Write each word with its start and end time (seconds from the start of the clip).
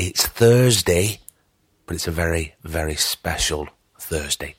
It's 0.00 0.28
Thursday, 0.28 1.18
but 1.84 1.96
it's 1.96 2.06
a 2.06 2.12
very, 2.12 2.54
very 2.62 2.94
special 2.94 3.66
Thursday. 3.98 4.54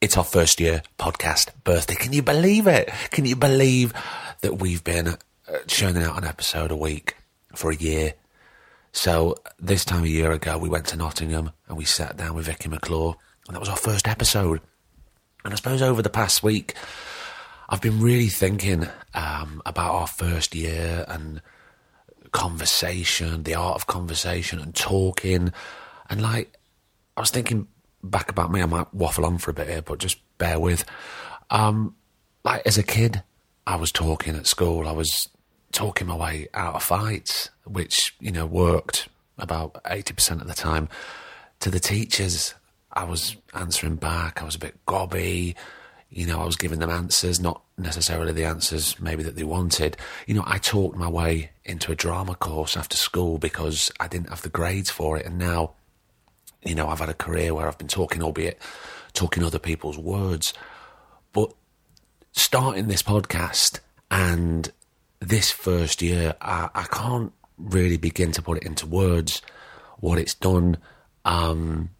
It's 0.00 0.16
our 0.16 0.22
first 0.22 0.60
year 0.60 0.84
podcast 1.00 1.50
birthday. 1.64 1.96
Can 1.96 2.12
you 2.12 2.22
believe 2.22 2.68
it? 2.68 2.88
Can 3.10 3.24
you 3.24 3.34
believe 3.34 3.92
that 4.42 4.60
we've 4.60 4.84
been 4.84 5.08
uh, 5.08 5.16
churning 5.66 6.04
out 6.04 6.16
an 6.16 6.22
episode 6.22 6.70
a 6.70 6.76
week 6.76 7.16
for 7.56 7.72
a 7.72 7.74
year? 7.74 8.14
So 8.92 9.34
this 9.58 9.84
time 9.84 10.04
a 10.04 10.06
year 10.06 10.30
ago, 10.30 10.58
we 10.58 10.68
went 10.68 10.86
to 10.86 10.96
Nottingham 10.96 11.50
and 11.66 11.76
we 11.76 11.84
sat 11.84 12.16
down 12.16 12.36
with 12.36 12.46
Vicky 12.46 12.68
McClure, 12.68 13.16
and 13.48 13.56
that 13.56 13.60
was 13.60 13.68
our 13.68 13.76
first 13.76 14.06
episode. 14.06 14.60
And 15.44 15.52
I 15.52 15.56
suppose 15.56 15.82
over 15.82 16.02
the 16.02 16.08
past 16.08 16.40
week, 16.40 16.74
I've 17.68 17.82
been 17.82 17.98
really 17.98 18.28
thinking 18.28 18.86
um, 19.12 19.60
about 19.66 19.92
our 19.92 20.06
first 20.06 20.54
year 20.54 21.04
and 21.08 21.42
conversation, 22.36 23.44
the 23.44 23.54
art 23.54 23.76
of 23.76 23.86
conversation 23.86 24.60
and 24.60 24.74
talking. 24.74 25.54
And 26.10 26.20
like, 26.20 26.52
I 27.16 27.20
was 27.20 27.30
thinking 27.30 27.66
back 28.04 28.30
about 28.30 28.52
me, 28.52 28.60
I 28.60 28.66
might 28.66 28.92
waffle 28.92 29.24
on 29.24 29.38
for 29.38 29.50
a 29.50 29.54
bit 29.54 29.68
here, 29.68 29.80
but 29.80 29.98
just 29.98 30.18
bear 30.36 30.60
with. 30.60 30.84
Um, 31.48 31.96
like, 32.44 32.60
as 32.66 32.76
a 32.76 32.82
kid, 32.82 33.22
I 33.66 33.76
was 33.76 33.90
talking 33.90 34.36
at 34.36 34.46
school, 34.46 34.86
I 34.86 34.92
was 34.92 35.30
talking 35.72 36.06
my 36.08 36.14
way 36.14 36.48
out 36.52 36.74
of 36.74 36.82
fights, 36.82 37.48
which, 37.64 38.14
you 38.20 38.30
know, 38.30 38.44
worked 38.44 39.08
about 39.38 39.82
80% 39.84 40.42
of 40.42 40.46
the 40.46 40.52
time. 40.52 40.90
To 41.60 41.70
the 41.70 41.80
teachers, 41.80 42.54
I 42.92 43.04
was 43.04 43.36
answering 43.54 43.96
back, 43.96 44.42
I 44.42 44.44
was 44.44 44.56
a 44.56 44.58
bit 44.58 44.84
gobby 44.84 45.56
you 46.08 46.24
know, 46.24 46.40
I 46.40 46.44
was 46.44 46.56
giving 46.56 46.78
them 46.78 46.90
answers, 46.90 47.40
not 47.40 47.62
necessarily 47.76 48.32
the 48.32 48.44
answers 48.44 48.98
maybe 49.00 49.22
that 49.24 49.36
they 49.36 49.44
wanted. 49.44 49.96
You 50.26 50.34
know, 50.34 50.44
I 50.46 50.58
talked 50.58 50.96
my 50.96 51.08
way 51.08 51.50
into 51.66 51.92
a 51.92 51.96
drama 51.96 52.34
course 52.34 52.76
after 52.76 52.96
school 52.96 53.38
because 53.38 53.90
I 54.00 54.08
didn't 54.08 54.30
have 54.30 54.42
the 54.42 54.48
grades 54.48 54.90
for 54.90 55.18
it. 55.18 55.26
And 55.26 55.38
now, 55.38 55.72
you 56.64 56.74
know, 56.74 56.88
I've 56.88 57.00
had 57.00 57.08
a 57.08 57.14
career 57.14 57.54
where 57.54 57.66
I've 57.66 57.78
been 57.78 57.88
talking, 57.88 58.22
albeit 58.22 58.60
talking 59.12 59.42
other 59.42 59.58
people's 59.58 59.98
words. 59.98 60.54
But 61.32 61.52
starting 62.32 62.86
this 62.88 63.02
podcast 63.02 63.80
and 64.10 64.72
this 65.20 65.50
first 65.50 66.02
year, 66.02 66.34
I, 66.40 66.70
I 66.74 66.84
can't 66.84 67.32
really 67.58 67.96
begin 67.96 68.32
to 68.32 68.42
put 68.42 68.58
it 68.58 68.64
into 68.64 68.86
words 68.86 69.42
what 69.98 70.18
it's 70.18 70.34
done 70.34 70.76
um, 71.24 71.90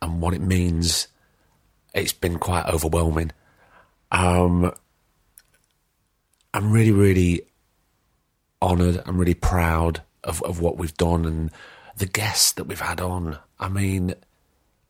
and 0.00 0.20
what 0.20 0.34
it 0.34 0.40
means 0.40 1.08
it's 1.94 2.12
been 2.12 2.38
quite 2.38 2.66
overwhelming. 2.66 3.32
Um, 4.12 4.72
I'm 6.52 6.70
really, 6.70 6.92
really 6.92 7.42
honoured. 8.62 9.02
I'm 9.06 9.18
really 9.18 9.34
proud 9.34 10.02
of, 10.24 10.42
of 10.42 10.60
what 10.60 10.76
we've 10.76 10.96
done 10.96 11.24
and 11.24 11.50
the 11.96 12.06
guests 12.06 12.52
that 12.52 12.64
we've 12.64 12.80
had 12.80 13.00
on. 13.00 13.38
I 13.58 13.68
mean, 13.68 14.14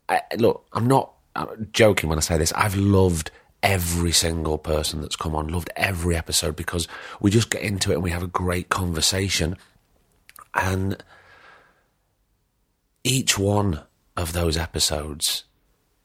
I, 0.09 0.23
look, 0.37 0.67
I'm 0.73 0.87
not 0.87 1.13
I'm 1.37 1.69
joking 1.73 2.09
when 2.09 2.19
I 2.19 2.23
say 2.23 2.39
this. 2.39 2.53
I've 2.55 2.77
loved 2.77 3.31
every 3.63 4.13
single 4.13 4.59
person 4.59 5.01
that's 5.01 5.17
come 5.17 5.35
on, 5.35 5.49
loved 5.49 5.71
every 5.77 6.17
episode 6.17 6.57
because 6.57 6.89
we 7.21 7.31
just 7.31 7.51
get 7.51 7.63
into 7.63 7.91
it 7.91 7.95
and 7.95 8.03
we 8.03 8.11
have 8.11 8.23
a 8.23 8.29
great 8.29 8.69
conversation. 8.69 9.57
And 10.55 11.03
each 13.05 13.39
one 13.39 13.81
of 14.17 14.33
those 14.33 14.57
episodes 14.57 15.45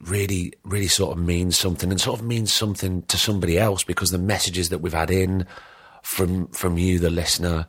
really, 0.01 0.53
really 0.63 0.87
sort 0.87 1.17
of 1.17 1.23
means 1.23 1.57
something 1.57 1.91
and 1.91 2.01
sort 2.01 2.19
of 2.19 2.25
means 2.25 2.51
something 2.51 3.03
to 3.03 3.17
somebody 3.17 3.57
else 3.57 3.83
because 3.83 4.11
the 4.11 4.17
messages 4.17 4.69
that 4.69 4.79
we've 4.79 4.93
had 4.93 5.11
in 5.11 5.45
from 6.01 6.47
from 6.47 6.77
you, 6.77 6.99
the 6.99 7.09
listener, 7.09 7.67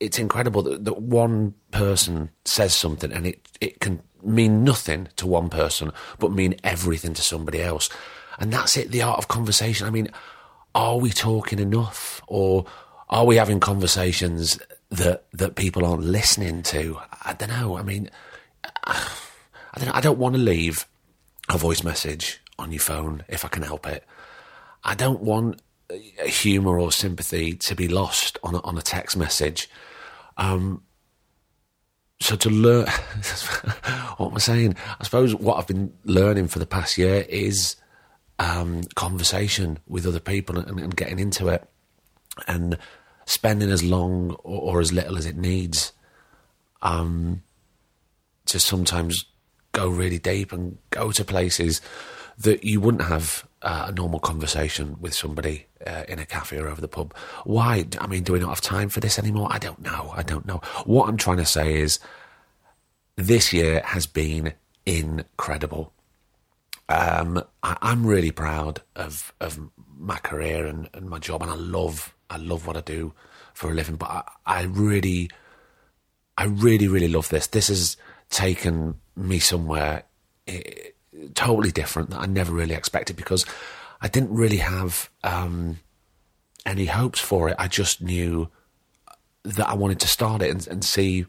it's 0.00 0.18
incredible 0.18 0.62
that, 0.62 0.84
that 0.84 1.00
one 1.00 1.54
person 1.70 2.30
says 2.44 2.74
something 2.74 3.12
and 3.12 3.26
it, 3.26 3.48
it 3.60 3.80
can 3.80 4.02
mean 4.22 4.64
nothing 4.64 5.08
to 5.16 5.26
one 5.26 5.48
person 5.48 5.92
but 6.18 6.32
mean 6.32 6.54
everything 6.64 7.14
to 7.14 7.22
somebody 7.22 7.62
else. 7.62 7.88
And 8.38 8.52
that's 8.52 8.76
it, 8.76 8.90
the 8.90 9.02
art 9.02 9.18
of 9.18 9.28
conversation. 9.28 9.86
I 9.86 9.90
mean, 9.90 10.08
are 10.74 10.98
we 10.98 11.10
talking 11.10 11.58
enough 11.58 12.20
or 12.26 12.66
are 13.08 13.24
we 13.24 13.36
having 13.36 13.60
conversations 13.60 14.58
that 14.90 15.24
that 15.32 15.56
people 15.56 15.84
aren't 15.84 16.04
listening 16.04 16.62
to? 16.64 16.98
I 17.24 17.32
don't 17.32 17.48
know. 17.48 17.78
I 17.78 17.82
mean, 17.82 18.10
I 18.84 19.78
don't. 19.78 19.96
I 19.96 20.00
don't 20.00 20.18
want 20.18 20.34
to 20.34 20.40
leave 20.40 20.86
a 21.48 21.56
voice 21.56 21.82
message 21.82 22.42
on 22.58 22.72
your 22.72 22.80
phone 22.80 23.24
if 23.28 23.44
I 23.44 23.48
can 23.48 23.62
help 23.62 23.86
it. 23.86 24.04
I 24.84 24.94
don't 24.94 25.22
want 25.22 25.62
humour 26.24 26.78
or 26.78 26.92
sympathy 26.92 27.54
to 27.54 27.74
be 27.74 27.88
lost 27.88 28.38
on 28.42 28.54
a, 28.54 28.60
on 28.62 28.78
a 28.78 28.82
text 28.82 29.16
message. 29.16 29.68
Um, 30.36 30.82
so 32.20 32.36
to 32.36 32.50
learn, 32.50 32.86
what 34.16 34.30
am 34.30 34.36
I 34.36 34.38
saying? 34.38 34.76
I 34.98 35.04
suppose 35.04 35.34
what 35.34 35.58
I've 35.58 35.66
been 35.66 35.92
learning 36.04 36.48
for 36.48 36.58
the 36.58 36.66
past 36.66 36.98
year 36.98 37.24
is 37.28 37.76
um, 38.38 38.82
conversation 38.94 39.78
with 39.86 40.06
other 40.06 40.20
people 40.20 40.58
and, 40.58 40.80
and, 40.80 40.96
getting 40.96 41.18
into 41.18 41.48
it, 41.48 41.66
and 42.46 42.76
spending 43.24 43.70
as 43.70 43.82
long 43.82 44.32
or, 44.44 44.74
or 44.76 44.80
as 44.80 44.92
little 44.92 45.16
as 45.16 45.26
it 45.26 45.36
needs. 45.36 45.92
Um, 46.82 47.42
to 48.46 48.60
sometimes 48.60 49.24
go 49.72 49.88
really 49.88 50.18
deep 50.18 50.52
and 50.52 50.78
go 50.90 51.12
to 51.12 51.24
places 51.24 51.80
that 52.38 52.64
you 52.64 52.80
wouldn't 52.80 53.04
have 53.04 53.46
uh, 53.66 53.86
a 53.88 53.92
normal 53.92 54.20
conversation 54.20 54.96
with 55.00 55.12
somebody 55.12 55.66
uh, 55.84 56.04
in 56.08 56.20
a 56.20 56.24
cafe 56.24 56.56
or 56.56 56.68
over 56.68 56.80
the 56.80 56.86
pub. 56.86 57.12
Why? 57.44 57.84
I 58.00 58.06
mean, 58.06 58.22
do 58.22 58.32
we 58.34 58.38
not 58.38 58.50
have 58.50 58.60
time 58.60 58.88
for 58.88 59.00
this 59.00 59.18
anymore? 59.18 59.48
I 59.50 59.58
don't 59.58 59.82
know. 59.82 60.12
I 60.14 60.22
don't 60.22 60.46
know. 60.46 60.58
What 60.84 61.08
I'm 61.08 61.16
trying 61.16 61.38
to 61.38 61.44
say 61.44 61.74
is 61.74 61.98
this 63.16 63.52
year 63.52 63.82
has 63.84 64.06
been 64.06 64.52
incredible. 64.86 65.92
Um, 66.88 67.42
I, 67.64 67.76
am 67.82 68.06
really 68.06 68.30
proud 68.30 68.82
of, 68.94 69.34
of 69.40 69.58
my 69.98 70.18
career 70.18 70.66
and, 70.66 70.88
and, 70.94 71.10
my 71.10 71.18
job, 71.18 71.42
and 71.42 71.50
I 71.50 71.56
love 71.56 72.14
I 72.30 72.36
love 72.36 72.68
what 72.68 72.76
I 72.76 72.82
do 72.82 73.14
for 73.52 73.72
a 73.72 73.74
living. 73.74 73.96
But 73.96 74.10
I, 74.10 74.22
I 74.46 74.62
really, 74.62 75.28
I 76.38 76.44
really, 76.44 76.86
really 76.86 77.08
love 77.08 77.30
this. 77.30 77.48
This 77.48 77.66
has 77.66 77.96
taken 78.30 79.00
me 79.16 79.40
somewhere 79.40 80.04
eh, 80.46 80.90
totally 81.34 81.70
different 81.70 82.10
that 82.10 82.20
I 82.20 82.26
never 82.26 82.52
really 82.52 82.74
expected 82.74 83.16
because 83.16 83.44
I 84.00 84.08
didn't 84.08 84.34
really 84.34 84.58
have 84.58 85.10
um, 85.24 85.78
any 86.64 86.86
hopes 86.86 87.20
for 87.20 87.48
it. 87.48 87.56
I 87.58 87.68
just 87.68 88.02
knew 88.02 88.48
that 89.44 89.68
I 89.68 89.74
wanted 89.74 90.00
to 90.00 90.08
start 90.08 90.42
it 90.42 90.50
and, 90.50 90.66
and 90.66 90.84
see 90.84 91.26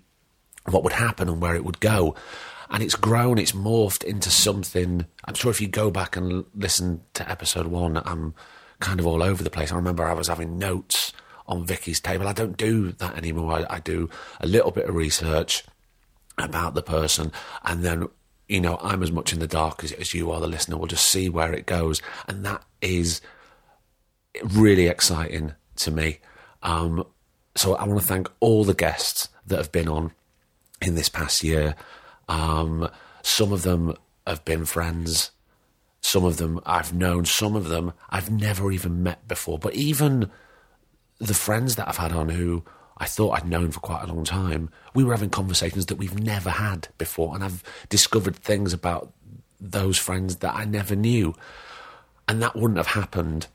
what 0.65 0.83
would 0.83 0.93
happen 0.93 1.29
and 1.29 1.41
where 1.41 1.55
it 1.55 1.63
would 1.63 1.79
go. 1.79 2.15
And 2.69 2.83
it's 2.83 2.95
grown, 2.95 3.37
it's 3.37 3.53
morphed 3.53 4.03
into 4.03 4.29
something. 4.29 5.05
I'm 5.23 5.35
sure 5.35 5.51
if 5.51 5.61
you 5.61 5.67
go 5.67 5.89
back 5.89 6.17
and 6.17 6.43
listen 6.53 7.01
to 7.13 7.29
episode 7.29 7.67
one, 7.67 7.97
I'm 7.97 8.33
kind 8.79 8.99
of 8.99 9.07
all 9.07 9.23
over 9.23 9.41
the 9.41 9.49
place. 9.49 9.71
I 9.71 9.75
remember 9.75 10.05
I 10.05 10.13
was 10.13 10.27
having 10.27 10.57
notes 10.57 11.13
on 11.47 11.65
Vicky's 11.65 12.01
table. 12.01 12.27
I 12.27 12.33
don't 12.33 12.57
do 12.57 12.91
that 12.93 13.15
anymore. 13.15 13.53
I, 13.53 13.75
I 13.75 13.79
do 13.79 14.09
a 14.41 14.47
little 14.47 14.71
bit 14.71 14.89
of 14.89 14.95
research 14.95 15.63
about 16.38 16.73
the 16.73 16.83
person 16.83 17.31
and 17.63 17.83
then 17.83 18.07
you 18.47 18.61
know 18.61 18.77
i'm 18.81 19.03
as 19.03 19.11
much 19.11 19.33
in 19.33 19.39
the 19.39 19.47
dark 19.47 19.83
as, 19.83 19.91
as 19.94 20.13
you 20.13 20.31
are 20.31 20.39
the 20.39 20.47
listener 20.47 20.77
we'll 20.77 20.88
just 20.88 21.09
see 21.09 21.29
where 21.29 21.53
it 21.53 21.65
goes. 21.65 22.01
And 22.27 22.45
that 22.45 22.63
is 22.81 23.21
really 24.44 24.88
exciting 24.88 25.53
to 25.77 25.91
me. 25.91 26.19
Um, 26.63 27.03
so 27.55 27.75
i 27.75 27.83
want 27.85 27.99
to 27.99 28.07
thank 28.07 28.29
all 28.39 28.63
the 28.63 28.73
guests 28.73 29.29
that 29.45 29.57
have 29.57 29.71
been 29.71 29.88
on 29.88 30.11
in 30.81 30.95
this 30.95 31.09
past 31.09 31.44
year. 31.44 31.75
Um, 32.27 32.89
some 33.23 33.51
of 33.51 33.63
them 33.63 33.95
have 34.25 34.44
been 34.45 34.65
friends. 34.65 35.31
Some 36.01 36.23
of 36.23 36.38
them 36.38 36.59
i've 36.65 36.93
known. 36.93 37.25
Some 37.25 37.55
of 37.55 37.69
them 37.69 37.93
i've 38.09 38.29
never 38.29 38.71
even 38.71 39.03
met 39.03 39.27
before. 39.27 39.59
But 39.59 39.75
even 39.75 40.29
the 41.19 41.33
friends 41.33 41.75
that 41.75 41.88
i've 41.88 41.97
had 41.97 42.11
on 42.11 42.29
who 42.29 42.63
I 42.97 43.05
thought 43.05 43.31
I'd 43.31 43.47
known 43.47 43.71
for 43.71 43.79
quite 43.79 44.03
a 44.03 44.07
long 44.07 44.23
time, 44.23 44.69
we 44.94 45.03
were 45.03 45.13
having 45.13 45.29
conversations 45.29 45.85
that 45.88 45.97
we've 45.97 46.19
never 46.19 46.49
had 46.49 46.88
before. 46.97 47.35
And 47.35 47.44
I've 47.44 47.63
discovered 47.89 48.35
things 48.35 48.73
about 48.73 49.13
those 49.59 49.97
friends 49.97 50.38
that 50.38 50.55
I 50.55 50.65
never 50.65 50.95
knew. 50.95 51.35
And 52.27 52.41
that 52.41 52.55
wouldn't 52.55 52.77
have 52.77 52.88
happened 52.88 53.47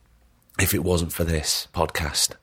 if 0.61 0.75
it 0.75 0.85
wasn't 0.85 1.13
for 1.13 1.25
this 1.25 1.69
podcast. 1.75 2.37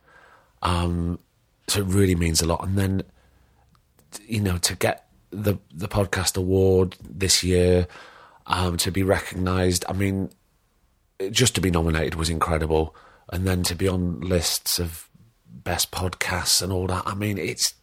Um, 0.62 1.20
so 1.68 1.80
it 1.80 1.88
really 1.88 2.16
means 2.16 2.42
a 2.42 2.48
lot. 2.48 2.64
And 2.64 2.78
then 2.78 3.04
you 4.28 4.42
know, 4.42 4.58
to 4.60 4.76
get 4.76 5.08
the 5.32 5.58
the 5.74 5.88
podcast 5.88 6.38
award 6.38 6.96
this 7.08 7.44
year, 7.44 7.88
um, 8.48 8.78
to 8.78 8.92
be 8.92 9.04
recognised. 9.04 9.86
I 9.88 9.94
mean, 9.94 10.30
just 11.32 11.56
to 11.56 11.62
be 11.62 11.72
nominated 11.72 12.16
was 12.16 12.30
incredible, 12.30 12.96
and 13.32 13.46
then 13.48 13.64
to 13.64 13.76
be 13.76 13.88
on 13.88 14.22
lists 14.22 14.80
of 14.80 15.09
best 15.52 15.92
podcasts 15.92 16.62
and 16.62 16.72
all 16.72 16.88
that. 16.88 17.04
I 17.06 17.16
mean, 17.16 17.38
it's 17.38 17.74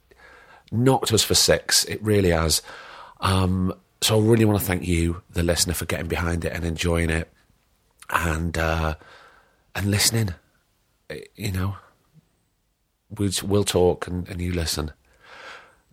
knocked 0.71 1.13
us 1.13 1.23
for 1.23 1.35
six. 1.35 1.85
It 1.85 2.03
really 2.03 2.31
has. 2.31 2.63
Um, 3.21 3.75
so 4.01 4.21
I 4.21 4.23
really 4.23 4.45
want 4.45 4.59
to 4.59 4.65
thank 4.65 4.87
you, 4.87 5.23
the 5.31 5.43
listener, 5.43 5.75
for 5.75 5.87
getting 5.87 6.09
behind 6.09 6.45
it 6.45 6.53
and 6.53 6.65
enjoying 6.65 7.11
it, 7.11 7.31
and 8.11 8.57
uh, 8.57 8.95
and 9.75 9.91
listening. 9.91 10.35
You 11.35 11.53
know, 11.53 11.77
we'll, 13.17 13.31
we'll 13.45 13.65
talk 13.65 14.07
and, 14.07 14.29
and 14.29 14.41
you 14.41 14.53
listen. 14.53 14.93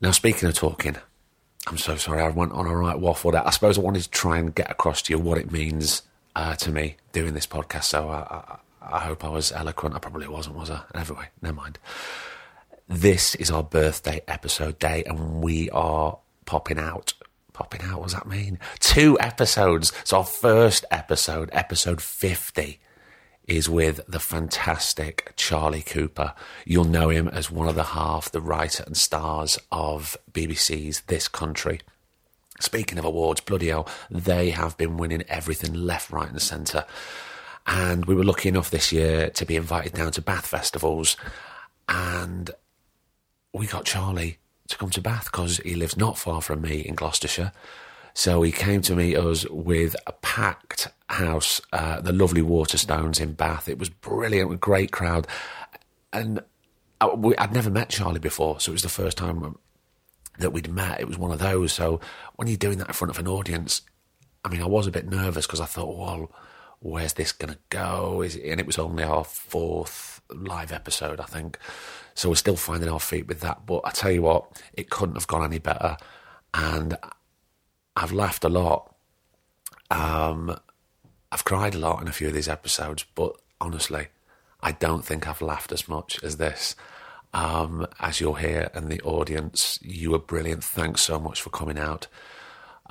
Now, 0.01 0.11
speaking 0.11 0.49
of 0.49 0.55
talking, 0.55 0.97
I'm 1.67 1.77
so 1.77 1.95
sorry 1.95 2.21
I 2.21 2.29
went 2.29 2.51
on 2.51 2.65
a 2.65 2.75
right 2.75 2.99
waffle 2.99 3.31
there. 3.31 3.45
I 3.47 3.51
suppose 3.51 3.77
I 3.77 3.81
wanted 3.81 4.03
to 4.03 4.09
try 4.09 4.37
and 4.37 4.53
get 4.53 4.69
across 4.69 5.01
to 5.03 5.13
you 5.13 5.19
what 5.19 5.37
it 5.37 5.51
means 5.51 6.01
uh, 6.35 6.55
to 6.55 6.71
me 6.71 6.97
doing 7.11 7.33
this 7.33 7.47
podcast. 7.47 7.85
So 7.85 8.09
I, 8.09 8.17
I, 8.19 8.57
I, 8.91 8.99
hope 8.99 9.23
I 9.23 9.29
was 9.29 9.51
eloquent. 9.51 9.95
I 9.95 9.99
probably 9.99 10.27
wasn't, 10.27 10.55
was 10.55 10.69
I? 10.69 10.83
Anyway, 10.93 11.27
never 11.41 11.55
mind. 11.55 11.79
This 12.87 13.35
is 13.35 13.49
our 13.49 13.63
birthday 13.63 14.21
episode 14.27 14.79
day, 14.79 15.03
and 15.05 15.41
we 15.41 15.69
are 15.69 16.17
popping 16.45 16.79
out. 16.79 17.13
Popping 17.53 17.81
out, 17.83 17.99
what 17.99 18.05
does 18.07 18.13
that 18.13 18.27
mean? 18.27 18.57
Two 18.79 19.17
episodes. 19.19 19.93
So 20.03 20.17
our 20.17 20.23
first 20.23 20.85
episode, 20.89 21.49
episode 21.53 22.01
50 22.01 22.79
is 23.47 23.69
with 23.69 24.01
the 24.07 24.19
fantastic 24.19 25.33
Charlie 25.35 25.81
Cooper. 25.81 26.33
You'll 26.65 26.85
know 26.85 27.09
him 27.09 27.27
as 27.27 27.51
one 27.51 27.67
of 27.67 27.75
the 27.75 27.83
half, 27.83 28.31
the 28.31 28.41
writer 28.41 28.83
and 28.85 28.97
stars 28.97 29.59
of 29.71 30.17
BBC's 30.31 31.01
This 31.01 31.27
Country. 31.27 31.81
Speaking 32.59 32.97
of 32.97 33.05
awards, 33.05 33.41
bloody 33.41 33.67
hell, 33.67 33.87
they 34.09 34.51
have 34.51 34.77
been 34.77 34.97
winning 34.97 35.23
everything 35.27 35.73
left, 35.73 36.11
right, 36.11 36.29
and 36.29 36.41
centre. 36.41 36.85
And 37.65 38.05
we 38.05 38.15
were 38.15 38.23
lucky 38.23 38.49
enough 38.49 38.69
this 38.69 38.91
year 38.91 39.29
to 39.31 39.45
be 39.45 39.55
invited 39.55 39.93
down 39.93 40.11
to 40.13 40.21
Bath 40.21 40.47
festivals. 40.47 41.15
And 41.87 42.51
we 43.53 43.67
got 43.67 43.85
Charlie 43.85 44.37
to 44.67 44.77
come 44.77 44.89
to 44.91 45.01
Bath 45.01 45.25
because 45.25 45.57
he 45.57 45.75
lives 45.75 45.97
not 45.97 46.17
far 46.17 46.41
from 46.41 46.61
me 46.61 46.81
in 46.81 46.95
Gloucestershire. 46.95 47.51
So 48.13 48.41
he 48.41 48.51
came 48.51 48.81
to 48.83 48.95
meet 48.95 49.17
us 49.17 49.47
with 49.49 49.95
a 50.05 50.11
packed 50.11 50.87
house, 51.09 51.61
uh, 51.71 51.99
the 52.01 52.13
lovely 52.13 52.41
Waterstones 52.41 53.19
in 53.19 53.33
Bath. 53.33 53.67
It 53.67 53.79
was 53.79 53.89
brilliant, 53.89 54.51
a 54.51 54.57
great 54.57 54.91
crowd. 54.91 55.27
And 56.11 56.41
I, 57.01 57.07
I'd 57.37 57.53
never 57.53 57.69
met 57.69 57.89
Charlie 57.89 58.19
before, 58.19 58.59
so 58.59 58.71
it 58.71 58.73
was 58.73 58.83
the 58.83 58.89
first 58.89 59.17
time 59.17 59.57
that 60.37 60.51
we'd 60.51 60.71
met. 60.71 60.99
It 60.99 61.07
was 61.07 61.17
one 61.17 61.31
of 61.31 61.39
those. 61.39 61.73
So 61.73 61.99
when 62.35 62.47
you're 62.47 62.57
doing 62.57 62.77
that 62.79 62.87
in 62.87 62.93
front 62.93 63.11
of 63.11 63.19
an 63.19 63.27
audience, 63.27 63.81
I 64.45 64.49
mean, 64.49 64.61
I 64.61 64.67
was 64.67 64.87
a 64.87 64.91
bit 64.91 65.09
nervous 65.09 65.47
because 65.47 65.61
I 65.61 65.65
thought, 65.65 65.97
well, 65.97 66.31
where's 66.83 67.13
this 67.13 67.31
going 67.31 67.53
to 67.53 67.59
go? 67.69 68.21
Is 68.21 68.35
it, 68.35 68.49
and 68.49 68.59
it 68.59 68.67
was 68.67 68.77
only 68.77 69.03
our 69.03 69.23
fourth 69.23 70.21
live 70.29 70.71
episode, 70.71 71.19
I 71.19 71.25
think. 71.25 71.57
So 72.13 72.29
we're 72.29 72.35
still 72.35 72.57
finding 72.57 72.89
our 72.89 72.99
feet 72.99 73.27
with 73.27 73.39
that. 73.39 73.65
But 73.65 73.81
I 73.85 73.91
tell 73.91 74.11
you 74.11 74.21
what, 74.21 74.61
it 74.73 74.89
couldn't 74.89 75.15
have 75.15 75.27
gone 75.27 75.45
any 75.45 75.59
better. 75.59 75.97
And 76.53 76.97
I've 77.95 78.11
laughed 78.11 78.43
a 78.43 78.49
lot. 78.49 78.93
Um, 79.89 80.57
I've 81.31 81.45
cried 81.45 81.73
a 81.73 81.79
lot 81.79 82.01
in 82.01 82.07
a 82.07 82.11
few 82.11 82.27
of 82.27 82.33
these 82.33 82.49
episodes, 82.49 83.05
but 83.15 83.35
honestly, 83.61 84.09
I 84.61 84.73
don't 84.73 85.05
think 85.05 85.27
I've 85.27 85.41
laughed 85.41 85.71
as 85.71 85.87
much 85.87 86.21
as 86.21 86.37
this. 86.37 86.75
Um, 87.33 87.87
as 87.99 88.19
you're 88.19 88.37
here 88.37 88.69
and 88.75 88.89
the 88.89 89.01
audience, 89.01 89.79
you 89.81 90.11
were 90.11 90.19
brilliant. 90.19 90.63
Thanks 90.63 91.01
so 91.01 91.17
much 91.17 91.41
for 91.41 91.49
coming 91.49 91.79
out. 91.79 92.07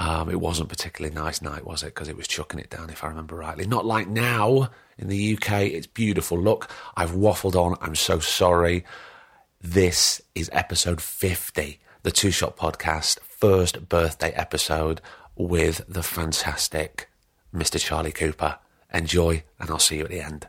Um, 0.03 0.29
it 0.29 0.41
wasn't 0.41 0.69
particularly 0.69 1.15
nice 1.15 1.41
night, 1.41 1.65
was 1.65 1.85
it? 1.85 1.95
Because 1.95 2.09
it 2.09 2.17
was 2.17 2.27
chucking 2.27 2.59
it 2.59 2.71
down, 2.71 2.91
if 2.91 3.05
I 3.05 3.07
remember 3.07 3.37
rightly. 3.37 3.69
Not 3.69 3.87
like 3.87 4.09
now 4.09 4.69
in 4.99 5.07
the 5.07 5.35
UK. 5.35 5.63
It's 5.63 5.87
beautiful. 5.87 6.37
Look, 6.37 6.69
I've 6.97 7.13
waffled 7.13 7.55
on. 7.55 7.77
I'm 7.81 7.95
so 7.95 8.19
sorry. 8.19 8.85
This 9.61 10.21
is 10.35 10.51
episode 10.53 11.01
50, 11.01 11.79
the 12.03 12.11
Two 12.11 12.33
Shot 12.33 12.57
Podcast, 12.57 13.21
first 13.21 13.89
birthday 13.89 14.33
episode 14.33 15.01
with 15.37 15.83
the 15.89 16.03
fantastic 16.03 17.09
Mr. 17.55 17.79
Charlie 17.79 18.11
Cooper. 18.11 18.59
Enjoy, 18.93 19.45
and 19.61 19.71
I'll 19.71 19.79
see 19.79 19.99
you 19.99 20.05
at 20.05 20.11
the 20.11 20.21
end. 20.21 20.49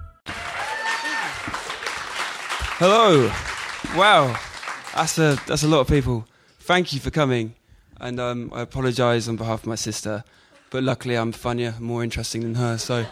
Hello. 2.81 3.31
Wow. 3.95 4.35
That's 4.95 5.19
a 5.19 5.37
that's 5.45 5.61
a 5.61 5.67
lot 5.67 5.81
of 5.81 5.87
people. 5.87 6.25
Thank 6.61 6.93
you 6.93 6.99
for 6.99 7.11
coming. 7.11 7.53
And 7.99 8.19
um, 8.19 8.49
I 8.51 8.61
apologise 8.61 9.27
on 9.27 9.35
behalf 9.35 9.59
of 9.59 9.67
my 9.67 9.75
sister, 9.75 10.23
but 10.71 10.81
luckily 10.81 11.15
I'm 11.15 11.31
funnier, 11.31 11.75
more 11.79 12.03
interesting 12.03 12.41
than 12.41 12.55
her. 12.55 12.79
So 12.79 13.05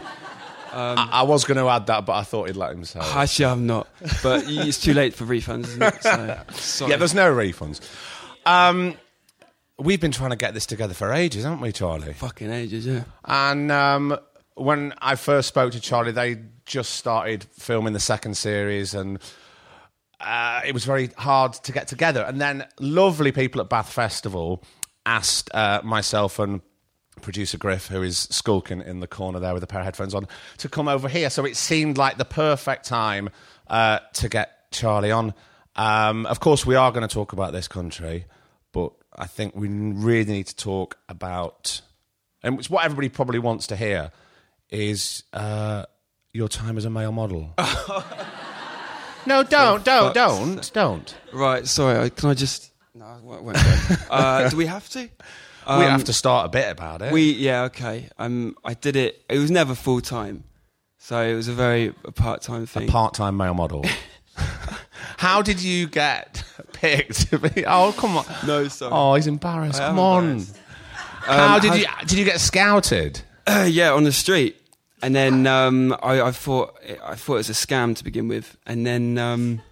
I, 0.72 1.08
I 1.12 1.22
was 1.22 1.44
going 1.44 1.58
to 1.58 1.68
add 1.68 1.86
that, 1.86 2.04
but 2.04 2.14
I 2.14 2.24
thought 2.24 2.48
he'd 2.48 2.56
let 2.56 2.72
him 2.72 2.84
say. 2.84 2.98
actually 3.14 3.44
I'm 3.44 3.68
not. 3.68 3.86
But 4.24 4.42
it's 4.48 4.80
too 4.80 4.92
late 4.92 5.14
for 5.14 5.24
refunds, 5.24 5.66
isn't 5.66 5.82
it? 5.84 6.52
So. 6.56 6.86
Yeah, 6.88 6.96
there's 6.96 7.14
no 7.14 7.32
refunds. 7.32 7.80
Um, 8.44 8.96
we've 9.78 10.00
been 10.00 10.10
trying 10.10 10.30
to 10.30 10.36
get 10.36 10.52
this 10.52 10.66
together 10.66 10.94
for 10.94 11.12
ages, 11.12 11.44
haven't 11.44 11.60
we, 11.60 11.70
Charlie? 11.70 12.12
fucking 12.14 12.50
ages. 12.50 12.88
Yeah. 12.88 13.04
And 13.24 13.70
um, 13.70 14.18
when 14.56 14.94
I 14.98 15.14
first 15.14 15.46
spoke 15.46 15.70
to 15.74 15.80
Charlie, 15.80 16.10
they 16.10 16.38
just 16.66 16.94
started 16.94 17.44
filming 17.44 17.92
the 17.92 18.00
second 18.00 18.36
series, 18.36 18.94
and 18.94 19.20
uh, 20.20 20.60
it 20.66 20.74
was 20.74 20.84
very 20.84 21.08
hard 21.16 21.54
to 21.54 21.72
get 21.72 21.88
together. 21.88 22.22
And 22.22 22.40
then 22.40 22.66
lovely 22.78 23.32
people 23.32 23.60
at 23.60 23.68
Bath 23.68 23.92
Festival 23.92 24.62
asked 25.06 25.50
uh, 25.54 25.80
myself 25.82 26.38
and 26.38 26.60
producer 27.22 27.58
Griff, 27.58 27.86
who 27.88 28.02
is 28.02 28.18
skulking 28.18 28.80
in 28.80 29.00
the 29.00 29.06
corner 29.06 29.40
there 29.40 29.54
with 29.54 29.62
a 29.62 29.66
pair 29.66 29.80
of 29.80 29.84
headphones 29.84 30.14
on, 30.14 30.26
to 30.58 30.68
come 30.68 30.88
over 30.88 31.08
here. 31.08 31.30
So 31.30 31.44
it 31.44 31.56
seemed 31.56 31.98
like 31.98 32.18
the 32.18 32.24
perfect 32.24 32.86
time 32.86 33.30
uh, 33.66 34.00
to 34.14 34.28
get 34.28 34.70
Charlie 34.70 35.10
on. 35.10 35.34
Um, 35.76 36.26
of 36.26 36.40
course, 36.40 36.66
we 36.66 36.74
are 36.74 36.90
going 36.92 37.06
to 37.06 37.12
talk 37.12 37.32
about 37.32 37.52
this 37.52 37.68
country, 37.68 38.26
but 38.72 38.92
I 39.16 39.26
think 39.26 39.54
we 39.54 39.68
really 39.68 40.30
need 40.30 40.46
to 40.48 40.56
talk 40.56 40.98
about, 41.08 41.80
and 42.42 42.58
it's 42.58 42.68
what 42.68 42.84
everybody 42.84 43.08
probably 43.08 43.38
wants 43.38 43.68
to 43.68 43.76
hear, 43.76 44.10
is 44.68 45.24
uh, 45.32 45.86
your 46.32 46.48
time 46.48 46.76
as 46.76 46.84
a 46.84 46.90
male 46.90 47.12
model. 47.12 47.54
no, 49.26 49.42
don't, 49.42 49.84
don't, 49.84 50.14
don't, 50.14 50.72
don't. 50.72 51.16
Right. 51.32 51.66
Sorry. 51.66 51.98
I, 51.98 52.08
can 52.08 52.30
I 52.30 52.34
just? 52.34 52.72
No, 52.94 53.04
I 53.04 53.18
won't 53.22 53.42
won't 53.44 53.56
go. 53.56 53.62
uh, 54.10 54.48
do 54.48 54.56
we 54.56 54.66
have 54.66 54.88
to? 54.90 55.00
we 55.00 55.08
Um, 55.66 55.82
have 55.82 56.04
to 56.04 56.12
start 56.12 56.46
a 56.46 56.48
bit 56.48 56.70
about 56.70 57.02
it. 57.02 57.12
We 57.12 57.32
yeah 57.32 57.62
okay. 57.64 58.08
Um, 58.18 58.56
I 58.64 58.74
did 58.74 58.96
it. 58.96 59.22
It 59.28 59.38
was 59.38 59.50
never 59.50 59.74
full 59.74 60.00
time, 60.00 60.44
so 60.98 61.20
it 61.22 61.34
was 61.34 61.48
a 61.48 61.52
very 61.52 61.92
part 62.14 62.42
time 62.42 62.66
thing. 62.66 62.88
A 62.88 62.92
part-time 62.92 63.36
male 63.36 63.54
model. 63.54 63.84
How 65.16 65.42
did 65.42 65.62
you 65.62 65.86
get 65.86 66.42
picked 66.72 67.30
to 67.30 67.38
be? 67.38 67.64
Oh, 67.66 67.94
come 67.96 68.16
on! 68.16 68.24
no, 68.46 68.68
sorry. 68.68 68.92
Oh, 68.94 69.14
he's 69.14 69.26
embarrassed. 69.26 69.80
I 69.80 69.84
am 69.84 69.90
Come 69.90 69.98
on! 69.98 70.24
embarrassed. 70.24 70.56
How 71.22 71.54
Um, 71.56 71.60
did 71.60 71.74
you 71.74 71.86
did 72.06 72.12
you 72.18 72.24
get 72.24 72.40
scouted? 72.40 73.20
yeah, 73.66 73.92
on 73.92 74.04
the 74.04 74.12
street. 74.12 74.56
And 75.02 75.14
then 75.14 75.46
um, 75.46 75.96
I, 76.02 76.20
I 76.20 76.30
thought 76.30 76.78
I 77.04 77.14
thought 77.14 77.34
it 77.34 77.38
was 77.38 77.50
a 77.50 77.52
scam 77.52 77.96
to 77.96 78.04
begin 78.04 78.28
with. 78.28 78.56
And 78.66 78.86
then 78.86 79.18
um, 79.18 79.62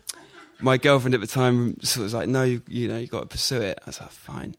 my 0.60 0.76
girlfriend 0.76 1.14
at 1.14 1.20
the 1.20 1.26
time 1.26 1.80
sort 1.80 1.98
of 1.98 2.02
was 2.04 2.14
like, 2.14 2.28
"No, 2.28 2.44
you, 2.44 2.62
you 2.68 2.88
know, 2.88 2.98
you 2.98 3.06
got 3.06 3.20
to 3.20 3.26
pursue 3.26 3.60
it." 3.60 3.78
I 3.84 3.88
was 3.88 4.00
like, 4.00 4.10
"Fine." 4.10 4.56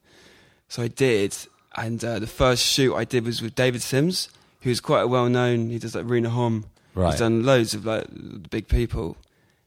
So 0.68 0.84
I 0.84 0.88
did. 0.88 1.36
And 1.76 2.04
uh, 2.04 2.20
the 2.20 2.28
first 2.28 2.64
shoot 2.66 2.96
I 2.96 3.04
did 3.04 3.26
was 3.26 3.42
with 3.42 3.56
David 3.56 3.82
Sims, 3.82 4.30
who's 4.62 4.80
quite 4.80 5.02
a 5.02 5.08
well 5.08 5.30
known. 5.30 5.70
He 5.70 5.80
does 5.80 5.96
like 5.96 6.10
Rena 6.10 6.30
Hom. 6.30 6.66
Right. 6.96 7.12
He's 7.12 7.20
done 7.20 7.44
loads 7.44 7.74
of 7.74 7.86
like 7.86 8.06
the 8.10 8.50
big 8.50 8.68
people. 8.68 9.18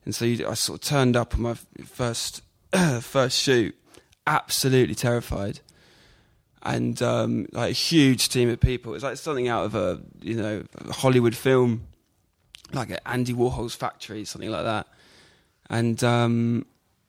And 0.04 0.14
so 0.14 0.24
you, 0.24 0.46
I 0.48 0.54
sort 0.54 0.82
of 0.82 0.88
turned 0.88 1.16
up 1.16 1.34
on 1.34 1.42
my 1.42 1.54
first 1.84 2.42
first 3.00 3.40
shoot, 3.40 3.74
absolutely 4.26 4.94
terrified 4.94 5.60
and 6.62 7.00
um, 7.02 7.46
like 7.52 7.70
a 7.70 7.74
huge 7.74 8.28
team 8.28 8.48
of 8.48 8.60
people. 8.60 8.94
It's 8.94 9.04
like 9.04 9.16
something 9.16 9.48
out 9.48 9.64
of 9.64 9.74
a 9.74 10.00
you 10.20 10.34
know 10.34 10.64
Hollywood 10.90 11.36
film. 11.36 11.86
like 12.72 12.98
Andy 13.06 13.34
Warhol's 13.34 13.74
factory, 13.74 14.24
something 14.24 14.50
like 14.50 14.64
that. 14.64 14.86
And 15.70 16.02
um, 16.04 16.66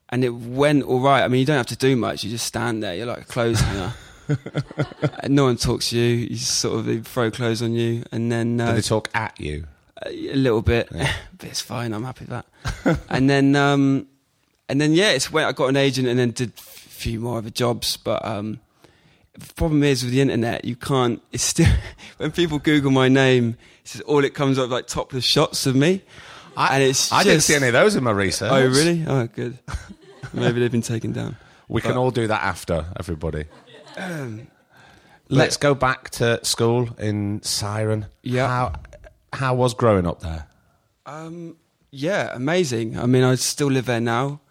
and 0.09 0.23
it 0.23 0.33
went 0.33 0.83
all 0.83 0.99
right. 0.99 1.23
I 1.23 1.27
mean, 1.27 1.39
you 1.39 1.45
don't 1.45 1.57
have 1.57 1.67
to 1.67 1.75
do 1.75 1.95
much. 1.95 2.23
You 2.23 2.29
just 2.29 2.45
stand 2.45 2.83
there. 2.83 2.95
You're 2.95 3.05
like 3.05 3.21
a 3.21 3.25
clothes 3.25 3.59
hanger. 3.59 3.93
and 5.19 5.35
no 5.35 5.45
one 5.45 5.57
talks 5.57 5.89
to 5.89 5.97
you. 5.97 6.15
You 6.15 6.29
just 6.29 6.59
sort 6.59 6.79
of 6.79 6.85
they 6.85 6.99
throw 6.99 7.29
clothes 7.29 7.61
on 7.61 7.73
you, 7.73 8.03
and 8.11 8.31
then 8.31 8.59
uh, 8.59 8.73
they 8.73 8.81
talk 8.81 9.09
at 9.13 9.39
you? 9.39 9.65
a 10.05 10.35
little 10.35 10.61
bit, 10.61 10.89
but 10.91 11.43
it's 11.43 11.61
fine. 11.61 11.93
I'm 11.93 12.03
happy 12.03 12.25
with 12.25 12.43
that. 12.83 12.99
and 13.09 13.29
then, 13.29 13.55
um, 13.55 14.07
and 14.69 14.79
then, 14.79 14.93
yeah, 14.93 15.11
it's 15.11 15.31
when 15.31 15.45
I 15.45 15.51
got 15.51 15.67
an 15.67 15.77
agent, 15.77 16.07
and 16.07 16.17
then 16.17 16.31
did 16.31 16.49
a 16.49 16.61
few 16.61 17.19
more 17.19 17.37
other 17.37 17.49
jobs. 17.49 17.97
But 17.97 18.25
um, 18.25 18.59
the 19.37 19.53
problem 19.55 19.83
is 19.83 20.03
with 20.03 20.11
the 20.11 20.21
internet, 20.21 20.65
you 20.65 20.75
can't. 20.75 21.21
It's 21.31 21.43
still 21.43 21.67
when 22.17 22.31
people 22.31 22.59
Google 22.59 22.91
my 22.91 23.09
name, 23.09 23.57
it's 23.81 23.93
just, 23.93 24.03
all 24.05 24.23
it 24.23 24.33
comes 24.33 24.59
up 24.59 24.69
like 24.69 24.87
topless 24.87 25.25
shots 25.25 25.65
of 25.65 25.75
me, 25.75 26.03
and 26.55 26.83
it's. 26.83 27.11
I 27.11 27.23
didn't 27.23 27.41
see 27.41 27.55
any 27.55 27.67
of 27.67 27.73
those 27.73 27.95
in 27.95 28.03
my 28.03 28.11
research. 28.11 28.51
Oh, 28.51 28.67
really? 28.67 29.03
Oh, 29.07 29.27
good. 29.27 29.57
Maybe 30.33 30.59
they've 30.59 30.71
been 30.71 30.81
taken 30.81 31.11
down. 31.11 31.35
We 31.67 31.81
can 31.81 31.97
all 31.97 32.11
do 32.11 32.27
that 32.27 32.43
after, 32.43 32.85
everybody. 32.97 33.45
Let's 35.29 35.57
go 35.57 35.73
back 35.73 36.09
to 36.11 36.43
school 36.43 36.89
in 36.99 37.39
Ciren. 37.41 38.07
Yeah. 38.21 38.47
How, 38.47 38.73
how 39.31 39.55
was 39.55 39.73
growing 39.73 40.05
up 40.05 40.19
there? 40.19 40.47
Um, 41.05 41.57
yeah, 41.91 42.29
amazing. 42.33 42.99
I 42.99 43.05
mean, 43.05 43.23
I 43.23 43.35
still 43.35 43.67
live 43.67 43.85
there 43.85 44.01
now. 44.01 44.41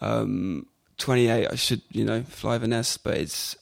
Um, 0.00 0.66
28, 0.98 1.48
I 1.50 1.54
should, 1.56 1.82
you 1.90 2.04
know, 2.04 2.22
fly 2.22 2.58
the 2.58 2.68
nest, 2.68 3.02
but 3.04 3.16
it's 3.16 3.56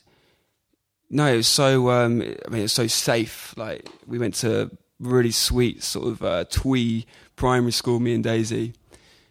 no, 1.13 1.27
it 1.33 1.37
was 1.37 1.47
so. 1.47 1.91
Um, 1.91 2.21
I 2.23 2.51
mean, 2.51 2.63
it's 2.65 2.73
so 2.73 2.87
safe. 2.89 3.55
Like 3.57 3.89
we 4.07 4.19
went 4.19 4.35
to 4.37 4.71
really 4.99 5.31
sweet 5.31 5.83
sort 5.85 6.09
of 6.09 6.23
uh, 6.23 6.45
twee 6.51 7.07
primary 7.37 7.73
school. 7.73 8.01
Me 8.01 8.15
and 8.15 8.25
Daisy, 8.25 8.73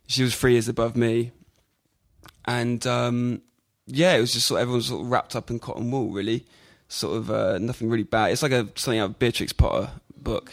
she 0.07 0.23
was 0.23 0.33
three 0.35 0.53
years 0.53 0.67
above 0.69 0.95
me, 0.95 1.31
and 2.45 2.85
um, 2.87 3.41
yeah, 3.87 4.15
it 4.15 4.21
was 4.21 4.33
just 4.33 4.47
sort 4.47 4.59
of, 4.59 4.61
everyone 4.63 4.77
was 4.77 4.87
sort 4.87 5.01
of 5.01 5.11
wrapped 5.11 5.35
up 5.35 5.49
in 5.49 5.59
cotton 5.59 5.91
wool. 5.91 6.09
Really, 6.11 6.45
sort 6.87 7.17
of 7.17 7.31
uh, 7.31 7.57
nothing 7.57 7.89
really 7.89 8.03
bad. 8.03 8.31
It's 8.31 8.43
like 8.43 8.51
a 8.51 8.67
something 8.75 8.99
out 8.99 9.09
of 9.11 9.19
Beatrix 9.19 9.51
Potter 9.53 9.89
book, 10.15 10.51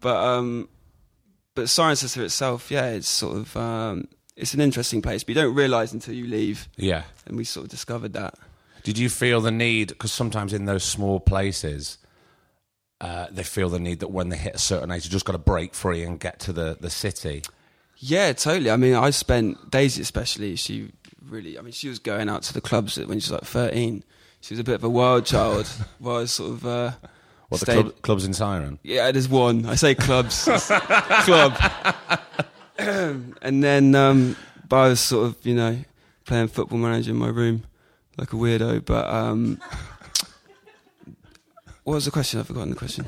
but 0.00 0.16
um, 0.16 0.68
but 1.54 1.66
Cirencester 1.66 2.22
itself, 2.22 2.70
yeah, 2.70 2.86
it's 2.90 3.08
sort 3.08 3.36
of 3.36 3.56
um, 3.56 4.08
it's 4.36 4.54
an 4.54 4.60
interesting 4.60 5.02
place, 5.02 5.22
but 5.24 5.30
you 5.36 5.40
don't 5.42 5.54
realise 5.54 5.92
until 5.92 6.14
you 6.14 6.26
leave, 6.26 6.68
Yeah. 6.76 7.04
and 7.26 7.36
we 7.36 7.44
sort 7.44 7.64
of 7.64 7.70
discovered 7.70 8.12
that. 8.14 8.34
Did 8.88 8.96
you 8.96 9.10
feel 9.10 9.42
the 9.42 9.50
need? 9.50 9.88
Because 9.88 10.12
sometimes 10.12 10.54
in 10.54 10.64
those 10.64 10.82
small 10.82 11.20
places, 11.20 11.98
uh, 13.02 13.26
they 13.30 13.42
feel 13.42 13.68
the 13.68 13.78
need 13.78 14.00
that 14.00 14.08
when 14.08 14.30
they 14.30 14.36
hit 14.38 14.54
a 14.54 14.58
certain 14.58 14.90
age, 14.90 15.04
you 15.04 15.10
just 15.10 15.26
got 15.26 15.32
to 15.32 15.38
break 15.38 15.74
free 15.74 16.02
and 16.02 16.18
get 16.18 16.40
to 16.40 16.54
the, 16.54 16.78
the 16.80 16.88
city. 16.88 17.42
Yeah, 17.98 18.32
totally. 18.32 18.70
I 18.70 18.78
mean, 18.78 18.94
I 18.94 19.10
spent 19.10 19.70
Daisy 19.70 20.00
especially. 20.00 20.56
She 20.56 20.90
really, 21.22 21.58
I 21.58 21.60
mean, 21.60 21.72
she 21.72 21.90
was 21.90 21.98
going 21.98 22.30
out 22.30 22.44
to 22.44 22.54
the 22.54 22.62
clubs 22.62 22.96
when 22.96 23.20
she 23.20 23.30
was 23.30 23.32
like 23.32 23.44
thirteen. 23.44 24.04
She 24.40 24.54
was 24.54 24.58
a 24.58 24.64
bit 24.64 24.76
of 24.76 24.84
a 24.84 24.88
wild 24.88 25.26
child. 25.26 25.66
while 25.98 26.16
I 26.16 26.20
was 26.20 26.32
sort 26.32 26.52
of 26.52 26.64
uh, 26.64 26.92
What 27.50 27.60
the 27.60 27.66
club, 27.66 28.00
clubs 28.00 28.24
in 28.24 28.32
Ciren? 28.32 28.78
Yeah, 28.82 29.12
there's 29.12 29.28
one. 29.28 29.66
I 29.66 29.74
say 29.74 29.94
clubs, 29.96 30.44
club, 31.24 31.58
and 32.78 33.62
then 33.62 33.94
um, 33.94 34.34
but 34.66 34.76
I 34.76 34.88
was 34.88 35.00
sort 35.00 35.26
of 35.26 35.46
you 35.46 35.56
know 35.56 35.76
playing 36.24 36.48
football 36.48 36.78
manager 36.78 37.10
in 37.10 37.18
my 37.18 37.28
room 37.28 37.64
like 38.18 38.32
a 38.32 38.36
weirdo. 38.36 38.84
But 38.84 39.06
um, 39.08 39.60
what 41.84 41.94
was 41.94 42.04
the 42.04 42.10
question? 42.10 42.40
I've 42.40 42.46
forgotten 42.46 42.70
the 42.70 42.76
question. 42.76 43.06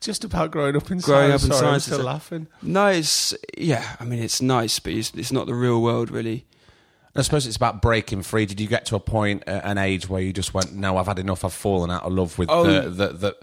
Just 0.00 0.24
about 0.24 0.50
growing 0.50 0.76
up 0.76 0.90
in 0.90 0.98
Growing 1.00 1.30
Ciren. 1.30 1.34
up 1.34 1.42
in 1.42 1.52
Sorry, 1.52 1.68
I'm 1.74 1.80
still 1.80 2.02
laughing. 2.02 2.46
No, 2.62 2.86
it's 2.86 3.34
yeah. 3.58 3.96
I 4.00 4.04
mean, 4.04 4.22
it's 4.22 4.40
nice, 4.40 4.78
but 4.78 4.92
it's, 4.94 5.12
it's 5.14 5.30
not 5.32 5.46
the 5.46 5.54
real 5.54 5.82
world, 5.82 6.10
really. 6.10 6.46
I 7.14 7.22
suppose 7.22 7.46
it's 7.46 7.56
about 7.56 7.82
breaking 7.82 8.22
free. 8.22 8.46
Did 8.46 8.60
you 8.60 8.66
get 8.68 8.86
to 8.86 8.96
a 8.96 9.00
point 9.00 9.42
at 9.46 9.64
an 9.64 9.76
age 9.78 10.08
where 10.08 10.22
you 10.22 10.32
just 10.32 10.54
went, 10.54 10.72
"No, 10.74 10.96
I've 10.96 11.06
had 11.08 11.18
enough. 11.18 11.44
I've 11.44 11.52
fallen 11.52 11.90
out 11.90 12.04
of 12.04 12.12
love 12.12 12.38
with 12.38 12.48
Oh. 12.50 12.64
the, 12.64 12.88
the 12.88 13.08
the 13.08 13.36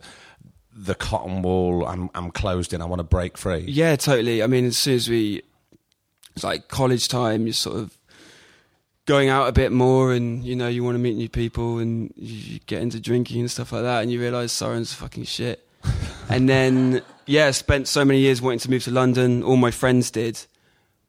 the 0.73 0.95
cotton 0.95 1.41
wool. 1.43 1.85
I'm 1.85 2.09
I'm 2.15 2.31
closed 2.31 2.73
in. 2.73 2.81
I 2.81 2.85
want 2.85 3.01
to 3.01 3.03
break 3.03 3.37
free." 3.37 3.65
Yeah, 3.67 3.95
totally. 3.97 4.41
I 4.41 4.47
mean, 4.47 4.65
as 4.65 4.77
soon 4.79 4.95
as 4.95 5.09
we, 5.09 5.43
it's 6.35 6.43
like 6.43 6.69
college 6.69 7.07
time, 7.07 7.45
you're 7.45 7.53
sort 7.53 7.77
of 7.77 7.96
going 9.07 9.29
out 9.29 9.47
a 9.47 9.51
bit 9.53 9.71
more 9.71 10.13
and, 10.13 10.43
you 10.43 10.55
know, 10.55 10.67
you 10.67 10.83
want 10.83 10.95
to 10.95 10.99
meet 10.99 11.15
new 11.15 11.29
people 11.29 11.79
and 11.79 12.13
you 12.17 12.59
get 12.67 12.81
into 12.81 12.99
drinking 12.99 13.39
and 13.39 13.49
stuff 13.49 13.71
like 13.71 13.81
that 13.83 14.03
and 14.03 14.11
you 14.11 14.19
realise 14.19 14.51
Ciren's 14.51 14.93
fucking 14.93 15.23
shit. 15.23 15.65
and 16.29 16.47
then, 16.47 17.01
yeah, 17.25 17.49
spent 17.51 17.87
so 17.87 18.03
many 18.03 18.19
years 18.19 18.41
wanting 18.41 18.59
to 18.59 18.69
move 18.69 18.83
to 18.83 18.91
London. 18.91 19.41
All 19.43 19.55
my 19.55 19.71
friends 19.71 20.11
did. 20.11 20.39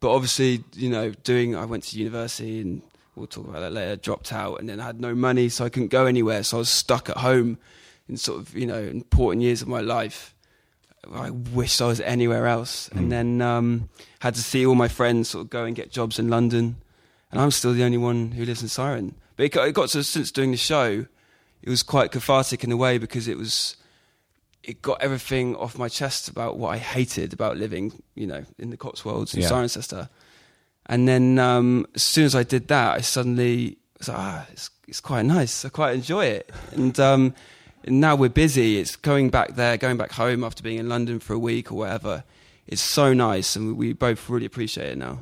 But 0.00 0.14
obviously, 0.14 0.64
you 0.74 0.88
know, 0.88 1.10
doing, 1.10 1.56
I 1.56 1.64
went 1.64 1.82
to 1.84 1.98
university 1.98 2.60
and 2.60 2.82
we'll 3.16 3.26
talk 3.26 3.48
about 3.48 3.60
that 3.60 3.72
later, 3.72 3.96
dropped 3.96 4.32
out 4.32 4.60
and 4.60 4.68
then 4.68 4.78
I 4.78 4.86
had 4.86 5.00
no 5.00 5.12
money, 5.12 5.48
so 5.48 5.64
I 5.64 5.68
couldn't 5.68 5.88
go 5.88 6.06
anywhere. 6.06 6.44
So 6.44 6.58
I 6.58 6.60
was 6.60 6.70
stuck 6.70 7.10
at 7.10 7.16
home 7.16 7.58
in 8.08 8.16
sort 8.16 8.38
of, 8.38 8.56
you 8.56 8.66
know, 8.66 8.78
important 8.80 9.42
years 9.42 9.60
of 9.60 9.66
my 9.66 9.80
life. 9.80 10.36
I 11.12 11.30
wished 11.30 11.82
I 11.82 11.86
was 11.86 12.00
anywhere 12.00 12.46
else. 12.46 12.88
And 12.90 13.10
then 13.10 13.42
um, 13.42 13.88
had 14.20 14.36
to 14.36 14.42
see 14.42 14.64
all 14.64 14.76
my 14.76 14.88
friends 14.88 15.30
sort 15.30 15.46
of 15.46 15.50
go 15.50 15.64
and 15.64 15.74
get 15.74 15.90
jobs 15.90 16.20
in 16.20 16.28
London. 16.28 16.76
And 17.30 17.40
I'm 17.40 17.50
still 17.50 17.72
the 17.72 17.84
only 17.84 17.98
one 17.98 18.32
who 18.32 18.44
lives 18.44 18.62
in 18.62 18.68
Ciren. 18.68 19.14
But 19.36 19.44
it 19.44 19.52
got, 19.52 19.68
it 19.68 19.72
got 19.72 19.90
to, 19.90 20.02
since 20.02 20.32
doing 20.32 20.50
the 20.50 20.56
show, 20.56 21.06
it 21.62 21.68
was 21.68 21.82
quite 21.82 22.10
cathartic 22.10 22.64
in 22.64 22.72
a 22.72 22.76
way 22.76 22.98
because 22.98 23.28
it 23.28 23.36
was, 23.36 23.76
it 24.62 24.80
got 24.82 25.00
everything 25.02 25.54
off 25.56 25.76
my 25.78 25.88
chest 25.88 26.28
about 26.28 26.56
what 26.58 26.70
I 26.70 26.78
hated 26.78 27.32
about 27.32 27.56
living, 27.56 28.02
you 28.14 28.26
know, 28.26 28.44
in 28.58 28.70
the 28.70 28.76
Cotswolds 28.76 29.34
in 29.34 29.42
Yeah. 29.42 29.50
Cirencester. 29.50 30.08
And 30.86 31.06
then 31.06 31.38
um, 31.38 31.86
as 31.94 32.02
soon 32.02 32.24
as 32.24 32.34
I 32.34 32.42
did 32.44 32.68
that, 32.68 32.96
I 32.96 33.00
suddenly 33.02 33.76
was 33.98 34.08
like, 34.08 34.18
ah, 34.18 34.46
it's, 34.50 34.70
it's 34.86 35.00
quite 35.00 35.26
nice. 35.26 35.64
I 35.64 35.68
quite 35.68 35.94
enjoy 35.94 36.24
it. 36.24 36.50
And, 36.72 36.98
um, 36.98 37.34
and 37.84 38.00
now 38.00 38.16
we're 38.16 38.30
busy. 38.30 38.78
It's 38.78 38.96
going 38.96 39.28
back 39.30 39.54
there, 39.54 39.76
going 39.76 39.98
back 39.98 40.12
home 40.12 40.42
after 40.44 40.62
being 40.62 40.78
in 40.78 40.88
London 40.88 41.20
for 41.20 41.34
a 41.34 41.38
week 41.38 41.70
or 41.70 41.76
whatever. 41.76 42.24
It's 42.66 42.82
so 42.82 43.14
nice, 43.14 43.56
and 43.56 43.78
we 43.78 43.94
both 43.94 44.28
really 44.28 44.44
appreciate 44.44 44.90
it 44.90 44.98
now. 44.98 45.20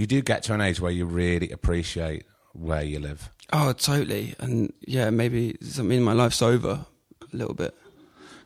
You 0.00 0.06
do 0.06 0.22
get 0.22 0.42
to 0.44 0.54
an 0.54 0.62
age 0.62 0.80
where 0.80 0.90
you 0.90 1.04
really 1.04 1.50
appreciate 1.50 2.24
where 2.54 2.82
you 2.82 3.00
live. 3.00 3.28
Oh, 3.52 3.74
totally. 3.74 4.34
And 4.38 4.72
yeah, 4.80 5.10
maybe 5.10 5.58
something 5.60 5.98
in 5.98 6.02
my 6.02 6.14
life's 6.14 6.40
over 6.40 6.86
a 7.20 7.36
little 7.36 7.52
bit. 7.52 7.76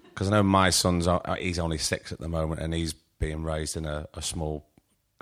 Because 0.02 0.26
I 0.26 0.32
know 0.32 0.42
my 0.42 0.70
son's 0.70 1.06
uh, 1.06 1.20
he's 1.38 1.60
only 1.60 1.78
six 1.78 2.10
at 2.10 2.18
the 2.18 2.28
moment, 2.28 2.60
and 2.60 2.74
he's 2.74 2.92
being 2.92 3.44
raised 3.44 3.76
in 3.76 3.86
a, 3.86 4.08
a 4.14 4.20
small 4.20 4.66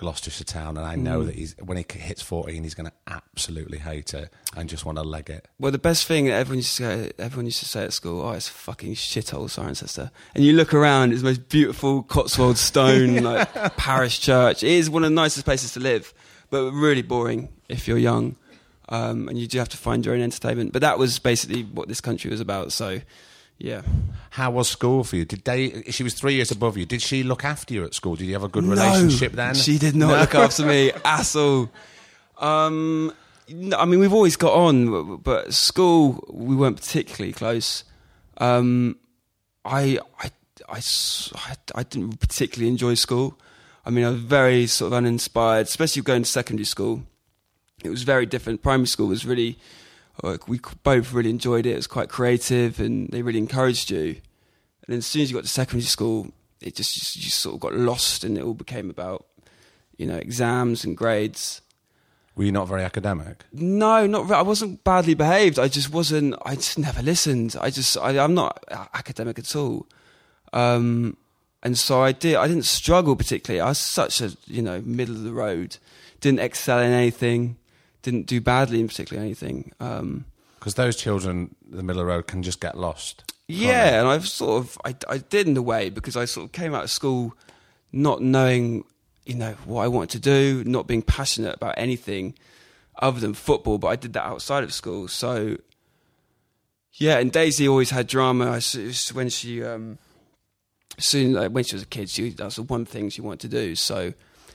Gloucestershire 0.03 0.45
town, 0.45 0.77
and 0.77 0.85
I 0.85 0.97
Mm. 0.97 1.03
know 1.03 1.25
that 1.25 1.35
he's 1.37 1.55
when 1.61 1.77
he 1.79 1.85
hits 1.89 2.21
fourteen, 2.23 2.65
he's 2.65 2.75
going 2.75 2.89
to 2.91 2.93
absolutely 3.07 3.79
hate 3.79 4.13
it 4.15 4.33
and 4.57 4.69
just 4.69 4.85
want 4.85 4.99
to 4.99 5.05
leg 5.05 5.31
it. 5.31 5.47
Well, 5.61 5.71
the 5.73 5.79
best 5.79 6.07
thing 6.07 6.25
that 6.27 6.33
everyone 6.33 6.59
used 6.59 6.77
to 6.77 6.83
say, 6.85 7.13
everyone 7.19 7.47
used 7.47 7.61
to 7.61 7.67
say 7.67 7.85
at 7.85 7.93
school, 7.93 8.21
oh, 8.23 8.33
it's 8.33 8.49
a 8.49 8.53
fucking 8.53 8.95
shithole, 8.95 9.45
Cirencester. 9.49 10.11
And 10.35 10.45
you 10.45 10.55
look 10.55 10.75
around, 10.75 11.13
it's 11.13 11.23
the 11.23 11.29
most 11.29 11.49
beautiful 11.49 12.03
Cotswold 12.03 12.59
stone, 12.59 13.23
like 13.31 13.49
parish 13.77 14.19
church. 14.21 14.63
It 14.65 14.71
is 14.73 14.91
one 14.91 15.05
of 15.05 15.11
the 15.11 15.15
nicest 15.15 15.45
places 15.45 15.73
to 15.75 15.81
live, 15.81 16.13
but 16.51 16.71
really 16.73 17.03
boring 17.03 17.49
if 17.69 17.87
you're 17.87 17.99
young. 17.99 18.37
Um, 18.89 19.29
and 19.29 19.39
you 19.39 19.47
do 19.47 19.59
have 19.59 19.69
to 19.71 19.77
find 19.79 20.05
your 20.05 20.15
own 20.15 20.21
entertainment. 20.21 20.73
But 20.73 20.83
that 20.83 20.99
was 20.99 21.19
basically 21.19 21.63
what 21.63 21.89
this 21.89 22.01
country 22.01 22.31
was 22.31 22.41
about. 22.41 22.73
So, 22.73 23.01
yeah. 23.59 23.83
How 24.31 24.51
was 24.51 24.69
school 24.69 25.05
for 25.05 25.17
you? 25.17 25.25
Did 25.25 25.45
they? 25.45 25.83
She 25.91 26.03
was 26.03 26.15
three 26.15 26.35
years 26.35 26.51
above 26.51 26.77
you. 26.77 26.87
Did 26.87 27.03
she 27.03 27.23
look 27.23 27.45
after 27.45 27.75
you 27.75 27.85
at 27.85 27.95
school? 27.95 28.17
Did 28.17 28.27
you 28.27 28.33
have 28.33 28.45
a 28.45 28.49
good 28.49 28.65
No, 28.65 28.71
relationship 28.71 29.33
then? 29.33 29.55
She 29.55 29.79
did 29.79 29.95
not 29.95 30.19
look 30.21 30.35
after 30.35 30.65
me 30.65 30.93
at 31.05 31.37
all. 31.37 31.71
Um, 32.39 33.13
no, 33.49 33.79
I 33.79 33.85
mean, 33.85 34.01
we've 34.01 34.13
always 34.13 34.37
got 34.37 34.53
on, 34.55 35.19
but 35.19 35.47
at 35.49 35.55
school 35.55 36.25
we 36.31 36.57
weren't 36.57 36.77
particularly 36.77 37.33
close. 37.33 37.85
Um, 38.39 38.97
I 39.65 39.99
didn't 41.89 42.19
particularly 42.19 42.69
enjoy 42.69 42.95
school. 42.95 43.39
I 43.85 43.91
mean, 43.91 44.05
I 44.05 44.11
was 44.11 44.21
very 44.21 44.67
sort 44.67 44.89
of 44.89 44.95
uninspired, 44.95 45.67
especially 45.67 46.03
going 46.03 46.23
to 46.23 46.29
secondary 46.29 46.65
school. 46.65 47.03
It 47.85 47.91
was 47.91 48.05
very 48.05 48.27
different. 48.27 48.63
Primary 48.63 48.87
school 48.87 49.09
was 49.09 49.27
really, 49.27 49.59
we 50.47 50.61
both 50.83 51.13
really 51.13 51.31
enjoyed 51.31 51.67
it. 51.67 51.73
It 51.73 51.77
was 51.77 51.87
quite 51.87 52.09
creative, 52.09 52.81
and 52.81 53.09
they 53.11 53.23
really 53.23 53.39
encouraged 53.39 53.91
you. 53.91 54.21
And 54.85 54.89
then 54.89 54.99
as 54.99 55.07
soon 55.07 55.23
as 55.23 55.31
you 55.31 55.37
got 55.37 55.45
to 55.45 55.49
secondary 55.49 55.83
school, 55.83 56.33
it 56.61 56.77
just 56.77 57.17
you 57.17 57.31
sort 57.31 57.55
of 57.55 57.61
got 57.61 57.75
lost, 57.75 58.25
and 58.25 58.37
it 58.37 58.45
all 58.45 58.55
became 58.55 58.91
about 58.91 59.27
you 59.97 60.07
know 60.07 60.17
exams 60.17 60.85
and 60.85 60.97
grades. 60.97 61.61
Were 62.35 62.45
you 62.45 62.53
not 62.53 62.67
very 62.67 62.83
academic? 62.83 63.45
No, 63.53 64.07
not 64.07 64.31
I 64.31 64.43
wasn't 64.43 64.83
badly 64.85 65.15
behaved. 65.15 65.59
I 65.59 65.69
just 65.69 65.91
wasn't. 65.91 66.35
I 66.45 66.55
just 66.55 66.79
never 66.79 67.03
listened. 67.03 67.57
I 67.61 67.71
just 67.71 67.97
I, 67.99 68.19
I'm 68.19 68.35
not 68.35 68.65
academic 68.95 69.39
at 69.39 69.55
all. 69.55 69.87
Um, 70.53 71.17
and 71.63 71.79
so 71.79 72.01
I 72.01 72.13
did. 72.13 72.37
I 72.37 72.49
didn't 72.49 72.65
struggle 72.65 73.17
particularly. 73.17 73.61
I 73.61 73.69
was 73.69 73.79
such 73.79 74.21
a 74.21 74.37
you 74.47 74.63
know 74.63 74.81
middle 74.85 75.15
of 75.15 75.23
the 75.23 75.33
road. 75.33 75.77
Didn't 76.21 76.41
excel 76.41 76.79
in 76.79 76.93
anything. 76.93 77.57
Didn't 78.03 78.27
do 78.27 78.41
badly 78.41 78.81
in 78.81 78.89
particularly 78.89 79.27
anything. 79.27 79.73
Um, 79.81 80.25
Because 80.59 80.75
those 80.75 80.97
children, 80.97 81.55
the 81.69 81.83
middle 81.83 82.01
of 82.01 82.07
the 82.07 82.13
road, 82.13 82.27
can 82.27 82.43
just 82.43 82.61
get 82.61 82.77
lost. 82.77 83.33
Yeah, 83.49 83.99
and 83.99 84.09
I've 84.09 84.29
sort 84.29 84.63
of 84.63 84.79
I, 84.85 84.95
I 85.09 85.19
did 85.19 85.47
in 85.47 85.57
a 85.57 85.63
way 85.63 85.91
because 85.91 86.17
I 86.17 86.25
sort 86.25 86.47
of 86.47 86.53
came 86.53 86.75
out 86.75 86.85
of 86.85 86.91
school 86.91 87.35
not 87.93 88.23
knowing 88.23 88.85
you 89.27 89.35
know 89.35 89.53
what 89.67 89.83
I 89.83 89.89
wanted 89.89 90.11
to 90.11 90.21
do, 90.21 90.65
not 90.65 90.87
being 90.87 91.03
passionate 91.03 91.55
about 91.55 91.75
anything 91.77 92.35
other 93.01 93.21
than 93.21 93.35
football. 93.35 93.79
But 93.79 93.89
I 93.89 93.97
did 93.97 94.13
that 94.15 94.25
outside 94.25 94.65
of 94.65 94.73
school, 94.73 95.09
so 95.09 95.59
yeah. 96.95 97.19
And 97.19 97.31
Daisy 97.31 97.69
always 97.69 97.91
had 97.91 98.07
drama. 98.07 98.47
I 98.51 98.61
when 99.13 99.29
she 99.29 99.63
um, 99.63 99.99
soon 100.99 101.35
like 101.35 101.51
when 101.51 101.65
she 101.65 101.75
was 101.75 101.83
a 101.83 101.87
kid, 101.87 102.11
she 102.11 102.31
that's 102.31 102.57
the 102.57 102.63
one 102.63 102.85
thing 102.85 103.11
she 103.11 103.21
wanted 103.21 103.41
to 103.41 103.49
do. 103.49 103.75
So 103.75 104.15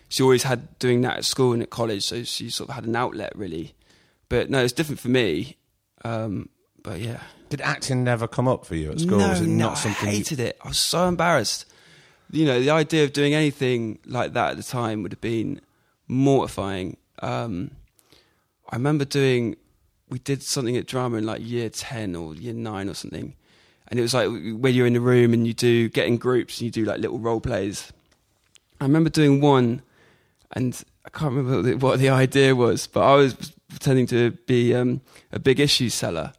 she 0.09 0.23
always 0.23 0.43
had 0.43 0.77
doing 0.79 1.01
that 1.01 1.17
at 1.17 1.25
school 1.25 1.53
and 1.53 1.61
at 1.61 1.69
college. 1.69 2.03
So 2.05 2.23
she 2.23 2.49
sort 2.49 2.69
of 2.69 2.75
had 2.75 2.85
an 2.85 2.95
outlet 2.95 3.31
really. 3.35 3.73
But 4.29 4.49
no, 4.49 4.63
it's 4.63 4.73
different 4.73 4.99
for 4.99 5.09
me. 5.09 5.57
Um, 6.03 6.49
but 6.83 6.99
yeah, 6.99 7.21
Did 7.49 7.61
acting 7.61 8.03
never 8.03 8.27
come 8.27 8.47
up 8.47 8.65
for 8.65 8.75
you 8.75 8.91
at 8.91 8.99
school? 8.99 9.17
no, 9.19 9.29
Was 9.29 9.41
it 9.41 9.47
no, 9.47 9.67
not 9.69 9.77
something? 9.77 10.07
I 10.07 10.11
you- 10.11 10.17
hated 10.17 10.39
it. 10.39 10.57
I 10.63 10.67
was 10.69 10.77
so 10.79 11.07
embarrassed. 11.07 11.65
You 12.31 12.45
know, 12.45 12.59
the 12.59 12.69
idea 12.71 13.03
of 13.05 13.13
doing 13.13 13.33
anything 13.33 13.99
like 14.05 14.33
that 14.33 14.51
at 14.51 14.57
the 14.57 14.63
time 14.63 15.01
would 15.03 15.13
have 15.13 15.21
been 15.21 15.61
mortifying. 16.07 16.97
Um, 17.19 17.71
I 18.69 18.75
remember 18.75 19.05
doing, 19.05 19.55
we 20.09 20.19
did 20.19 20.43
something 20.43 20.75
at 20.77 20.87
drama 20.87 21.17
in 21.17 21.25
like 21.25 21.41
year 21.45 21.69
10 21.69 22.15
or 22.15 22.35
year 22.35 22.53
9 22.53 22.89
or 22.89 22.93
something. 22.93 23.33
And 23.87 23.97
it 23.99 24.01
was 24.01 24.13
like 24.13 24.27
when 24.27 24.73
you're 24.73 24.87
in 24.87 24.93
the 24.93 24.99
room 25.01 25.33
and 25.33 25.47
you 25.47 25.53
do 25.53 25.87
get 25.89 26.07
in 26.07 26.17
groups 26.17 26.59
and 26.59 26.65
you 26.65 26.71
do 26.71 26.83
like 26.83 26.99
little 26.99 27.19
role 27.19 27.39
plays. 27.39 27.93
I 28.81 28.83
remember 28.85 29.09
doing 29.09 29.39
one 29.39 29.81
and 30.53 30.83
I 31.05 31.09
can't 31.09 31.33
remember 31.33 31.77
what 31.77 31.99
the, 31.99 32.09
idea 32.09 32.55
was, 32.55 32.87
but 32.87 33.01
I 33.01 33.15
was 33.15 33.33
pretending 33.69 34.07
to 34.07 34.31
be 34.31 34.73
um, 34.73 35.01
a 35.31 35.39
big 35.39 35.59
issue 35.59 35.89
seller. 35.89 36.33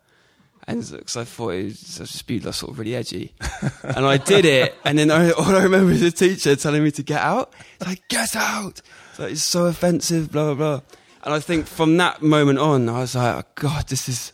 And 0.67 0.81
because 0.91 1.17
I 1.17 1.25
thought 1.25 1.51
it 1.51 1.65
was 1.65 1.81
just 1.97 2.27
be 2.27 2.41
like 2.41 2.53
sort 2.53 2.73
of 2.73 2.79
really 2.79 2.95
edgy, 2.95 3.35
and 3.83 4.05
I 4.05 4.19
did 4.19 4.45
it, 4.45 4.75
and 4.85 4.99
then 4.99 5.11
I, 5.11 5.31
all 5.31 5.57
I 5.57 5.63
remember 5.63 5.93
is 5.93 6.03
the 6.03 6.11
teacher 6.11 6.55
telling 6.57 6.85
me 6.85 6.91
to 6.91 7.03
get 7.03 7.23
out. 7.23 7.55
It's 7.77 7.87
like 7.87 8.07
get 8.09 8.37
out. 8.37 8.83
It's 9.11 9.19
like 9.19 9.33
it's 9.33 9.43
so 9.45 9.65
offensive, 9.65 10.31
blah 10.31 10.53
blah 10.53 10.55
blah. 10.55 10.81
And 11.23 11.35
I 11.35 11.41
think 11.41 11.67
from 11.67 11.97
that 11.97 12.23
moment 12.23 12.59
on, 12.59 12.89
I 12.89 13.01
was 13.01 13.15
like, 13.15 13.37
oh, 13.37 13.49
God, 13.55 13.89
this 13.89 14.09
is. 14.09 14.33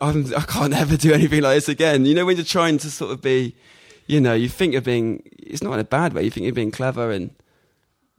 I'm, 0.00 0.34
I 0.34 0.42
can't 0.42 0.74
ever 0.82 0.96
do 0.96 1.12
anything 1.12 1.42
like 1.42 1.56
this 1.56 1.68
again. 1.68 2.06
You 2.06 2.14
know, 2.14 2.24
when 2.24 2.36
you're 2.36 2.44
trying 2.44 2.78
to 2.78 2.90
sort 2.90 3.12
of 3.12 3.22
be, 3.22 3.54
you 4.06 4.20
know, 4.20 4.34
you 4.34 4.48
think 4.48 4.72
you're 4.72 4.82
being. 4.82 5.22
It's 5.38 5.62
not 5.62 5.74
in 5.74 5.80
a 5.80 5.84
bad 5.84 6.12
way. 6.12 6.24
You 6.24 6.30
think 6.30 6.44
you're 6.44 6.54
being 6.54 6.70
clever, 6.70 7.10
and 7.10 7.34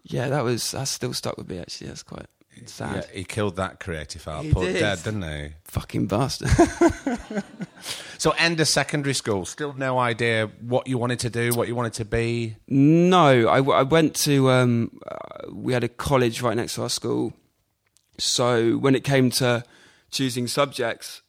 yeah, 0.07 0.29
that 0.29 0.43
was 0.43 0.71
that's 0.71 0.91
still 0.91 1.13
stuck 1.13 1.37
with 1.37 1.49
me. 1.49 1.59
Actually, 1.59 1.87
that's 1.87 2.03
quite 2.03 2.25
sad. 2.65 2.95
Yeah, 3.11 3.17
he 3.19 3.23
killed 3.23 3.55
that 3.57 3.79
creative 3.79 4.27
output 4.27 4.63
did. 4.65 4.79
dead, 4.79 5.03
didn't 5.03 5.21
he? 5.23 5.53
Fucking 5.65 6.07
bastard. 6.07 6.49
So, 8.19 8.31
end 8.31 8.59
of 8.59 8.67
secondary 8.67 9.13
school, 9.13 9.45
still 9.45 9.73
no 9.73 9.99
idea 9.99 10.49
what 10.61 10.87
you 10.87 10.97
wanted 10.97 11.19
to 11.19 11.29
do, 11.29 11.51
what 11.53 11.67
you 11.67 11.75
wanted 11.75 11.93
to 11.93 12.05
be. 12.05 12.55
No, 12.67 13.47
I, 13.47 13.57
w- 13.57 13.77
I 13.77 13.83
went 13.83 14.15
to. 14.15 14.49
Um, 14.49 14.99
uh, 15.07 15.51
we 15.53 15.73
had 15.73 15.83
a 15.83 15.87
college 15.87 16.41
right 16.41 16.57
next 16.57 16.73
to 16.75 16.81
our 16.81 16.89
school, 16.89 17.33
so 18.17 18.77
when 18.77 18.95
it 18.95 19.03
came 19.03 19.29
to 19.31 19.63
choosing 20.09 20.47
subjects, 20.47 21.21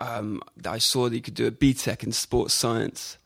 um, 0.00 0.40
I 0.64 0.78
saw 0.78 1.08
that 1.08 1.16
you 1.16 1.20
could 1.20 1.34
do 1.34 1.48
a 1.48 1.50
BTEC 1.50 2.04
in 2.04 2.12
sports 2.12 2.54
science, 2.54 3.18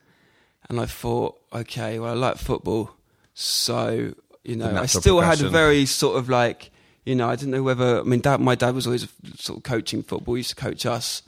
and 0.71 0.81
I 0.81 0.87
thought, 0.87 1.39
okay, 1.53 1.99
well, 1.99 2.13
I 2.13 2.15
like 2.15 2.39
football, 2.39 2.93
so 3.35 4.15
you 4.45 4.57
know, 4.57 4.77
I 4.77 4.87
still 4.87 5.21
had 5.21 5.41
a 5.41 5.49
very 5.49 5.87
sort 5.87 6.17
of 6.17 6.29
like, 6.29 6.71
you 7.05 7.15
know, 7.15 7.29
I 7.29 7.37
didn't 7.37 7.53
know 7.53 7.63
whether. 7.63 8.01
I 8.01 8.03
mean, 8.03 8.21
dad, 8.21 8.41
my 8.41 8.55
dad 8.55 8.75
was 8.75 8.87
always 8.87 9.07
sort 9.37 9.59
of 9.59 9.63
coaching 9.63 10.03
football. 10.03 10.35
He 10.35 10.41
used 10.41 10.51
to 10.51 10.57
coach 10.57 10.87
us. 10.87 11.23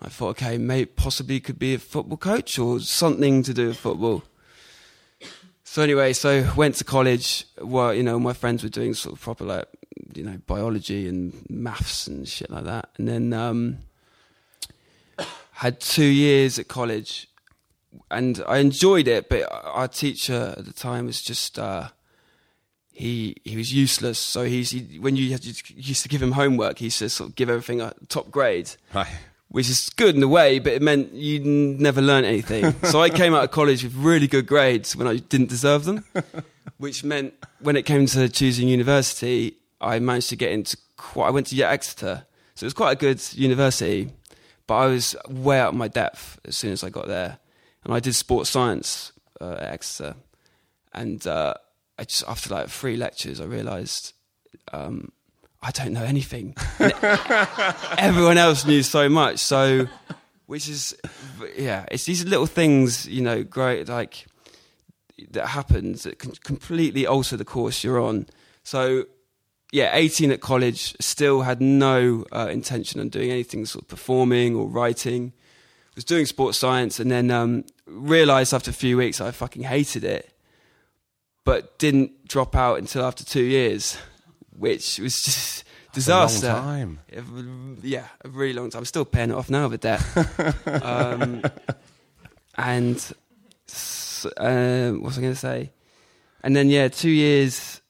I 0.00 0.08
thought, 0.08 0.30
okay, 0.30 0.58
maybe 0.58 0.86
possibly 0.86 1.38
could 1.38 1.58
be 1.58 1.74
a 1.74 1.78
football 1.78 2.16
coach 2.16 2.58
or 2.58 2.80
something 2.80 3.44
to 3.44 3.54
do 3.54 3.68
with 3.68 3.76
football. 3.76 4.24
So 5.62 5.82
anyway, 5.82 6.12
so 6.12 6.46
went 6.56 6.74
to 6.76 6.84
college. 6.84 7.46
Well, 7.60 7.94
you 7.94 8.02
know, 8.02 8.18
my 8.18 8.32
friends 8.32 8.62
were 8.62 8.68
doing 8.68 8.94
sort 8.94 9.14
of 9.14 9.20
proper 9.22 9.44
like, 9.44 9.66
you 10.14 10.24
know, 10.24 10.38
biology 10.46 11.08
and 11.08 11.46
maths 11.48 12.06
and 12.08 12.28
shit 12.28 12.50
like 12.50 12.64
that. 12.64 12.90
And 12.98 13.08
then 13.08 13.32
um, 13.32 13.78
had 15.52 15.80
two 15.80 16.04
years 16.04 16.58
at 16.58 16.66
college, 16.68 17.28
and 18.10 18.42
I 18.48 18.58
enjoyed 18.58 19.06
it. 19.06 19.28
But 19.28 19.48
our 19.50 19.88
teacher 19.88 20.54
at 20.58 20.64
the 20.64 20.72
time 20.72 21.06
was 21.06 21.22
just 21.22 21.58
uh, 21.58 21.88
he 22.92 23.36
he 23.44 23.56
was 23.56 23.72
useless. 23.72 24.18
So 24.18 24.44
he's 24.44 24.70
he, 24.70 24.98
when 24.98 25.16
you 25.16 25.24
used 25.76 26.02
to 26.02 26.08
give 26.08 26.22
him 26.22 26.32
homework, 26.32 26.78
he 26.78 26.86
used 26.86 26.98
to 27.00 27.08
sort 27.08 27.30
of 27.30 27.36
give 27.36 27.48
everything 27.50 27.80
a 27.80 27.92
top 28.08 28.30
grade 28.30 28.70
Right. 28.94 29.06
which 29.48 29.68
is 29.68 29.90
good 29.96 30.14
in 30.16 30.22
a 30.22 30.28
way, 30.28 30.58
but 30.58 30.72
it 30.72 30.82
meant 30.82 31.12
you 31.12 31.40
never 31.40 32.00
learned 32.00 32.26
anything. 32.26 32.72
so 32.84 33.00
I 33.02 33.10
came 33.10 33.34
out 33.34 33.44
of 33.44 33.50
college 33.50 33.82
with 33.82 33.94
really 33.94 34.26
good 34.26 34.46
grades 34.46 34.94
when 34.96 35.06
I 35.06 35.16
didn't 35.16 35.48
deserve 35.48 35.84
them, 35.84 36.04
which 36.78 37.02
meant 37.04 37.34
when 37.60 37.76
it 37.76 37.82
came 37.84 38.06
to 38.06 38.28
choosing 38.28 38.68
university, 38.68 39.56
I 39.80 39.98
managed 39.98 40.28
to 40.30 40.36
get 40.36 40.52
into 40.52 40.76
quite, 40.96 41.26
I 41.28 41.30
went 41.30 41.48
to 41.48 41.56
Yet 41.56 41.70
Exeter. 41.72 42.24
So 42.54 42.64
it 42.64 42.66
was 42.66 42.74
quite 42.74 42.92
a 42.92 42.96
good 42.96 43.20
university, 43.34 44.10
but 44.66 44.74
I 44.76 44.86
was 44.86 45.16
way 45.28 45.58
out 45.58 45.70
of 45.70 45.74
my 45.74 45.88
depth 45.88 46.38
as 46.44 46.56
soon 46.56 46.72
as 46.72 46.84
I 46.84 46.90
got 46.90 47.06
there. 47.08 47.38
And 47.84 47.92
I 47.92 47.98
did 48.00 48.14
sports 48.14 48.48
science 48.50 49.12
uh, 49.40 49.56
at 49.58 49.72
Exeter. 49.72 50.14
And 50.94 51.26
uh, 51.26 51.54
I 52.02 52.04
just, 52.04 52.24
after 52.26 52.52
like 52.52 52.68
three 52.68 52.96
lectures, 52.96 53.40
I 53.40 53.44
realized 53.44 54.12
um, 54.72 55.12
I 55.62 55.70
don't 55.70 55.92
know 55.92 56.02
anything. 56.02 56.56
Everyone 57.96 58.38
else 58.38 58.66
knew 58.66 58.82
so 58.82 59.08
much. 59.08 59.38
So, 59.38 59.86
which 60.46 60.68
is, 60.68 60.96
yeah, 61.56 61.86
it's 61.92 62.04
these 62.04 62.24
little 62.24 62.46
things, 62.46 63.06
you 63.06 63.22
know, 63.22 63.44
great 63.44 63.88
like 63.88 64.26
that 65.30 65.46
happens 65.46 66.02
that 66.02 66.18
can 66.18 66.32
completely 66.32 67.06
alter 67.06 67.36
the 67.36 67.44
course 67.44 67.84
you're 67.84 68.00
on. 68.00 68.26
So, 68.64 69.04
yeah, 69.70 69.94
18 69.94 70.32
at 70.32 70.40
college, 70.40 70.96
still 70.98 71.42
had 71.42 71.60
no 71.60 72.24
uh, 72.32 72.48
intention 72.50 73.00
on 73.00 73.10
doing 73.10 73.30
anything 73.30 73.64
sort 73.64 73.84
of 73.84 73.88
performing 73.88 74.56
or 74.56 74.66
writing. 74.66 75.34
Was 75.94 76.04
doing 76.04 76.26
sports 76.26 76.58
science, 76.58 76.98
and 76.98 77.12
then 77.12 77.30
um, 77.30 77.64
realized 77.86 78.52
after 78.52 78.72
a 78.72 78.74
few 78.74 78.96
weeks 78.96 79.20
I 79.20 79.30
fucking 79.30 79.62
hated 79.62 80.02
it, 80.02 80.31
but 81.44 81.78
didn't 81.78 82.28
drop 82.28 82.54
out 82.56 82.78
until 82.78 83.04
after 83.04 83.24
two 83.24 83.42
years, 83.42 83.96
which 84.56 84.98
was 84.98 85.22
just 85.22 85.64
disaster. 85.92 86.48
A 86.48 86.54
long 86.54 86.62
time. 86.62 87.78
Yeah, 87.82 88.06
a 88.24 88.28
really 88.28 88.52
long 88.52 88.70
time. 88.70 88.80
I'm 88.80 88.84
still 88.84 89.04
paying 89.04 89.30
it 89.30 89.36
off 89.36 89.50
now, 89.50 89.68
the 89.68 89.78
debt. 89.78 90.02
um, 90.82 91.42
and 92.56 92.96
uh, 94.36 94.90
what 94.92 95.02
was 95.02 95.18
I 95.18 95.20
going 95.20 95.32
to 95.32 95.38
say? 95.38 95.72
And 96.42 96.56
then 96.56 96.68
yeah, 96.68 96.88
two 96.88 97.10
years. 97.10 97.80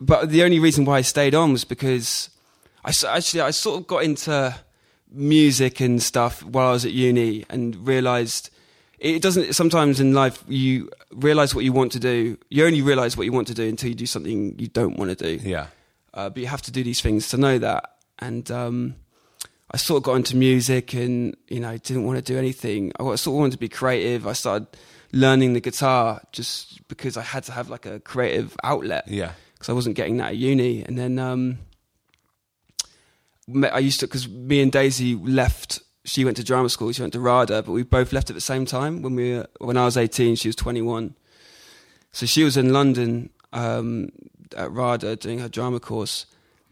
But 0.00 0.30
the 0.30 0.42
only 0.42 0.58
reason 0.58 0.84
why 0.84 0.98
I 0.98 1.02
stayed 1.02 1.34
on 1.34 1.52
was 1.52 1.64
because 1.64 2.30
I 2.84 2.92
actually 3.08 3.40
I 3.42 3.50
sort 3.52 3.80
of 3.80 3.86
got 3.86 4.02
into 4.02 4.54
music 5.10 5.80
and 5.80 6.02
stuff 6.02 6.42
while 6.42 6.68
I 6.68 6.72
was 6.72 6.84
at 6.84 6.92
uni 6.92 7.44
and 7.48 7.86
realized 7.86 8.50
it 9.02 9.20
doesn't. 9.22 9.52
Sometimes 9.54 10.00
in 10.00 10.14
life 10.14 10.42
you 10.48 10.88
realize 11.12 11.54
what 11.54 11.64
you 11.64 11.72
want 11.72 11.92
to 11.92 12.00
do. 12.00 12.38
You 12.50 12.64
only 12.64 12.82
realize 12.82 13.16
what 13.16 13.24
you 13.24 13.32
want 13.32 13.48
to 13.48 13.54
do 13.54 13.68
until 13.68 13.88
you 13.90 13.94
do 13.94 14.06
something 14.06 14.58
you 14.58 14.68
don't 14.68 14.96
want 14.98 15.16
to 15.16 15.36
do 15.36 15.42
Yeah. 15.48 15.66
uh, 16.14 16.30
but 16.30 16.38
you 16.40 16.46
have 16.46 16.62
to 16.62 16.70
do 16.72 16.82
these 16.84 17.00
things 17.00 17.28
to 17.30 17.36
know 17.36 17.58
that. 17.58 17.96
And 18.20 18.48
um, 18.50 18.94
I 19.70 19.76
sort 19.76 19.96
of 19.98 20.04
got 20.04 20.14
into 20.14 20.36
music, 20.36 20.94
and 20.94 21.36
you 21.48 21.60
know, 21.60 21.76
didn't 21.78 22.04
want 22.04 22.16
to 22.24 22.32
do 22.32 22.38
anything. 22.38 22.92
I 23.00 23.02
sort 23.16 23.34
of 23.34 23.40
wanted 23.40 23.52
to 23.52 23.58
be 23.58 23.68
creative. 23.68 24.26
I 24.26 24.32
started 24.34 24.66
learning 25.12 25.52
the 25.54 25.60
guitar 25.60 26.20
just 26.32 26.86
because 26.88 27.16
I 27.16 27.22
had 27.22 27.42
to 27.44 27.52
have 27.52 27.68
like 27.68 27.84
a 27.86 27.98
creative 28.00 28.56
outlet. 28.62 29.04
Yeah. 29.08 29.32
because 29.54 29.68
I 29.68 29.72
wasn't 29.72 29.96
getting 29.96 30.16
that 30.18 30.28
at 30.28 30.36
uni. 30.36 30.82
And 30.84 30.96
then 30.96 31.18
um, 31.18 31.58
I 33.72 33.78
used 33.80 34.00
to 34.00 34.06
because 34.06 34.28
me 34.28 34.60
and 34.62 34.70
Daisy 34.72 35.14
left. 35.14 35.80
She 36.04 36.24
went 36.24 36.36
to 36.38 36.44
drama 36.44 36.68
school. 36.68 36.90
She 36.92 37.00
went 37.02 37.12
to 37.12 37.20
RADA, 37.20 37.62
but 37.62 37.72
we 37.72 37.82
both 37.84 38.12
left 38.12 38.28
at 38.30 38.34
the 38.34 38.40
same 38.40 38.66
time. 38.66 39.02
When 39.02 39.14
we 39.14 39.34
were, 39.34 39.46
when 39.60 39.76
I 39.76 39.84
was 39.84 39.96
eighteen, 39.96 40.34
she 40.36 40.48
was 40.48 40.56
twenty 40.56 40.82
one. 40.82 41.14
So 42.10 42.26
she 42.26 42.42
was 42.44 42.56
in 42.56 42.72
London 42.72 43.30
um, 43.52 44.10
at 44.56 44.70
RADA 44.70 45.16
doing 45.16 45.38
her 45.38 45.48
drama 45.48 45.78
course, 45.80 46.26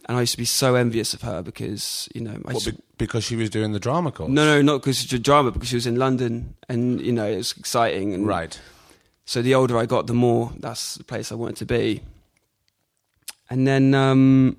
and 0.06 0.16
I 0.18 0.20
used 0.20 0.32
to 0.32 0.38
be 0.38 0.44
so 0.44 0.74
envious 0.74 1.14
of 1.14 1.22
her 1.22 1.42
because 1.42 2.08
you 2.14 2.20
know 2.22 2.32
I 2.46 2.52
What, 2.52 2.64
just, 2.64 2.76
because 2.98 3.24
she 3.24 3.36
was 3.36 3.48
doing 3.50 3.72
the 3.72 3.78
drama 3.80 4.10
course? 4.12 4.30
no 4.30 4.44
no 4.44 4.60
not 4.62 4.80
because 4.80 4.98
she 4.98 5.06
did 5.08 5.22
drama 5.22 5.50
because 5.52 5.68
she 5.68 5.76
was 5.76 5.86
in 5.86 5.96
London 5.96 6.54
and 6.68 7.00
you 7.00 7.12
know 7.12 7.24
it 7.26 7.36
was 7.36 7.52
exciting 7.56 8.12
and 8.12 8.26
Right. 8.26 8.60
so 9.24 9.40
the 9.42 9.54
older 9.54 9.78
I 9.78 9.86
got, 9.86 10.06
the 10.08 10.12
more 10.14 10.52
that's 10.58 10.96
the 10.96 11.04
place 11.04 11.30
I 11.32 11.36
wanted 11.36 11.56
to 11.58 11.66
be. 11.66 12.02
And 13.48 13.66
then, 13.66 13.94
um, 13.94 14.56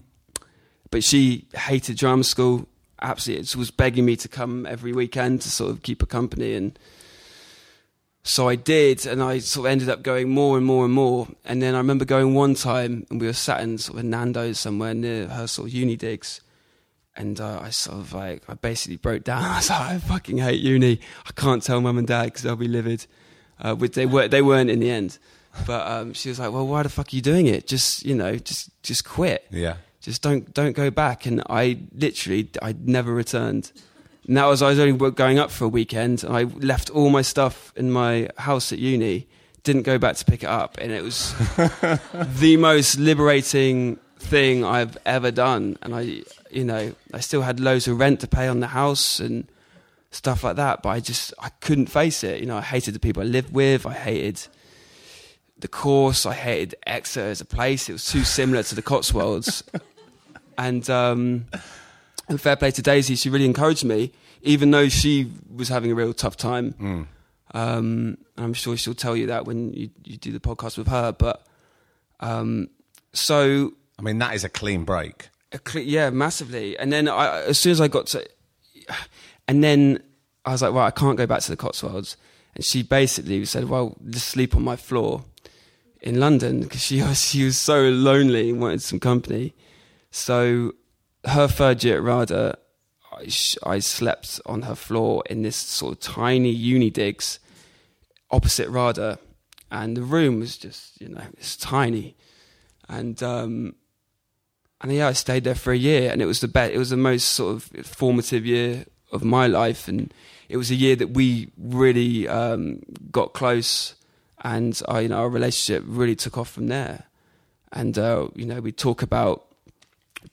but 0.89 1.03
she 1.03 1.45
hated 1.53 1.97
drama 1.97 2.23
school. 2.23 2.67
Absolutely, 3.01 3.43
it 3.43 3.55
was 3.55 3.71
begging 3.71 4.05
me 4.05 4.15
to 4.17 4.27
come 4.27 4.65
every 4.65 4.93
weekend 4.93 5.41
to 5.41 5.49
sort 5.49 5.71
of 5.71 5.81
keep 5.81 6.01
her 6.01 6.07
company, 6.07 6.53
and 6.53 6.77
so 8.23 8.47
I 8.47 8.55
did. 8.55 9.05
And 9.05 9.21
I 9.23 9.39
sort 9.39 9.65
of 9.65 9.71
ended 9.71 9.89
up 9.89 10.03
going 10.03 10.29
more 10.29 10.57
and 10.57 10.65
more 10.65 10.85
and 10.85 10.93
more. 10.93 11.27
And 11.45 11.61
then 11.61 11.73
I 11.75 11.79
remember 11.79 12.05
going 12.05 12.33
one 12.33 12.53
time, 12.55 13.05
and 13.09 13.19
we 13.19 13.27
were 13.27 13.33
sat 13.33 13.61
in 13.61 13.77
sort 13.77 13.99
of 13.99 14.05
Nando's 14.05 14.59
somewhere 14.59 14.93
near 14.93 15.27
her 15.27 15.47
sort 15.47 15.69
of 15.69 15.73
uni 15.73 15.95
digs, 15.95 16.41
and 17.15 17.39
uh, 17.41 17.59
I 17.61 17.69
sort 17.69 17.97
of 17.97 18.13
like 18.13 18.43
I 18.47 18.53
basically 18.53 18.97
broke 18.97 19.23
down. 19.23 19.43
I 19.45 19.57
was 19.57 19.69
like, 19.69 19.81
I 19.81 19.97
fucking 19.97 20.37
hate 20.37 20.61
uni. 20.61 20.99
I 21.25 21.31
can't 21.31 21.63
tell 21.63 21.81
mum 21.81 21.97
and 21.97 22.07
dad 22.07 22.25
because 22.25 22.43
they'll 22.43 22.55
be 22.55 22.67
livid. 22.67 23.05
Uh, 23.59 23.75
they 23.75 24.05
were 24.05 24.27
they 24.27 24.41
weren't 24.41 24.69
in 24.69 24.79
the 24.79 24.89
end, 24.89 25.19
but 25.67 25.87
um, 25.87 26.13
she 26.13 26.29
was 26.29 26.39
like, 26.39 26.51
well, 26.51 26.65
why 26.65 26.83
the 26.83 26.89
fuck 26.89 27.11
are 27.11 27.15
you 27.15 27.21
doing 27.21 27.47
it? 27.47 27.67
Just 27.67 28.05
you 28.05 28.15
know, 28.15 28.35
just 28.37 28.69
just 28.83 29.05
quit. 29.05 29.45
Yeah. 29.51 29.77
Just 30.01 30.21
don't 30.21 30.53
don't 30.53 30.75
go 30.75 30.89
back. 30.89 31.25
And 31.25 31.43
I 31.49 31.79
literally 31.93 32.49
I 32.61 32.75
never 32.77 33.13
returned. 33.13 33.71
And 34.27 34.37
that 34.37 34.45
was 34.45 34.61
I 34.61 34.69
was 34.69 34.79
only 34.79 35.11
going 35.11 35.39
up 35.39 35.51
for 35.51 35.65
a 35.65 35.69
weekend, 35.69 36.23
and 36.23 36.35
I 36.35 36.43
left 36.43 36.89
all 36.89 37.09
my 37.09 37.21
stuff 37.21 37.73
in 37.75 37.91
my 37.91 38.29
house 38.37 38.71
at 38.71 38.79
uni. 38.79 39.27
Didn't 39.63 39.83
go 39.83 39.97
back 39.97 40.15
to 40.17 40.25
pick 40.25 40.43
it 40.43 40.49
up, 40.49 40.77
and 40.79 40.91
it 40.91 41.03
was 41.03 41.33
the 42.39 42.57
most 42.57 42.97
liberating 42.97 43.97
thing 44.17 44.63
I've 44.63 44.97
ever 45.05 45.31
done. 45.31 45.77
And 45.81 45.95
I, 45.95 46.23
you 46.49 46.63
know, 46.63 46.93
I 47.13 47.19
still 47.19 47.41
had 47.41 47.59
loads 47.59 47.87
of 47.87 47.99
rent 47.99 48.19
to 48.21 48.27
pay 48.27 48.47
on 48.47 48.59
the 48.59 48.67
house 48.67 49.19
and 49.19 49.47
stuff 50.11 50.43
like 50.43 50.55
that, 50.57 50.83
but 50.83 50.89
I 50.89 50.99
just 50.99 51.33
I 51.39 51.49
couldn't 51.59 51.87
face 51.87 52.23
it. 52.23 52.39
You 52.39 52.45
know, 52.45 52.57
I 52.57 52.61
hated 52.61 52.93
the 52.93 52.99
people 52.99 53.23
I 53.23 53.25
lived 53.25 53.53
with. 53.53 53.85
I 53.85 53.93
hated 53.93 54.47
the 55.57 55.67
course. 55.67 56.25
I 56.25 56.33
hated 56.33 56.75
Exeter 56.85 57.27
as 57.27 57.41
a 57.41 57.45
place. 57.45 57.89
It 57.89 57.93
was 57.93 58.05
too 58.05 58.23
similar 58.23 58.63
to 58.63 58.75
the 58.75 58.81
Cotswolds. 58.81 59.63
and 60.61 60.89
um, 60.89 61.45
and 62.27 62.39
fair 62.39 62.55
play 62.55 62.71
to 62.71 62.81
Daisy, 62.81 63.15
she 63.15 63.29
really 63.29 63.45
encouraged 63.45 63.83
me, 63.83 64.11
even 64.43 64.71
though 64.71 64.89
she 64.89 65.31
was 65.53 65.69
having 65.69 65.91
a 65.91 65.95
real 65.95 66.13
tough 66.13 66.37
time. 66.37 67.07
Um, 67.53 68.17
I'm 68.37 68.53
sure 68.53 68.77
she'll 68.77 68.93
tell 68.93 69.17
you 69.17 69.27
that 69.27 69.45
when 69.45 69.73
you, 69.73 69.89
you 70.03 70.17
do 70.17 70.31
the 70.31 70.39
podcast 70.39 70.77
with 70.77 70.87
her. 70.87 71.11
But 71.11 71.45
um, 72.19 72.69
so 73.11 73.73
I 73.97 74.01
mean, 74.03 74.19
that 74.19 74.35
is 74.35 74.43
a 74.43 74.49
clean 74.49 74.83
break. 74.85 75.29
a 75.51 75.79
yeah, 75.79 76.11
massively. 76.11 76.77
And 76.77 76.93
then 76.93 77.07
I, 77.07 77.41
as 77.41 77.59
soon 77.59 77.71
as 77.71 77.81
I 77.81 77.87
got 77.87 78.07
to, 78.07 78.25
and 79.47 79.63
then 79.63 80.01
I 80.45 80.51
was 80.51 80.61
like, 80.61 80.73
well, 80.73 80.85
I 80.85 80.91
can't 80.91 81.17
go 81.17 81.25
back 81.25 81.41
to 81.41 81.49
the 81.49 81.57
Cotswolds. 81.57 82.17
And 82.55 82.63
she 82.63 82.83
basically 82.83 83.43
said, 83.45 83.67
well, 83.67 83.97
just 84.09 84.27
sleep 84.27 84.55
on 84.55 84.63
my 84.63 84.75
floor 84.75 85.23
in 86.01 86.19
London 86.19 86.61
because 86.61 86.81
she 86.81 87.01
she 87.15 87.45
was 87.45 87.57
so 87.57 87.89
lonely 87.89 88.51
and 88.51 88.61
wanted 88.61 88.83
some 88.83 88.99
company. 88.99 89.53
So 90.11 90.73
her 91.25 91.47
third 91.47 91.83
year 91.83 91.97
at 91.97 92.03
RADA, 92.03 92.57
I, 93.11 93.29
I 93.63 93.79
slept 93.79 94.39
on 94.45 94.63
her 94.63 94.75
floor 94.75 95.23
in 95.29 95.41
this 95.41 95.55
sort 95.55 95.93
of 95.93 95.99
tiny 95.99 96.51
uni 96.51 96.89
digs 96.89 97.39
opposite 98.29 98.69
RADA. 98.69 99.19
And 99.71 99.95
the 99.95 100.03
room 100.03 100.39
was 100.39 100.57
just, 100.57 100.99
you 101.01 101.09
know, 101.09 101.23
it's 101.33 101.55
tiny. 101.55 102.15
And, 102.89 103.21
um, 103.23 103.75
and 104.81 104.91
yeah, 104.91 105.07
I 105.07 105.13
stayed 105.13 105.43
there 105.43 105.55
for 105.55 105.71
a 105.71 105.77
year, 105.77 106.11
and 106.11 106.21
it 106.21 106.25
was 106.25 106.41
the 106.41 106.47
best. 106.47 106.73
It 106.73 106.77
was 106.77 106.89
the 106.89 106.97
most 106.97 107.29
sort 107.29 107.55
of 107.55 107.85
formative 107.85 108.45
year 108.45 108.85
of 109.11 109.23
my 109.23 109.47
life, 109.47 109.87
and 109.87 110.13
it 110.49 110.57
was 110.57 110.71
a 110.71 110.75
year 110.75 110.95
that 110.95 111.11
we 111.11 111.51
really 111.57 112.27
um, 112.27 112.81
got 113.11 113.33
close, 113.33 113.95
and 114.43 114.81
our, 114.87 115.03
you 115.03 115.09
know, 115.09 115.17
our 115.17 115.29
relationship 115.29 115.83
really 115.85 116.15
took 116.15 116.37
off 116.37 116.49
from 116.49 116.67
there. 116.67 117.03
And 117.71 117.97
uh, 117.97 118.29
you 118.35 118.45
know, 118.45 118.59
we 118.59 118.71
talk 118.71 119.03
about 119.03 119.50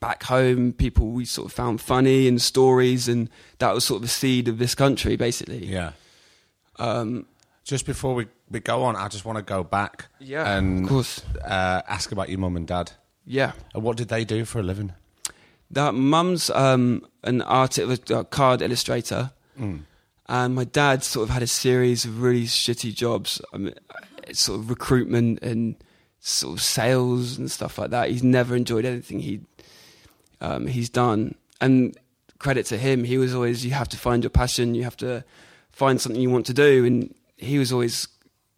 back 0.01 0.23
home, 0.25 0.73
people 0.73 1.09
we 1.11 1.25
sort 1.25 1.47
of 1.47 1.53
found 1.53 1.81
funny 1.81 2.29
and 2.29 2.41
stories, 2.41 3.09
and 3.09 3.29
that 3.59 3.75
was 3.75 3.85
sort 3.85 3.97
of 3.99 4.03
the 4.03 4.09
seed 4.09 4.49
of 4.49 4.59
this 4.59 4.75
country, 4.75 5.17
basically. 5.17 5.65
Yeah. 5.67 5.93
Um, 6.79 7.27
Just 7.65 7.85
before 7.87 8.15
we, 8.15 8.27
we 8.51 8.61
go 8.61 8.83
on, 8.85 8.97
I 8.97 9.09
just 9.09 9.25
want 9.25 9.37
to 9.39 9.43
go 9.43 9.63
back 9.65 10.07
Yeah, 10.21 10.57
and 10.57 10.85
of 10.85 10.89
course. 10.89 11.23
Uh, 11.45 11.83
ask 11.89 12.13
about 12.13 12.29
your 12.29 12.39
mum 12.39 12.57
and 12.57 12.67
dad. 12.67 12.93
yeah. 13.27 13.53
And 13.75 13.83
what 13.83 13.97
did 13.97 14.09
they 14.09 14.25
do 14.25 14.45
for 14.45 14.61
a 14.61 14.63
living? 14.63 14.93
That 15.71 15.95
mum's 15.95 16.49
um, 16.51 17.05
an 17.25 17.43
artist, 17.43 18.11
a 18.11 18.25
card 18.25 18.63
illustrator, 18.63 19.33
and 19.59 20.55
my 20.55 20.65
dad 20.65 21.03
sort 21.05 21.29
of 21.29 21.35
had 21.35 21.43
a 21.43 21.47
series 21.47 22.05
of 22.05 22.23
really 22.23 22.45
shitty 22.45 22.95
jobs, 22.95 23.41
I 23.53 23.57
mean, 23.59 23.75
sort 24.33 24.61
of 24.61 24.71
recruitment 24.71 25.43
and 25.43 25.75
sort 26.21 26.59
of 26.59 26.63
sales 26.63 27.37
and 27.39 27.51
stuff 27.51 27.77
like 27.79 27.91
that. 27.91 28.11
He's 28.11 28.23
never 28.23 28.55
enjoyed 28.57 28.85
anything 28.85 29.21
he 29.21 29.41
um, 30.41 30.67
he's 30.67 30.89
done, 30.89 31.35
and 31.61 31.97
credit 32.39 32.67
to 32.67 32.79
him, 32.79 33.05
he 33.05 33.19
was 33.19 33.35
always 33.35 33.65
you 33.65 33.73
have 33.73 33.89
to 33.89 33.97
find 33.97 34.23
your 34.23 34.31
passion, 34.31 34.75
you 34.75 34.85
have 34.85 34.97
to 34.99 35.25
find 35.73 36.01
something 36.01 36.21
you 36.21 36.31
want 36.31 36.47
to 36.47 36.55
do, 36.55 36.85
and 36.85 37.15
he 37.37 37.59
was 37.59 37.73
always 37.73 38.09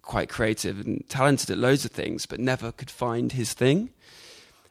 quite 0.02 0.28
creative 0.28 0.80
and 0.80 1.04
talented 1.08 1.50
at 1.50 1.58
loads 1.58 1.84
of 1.84 1.90
things, 1.90 2.26
but 2.26 2.40
never 2.40 2.72
could 2.72 2.90
find 2.90 3.32
his 3.32 3.52
thing. 3.52 3.90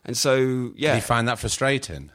And 0.03 0.17
so, 0.17 0.71
yeah, 0.75 0.93
Did 0.93 0.95
you 0.97 1.01
find 1.01 1.27
that 1.27 1.39
frustrating? 1.39 2.11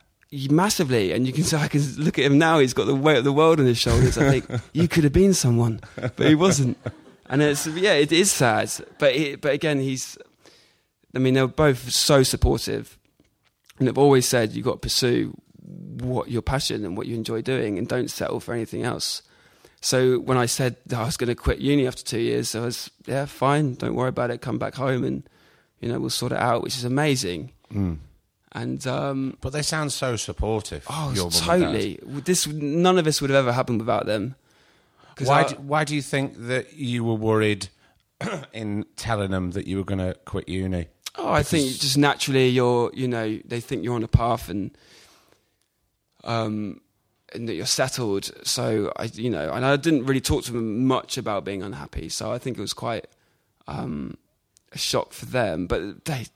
massively, 0.51 1.13
and 1.13 1.27
you 1.27 1.33
can 1.33 1.45
say 1.51 1.57
I 1.57 1.69
can 1.69 1.83
look 1.97 2.19
at 2.19 2.25
him 2.25 2.39
now. 2.39 2.59
He's 2.59 2.75
got 2.75 2.87
the 2.87 2.95
weight 2.95 3.19
of 3.19 3.25
the 3.25 3.33
world 3.33 3.61
on 3.61 3.67
his 3.67 3.79
shoulders. 3.79 4.19
I 4.19 4.31
think 4.31 4.63
you 4.73 4.89
could 4.89 5.05
have 5.05 5.13
been 5.13 5.35
someone, 5.35 5.81
but 5.97 6.27
he 6.27 6.35
wasn't. 6.35 6.77
And 7.27 7.41
it's 7.41 7.67
yeah, 7.67 7.95
it 7.95 8.13
is 8.13 8.31
sad. 8.31 8.71
But 8.99 9.15
he, 9.15 9.37
but 9.37 9.53
again, 9.53 9.81
he's. 9.81 10.19
I 11.15 11.21
mean, 11.21 11.35
they're 11.35 11.47
both 11.47 11.91
so 11.93 12.25
supportive, 12.25 12.99
and 13.79 13.89
they've 13.89 13.99
always 13.99 14.29
said 14.29 14.51
you 14.53 14.63
have 14.63 14.65
got 14.65 14.73
to 14.75 14.79
pursue 14.79 15.35
what 16.01 16.31
your 16.31 16.43
passion 16.43 16.85
and 16.85 16.97
what 16.97 17.07
you 17.07 17.15
enjoy 17.15 17.43
doing, 17.43 17.79
and 17.79 17.89
don't 17.89 18.11
settle 18.11 18.41
for 18.41 18.55
anything 18.55 18.83
else. 18.83 19.23
So 19.81 20.19
when 20.19 20.39
I 20.39 20.47
said 20.47 20.77
that 20.87 20.99
I 20.99 21.05
was 21.05 21.17
going 21.17 21.29
to 21.29 21.35
quit 21.35 21.59
uni 21.59 21.87
after 21.87 22.03
two 22.03 22.19
years, 22.21 22.55
I 22.55 22.61
was 22.61 22.91
yeah, 23.07 23.27
fine, 23.27 23.75
don't 23.75 23.95
worry 23.95 24.09
about 24.09 24.31
it. 24.31 24.41
Come 24.41 24.59
back 24.59 24.75
home, 24.75 25.05
and 25.05 25.29
you 25.81 25.89
know 25.91 26.01
we'll 26.01 26.11
sort 26.11 26.33
it 26.33 26.39
out, 26.39 26.63
which 26.63 26.77
is 26.77 26.85
amazing. 26.85 27.53
And 28.57 28.87
um, 28.87 29.37
But 29.41 29.53
they 29.53 29.63
sound 29.63 29.93
so 29.93 30.17
supportive. 30.17 30.87
Oh, 30.89 31.13
your 31.13 31.25
mum 31.25 31.33
totally. 31.33 31.99
This 32.05 32.47
none 32.47 32.99
of 32.99 33.05
this 33.05 33.21
would 33.21 33.31
have 33.31 33.39
ever 33.41 33.53
happened 33.53 33.81
without 33.81 34.07
them. 34.07 34.37
Why, 35.21 35.41
I- 35.43 35.49
do, 35.49 35.55
why 35.57 35.85
do 35.85 35.95
you 35.95 36.03
think 36.03 36.35
that 36.47 36.75
you 36.75 37.05
were 37.05 37.15
worried 37.15 37.69
in 38.53 38.85
telling 38.97 39.31
them 39.33 39.51
that 39.53 39.67
you 39.67 39.79
were 39.79 39.85
going 39.85 39.99
to 39.99 40.15
quit 40.25 40.49
uni? 40.49 40.87
Oh, 41.17 41.31
I 41.33 41.43
think 41.43 41.67
just 41.79 41.97
naturally 41.99 42.49
you're, 42.49 42.91
you 42.95 43.09
know, 43.09 43.39
they 43.45 43.61
think 43.61 43.85
you're 43.85 43.95
on 43.95 44.03
a 44.03 44.09
path 44.09 44.49
and, 44.49 44.77
um, 46.25 46.81
and 47.35 47.49
that 47.49 47.55
you're 47.55 47.67
settled. 47.67 48.31
So 48.47 48.93
I, 48.97 49.05
you 49.15 49.31
know, 49.31 49.51
and 49.53 49.65
I 49.65 49.77
didn't 49.77 50.07
really 50.07 50.21
talk 50.21 50.45
to 50.45 50.53
them 50.53 50.87
much 50.87 51.17
about 51.19 51.45
being 51.45 51.63
unhappy. 51.63 52.09
So 52.09 52.33
I 52.33 52.39
think 52.39 52.57
it 52.59 52.61
was 52.61 52.73
quite 52.75 53.07
um, 53.67 54.17
a 54.73 54.79
shock 54.79 55.13
for 55.13 55.27
them. 55.27 55.67
But 55.67 56.05
they 56.05 56.27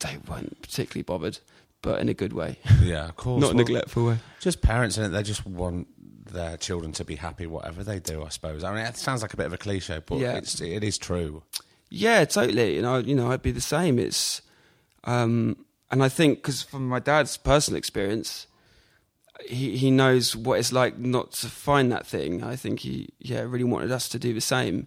they 0.00 0.18
weren't 0.28 0.60
particularly 0.60 1.02
bothered, 1.02 1.38
but 1.82 2.00
in 2.00 2.08
a 2.08 2.14
good 2.14 2.32
way, 2.32 2.58
Yeah, 2.82 3.08
of 3.08 3.16
course. 3.16 3.40
not 3.40 3.52
a 3.52 3.54
Well, 3.54 3.64
neglectful 3.64 4.06
way. 4.06 4.18
Just 4.40 4.60
parents 4.62 4.96
and. 4.98 5.14
They 5.14 5.22
just 5.22 5.46
want 5.46 5.86
their 6.32 6.56
children 6.58 6.92
to 6.92 7.04
be 7.04 7.14
happy, 7.16 7.46
whatever 7.46 7.82
they 7.84 8.00
do. 8.00 8.22
I 8.24 8.28
suppose. 8.28 8.64
I 8.64 8.74
mean, 8.74 8.84
it 8.84 8.96
sounds 8.96 9.22
like 9.22 9.32
a 9.32 9.36
bit 9.36 9.46
of 9.46 9.52
a 9.52 9.58
cliche, 9.58 10.02
but 10.04 10.18
Yeah. 10.18 10.36
it's, 10.36 10.60
it 10.60 10.84
is 10.84 10.98
true. 10.98 11.42
Yeah, 11.90 12.24
totally. 12.24 12.78
And 12.78 12.86
I, 12.86 12.98
you 12.98 13.14
know, 13.14 13.30
I'd 13.30 13.42
be 13.42 13.52
the 13.52 13.60
same. 13.60 13.98
It's, 13.98 14.42
um, 15.04 15.64
and 15.90 16.02
I 16.02 16.08
think 16.08 16.38
because 16.38 16.62
from 16.62 16.88
my 16.88 16.98
dad's 16.98 17.36
personal 17.36 17.78
experience, 17.78 18.46
he 19.46 19.76
he 19.76 19.90
knows 19.90 20.34
what 20.34 20.58
it's 20.58 20.72
like 20.72 20.98
not 20.98 21.32
to 21.32 21.46
find 21.46 21.90
that 21.92 22.06
thing. 22.06 22.42
I 22.42 22.56
think 22.56 22.80
he, 22.80 23.08
yeah, 23.18 23.40
really 23.40 23.64
wanted 23.64 23.90
us 23.90 24.08
to 24.10 24.18
do 24.18 24.34
the 24.34 24.40
same. 24.40 24.86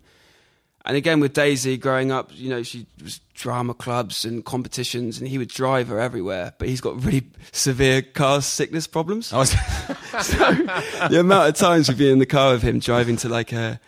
And 0.83 0.97
again, 0.97 1.19
with 1.19 1.33
Daisy 1.33 1.77
growing 1.77 2.11
up, 2.11 2.31
you 2.33 2.49
know, 2.49 2.63
she 2.63 2.87
was 3.03 3.19
drama 3.35 3.75
clubs 3.75 4.25
and 4.25 4.43
competitions, 4.43 5.19
and 5.19 5.27
he 5.27 5.37
would 5.37 5.49
drive 5.49 5.87
her 5.89 5.99
everywhere. 5.99 6.53
But 6.57 6.69
he's 6.69 6.81
got 6.81 7.03
really 7.03 7.29
severe 7.51 8.01
car 8.01 8.41
sickness 8.41 8.87
problems 8.87 9.31
was, 9.31 9.51
the 11.11 11.17
amount 11.19 11.49
of 11.49 11.55
times 11.55 11.87
we'd 11.87 11.99
be 11.99 12.11
in 12.11 12.19
the 12.19 12.25
car 12.25 12.53
with 12.53 12.63
him 12.63 12.79
driving 12.79 13.15
to 13.17 13.29
like 13.29 13.53
a 13.53 13.79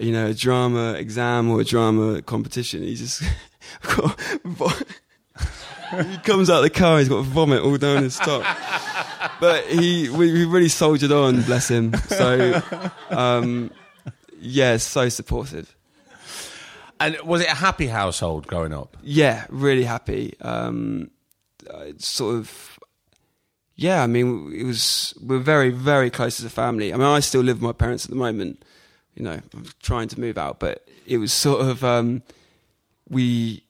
you 0.00 0.12
know 0.12 0.26
a 0.26 0.34
drama 0.34 0.92
exam 0.92 1.50
or 1.50 1.60
a 1.60 1.64
drama 1.64 2.22
competition 2.22 2.82
he 2.82 2.94
just 2.94 3.22
got 3.96 4.20
vo- 4.44 4.68
he 6.02 6.16
comes 6.18 6.48
out 6.50 6.58
of 6.58 6.62
the 6.62 6.70
car 6.70 6.98
he's 6.98 7.08
got 7.08 7.24
vomit 7.24 7.62
all 7.62 7.76
down 7.76 8.02
his 8.02 8.16
top 8.16 8.44
but 9.40 9.64
he 9.66 10.08
we, 10.08 10.32
we 10.32 10.44
really 10.44 10.68
soldiered 10.68 11.12
on 11.12 11.42
bless 11.42 11.68
him 11.68 11.94
so 12.08 12.60
um 13.10 13.70
yeah 14.40 14.76
so 14.76 15.08
supportive 15.08 15.76
and 17.00 17.18
was 17.24 17.40
it 17.40 17.48
a 17.48 17.54
happy 17.54 17.86
household 17.86 18.46
growing 18.46 18.74
up? 18.74 18.96
yeah, 19.02 19.46
really 19.48 19.84
happy. 19.84 20.34
Um, 20.42 21.10
uh, 21.68 21.92
sort 21.96 22.36
of, 22.36 22.78
yeah. 23.74 24.02
I 24.02 24.06
mean, 24.06 24.52
it 24.54 24.64
was 24.64 25.14
we're 25.22 25.38
very, 25.38 25.70
very 25.70 26.10
close 26.10 26.38
as 26.38 26.44
a 26.44 26.50
family. 26.50 26.92
I 26.92 26.98
mean, 26.98 27.06
I 27.06 27.20
still 27.20 27.40
live 27.40 27.56
with 27.56 27.62
my 27.62 27.72
parents 27.72 28.04
at 28.04 28.10
the 28.10 28.16
moment. 28.16 28.62
You 29.20 29.26
know, 29.26 29.40
trying 29.82 30.08
to 30.08 30.18
move 30.18 30.38
out, 30.38 30.60
but 30.60 30.88
it 31.06 31.18
was 31.18 31.30
sort 31.30 31.60
of 31.60 31.84
um, 31.84 32.22
we. 33.10 33.64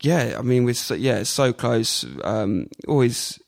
Yeah, 0.00 0.36
I 0.38 0.42
mean, 0.42 0.64
we're 0.64 0.72
so, 0.72 0.94
yeah, 0.94 1.24
so 1.24 1.52
close. 1.52 2.06
Um, 2.24 2.68
always, 2.86 3.38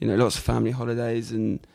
you 0.00 0.06
know, 0.06 0.16
lots 0.16 0.36
of 0.36 0.42
family 0.42 0.70
holidays, 0.70 1.30
and, 1.30 1.66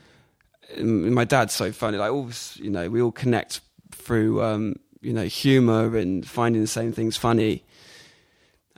and 0.75 1.15
my 1.15 1.23
dad's 1.23 1.55
so 1.55 1.71
funny. 1.71 1.97
Like, 1.97 2.11
always, 2.11 2.55
you 2.61 2.69
know, 2.69 2.91
we 2.91 3.01
all 3.01 3.11
connect 3.11 3.61
through, 3.91 4.43
um, 4.43 4.75
you 5.01 5.13
know, 5.13 5.23
humor 5.23 5.97
and 5.97 6.27
finding 6.27 6.61
the 6.61 6.67
same 6.67 6.91
things 6.91 7.17
funny. 7.17 7.63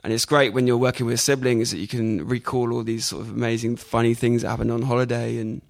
And 0.02 0.12
it's 0.12 0.24
great 0.24 0.54
when 0.54 0.66
you're 0.66 0.78
working 0.78 1.04
with 1.04 1.20
siblings 1.20 1.70
that 1.72 1.78
you 1.78 1.88
can 1.88 2.26
recall 2.26 2.72
all 2.72 2.82
these 2.82 3.04
sort 3.04 3.26
of 3.26 3.30
amazing, 3.30 3.76
funny 3.76 4.14
things 4.14 4.40
that 4.40 4.48
happened 4.48 4.72
on 4.72 4.82
holiday. 4.82 5.36
And 5.36 5.60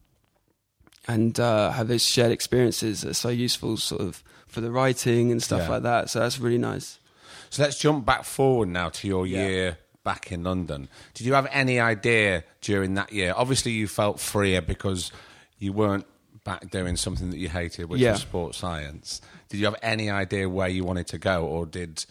and 1.12 1.38
uh, 1.40 1.70
have 1.72 1.88
those 1.88 2.04
shared 2.04 2.32
experiences 2.32 3.00
that 3.02 3.10
are 3.10 3.14
so 3.26 3.28
useful, 3.30 3.76
sort 3.76 4.00
of 4.02 4.22
for 4.46 4.60
the 4.60 4.70
writing 4.70 5.30
and 5.32 5.42
stuff 5.42 5.62
Yeah. 5.62 5.68
like 5.74 5.82
that. 5.82 6.10
So 6.10 6.20
that's 6.20 6.38
really 6.38 6.58
nice. 6.58 6.98
So 7.50 7.62
let's 7.62 7.78
jump 7.78 8.04
back 8.06 8.24
forward 8.24 8.68
now 8.68 8.88
to 8.90 9.08
your 9.08 9.26
Yeah. 9.26 9.46
year 9.48 9.78
back 10.04 10.32
in 10.32 10.42
London. 10.44 10.88
Did 11.14 11.26
you 11.26 11.34
have 11.34 11.48
any 11.50 11.78
idea 11.80 12.44
during 12.60 12.94
that 12.94 13.12
year? 13.12 13.32
Obviously, 13.36 13.72
you 13.72 13.86
felt 13.88 14.20
freer 14.20 14.60
because 14.62 15.10
you 15.58 15.72
weren't 15.72 16.06
back 16.44 16.70
doing 16.70 16.96
something 16.96 17.30
that 17.30 17.38
you 17.38 17.48
hated, 17.48 17.86
which 17.90 18.00
Yeah. 18.00 18.12
was 18.12 18.20
sports 18.22 18.58
science. 18.58 19.20
Did 19.48 19.58
you 19.58 19.66
have 19.66 19.76
any 19.82 20.08
idea 20.10 20.48
where 20.48 20.68
you 20.68 20.84
wanted 20.84 21.06
to 21.08 21.18
go, 21.18 21.44
or 21.44 21.66
did 21.66 22.04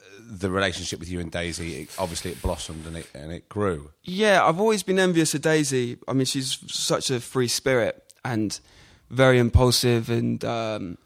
uh, 0.00 0.04
the 0.30 0.50
relationship 0.50 1.00
with 1.00 1.08
you 1.10 1.20
and 1.20 1.30
Daisy 1.32 1.82
it, 1.82 1.88
obviously 1.98 2.30
it 2.30 2.40
blossomed 2.42 2.86
and 2.86 2.96
it 2.96 3.08
and 3.14 3.32
it 3.32 3.48
grew? 3.48 3.90
Yeah, 4.04 4.44
I've 4.46 4.60
always 4.60 4.82
been 4.82 4.98
envious 4.98 5.34
of 5.34 5.42
Daisy. 5.42 5.98
I 6.06 6.12
mean, 6.12 6.26
she's 6.26 6.58
such 6.68 7.10
a 7.10 7.18
free 7.20 7.48
spirit 7.48 8.09
and 8.24 8.58
very 9.10 9.38
impulsive, 9.38 10.10
and 10.10 10.44
um, 10.44 10.98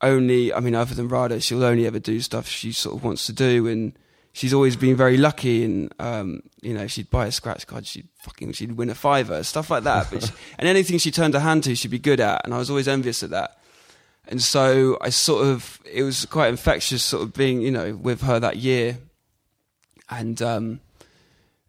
only, 0.00 0.52
I 0.52 0.60
mean, 0.60 0.74
other 0.74 0.94
than 0.94 1.08
Rada, 1.08 1.40
she'll 1.40 1.64
only 1.64 1.86
ever 1.86 1.98
do 1.98 2.20
stuff 2.20 2.46
she 2.48 2.72
sort 2.72 2.96
of 2.96 3.04
wants 3.04 3.26
to 3.26 3.32
do, 3.32 3.66
and 3.66 3.92
she's 4.32 4.52
always 4.52 4.76
been 4.76 4.96
very 4.96 5.16
lucky. 5.16 5.64
And 5.64 5.92
um, 5.98 6.42
you 6.60 6.74
know, 6.74 6.86
she'd 6.86 7.10
buy 7.10 7.26
a 7.26 7.32
scratch 7.32 7.66
card, 7.66 7.86
she'd 7.86 8.08
fucking, 8.18 8.52
she'd 8.52 8.72
win 8.72 8.90
a 8.90 8.94
fiver, 8.94 9.42
stuff 9.42 9.70
like 9.70 9.84
that. 9.84 10.08
But 10.10 10.24
she, 10.24 10.32
and 10.58 10.68
anything 10.68 10.98
she 10.98 11.10
turned 11.10 11.34
her 11.34 11.40
hand 11.40 11.64
to, 11.64 11.74
she'd 11.74 11.90
be 11.90 11.98
good 11.98 12.20
at, 12.20 12.44
and 12.44 12.54
I 12.54 12.58
was 12.58 12.70
always 12.70 12.88
envious 12.88 13.22
of 13.22 13.30
that. 13.30 13.58
And 14.28 14.42
so 14.42 14.98
I 15.00 15.10
sort 15.10 15.46
of, 15.46 15.80
it 15.90 16.02
was 16.02 16.26
quite 16.26 16.48
infectious, 16.48 17.04
sort 17.04 17.22
of 17.22 17.32
being, 17.32 17.62
you 17.62 17.70
know, 17.70 17.94
with 17.94 18.22
her 18.22 18.40
that 18.40 18.56
year, 18.56 18.98
and. 20.08 20.40
um 20.42 20.80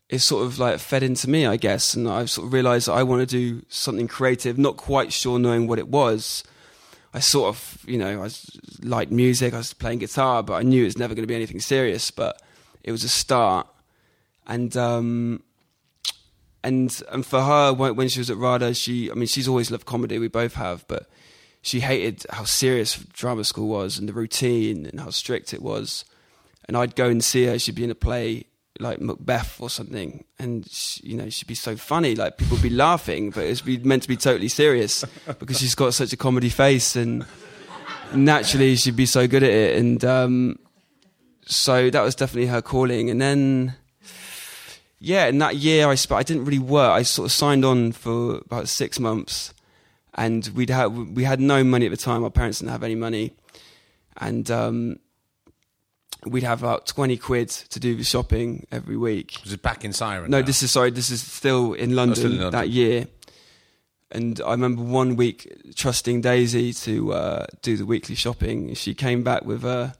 it 0.10 0.20
sort 0.20 0.46
of 0.46 0.58
like 0.58 0.80
fed 0.80 1.04
into 1.04 1.30
me, 1.30 1.46
I 1.46 1.58
guess, 1.58 1.94
and 1.94 2.08
I've 2.08 2.30
sort 2.30 2.48
of 2.48 2.54
realised 2.54 2.88
that 2.88 2.94
I 2.94 3.04
want 3.04 3.22
to 3.22 3.26
do 3.26 3.66
something 3.68 4.08
creative. 4.08 4.58
Not 4.58 4.78
quite 4.78 5.12
sure 5.12 5.38
knowing 5.38 5.68
what 5.68 5.80
it 5.80 5.90
was. 5.90 6.44
I 7.14 7.20
sort 7.20 7.50
of, 7.50 7.84
you 7.86 7.98
know, 7.98 8.24
I 8.24 8.30
liked 8.82 9.12
music. 9.12 9.54
I 9.54 9.58
was 9.58 9.74
playing 9.74 10.00
guitar, 10.00 10.44
but 10.44 10.54
I 10.54 10.64
knew 10.64 10.84
it 10.84 10.86
was 10.86 10.98
never 10.98 11.14
going 11.14 11.24
to 11.24 11.28
be 11.28 11.36
anything 11.36 11.60
serious. 11.60 12.10
But 12.12 12.42
it 12.84 12.92
was 12.92 13.04
a 13.04 13.10
start, 13.10 13.68
and 14.46 14.76
um, 14.78 15.44
and 16.64 17.02
and 17.12 17.26
for 17.26 17.42
her, 17.42 17.74
when 17.74 18.08
she 18.08 18.20
was 18.20 18.30
at 18.30 18.38
RADA, 18.38 18.76
she, 18.76 19.12
I 19.12 19.14
mean, 19.14 19.28
she's 19.28 19.48
always 19.48 19.72
loved 19.72 19.86
comedy. 19.86 20.20
We 20.20 20.30
both 20.30 20.54
have, 20.54 20.88
but 20.88 21.10
she 21.62 21.82
hated 21.82 22.26
how 22.30 22.46
serious 22.46 22.96
drama 22.96 23.44
school 23.44 23.68
was 23.68 23.98
and 23.98 24.08
the 24.08 24.14
routine 24.14 24.86
and 24.86 25.02
how 25.02 25.10
strict 25.10 25.54
it 25.54 25.62
was. 25.62 26.06
And 26.66 26.78
I'd 26.78 26.96
go 26.96 27.10
and 27.10 27.24
see 27.24 27.46
her. 27.46 27.60
She'd 27.60 27.76
be 27.76 27.84
in 27.84 27.92
a 27.92 27.96
play 27.96 28.46
like 28.80 29.02
Macbeth 29.02 29.60
or 29.60 29.70
something, 29.70 30.24
and 30.40 30.70
she, 30.70 31.08
you 31.08 31.18
know 31.18 31.30
she'd 31.30 31.48
be 31.48 31.56
so 31.56 31.76
funny. 31.76 32.16
Like 32.16 32.38
people 32.38 32.58
would 32.58 32.64
be 32.64 32.70
laughing, 32.70 33.32
but 33.32 33.44
it's 33.44 33.62
be 33.62 33.78
meant 33.78 34.04
to 34.04 34.10
be 34.10 34.18
totally 34.18 34.48
serious 34.48 35.04
because 35.40 35.60
she's 35.60 35.76
got 35.76 35.94
such 35.94 36.14
a 36.14 36.18
comedy 36.18 36.50
face, 36.50 36.96
and 36.96 37.26
naturally 38.14 38.76
she'd 38.76 38.96
be 38.96 39.06
so 39.06 39.28
good 39.28 39.44
at 39.44 39.50
it. 39.50 39.78
And 39.78 40.04
um, 40.06 40.60
so 41.46 41.90
that 41.90 42.02
was 42.02 42.16
definitely 42.16 42.48
her 42.48 42.62
calling. 42.62 43.10
And 43.10 43.22
then, 43.22 43.76
yeah, 45.00 45.28
in 45.28 45.38
that 45.40 45.56
year 45.56 45.88
I 45.88 45.96
sp- 45.96 46.14
I 46.14 46.24
didn't 46.24 46.46
really 46.46 46.60
work. 46.60 46.92
I 46.92 47.04
sort 47.04 47.28
of 47.28 47.32
signed 47.32 47.66
on 47.66 47.92
for 47.92 48.38
about 48.38 48.68
six 48.68 49.00
months, 49.00 49.54
and 50.16 50.48
we'd 50.50 50.70
had 50.70 51.16
we 51.16 51.24
had 51.24 51.40
no 51.40 51.64
money 51.64 51.86
at 51.86 51.92
the 51.92 51.98
time. 51.98 52.24
Our 52.24 52.30
parents 52.30 52.60
didn't 52.60 52.72
have 52.72 52.84
any 52.84 52.96
money, 52.96 53.34
and 54.18 54.50
um, 54.52 55.00
we'd 56.30 56.44
have 56.44 56.62
about 56.64 56.86
twenty 56.88 57.18
quid 57.18 57.50
to 57.50 57.80
do 57.80 57.96
the 57.96 58.04
shopping 58.04 58.68
every 58.72 58.98
week. 58.98 59.40
Was 59.44 59.54
it 59.54 59.62
back 59.62 59.84
in 59.86 59.92
Ciren? 59.92 60.30
No, 60.30 60.40
now? 60.40 60.46
this 60.46 60.62
is 60.64 60.72
sorry. 60.72 60.92
This 60.92 61.10
is 61.10 61.22
still 61.22 61.74
in 61.74 61.96
London, 61.96 62.16
still 62.16 62.32
in 62.32 62.38
London. 62.40 62.52
that 62.60 62.70
year. 62.70 63.08
And 64.10 64.40
I 64.42 64.52
remember 64.52 64.84
one 64.84 65.18
week 65.18 65.74
trusting 65.76 66.22
Daisy 66.22 66.72
to 66.74 67.12
uh, 67.14 67.46
do 67.62 67.76
the 67.76 67.86
weekly 67.86 68.16
shopping. 68.16 68.74
She 68.74 68.94
came 68.94 69.22
back 69.22 69.44
with 69.44 69.66
a 69.66 69.94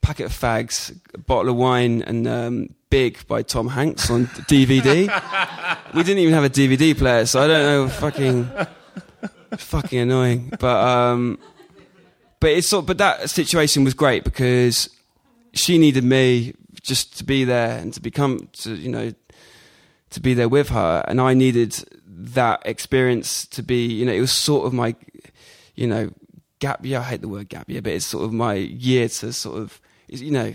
packet 0.00 0.26
of 0.26 0.32
fags, 0.32 0.96
a 1.12 1.18
bottle 1.18 1.50
of 1.50 1.56
wine, 1.56 2.02
and 2.02 2.28
um, 2.28 2.74
Big 2.90 3.26
by 3.26 3.42
Tom 3.42 3.68
Hanks 3.68 4.10
on 4.10 4.26
DVD. 4.46 5.08
we 5.94 6.02
didn't 6.02 6.18
even 6.18 6.34
have 6.34 6.44
a 6.44 6.50
DVD 6.50 6.96
player, 6.96 7.26
so 7.26 7.42
I 7.42 7.46
don't 7.48 7.62
know. 7.64 7.88
Fucking, 7.88 8.48
fucking 9.56 9.98
annoying. 9.98 10.52
But 10.60 10.86
um, 10.86 11.38
but 12.38 12.50
it's 12.50 12.68
sort. 12.68 12.86
But 12.86 12.98
that 12.98 13.30
situation 13.30 13.82
was 13.82 13.94
great 13.94 14.24
because 14.24 14.88
she 15.54 15.78
needed 15.78 16.04
me 16.04 16.54
just 16.82 17.16
to 17.18 17.24
be 17.24 17.44
there 17.44 17.78
and 17.78 17.92
to 17.94 18.00
become 18.00 18.48
to 18.52 18.74
you 18.74 18.88
know 18.90 19.12
to 20.10 20.20
be 20.20 20.34
there 20.34 20.48
with 20.48 20.68
her. 20.70 21.04
And 21.08 21.20
i 21.20 21.32
needed 21.34 21.76
that 22.06 22.62
experience 22.64 23.46
to 23.46 23.62
be 23.62 23.86
you 23.86 24.04
know 24.06 24.12
it 24.12 24.20
was 24.20 24.32
sort 24.32 24.66
of 24.66 24.72
my 24.72 24.94
you 25.74 25.86
know 25.86 26.10
gap 26.58 26.84
year. 26.84 26.98
I 27.00 27.02
hate 27.02 27.20
the 27.20 27.28
word 27.28 27.48
gap 27.48 27.68
year 27.68 27.82
but 27.82 27.92
it's 27.92 28.06
sort 28.06 28.24
of 28.24 28.32
my 28.32 28.54
year 28.54 29.08
to 29.08 29.32
sort 29.32 29.58
of 29.58 29.80
you 30.08 30.30
know. 30.30 30.54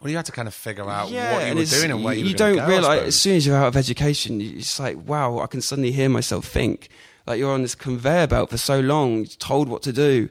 Well, 0.00 0.10
you 0.10 0.16
had 0.16 0.26
to 0.26 0.32
kind 0.32 0.48
of 0.48 0.54
figure 0.54 0.88
out 0.90 1.10
yeah, 1.10 1.32
what 1.32 1.46
you 1.48 1.54
were 1.54 1.64
doing 1.64 1.90
and 1.92 2.02
where 2.04 2.14
you, 2.14 2.24
you 2.26 2.34
don't 2.34 2.56
go, 2.56 2.66
realize 2.66 3.02
as 3.02 3.20
soon 3.20 3.36
as 3.36 3.46
you're 3.46 3.56
out 3.56 3.68
of 3.68 3.76
education, 3.76 4.40
you- 4.40 4.58
it's 4.58 4.80
like 4.80 4.96
wow, 5.06 5.38
I 5.38 5.46
can 5.46 5.60
suddenly 5.60 5.92
hear 5.92 6.08
myself 6.08 6.44
think. 6.46 6.88
Like 7.24 7.38
you're 7.38 7.52
on 7.52 7.62
this 7.62 7.76
conveyor 7.76 8.26
belt 8.26 8.50
for 8.50 8.56
so 8.58 8.80
long, 8.80 9.26
told 9.26 9.68
what 9.68 9.82
to 9.82 9.92
do, 9.92 10.28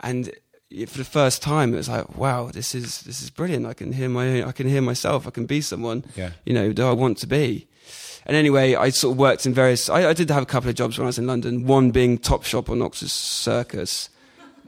and 0.00 0.32
for 0.86 0.98
the 0.98 1.04
first 1.04 1.42
time, 1.42 1.72
it 1.72 1.76
was 1.76 1.88
like 1.88 2.16
wow, 2.16 2.50
this 2.52 2.74
is 2.74 3.02
this 3.02 3.22
is 3.22 3.30
brilliant. 3.30 3.66
I 3.66 3.74
can 3.74 3.92
hear 3.92 4.08
my 4.08 4.44
I 4.44 4.52
can 4.52 4.68
hear 4.68 4.82
myself. 4.82 5.26
I 5.26 5.30
can 5.30 5.46
be 5.46 5.60
someone. 5.60 6.04
Yeah. 6.16 6.30
you 6.44 6.54
know, 6.54 6.72
that 6.72 6.84
I 6.84 6.92
want 6.92 7.18
to 7.18 7.26
be. 7.26 7.66
And 8.26 8.36
anyway, 8.36 8.74
I 8.74 8.88
sort 8.90 9.12
of 9.12 9.18
worked 9.18 9.46
in 9.46 9.54
various. 9.54 9.88
I, 9.88 10.08
I 10.08 10.12
did 10.12 10.28
have 10.30 10.42
a 10.42 10.46
couple 10.46 10.68
of 10.68 10.74
jobs 10.74 10.98
when 10.98 11.06
I 11.06 11.08
was 11.08 11.18
in 11.18 11.28
London. 11.28 11.64
One 11.64 11.92
being 11.92 12.18
Top 12.18 12.42
Shop 12.42 12.68
on 12.68 12.82
Oxford 12.82 13.10
Circus, 13.10 14.10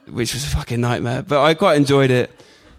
which 0.07 0.33
was 0.33 0.45
a 0.45 0.49
fucking 0.49 0.81
nightmare, 0.81 1.23
but 1.23 1.43
I 1.43 1.55
quite 1.55 1.77
enjoyed 1.77 2.11
it. 2.11 2.31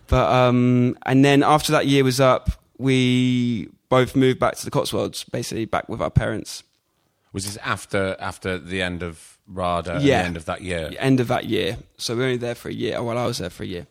But 0.08 0.32
um, 0.32 0.98
and 1.06 1.24
then 1.26 1.44
after 1.44 1.74
that 1.74 1.86
year 1.88 2.06
was 2.06 2.22
up, 2.22 2.50
we 2.78 3.68
both 3.90 4.16
moved 4.16 4.40
back 4.40 4.56
to 4.56 4.66
the 4.66 4.72
Cotswolds, 4.72 5.26
basically 5.26 5.66
back 5.66 5.90
with 5.90 6.02
our 6.02 6.10
parents. 6.10 6.64
Was 7.34 7.46
this 7.46 7.58
after 7.58 8.16
after 8.20 8.58
the 8.58 8.82
end 8.82 9.04
of 9.04 9.38
RADA 9.52 9.96
and 9.96 10.04
Yeah. 10.04 10.22
the 10.22 10.28
end 10.28 10.38
of 10.38 10.46
that 10.46 10.62
year? 10.62 10.92
End 11.00 11.20
of 11.20 11.28
that 11.28 11.46
year. 11.46 11.78
So 11.98 12.14
we 12.14 12.20
were 12.20 12.26
only 12.26 12.38
there 12.38 12.56
for 12.56 12.70
a 12.70 12.74
year. 12.74 13.02
Well, 13.02 13.18
I 13.18 13.26
was 13.26 13.40
there 13.40 13.50
for 13.50 13.64
a 13.64 13.68
year, 13.68 13.88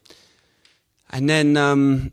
and 1.11 1.29
then. 1.29 1.57
Um, 1.57 2.13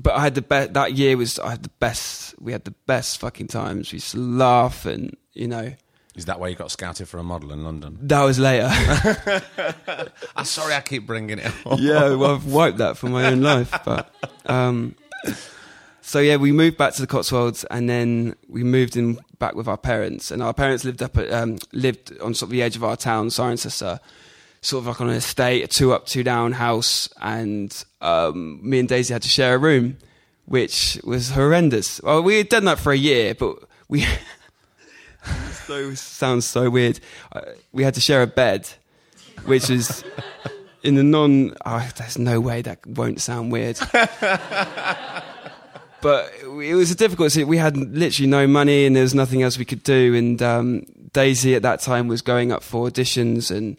but 0.00 0.14
I 0.14 0.20
had 0.20 0.34
the 0.34 0.42
best. 0.42 0.72
That 0.72 0.94
year 0.94 1.16
was 1.18 1.38
I 1.38 1.50
had 1.50 1.62
the 1.62 1.68
best. 1.78 2.34
We 2.40 2.52
had 2.52 2.64
the 2.64 2.74
best 2.86 3.18
fucking 3.20 3.48
times. 3.48 3.92
We 3.92 3.96
used 3.96 4.12
to 4.12 4.18
laugh, 4.18 4.86
and 4.86 5.14
you 5.34 5.46
know 5.48 5.74
Is 6.16 6.24
that 6.24 6.40
why 6.40 6.48
you 6.48 6.54
got 6.56 6.70
scouted 6.70 7.08
for 7.08 7.18
a 7.18 7.22
model 7.22 7.52
in 7.52 7.62
London? 7.62 7.98
that 8.02 8.22
was 8.22 8.38
later. 8.38 8.70
I'm 10.36 10.44
sorry, 10.46 10.74
I 10.74 10.80
keep 10.80 11.06
bringing 11.06 11.38
it 11.38 11.52
up. 11.66 11.78
yeah, 11.78 12.14
well, 12.14 12.34
I've 12.36 12.46
wiped 12.46 12.78
that 12.78 12.96
from 12.96 13.12
my 13.12 13.26
own 13.26 13.42
life. 13.42 13.70
But 13.84 14.14
um, 14.46 14.94
so 16.04 16.18
yeah, 16.18 16.36
we 16.36 16.50
moved 16.50 16.76
back 16.76 16.94
to 16.94 17.00
the 17.00 17.06
Cotswolds, 17.06 17.64
and 17.70 17.88
then 17.88 18.34
we 18.48 18.64
moved 18.64 18.96
in 18.96 19.18
back 19.38 19.54
with 19.54 19.68
our 19.68 19.76
parents. 19.78 20.32
And 20.32 20.42
our 20.42 20.52
parents 20.52 20.84
lived 20.84 21.00
up 21.00 21.16
at 21.16 21.32
um, 21.32 21.58
lived 21.72 22.18
on 22.20 22.34
sort 22.34 22.48
of 22.48 22.50
the 22.50 22.60
edge 22.60 22.74
of 22.74 22.82
our 22.82 22.96
town, 22.96 23.28
Cirencester, 23.28 24.00
sort 24.62 24.82
of 24.82 24.88
like 24.88 25.00
on 25.00 25.08
an 25.08 25.14
estate, 25.14 25.62
a 25.62 25.68
two 25.68 25.92
up, 25.92 26.06
two 26.06 26.24
down 26.24 26.52
house. 26.52 27.08
And 27.20 27.72
um, 28.00 28.58
me 28.68 28.80
and 28.80 28.88
Daisy 28.88 29.12
had 29.12 29.22
to 29.22 29.28
share 29.28 29.54
a 29.54 29.58
room, 29.58 29.96
which 30.44 30.98
was 31.04 31.30
horrendous. 31.30 32.02
Well, 32.02 32.20
we 32.24 32.38
had 32.38 32.48
done 32.48 32.64
that 32.64 32.80
for 32.80 32.90
a 32.90 32.98
year, 32.98 33.36
but 33.36 33.58
we. 33.88 34.04
so 35.66 35.94
sounds 35.94 36.46
so 36.46 36.68
weird. 36.68 36.98
Uh, 37.30 37.42
we 37.70 37.84
had 37.84 37.94
to 37.94 38.00
share 38.00 38.22
a 38.22 38.26
bed, 38.26 38.68
which 39.44 39.70
is 39.70 40.02
in 40.82 40.96
the 40.96 41.04
non. 41.04 41.54
Oh, 41.64 41.88
there's 41.96 42.18
no 42.18 42.40
way 42.40 42.60
that 42.62 42.84
won't 42.84 43.20
sound 43.20 43.52
weird. 43.52 43.78
but 46.02 46.32
it 46.42 46.74
was 46.74 46.90
a 46.90 46.94
difficult. 46.94 47.34
We 47.36 47.56
had 47.56 47.76
literally 47.76 48.28
no 48.28 48.46
money, 48.46 48.84
and 48.86 48.94
there 48.94 49.02
was 49.02 49.14
nothing 49.14 49.42
else 49.42 49.56
we 49.58 49.64
could 49.64 49.82
do. 49.82 50.14
And 50.14 50.42
um, 50.42 50.82
Daisy 51.12 51.54
at 51.54 51.62
that 51.62 51.80
time 51.80 52.08
was 52.08 52.20
going 52.20 52.52
up 52.52 52.62
for 52.62 52.88
auditions, 52.90 53.50
and 53.50 53.78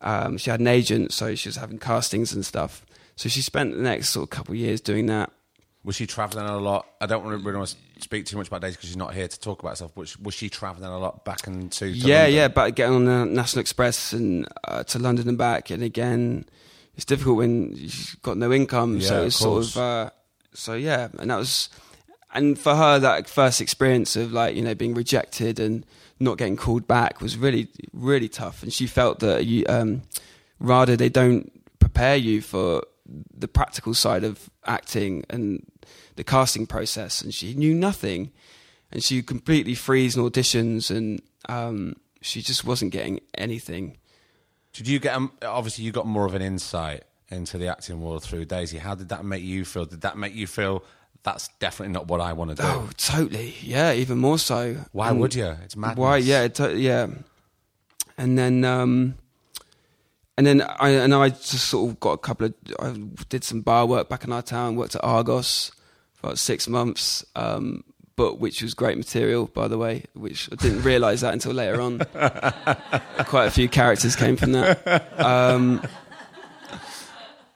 um, 0.00 0.38
she 0.38 0.50
had 0.50 0.60
an 0.60 0.66
agent, 0.66 1.12
so 1.12 1.34
she 1.34 1.48
was 1.48 1.56
having 1.56 1.78
castings 1.78 2.32
and 2.32 2.46
stuff. 2.46 2.86
So 3.16 3.28
she 3.28 3.42
spent 3.42 3.74
the 3.74 3.82
next 3.82 4.10
sort 4.10 4.24
of 4.24 4.30
couple 4.30 4.52
of 4.52 4.58
years 4.58 4.80
doing 4.80 5.06
that. 5.06 5.30
Was 5.82 5.96
she 5.96 6.06
travelling 6.06 6.46
a 6.46 6.58
lot? 6.58 6.86
I 7.00 7.06
don't 7.06 7.24
want 7.24 7.38
to 7.38 7.44
really 7.44 7.58
want 7.58 7.70
to 7.70 8.02
speak 8.02 8.26
too 8.26 8.36
much 8.36 8.48
about 8.48 8.60
Daisy 8.60 8.76
because 8.76 8.88
she's 8.88 8.96
not 8.96 9.14
here 9.14 9.28
to 9.28 9.40
talk 9.40 9.60
about 9.60 9.70
herself. 9.70 9.92
But 9.94 10.14
was- 10.20 10.34
she 10.34 10.48
travelling 10.50 10.90
a 10.90 10.98
lot 10.98 11.24
back 11.24 11.46
and 11.46 11.72
to 11.72 11.86
yeah, 11.86 12.18
London? 12.18 12.34
yeah, 12.34 12.48
but 12.48 12.74
getting 12.74 12.94
on 12.94 13.04
the 13.06 13.24
National 13.24 13.60
Express 13.60 14.12
and 14.12 14.46
uh, 14.64 14.84
to 14.84 14.98
London 14.98 15.28
and 15.28 15.38
back, 15.38 15.70
and 15.70 15.82
again, 15.82 16.44
it's 16.96 17.06
difficult 17.06 17.38
when 17.38 17.72
you've 17.74 18.16
got 18.22 18.36
no 18.36 18.52
income. 18.52 18.98
Yeah, 18.98 19.08
so 19.08 19.24
it's 19.24 19.36
sort 19.36 19.64
of, 19.64 19.76
uh, 19.76 20.10
so 20.52 20.74
yeah, 20.74 21.08
and 21.18 21.30
that 21.30 21.36
was, 21.36 21.68
and 22.32 22.58
for 22.58 22.74
her, 22.74 22.98
that 22.98 23.28
first 23.28 23.60
experience 23.60 24.16
of 24.16 24.32
like 24.32 24.56
you 24.56 24.62
know 24.62 24.74
being 24.74 24.94
rejected 24.94 25.58
and 25.60 25.84
not 26.18 26.38
getting 26.38 26.56
called 26.56 26.86
back 26.86 27.20
was 27.20 27.36
really, 27.36 27.68
really 27.92 28.28
tough. 28.28 28.62
And 28.62 28.72
she 28.72 28.86
felt 28.86 29.20
that 29.20 29.46
you, 29.46 29.64
um, 29.68 30.02
rather 30.58 30.96
they 30.96 31.08
don't 31.08 31.50
prepare 31.78 32.16
you 32.16 32.42
for 32.42 32.82
the 33.06 33.48
practical 33.48 33.94
side 33.94 34.22
of 34.22 34.50
acting 34.66 35.24
and 35.30 35.66
the 36.16 36.24
casting 36.24 36.66
process, 36.66 37.22
and 37.22 37.32
she 37.32 37.54
knew 37.54 37.74
nothing 37.74 38.30
and 38.92 39.02
she 39.02 39.22
completely 39.22 39.74
freeze 39.74 40.16
in 40.16 40.22
auditions 40.22 40.94
and 40.94 41.22
um, 41.48 41.96
she 42.20 42.42
just 42.42 42.64
wasn't 42.64 42.92
getting 42.92 43.20
anything. 43.34 43.96
Did 44.72 44.88
you 44.88 44.98
get 44.98 45.14
um, 45.14 45.32
obviously 45.42 45.84
you 45.84 45.92
got 45.92 46.06
more 46.06 46.26
of 46.26 46.34
an 46.34 46.42
insight 46.42 47.04
into 47.30 47.58
the 47.58 47.68
acting 47.68 48.00
world 48.00 48.22
through 48.22 48.44
Daisy? 48.46 48.78
How 48.78 48.94
did 48.94 49.08
that 49.10 49.24
make 49.24 49.42
you 49.42 49.64
feel? 49.64 49.84
Did 49.86 50.00
that 50.02 50.16
make 50.18 50.34
you 50.34 50.46
feel 50.46 50.82
that's 51.22 51.48
definitely 51.58 51.92
not 51.92 52.08
what 52.08 52.20
I 52.20 52.32
want 52.32 52.50
to 52.50 52.56
do? 52.56 52.62
Oh, 52.64 52.88
totally. 52.96 53.54
Yeah, 53.62 53.92
even 53.92 54.18
more 54.18 54.38
so. 54.38 54.76
Why 54.92 55.10
And 55.10 55.20
would 55.20 55.34
you? 55.34 55.54
It's 55.64 55.76
madness. 55.76 55.98
Why? 55.98 56.16
Yeah, 56.18 56.48
to- 56.48 56.76
yeah. 56.78 57.08
And 58.18 58.38
then, 58.38 58.64
um, 58.64 59.14
and 60.36 60.46
then 60.46 60.62
I 60.62 60.90
and 60.90 61.14
I 61.14 61.28
just 61.30 61.66
sort 61.68 61.90
of 61.90 62.00
got 62.00 62.12
a 62.12 62.18
couple 62.18 62.46
of. 62.46 62.54
I 62.78 62.94
did 63.28 63.44
some 63.44 63.60
bar 63.60 63.86
work 63.86 64.08
back 64.08 64.24
in 64.24 64.32
our 64.32 64.42
town. 64.42 64.76
Worked 64.76 64.94
at 64.94 65.04
Argos 65.04 65.72
for 66.14 66.28
about 66.28 66.38
six 66.38 66.68
months. 66.68 67.24
Um, 67.36 67.84
but 68.16 68.38
which 68.38 68.62
was 68.62 68.74
great 68.74 68.98
material, 68.98 69.46
by 69.46 69.68
the 69.68 69.78
way. 69.78 70.04
Which 70.14 70.48
I 70.52 70.56
didn't 70.56 70.82
realise 70.82 71.22
that 71.22 71.32
until 71.32 71.52
later 71.52 71.80
on. 71.80 71.98
Quite 73.26 73.46
a 73.46 73.50
few 73.50 73.68
characters 73.68 74.16
came 74.16 74.36
from 74.36 74.52
that. 74.52 75.18
Um, 75.18 75.82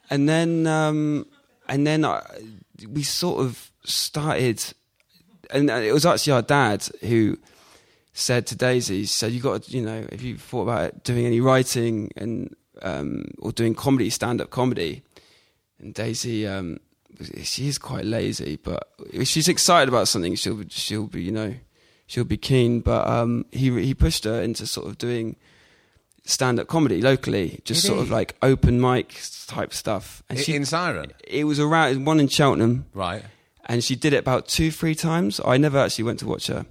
and 0.09 0.27
then, 0.29 0.67
um, 0.67 1.25
and 1.67 1.85
then 1.85 2.05
I, 2.05 2.21
we 2.87 3.03
sort 3.03 3.41
of 3.41 3.71
started, 3.83 4.63
and 5.49 5.69
it 5.69 5.93
was 5.93 6.05
actually 6.05 6.33
our 6.33 6.41
dad 6.41 6.87
who 7.01 7.37
said 8.13 8.47
to 8.47 8.55
Daisy, 8.55 9.05
said, 9.05 9.31
"You 9.31 9.41
got, 9.41 9.63
to, 9.63 9.71
you 9.71 9.81
know, 9.81 10.05
if 10.11 10.21
you 10.21 10.37
thought 10.37 10.63
about 10.63 11.03
doing 11.03 11.25
any 11.25 11.41
writing 11.41 12.11
and 12.15 12.55
um, 12.81 13.25
or 13.39 13.51
doing 13.51 13.75
comedy, 13.75 14.09
stand-up 14.09 14.49
comedy." 14.49 15.03
And 15.79 15.93
Daisy, 15.93 16.47
um, 16.47 16.79
she 17.43 17.67
is 17.67 17.77
quite 17.77 18.05
lazy, 18.05 18.57
but 18.63 18.89
if 19.11 19.27
she's 19.27 19.47
excited 19.47 19.89
about 19.89 20.07
something, 20.07 20.35
she'll 20.35 20.63
she'll 20.69 21.07
be, 21.07 21.23
you 21.23 21.31
know, 21.31 21.55
she'll 22.07 22.23
be 22.23 22.37
keen. 22.37 22.81
But 22.81 23.07
um, 23.07 23.45
he 23.51 23.69
he 23.83 23.93
pushed 23.93 24.23
her 24.23 24.41
into 24.41 24.65
sort 24.65 24.87
of 24.87 24.97
doing 24.97 25.35
stand-up 26.25 26.67
comedy 26.67 27.01
locally, 27.01 27.59
just 27.65 27.81
Did 27.83 27.87
sort 27.87 27.99
of 28.01 28.09
like 28.09 28.35
open 28.41 28.81
mic 28.81 29.19
type 29.47 29.73
stuff. 29.73 30.23
And 30.29 30.39
I- 30.39 30.41
she, 30.41 30.55
in 30.55 30.63
Ciren, 30.63 31.11
it 31.27 31.45
was 31.45 31.59
around 31.59 32.05
one 32.05 32.19
in 32.19 32.27
Cheltenham, 32.27 32.85
right? 32.93 33.23
and 33.67 33.83
she 33.83 33.95
did 33.95 34.13
it 34.13 34.17
about 34.17 34.47
two, 34.47 34.71
three 34.71 34.95
times. 34.95 35.39
I 35.45 35.57
never 35.57 35.77
actually 35.79 36.03
went 36.05 36.19
to 36.19 36.27
watch 36.27 36.47
her, 36.47 36.65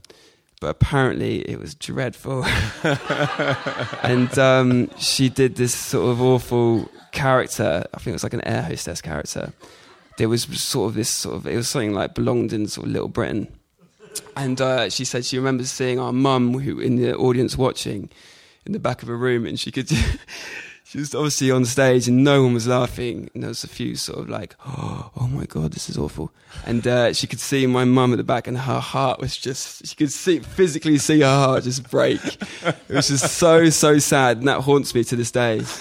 but 0.61 0.69
apparently 0.69 1.41
it 1.49 1.59
was 1.59 1.75
dreadful. 1.75 2.45
and 4.03 4.37
um, 4.39 4.91
she 4.99 5.29
did 5.29 5.57
this 5.57 5.75
sort 5.75 6.11
of 6.11 6.21
awful 6.21 6.91
character. 7.13 7.85
I 7.95 7.99
think 7.99 8.09
it 8.09 8.13
was 8.13 8.23
like 8.25 8.35
an 8.35 8.47
air 8.47 8.63
hostess 8.63 9.01
character. 9.01 9.53
There 10.17 10.29
was 10.29 10.43
sort 10.63 10.91
of 10.91 10.95
this 10.95 11.11
sort 11.11 11.37
of 11.37 11.47
it 11.47 11.57
was 11.57 11.69
something 11.69 11.93
like 11.93 12.15
belonged 12.15 12.53
in 12.53 12.67
sort 12.69 12.87
of 12.87 12.93
Little 12.93 13.09
Britain. 13.09 13.49
And 14.37 14.61
uh, 14.61 14.91
she 14.91 15.05
said 15.05 15.25
she 15.25 15.39
remembers 15.39 15.71
seeing 15.73 15.99
our 15.99 16.13
mum, 16.13 16.55
who 16.61 16.79
in 16.79 16.97
the 16.97 17.17
audience 17.17 17.59
watching, 17.59 18.11
in 18.67 18.73
the 18.73 18.79
back 18.79 19.03
of 19.03 19.09
a 19.09 19.15
room, 19.17 19.47
and 19.47 19.59
she 19.59 19.71
could. 19.71 19.89
she 20.85 20.99
was 20.99 21.15
obviously 21.15 21.51
on 21.51 21.65
stage, 21.65 22.07
and 22.09 22.23
no 22.25 22.43
one 22.43 22.55
was 22.55 22.67
laughing. 22.67 23.31
And 23.35 23.43
there 23.43 23.49
was 23.49 23.65
a 23.65 23.69
few 23.69 23.97
sort 23.97 24.21
of 24.21 24.29
like, 24.29 24.55
"Oh, 24.67 25.11
oh 25.17 25.27
my 25.29 25.45
god, 25.47 25.73
this 25.73 25.89
is 25.91 25.97
awful." 25.99 26.31
And 26.67 26.87
uh, 26.87 27.13
she 27.13 27.27
could 27.27 27.41
see 27.41 27.67
my 27.67 27.85
mum 27.85 28.13
at 28.13 28.17
the 28.17 28.25
back, 28.25 28.47
and 28.47 28.57
her 28.59 28.81
heart 28.81 29.21
was 29.21 29.37
just. 29.37 29.87
She 29.87 29.97
could 29.97 30.13
see 30.13 30.39
physically 30.41 30.99
see 30.99 31.21
her 31.21 31.27
heart 31.27 31.65
just 31.65 31.89
break. 31.91 32.21
It 32.89 32.95
was 32.95 33.09
just 33.09 33.35
so 33.37 33.69
so 33.71 33.99
sad, 33.99 34.39
and 34.39 34.49
that 34.49 34.61
haunts 34.61 34.95
me 34.95 35.05
to 35.05 35.17
this 35.17 35.31
day. 35.31 35.63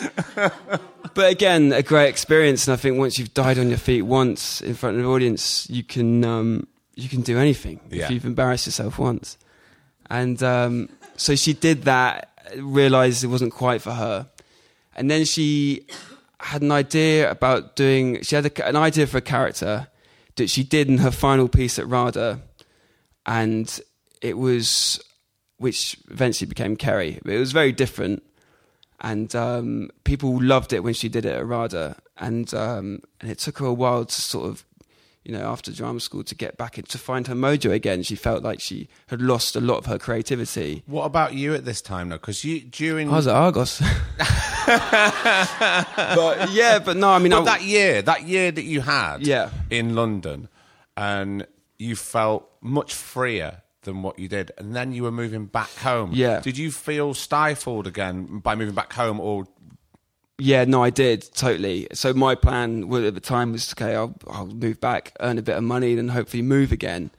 But 1.15 1.29
again, 1.29 1.73
a 1.73 1.83
great 1.83 2.09
experience, 2.09 2.67
and 2.67 2.73
I 2.73 2.77
think 2.77 2.97
once 2.97 3.19
you've 3.19 3.35
died 3.35 3.59
on 3.59 3.69
your 3.69 3.77
feet 3.77 4.01
once 4.01 4.61
in 4.61 4.73
front 4.73 4.95
of 4.97 5.03
an 5.03 5.09
audience, 5.11 5.69
you 5.69 5.83
can 5.83 6.23
um, 6.25 6.65
you 6.95 7.07
can 7.07 7.21
do 7.21 7.37
anything 7.37 7.79
Yeah. 7.91 8.05
if 8.05 8.11
you've 8.11 8.25
embarrassed 8.25 8.65
yourself 8.65 8.97
once. 8.97 9.37
And 10.09 10.41
um, 10.41 10.89
so 11.15 11.35
she 11.35 11.53
did 11.53 11.83
that, 11.83 12.31
realized 12.57 13.23
it 13.23 13.27
wasn't 13.27 13.53
quite 13.53 13.81
for 13.81 13.93
her, 13.93 14.29
and 14.95 15.09
then 15.09 15.25
she 15.25 15.87
had 16.39 16.61
an 16.61 16.71
idea 16.71 17.29
about 17.29 17.75
doing. 17.75 18.21
She 18.21 18.35
had 18.35 18.45
a, 18.45 18.67
an 18.67 18.75
idea 18.75 19.07
for 19.07 19.17
a 19.17 19.21
character 19.21 19.87
that 20.35 20.49
she 20.49 20.63
did 20.63 20.89
in 20.89 20.99
her 20.99 21.11
final 21.11 21.47
piece 21.47 21.77
at 21.79 21.87
RADA, 21.87 22.41
and 23.25 23.79
it 24.21 24.37
was 24.37 25.03
which 25.57 25.97
eventually 26.09 26.47
became 26.47 26.75
Kerry. 26.75 27.19
It 27.25 27.37
was 27.37 27.51
very 27.51 27.71
different 27.71 28.23
and 29.03 29.35
um, 29.35 29.89
people 30.05 30.41
loved 30.41 30.73
it 30.73 30.79
when 30.81 30.93
she 30.93 31.09
did 31.09 31.25
it 31.25 31.33
at 31.33 31.45
RADA, 31.45 31.97
and 32.17 32.51
um, 32.53 33.01
and 33.19 33.29
it 33.29 33.37
took 33.37 33.59
her 33.59 33.65
a 33.65 33.73
while 33.73 34.05
to 34.05 34.21
sort 34.21 34.49
of, 34.49 34.65
you 35.25 35.31
know, 35.31 35.41
after 35.45 35.71
drama 35.71 35.99
school 35.99 36.23
to 36.23 36.35
get 36.35 36.57
back 36.57 36.77
in, 36.77 36.83
to 36.85 36.97
find 36.97 37.27
her 37.27 37.35
mojo 37.35 37.71
again. 37.71 38.03
She 38.03 38.15
felt 38.15 38.43
like 38.43 38.59
she 38.59 38.87
had 39.07 39.21
lost 39.21 39.55
a 39.55 39.61
lot 39.61 39.77
of 39.77 39.85
her 39.85 39.97
creativity. 39.97 40.83
What 40.85 41.05
about 41.05 41.33
you 41.33 41.53
at 41.53 41.63
this 41.65 41.81
time, 41.81 42.09
though? 42.09 42.17
Because 42.17 42.43
you 42.43 42.59
during 42.61 43.09
I 43.09 43.15
was 43.15 43.27
at 43.27 43.35
Argos, 43.35 43.79
but 44.65 46.51
yeah, 46.51 46.79
but 46.79 46.97
no, 46.97 47.09
I 47.09 47.19
mean, 47.19 47.31
but 47.31 47.41
I, 47.41 47.45
that 47.45 47.61
year, 47.63 48.01
that 48.01 48.23
year 48.23 48.51
that 48.51 48.63
you 48.63 48.81
had 48.81 49.25
Yeah. 49.25 49.49
in 49.69 49.95
London, 49.95 50.49
and 50.97 51.45
you 51.77 51.95
felt 51.95 52.49
much 52.61 52.93
freer 52.93 53.61
than 53.83 54.01
what 54.01 54.17
you 54.19 54.27
did, 54.27 54.51
and 54.57 54.75
then 54.75 54.93
you 54.93 55.03
were 55.03 55.11
moving 55.11 55.45
back 55.45 55.73
home. 55.77 56.11
Yeah. 56.13 56.39
Did 56.39 56.57
you 56.57 56.71
feel 56.71 57.13
stifled 57.13 57.87
again 57.87 58.39
by 58.39 58.55
moving 58.55 58.75
back 58.75 58.93
home, 58.93 59.19
or 59.19 59.45
Yeah, 60.39 60.65
no, 60.65 60.83
I 60.83 60.89
did 60.89 61.29
totally. 61.35 61.87
So 61.93 62.13
my 62.13 62.35
plan 62.35 62.91
at 62.91 63.13
the 63.13 63.19
time 63.21 63.51
was 63.51 63.71
okay. 63.73 63.95
I'll, 63.95 64.15
I'll 64.27 64.47
move 64.47 64.79
back, 64.81 65.15
earn 65.19 65.37
a 65.37 65.41
bit 65.41 65.55
of 65.55 65.63
money, 65.63 65.95
then 65.95 66.09
hopefully 66.09 66.41
move 66.41 66.71
again. 66.71 67.11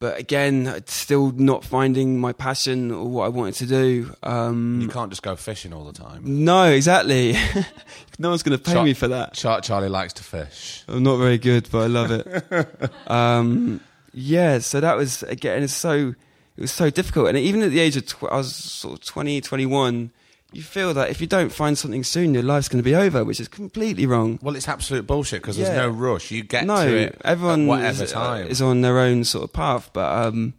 But 0.00 0.18
again, 0.18 0.82
still 0.86 1.30
not 1.32 1.62
finding 1.62 2.18
my 2.18 2.32
passion 2.32 2.90
or 2.90 3.06
what 3.06 3.26
I 3.26 3.28
wanted 3.28 3.54
to 3.56 3.66
do. 3.66 4.16
Um, 4.22 4.80
you 4.80 4.88
can't 4.88 5.10
just 5.10 5.22
go 5.22 5.36
fishing 5.36 5.74
all 5.74 5.84
the 5.84 5.92
time? 5.92 6.22
no, 6.24 6.70
exactly. 6.70 7.36
no 8.18 8.30
one's 8.30 8.42
going 8.42 8.56
to 8.56 8.64
pay 8.64 8.72
Char- 8.72 8.84
me 8.84 8.94
for 8.94 9.08
that. 9.08 9.34
Char- 9.34 9.60
Charlie 9.60 9.90
likes 9.90 10.14
to 10.14 10.24
fish. 10.24 10.84
I'm 10.88 11.02
not 11.02 11.18
very 11.18 11.36
good, 11.36 11.68
but 11.70 11.80
I 11.82 11.86
love 11.88 12.10
it. 12.12 12.90
um, 13.10 13.82
yeah, 14.14 14.58
so 14.60 14.80
that 14.80 14.96
was 14.96 15.22
again. 15.24 15.62
It's 15.62 15.74
so 15.74 16.14
it 16.56 16.60
was 16.60 16.72
so 16.72 16.88
difficult, 16.88 17.28
and 17.28 17.36
even 17.36 17.60
at 17.60 17.70
the 17.70 17.80
age 17.80 17.96
of 17.96 18.06
tw- 18.06 18.24
I 18.24 18.38
was 18.38 18.56
sort 18.56 18.98
of 18.98 19.04
20, 19.04 19.42
21, 19.42 20.10
you 20.52 20.62
feel 20.62 20.92
that 20.94 21.10
if 21.10 21.20
you 21.20 21.26
don't 21.26 21.50
find 21.50 21.76
something 21.78 22.02
soon, 22.04 22.34
your 22.34 22.42
life's 22.42 22.68
going 22.68 22.82
to 22.82 22.88
be 22.88 22.94
over, 22.94 23.24
which 23.24 23.40
is 23.40 23.48
completely 23.48 24.06
wrong. 24.06 24.38
Well, 24.42 24.56
it's 24.56 24.68
absolute 24.68 25.06
bullshit 25.06 25.42
because 25.42 25.56
Yeah. 25.58 25.66
there's 25.66 25.76
no 25.78 25.88
rush. 25.90 26.30
You 26.30 26.42
get 26.42 26.66
no, 26.66 26.84
to 26.84 26.96
it 26.96 27.20
everyone 27.24 27.62
at 27.62 27.68
whatever 27.68 28.04
is, 28.04 28.12
uh, 28.12 28.14
time. 28.14 28.46
is 28.48 28.60
on 28.62 28.80
their 28.80 28.98
own 28.98 29.24
sort 29.24 29.44
of 29.44 29.52
path, 29.52 29.90
but 29.92 30.26
um, 30.26 30.54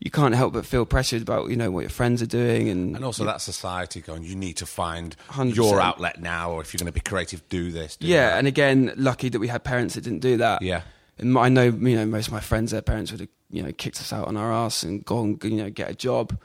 you 0.00 0.10
can't 0.10 0.34
help 0.34 0.52
but 0.54 0.64
feel 0.64 0.86
pressured 0.86 1.22
about 1.22 1.50
you 1.50 1.56
know 1.56 1.70
what 1.70 1.80
your 1.80 1.90
friends 1.90 2.22
are 2.22 2.26
doing, 2.26 2.68
and, 2.68 2.94
and 2.96 3.04
also 3.04 3.24
that 3.24 3.40
society 3.40 4.00
going, 4.00 4.22
you 4.22 4.34
need 4.36 4.56
to 4.58 4.66
find 4.66 5.16
100%. 5.30 5.54
your 5.56 5.80
outlet 5.80 6.20
now, 6.20 6.52
or 6.52 6.60
if 6.60 6.72
you're 6.72 6.78
going 6.78 6.86
to 6.86 6.92
be 6.92 7.00
creative, 7.00 7.46
do 7.48 7.70
this. 7.70 7.96
Do 7.96 8.06
yeah, 8.06 8.30
that. 8.30 8.38
and 8.38 8.46
again, 8.46 8.92
lucky 8.96 9.28
that 9.28 9.38
we 9.40 9.48
had 9.48 9.64
parents 9.64 9.94
that 9.96 10.02
didn't 10.04 10.20
do 10.20 10.36
that. 10.38 10.62
yeah. 10.62 10.82
And 11.20 11.36
I 11.36 11.48
know, 11.48 11.64
you 11.64 11.96
know, 11.96 12.06
most 12.06 12.28
of 12.28 12.32
my 12.32 12.38
friends, 12.38 12.70
their 12.70 12.80
parents 12.80 13.10
would 13.10 13.18
have, 13.18 13.28
you 13.50 13.60
know, 13.60 13.72
kicked 13.72 13.96
us 14.00 14.12
out 14.12 14.28
on 14.28 14.36
our 14.36 14.52
ass 14.52 14.84
and 14.84 15.04
gone, 15.04 15.36
you 15.42 15.56
know, 15.56 15.68
get 15.68 15.90
a 15.90 15.94
job. 15.94 16.38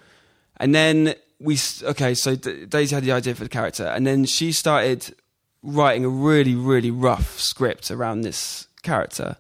And 0.57 0.73
then 0.73 1.13
we, 1.43 1.57
okay, 1.83 2.13
so 2.13 2.35
D- 2.35 2.65
Daisy 2.65 2.95
had 2.95 3.03
the 3.03 3.11
idea 3.11 3.35
for 3.35 3.43
the 3.43 3.49
character, 3.49 3.85
and 3.85 4.07
then 4.07 4.25
she 4.25 4.51
started 4.51 5.13
writing 5.61 6.05
a 6.05 6.09
really, 6.09 6.55
really 6.55 6.91
rough 6.91 7.39
script 7.39 7.91
around 7.91 8.21
this 8.21 8.67
character. 8.81 9.37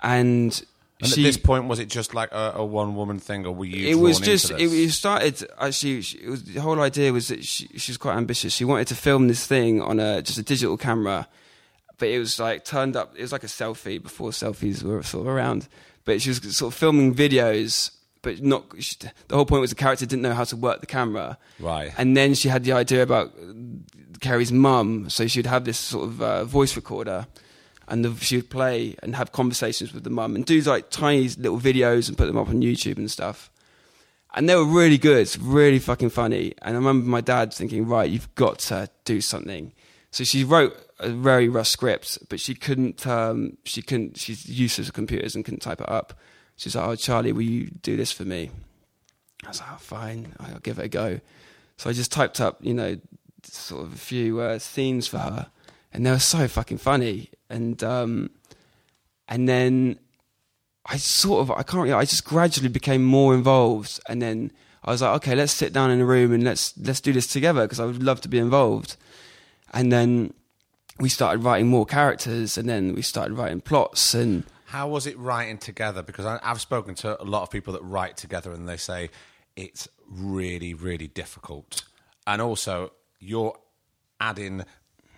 And, 0.00 0.64
And 1.00 1.10
she, 1.10 1.22
at 1.22 1.24
this 1.24 1.36
point, 1.36 1.66
was 1.66 1.78
it 1.80 1.88
just 1.88 2.14
like 2.14 2.30
a, 2.32 2.52
a 2.56 2.64
one 2.64 2.94
woman 2.94 3.18
thing, 3.18 3.44
or 3.46 3.52
were 3.52 3.64
you? 3.64 3.88
it 3.88 3.96
was 3.96 4.20
just 4.20 4.50
it, 4.52 4.72
it 4.72 4.90
started 4.92 5.42
uh, 5.42 5.66
actually 5.66 6.02
she, 6.02 6.18
it 6.18 6.30
was, 6.30 6.44
the 6.44 6.60
whole 6.60 6.80
idea 6.80 7.12
was 7.12 7.28
that 7.28 7.44
she, 7.44 7.66
she 7.76 7.90
was 7.90 7.96
quite 7.98 8.16
ambitious 8.16 8.52
she 8.52 8.64
wanted 8.64 8.86
to 8.88 8.94
film 8.94 9.26
this 9.28 9.46
thing 9.46 9.80
on 9.82 9.98
a 9.98 10.22
just 10.22 10.38
a 10.38 10.42
digital 10.42 10.76
camera 10.76 11.26
but 11.98 12.08
it 12.08 12.18
was 12.18 12.38
like 12.38 12.64
turned 12.64 12.94
up 12.96 13.14
it 13.16 13.22
was 13.22 13.32
like 13.32 13.42
a 13.42 13.48
selfie 13.48 14.00
before 14.00 14.30
selfies 14.30 14.82
were 14.82 15.02
sort 15.02 15.26
of 15.26 15.32
around 15.32 15.66
but 16.04 16.20
she 16.22 16.30
was 16.30 16.56
sort 16.56 16.72
of 16.72 16.78
filming 16.78 17.14
videos 17.14 17.90
but 18.22 18.40
not 18.42 18.64
she, 18.78 18.96
the 19.28 19.36
whole 19.36 19.44
point 19.46 19.60
was 19.60 19.70
the 19.70 19.76
character 19.76 20.06
didn't 20.06 20.22
know 20.22 20.32
how 20.34 20.44
to 20.44 20.56
work 20.56 20.80
the 20.80 20.86
camera 20.86 21.36
Right. 21.60 21.92
and 21.98 22.16
then 22.16 22.34
she 22.34 22.48
had 22.48 22.64
the 22.64 22.72
idea 22.72 23.02
about 23.02 23.32
Kerry's 24.20 24.52
mum 24.52 25.10
so 25.10 25.26
she'd 25.26 25.46
have 25.46 25.64
this 25.64 25.78
sort 25.78 26.04
of 26.04 26.22
uh, 26.22 26.44
voice 26.44 26.76
recorder 26.76 27.26
and 27.88 28.04
the, 28.04 28.14
she 28.24 28.36
would 28.36 28.48
play 28.50 28.96
and 29.02 29.16
have 29.16 29.32
conversations 29.32 29.92
with 29.92 30.04
the 30.04 30.10
mum 30.10 30.36
and 30.36 30.46
do 30.46 30.60
like 30.62 30.88
tiny 30.90 31.28
little 31.28 31.58
videos 31.60 32.08
and 32.08 32.16
put 32.16 32.26
them 32.26 32.38
up 32.38 32.48
on 32.48 32.62
YouTube 32.62 32.96
and 32.96 33.10
stuff. 33.10 33.50
And 34.34 34.48
they 34.48 34.54
were 34.56 34.64
really 34.64 34.96
good, 34.96 35.28
really 35.42 35.78
fucking 35.80 36.08
funny. 36.10 36.54
And 36.62 36.74
I 36.74 36.78
remember 36.78 37.06
my 37.06 37.20
dad 37.20 37.52
thinking, 37.52 37.86
right, 37.86 38.08
you've 38.08 38.32
got 38.34 38.60
to 38.60 38.88
do 39.04 39.20
something. 39.20 39.72
So 40.10 40.24
she 40.24 40.42
wrote 40.44 40.74
a 41.00 41.10
very 41.10 41.48
rough 41.50 41.66
script, 41.66 42.18
but 42.30 42.40
she 42.40 42.54
couldn't. 42.54 43.06
Um, 43.06 43.58
she 43.64 43.82
couldn't. 43.82 44.16
She's 44.16 44.48
useless 44.48 44.86
with 44.88 44.94
computers 44.94 45.34
and 45.34 45.44
couldn't 45.44 45.60
type 45.60 45.80
it 45.82 45.88
up. 45.88 46.14
She's 46.56 46.76
like, 46.76 46.86
"Oh, 46.86 46.94
Charlie, 46.96 47.32
will 47.32 47.42
you 47.42 47.70
do 47.82 47.96
this 47.96 48.12
for 48.12 48.24
me?" 48.24 48.50
I 49.44 49.48
was 49.48 49.60
like, 49.60 49.70
oh, 49.72 49.76
"Fine, 49.78 50.34
I'll 50.38 50.60
give 50.60 50.78
it 50.78 50.84
a 50.84 50.88
go." 50.88 51.20
So 51.76 51.90
I 51.90 51.92
just 51.92 52.12
typed 52.12 52.40
up, 52.40 52.58
you 52.60 52.74
know, 52.74 52.96
sort 53.42 53.84
of 53.84 53.92
a 53.92 53.98
few 53.98 54.40
uh, 54.40 54.58
scenes 54.58 55.08
for 55.08 55.18
her, 55.18 55.50
and 55.92 56.06
they 56.06 56.10
were 56.10 56.18
so 56.18 56.46
fucking 56.48 56.78
funny. 56.78 57.30
And 57.50 57.82
um, 57.82 58.30
and 59.28 59.48
then 59.48 59.98
I 60.86 60.96
sort 60.96 61.40
of 61.42 61.50
I 61.50 61.62
can't. 61.62 61.82
Really, 61.84 61.92
I 61.92 62.04
just 62.04 62.24
gradually 62.24 62.68
became 62.68 63.04
more 63.04 63.34
involved, 63.34 64.00
and 64.08 64.20
then 64.20 64.52
I 64.84 64.90
was 64.90 65.02
like, 65.02 65.16
okay, 65.16 65.34
let's 65.34 65.52
sit 65.52 65.72
down 65.72 65.90
in 65.90 66.00
a 66.00 66.04
room 66.04 66.32
and 66.32 66.44
let's 66.44 66.76
let's 66.78 67.00
do 67.00 67.12
this 67.12 67.26
together 67.26 67.62
because 67.62 67.80
I 67.80 67.86
would 67.86 68.02
love 68.02 68.20
to 68.22 68.28
be 68.28 68.38
involved. 68.38 68.96
And 69.72 69.90
then 69.90 70.34
we 70.98 71.08
started 71.08 71.42
writing 71.42 71.68
more 71.68 71.86
characters, 71.86 72.56
and 72.56 72.68
then 72.68 72.94
we 72.94 73.02
started 73.02 73.34
writing 73.34 73.60
plots 73.60 74.14
and. 74.14 74.44
How 74.72 74.88
was 74.88 75.06
it 75.06 75.18
writing 75.18 75.58
together? 75.58 76.02
Because 76.02 76.24
I, 76.24 76.40
I've 76.42 76.58
spoken 76.58 76.94
to 76.94 77.20
a 77.22 77.26
lot 77.26 77.42
of 77.42 77.50
people 77.50 77.74
that 77.74 77.82
write 77.82 78.16
together, 78.16 78.52
and 78.52 78.66
they 78.66 78.78
say 78.78 79.10
it's 79.54 79.86
really, 80.08 80.72
really 80.72 81.08
difficult. 81.08 81.84
And 82.26 82.40
also, 82.40 82.92
you're 83.20 83.54
adding 84.18 84.64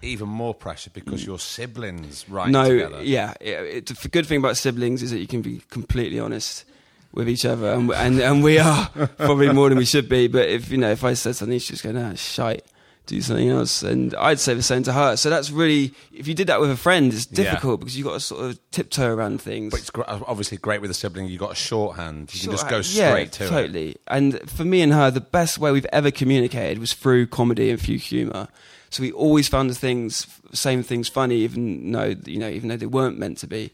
even 0.03 0.29
more 0.29 0.55
pressure 0.55 0.91
because 0.93 1.25
your 1.25 1.39
siblings 1.39 2.29
write 2.29 2.51
no, 2.51 2.69
together. 2.69 3.05
yeah. 3.05 3.35
It, 3.41 3.91
it, 3.91 4.01
the 4.01 4.09
good 4.09 4.27
thing 4.27 4.39
about 4.39 4.57
siblings 4.57 5.05
is 5.05 5.13
that 5.13 5.21
you 5.21 5.29
can 5.29 5.41
be 5.41 5.63
completely 5.71 6.19
honest 6.19 6.65
with 7.13 7.29
each 7.29 7.45
other, 7.45 7.75
and 7.75 7.93
and, 7.93 8.19
and 8.19 8.43
we 8.43 8.59
are 8.59 8.89
probably 9.19 9.53
more 9.53 9.69
than 9.69 9.79
we 9.79 9.85
should 9.85 10.09
be. 10.09 10.27
But 10.27 10.49
if 10.49 10.73
you 10.73 10.79
know, 10.79 10.91
if 10.91 11.05
I 11.05 11.15
said 11.15 11.37
something, 11.37 11.61
she's 11.61 11.81
just 11.81 11.85
go, 11.85 11.93
"Nah, 11.93 12.15
shite." 12.15 12.65
Do 13.07 13.21
something 13.21 13.51
else, 13.51 13.83
and 13.83 14.15
I'd 14.15 14.41
say 14.41 14.55
the 14.55 14.63
same 14.63 14.83
to 14.85 14.93
her. 14.95 15.17
So 15.17 15.29
that's 15.29 15.51
really, 15.51 15.93
if 16.11 16.27
you 16.27 16.33
did 16.33 16.47
that 16.47 16.59
with 16.59 16.71
a 16.71 16.77
friend, 16.77 17.13
it's 17.13 17.29
Yeah. 17.31 17.45
difficult 17.45 17.81
because 17.81 17.99
you 17.99 18.05
have 18.05 18.13
got 18.13 18.15
to 18.15 18.21
sort 18.21 18.45
of 18.47 18.71
tiptoe 18.71 19.13
around 19.15 19.43
things. 19.43 19.73
But 19.73 19.81
it's 19.81 19.91
gr- 19.91 20.05
obviously 20.07 20.57
great 20.57 20.81
with 20.81 20.91
a 20.91 20.95
sibling. 20.95 21.29
You've 21.29 21.39
got 21.41 21.53
a 21.53 21.55
shorthand. 21.55 22.33
You 22.35 22.41
can 22.41 22.51
just 22.53 22.67
go 22.67 22.79
uh, 22.79 22.83
straight 22.83 22.99
yeah, 23.25 23.25
to 23.25 23.45
it. 23.45 23.49
totally. 23.49 23.97
And 24.07 24.51
for 24.51 24.65
me 24.65 24.81
and 24.81 24.91
her, 24.95 25.11
the 25.11 25.21
best 25.21 25.59
way 25.59 25.71
we've 25.71 25.85
ever 25.93 26.11
communicated 26.11 26.79
was 26.79 26.95
through 26.95 27.27
comedy 27.27 27.69
and 27.71 27.79
through 27.79 27.99
humour. 27.99 28.49
So 28.89 29.03
we 29.03 29.13
always 29.13 29.49
found 29.49 29.69
the 29.69 29.75
things, 29.75 30.27
same 30.55 30.83
things 30.83 31.07
funny, 31.09 31.37
even 31.41 31.93
though 31.93 32.15
you 32.25 32.39
know, 32.39 32.49
even 32.49 32.71
though 32.71 32.77
they 32.79 32.87
weren't 32.87 33.19
meant 33.19 33.37
to 33.39 33.47
be. 33.47 33.71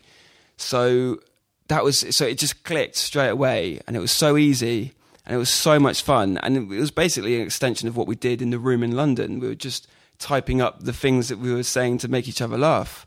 So 0.57 1.20
that 1.68 1.85
was 1.85 2.01
so 2.16 2.26
it 2.26 2.39
just 2.39 2.64
clicked 2.64 2.97
straight 2.97 3.28
away, 3.28 3.81
and 3.87 3.97
it 3.97 4.01
was 4.01 4.11
so 4.12 4.37
easy, 4.37 4.93
and 5.31 5.37
it 5.37 5.39
was 5.39 5.49
so 5.49 5.78
much 5.78 6.03
fun, 6.03 6.39
and 6.43 6.57
it 6.57 6.66
was 6.81 6.91
basically 6.91 7.37
an 7.37 7.43
extension 7.43 7.87
of 7.89 7.97
what 7.97 8.09
we 8.09 8.16
did 8.16 8.43
in 8.43 8.51
the 8.51 8.59
room 8.59 8.83
in 8.83 8.97
London. 8.97 9.39
We 9.39 9.47
were 9.47 9.55
just 9.55 9.87
typing 10.18 10.61
up 10.61 10.83
the 10.83 10.93
things 10.93 11.28
that 11.28 11.39
we 11.39 11.55
were 11.55 11.62
saying 11.62 11.99
to 11.99 12.09
make 12.09 12.26
each 12.28 12.43
other 12.43 12.59
laugh. 12.59 13.07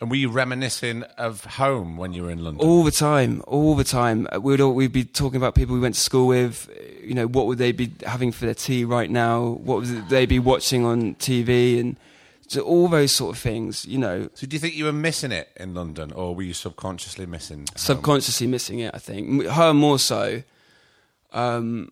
And 0.00 0.10
were 0.10 0.16
you 0.16 0.28
reminiscing 0.30 1.02
of 1.16 1.44
home 1.44 1.96
when 1.96 2.12
you 2.12 2.22
were 2.24 2.30
in 2.30 2.44
London? 2.44 2.64
All 2.68 2.84
the 2.84 2.92
time, 2.92 3.42
all 3.48 3.74
the 3.74 3.82
time. 3.82 4.28
Uh, 4.32 4.40
We'd 4.40 4.60
all, 4.60 4.72
we'd 4.74 4.92
be 4.92 5.04
talking 5.04 5.38
about 5.38 5.54
people 5.56 5.74
we 5.74 5.80
went 5.80 5.94
to 5.96 6.00
school 6.00 6.26
with. 6.28 6.68
uh, 6.70 6.82
You 7.04 7.14
know, 7.14 7.26
what 7.26 7.46
would 7.46 7.58
they 7.58 7.72
be 7.72 7.90
having 8.06 8.30
for 8.30 8.44
their 8.44 8.54
tea 8.54 8.84
right 8.84 9.10
now? 9.10 9.58
What 9.68 9.80
would 9.80 10.08
they 10.10 10.26
be 10.26 10.38
watching 10.38 10.84
on 10.84 11.14
TV? 11.16 11.80
And 11.80 11.96
so 12.46 12.60
all 12.60 12.86
those 12.88 13.10
sort 13.16 13.34
of 13.34 13.42
things. 13.42 13.84
You 13.86 13.98
know, 13.98 14.28
So 14.34 14.46
do 14.46 14.54
you 14.54 14.60
think 14.60 14.74
you 14.76 14.84
were 14.84 14.92
missing 14.92 15.32
it 15.32 15.48
in 15.56 15.74
London, 15.74 16.12
or 16.12 16.32
were 16.36 16.44
you 16.44 16.54
subconsciously 16.54 17.26
missing? 17.26 17.58
home? 17.60 17.66
subconsciously 17.76 18.46
missing 18.46 18.78
it. 18.78 18.94
I 18.94 18.98
think 18.98 19.46
her 19.46 19.72
more 19.74 19.98
so. 19.98 20.42
Um, 21.32 21.90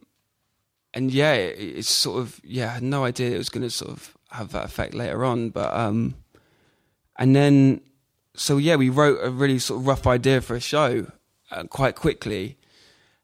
and 0.95 1.11
yeah, 1.13 1.35
it, 1.35 1.59
it's 1.79 1.91
sort 1.91 2.19
of 2.21 2.41
yeah. 2.45 2.69
I 2.71 2.75
had 2.75 2.83
no 2.83 3.05
idea 3.05 3.35
it 3.35 3.39
was 3.39 3.49
going 3.49 3.63
to 3.63 3.71
sort 3.71 3.91
of 3.91 4.17
have 4.31 4.53
that 4.53 4.65
effect 4.65 4.95
later 4.95 5.25
on, 5.25 5.51
but 5.51 5.73
um, 5.75 6.15
and 7.17 7.35
then 7.37 7.81
so 8.35 8.57
yeah, 8.57 8.77
we 8.77 8.89
wrote 8.91 9.19
a 9.23 9.31
really 9.31 9.59
sort 9.59 9.81
of 9.81 9.87
rough 9.87 10.07
idea 10.07 10.41
for 10.41 10.57
a 10.57 10.61
show 10.61 11.07
uh, 11.51 11.65
quite 11.65 11.97
quickly, 11.97 12.57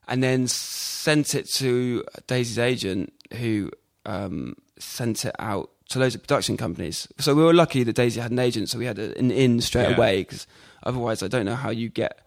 and 0.07 0.21
then 0.23 0.47
sent 0.47 1.33
it 1.35 1.47
to 1.49 2.03
Daisy's 2.27 2.59
agent, 2.59 3.11
who 3.39 3.71
um, 4.05 4.55
sent 4.77 5.25
it 5.25 5.35
out 5.39 5.69
to 5.89 5.99
loads 5.99 6.15
of 6.15 6.21
production 6.21 6.57
companies. 6.57 7.07
So 7.19 7.35
we 7.35 7.43
were 7.43 7.53
lucky 7.53 7.83
that 7.83 7.93
Daisy 7.93 8.21
had 8.21 8.31
an 8.31 8.39
agent, 8.39 8.69
so 8.69 8.79
we 8.79 8.85
had 8.85 8.99
an 8.99 9.31
in 9.31 9.61
straight 9.61 9.89
Yeah. 9.89 9.95
away. 9.95 10.21
Because 10.21 10.47
otherwise, 10.83 11.21
I 11.23 11.27
don't 11.27 11.45
know 11.45 11.55
how 11.55 11.71
you 11.71 11.89
get 11.89 12.19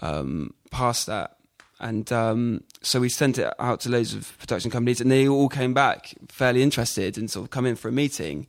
um, 0.00 0.52
past 0.70 1.06
that. 1.06 1.36
And 1.80 2.12
um, 2.12 2.62
so 2.82 3.00
we 3.00 3.08
sent 3.08 3.38
it 3.38 3.52
out 3.58 3.80
to 3.80 3.88
loads 3.88 4.14
of 4.14 4.38
production 4.38 4.70
companies, 4.70 5.00
and 5.00 5.10
they 5.10 5.26
all 5.26 5.48
came 5.48 5.72
back 5.72 6.14
fairly 6.28 6.62
interested 6.62 7.16
and 7.16 7.30
sort 7.30 7.44
of 7.44 7.50
come 7.50 7.66
in 7.66 7.74
for 7.74 7.88
a 7.88 7.92
meeting. 7.92 8.46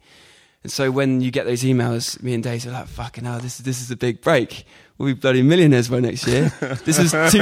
And 0.63 0.71
so 0.71 0.91
when 0.91 1.21
you 1.21 1.31
get 1.31 1.45
those 1.45 1.63
emails, 1.63 2.21
me 2.21 2.33
and 2.33 2.43
Dave 2.43 2.67
are 2.67 2.71
like, 2.71 2.87
"Fucking 2.87 3.23
hell, 3.23 3.39
this 3.39 3.59
is 3.59 3.65
this 3.65 3.81
is 3.81 3.89
a 3.89 3.95
big 3.95 4.21
break. 4.21 4.65
We'll 4.97 5.13
be 5.15 5.19
bloody 5.19 5.41
millionaires 5.41 5.87
by 5.87 6.01
next 6.01 6.27
year." 6.27 6.53
this 6.85 6.99
was 6.99 7.11
two, 7.31 7.39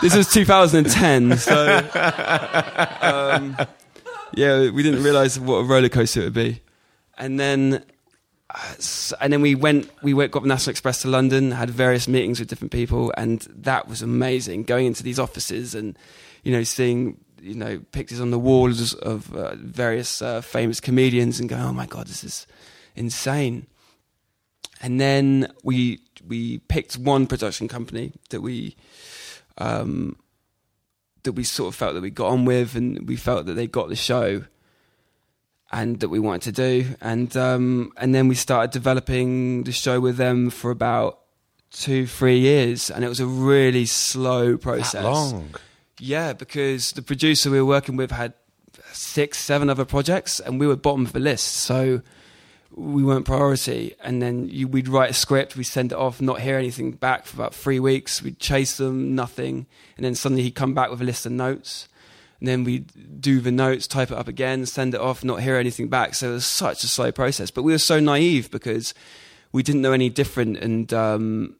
this 0.00 0.16
was 0.16 0.28
2010, 0.32 1.38
so 1.38 1.78
um, 3.00 3.56
yeah, 4.34 4.70
we 4.70 4.82
didn't 4.82 5.04
realise 5.04 5.38
what 5.38 5.56
a 5.56 5.64
roller 5.64 5.88
coaster 5.88 6.22
it 6.22 6.24
would 6.24 6.32
be. 6.32 6.62
And 7.18 7.38
then, 7.38 7.84
and 9.20 9.32
then 9.32 9.42
we 9.42 9.54
went, 9.54 9.90
we 10.02 10.14
went, 10.14 10.32
got 10.32 10.42
the 10.42 10.48
National 10.48 10.70
Express 10.70 11.02
to 11.02 11.08
London, 11.08 11.50
had 11.50 11.70
various 11.70 12.08
meetings 12.08 12.40
with 12.40 12.48
different 12.48 12.72
people, 12.72 13.12
and 13.16 13.40
that 13.50 13.88
was 13.88 14.02
amazing. 14.02 14.64
Going 14.64 14.86
into 14.86 15.02
these 15.02 15.18
offices 15.18 15.74
and, 15.74 15.98
you 16.42 16.52
know, 16.52 16.62
seeing, 16.62 17.18
you 17.40 17.54
know, 17.54 17.80
pictures 17.92 18.20
on 18.20 18.30
the 18.30 18.38
walls 18.38 18.94
of 18.94 19.34
uh, 19.34 19.54
various 19.56 20.22
uh, 20.22 20.40
famous 20.40 20.80
comedians, 20.80 21.38
and 21.38 21.48
going, 21.48 21.62
oh 21.62 21.72
my 21.72 21.86
god, 21.86 22.06
this 22.06 22.24
is 22.24 22.46
insane. 22.94 23.66
And 24.80 25.00
then 25.00 25.52
we 25.62 26.00
we 26.26 26.58
picked 26.58 26.96
one 26.96 27.26
production 27.26 27.68
company 27.68 28.12
that 28.30 28.40
we 28.40 28.76
um, 29.58 30.16
that 31.24 31.32
we 31.32 31.44
sort 31.44 31.68
of 31.68 31.74
felt 31.74 31.94
that 31.94 32.02
we 32.02 32.10
got 32.10 32.28
on 32.28 32.44
with, 32.44 32.74
and 32.74 33.06
we 33.08 33.16
felt 33.16 33.46
that 33.46 33.54
they 33.54 33.66
got 33.66 33.88
the 33.88 33.96
show, 33.96 34.44
and 35.72 36.00
that 36.00 36.08
we 36.08 36.18
wanted 36.18 36.42
to 36.42 36.52
do, 36.52 36.94
and 37.00 37.36
um, 37.36 37.92
and 37.96 38.14
then 38.14 38.28
we 38.28 38.34
started 38.34 38.70
developing 38.70 39.64
the 39.64 39.72
show 39.72 40.00
with 40.00 40.16
them 40.16 40.50
for 40.50 40.70
about 40.70 41.20
two, 41.70 42.06
three 42.06 42.38
years, 42.38 42.90
and 42.90 43.04
it 43.04 43.08
was 43.08 43.20
a 43.20 43.26
really 43.26 43.86
slow 43.86 44.56
process. 44.56 44.92
That 44.92 45.04
long. 45.04 45.54
Yeah, 45.98 46.32
because 46.34 46.92
the 46.92 47.02
producer 47.02 47.50
we 47.50 47.58
were 47.58 47.66
working 47.66 47.96
with 47.96 48.10
had 48.10 48.34
six, 48.92 49.38
seven 49.38 49.68
other 49.70 49.84
projects, 49.84 50.40
and 50.40 50.60
we 50.60 50.66
were 50.66 50.76
bottom 50.76 51.06
of 51.06 51.12
the 51.12 51.20
list, 51.20 51.48
so 51.48 52.02
we 52.70 53.02
weren't 53.02 53.24
priority. 53.24 53.94
And 54.02 54.20
then 54.20 54.48
you, 54.48 54.68
we'd 54.68 54.88
write 54.88 55.10
a 55.10 55.14
script, 55.14 55.56
we'd 55.56 55.64
send 55.64 55.92
it 55.92 55.98
off, 55.98 56.20
not 56.20 56.40
hear 56.40 56.58
anything 56.58 56.92
back 56.92 57.26
for 57.26 57.36
about 57.36 57.54
three 57.54 57.80
weeks. 57.80 58.22
We'd 58.22 58.38
chase 58.38 58.76
them, 58.76 59.14
nothing, 59.14 59.66
and 59.96 60.04
then 60.04 60.14
suddenly 60.14 60.42
he'd 60.42 60.54
come 60.54 60.74
back 60.74 60.90
with 60.90 61.00
a 61.00 61.04
list 61.04 61.26
of 61.26 61.32
notes. 61.32 61.88
And 62.38 62.48
then 62.48 62.64
we'd 62.64 63.20
do 63.20 63.40
the 63.40 63.50
notes, 63.50 63.86
type 63.86 64.10
it 64.10 64.16
up 64.16 64.28
again, 64.28 64.66
send 64.66 64.94
it 64.94 65.00
off, 65.00 65.24
not 65.24 65.40
hear 65.40 65.56
anything 65.56 65.88
back. 65.88 66.14
So 66.14 66.30
it 66.30 66.32
was 66.34 66.46
such 66.46 66.84
a 66.84 66.88
slow 66.88 67.10
process. 67.10 67.50
But 67.50 67.62
we 67.62 67.72
were 67.72 67.78
so 67.78 67.98
naive 67.98 68.50
because 68.50 68.92
we 69.52 69.62
didn't 69.62 69.80
know 69.80 69.92
any 69.92 70.10
different, 70.10 70.58
and 70.58 70.92
um, 70.92 71.56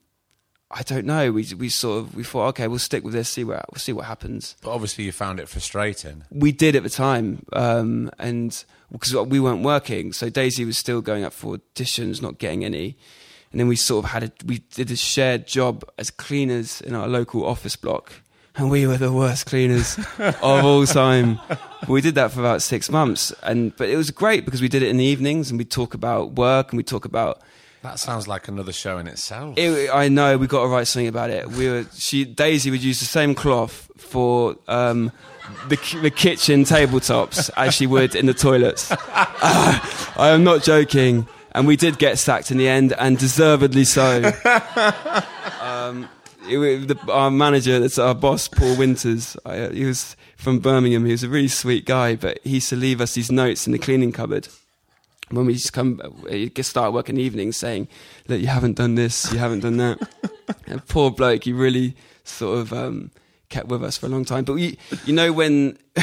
I 0.71 0.83
don't 0.83 1.07
know. 1.07 1.33
We 1.33 1.47
we 1.57 1.69
sort 1.69 2.01
of 2.01 2.15
we 2.15 2.25
thought, 2.25 2.49
okay, 2.49 2.69
we'll 2.69 2.79
stick 2.79 3.05
with 3.05 3.15
this, 3.15 3.29
see 3.31 3.45
what 3.45 3.65
we'll 3.73 3.79
see 3.79 3.93
what 3.93 4.05
happens 4.07 4.57
But 4.63 4.73
obviously, 4.73 5.05
you 5.05 5.13
found 5.13 5.41
it 5.41 5.49
frustrating. 5.49 6.25
we 6.31 6.53
did 6.53 6.77
at 6.77 6.83
the 6.83 6.91
time, 6.91 7.45
um, 7.53 8.11
and 8.19 8.65
because 8.93 9.15
we 9.15 9.41
weren't 9.41 9.63
working, 9.63 10.13
so 10.13 10.29
Daisy 10.29 10.65
was 10.65 10.77
still 10.77 11.01
going 11.01 11.25
up 11.25 11.33
for 11.33 11.57
auditions, 11.57 12.21
not 12.21 12.39
getting 12.39 12.65
any. 12.65 12.97
And 13.53 13.61
then 13.61 13.69
we 13.69 13.77
sort 13.77 14.05
of 14.05 14.11
had 14.11 14.25
a 14.25 14.33
we 14.45 14.59
did 14.59 14.91
a 14.91 14.97
shared 14.97 15.47
job 15.47 15.85
as 15.97 16.11
cleaners 16.11 16.81
in 16.83 16.95
our 16.95 17.09
local 17.09 17.47
office 17.47 17.77
block, 17.77 18.13
and 18.57 18.71
we 18.71 18.87
were 18.87 18.97
the 18.97 19.13
worst 19.13 19.47
cleaners 19.47 19.99
of 20.19 20.65
all 20.65 20.87
time. 20.87 21.39
We 21.89 22.01
did 22.01 22.15
that 22.17 22.33
for 22.33 22.41
about 22.41 22.63
six 22.63 22.91
months, 22.91 23.33
and 23.43 23.75
but 23.77 23.89
it 23.89 23.97
was 23.97 24.11
great 24.11 24.45
because 24.45 24.61
we 24.61 24.69
did 24.69 24.83
it 24.83 24.89
in 24.89 24.97
the 24.97 25.05
evenings, 25.05 25.51
and 25.51 25.59
we 25.59 25.65
talk 25.65 25.95
about 25.95 26.33
work, 26.33 26.73
and 26.73 26.77
we 26.77 26.83
talk 26.83 27.05
about 27.05 27.41
That 27.83 27.99
sounds 27.99 28.27
like 28.27 28.49
another 28.49 28.73
show 28.73 28.99
in 28.99 29.07
itself. 29.07 29.57
it, 29.59 29.91
I 29.93 30.09
know 30.09 30.37
we 30.39 30.47
got 30.47 30.63
to 30.63 30.69
write 30.69 30.87
something 30.89 31.09
about 31.09 31.31
it. 31.31 31.49
We 31.49 31.69
were 31.69 31.87
she 31.95 32.25
Daisy 32.25 32.71
would 32.71 32.83
use 32.83 32.99
the 33.01 33.07
same 33.07 33.35
cloth 33.35 33.91
for 33.97 34.57
um, 34.69 35.13
the 35.69 35.77
the 36.03 36.11
kitchen 36.11 36.65
tabletops 36.65 37.51
as 37.57 37.75
she 37.75 37.87
would 37.87 38.15
in 38.15 38.27
the 38.27 38.35
toilets. 38.35 38.91
Ah, 38.91 40.15
I 40.17 40.31
am 40.31 40.43
not 40.45 40.63
joking, 40.65 41.29
and 41.53 41.67
we 41.67 41.77
did 41.77 41.99
get 41.99 42.19
sacked 42.19 42.51
in 42.51 42.57
the 42.59 42.69
end, 42.69 42.95
and 42.99 43.17
deservedly 43.19 43.85
so. 43.85 44.33
Um, 45.61 46.09
it 46.49 46.89
the, 46.89 47.13
our 47.13 47.31
manager, 47.31 47.79
that's 47.81 47.99
our 47.99 48.15
boss, 48.15 48.49
Paul 48.49 48.77
Winters. 48.77 49.37
I, 49.45 49.69
he 49.69 49.85
was 49.85 50.17
from 50.37 50.59
Birmingham. 50.61 51.05
He 51.05 51.13
was 51.13 51.23
a 51.23 51.29
really 51.29 51.49
sweet 51.49 51.85
guy, 51.85 52.17
but 52.17 52.39
he 52.45 52.55
used 52.55 52.69
to 52.71 52.77
leave 52.77 53.01
us 53.01 53.15
these 53.15 53.31
notes 53.31 53.67
in 53.67 53.73
the 53.73 53.79
cleaning 53.79 54.13
cupboard 54.13 54.49
when 55.31 55.47
we 55.47 55.55
just 55.55 55.73
come, 55.73 56.01
he 56.31 56.51
start 56.63 56.93
work 56.93 57.09
in 57.09 57.17
the 57.17 57.23
evening 57.23 57.53
saying, 57.53 57.89
"Look, 58.29 58.41
you 58.41 58.47
haven't 58.47 58.77
done 58.77 58.95
this, 58.95 59.33
you 59.33 59.39
haven't 59.39 59.61
done 59.61 59.77
that." 59.79 60.09
and 60.67 60.87
poor 60.87 61.11
bloke, 61.11 61.45
he 61.45 61.53
really 61.53 61.97
sort 62.25 62.59
of 62.59 62.73
um, 62.73 63.11
kept 63.49 63.69
with 63.69 63.83
us 63.83 63.97
for 63.99 64.07
a 64.07 64.09
long 64.09 64.25
time. 64.25 64.45
But 64.45 64.55
we, 64.55 64.79
you 65.05 65.13
know, 65.13 65.33
when 65.33 65.79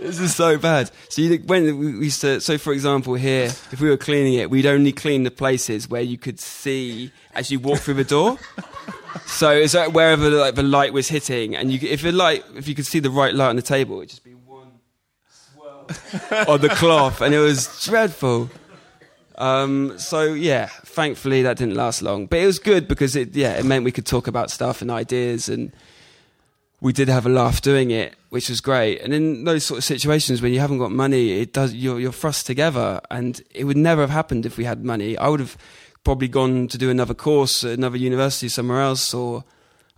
this 0.00 0.20
is 0.20 0.34
so 0.34 0.58
bad. 0.58 0.90
So 1.08 1.22
you, 1.22 1.38
when 1.38 1.78
we 1.78 2.04
used 2.04 2.20
to, 2.22 2.40
so 2.40 2.58
for 2.58 2.72
example, 2.72 3.14
here, 3.14 3.44
if 3.44 3.80
we 3.80 3.88
were 3.88 3.96
cleaning 3.96 4.34
it, 4.34 4.50
we'd 4.50 4.66
only 4.66 4.92
clean 4.92 5.22
the 5.22 5.30
places 5.30 5.88
where 5.88 6.02
you 6.02 6.18
could 6.18 6.40
see 6.40 7.10
as 7.34 7.50
you 7.50 7.58
walk 7.58 7.78
through 7.78 7.94
the 7.94 8.04
door. 8.04 8.38
So 9.26 9.50
it's 9.50 9.74
like 9.74 9.92
wherever 9.92 10.30
like 10.30 10.54
the 10.54 10.62
light 10.62 10.92
was 10.92 11.08
hitting, 11.08 11.56
and 11.56 11.72
you, 11.72 11.78
if 11.88 12.02
the 12.02 12.12
light, 12.12 12.44
if 12.56 12.68
you 12.68 12.74
could 12.74 12.86
see 12.86 13.00
the 13.00 13.10
right 13.10 13.34
light 13.34 13.48
on 13.48 13.56
the 13.56 13.62
table, 13.62 13.98
it'd 13.98 14.10
just 14.10 14.24
be 14.24 14.34
one 14.34 14.68
swirl 15.28 15.86
on 16.48 16.60
the 16.60 16.68
cloth, 16.68 17.20
and 17.20 17.34
it 17.34 17.40
was 17.40 17.84
dreadful. 17.84 18.50
Um, 19.36 19.98
so 19.98 20.32
yeah, 20.34 20.66
thankfully 20.66 21.42
that 21.42 21.56
didn't 21.56 21.74
last 21.74 22.02
long, 22.02 22.26
but 22.26 22.38
it 22.38 22.46
was 22.46 22.58
good 22.58 22.86
because 22.86 23.16
it 23.16 23.34
yeah 23.34 23.54
it 23.54 23.64
meant 23.64 23.84
we 23.84 23.92
could 23.92 24.06
talk 24.06 24.26
about 24.26 24.50
stuff 24.50 24.82
and 24.82 24.90
ideas, 24.90 25.48
and 25.48 25.72
we 26.80 26.92
did 26.92 27.08
have 27.08 27.26
a 27.26 27.28
laugh 27.28 27.62
doing 27.62 27.90
it, 27.90 28.14
which 28.30 28.48
was 28.48 28.60
great. 28.60 29.00
And 29.00 29.14
in 29.14 29.44
those 29.44 29.64
sort 29.64 29.78
of 29.78 29.84
situations 29.84 30.42
when 30.42 30.52
you 30.52 30.60
haven't 30.60 30.78
got 30.78 30.90
money, 30.90 31.40
it 31.40 31.52
does 31.52 31.74
you're, 31.74 31.98
you're 32.00 32.12
thrust 32.12 32.46
together, 32.46 33.00
and 33.10 33.42
it 33.54 33.64
would 33.64 33.76
never 33.76 34.00
have 34.02 34.10
happened 34.10 34.46
if 34.46 34.56
we 34.56 34.64
had 34.64 34.84
money. 34.84 35.16
I 35.16 35.28
would 35.28 35.40
have 35.40 35.56
probably 36.04 36.28
gone 36.28 36.68
to 36.68 36.78
do 36.78 36.90
another 36.90 37.14
course 37.14 37.64
at 37.64 37.72
another 37.78 37.96
university 37.96 38.48
somewhere 38.48 38.80
else, 38.80 39.12
or 39.14 39.44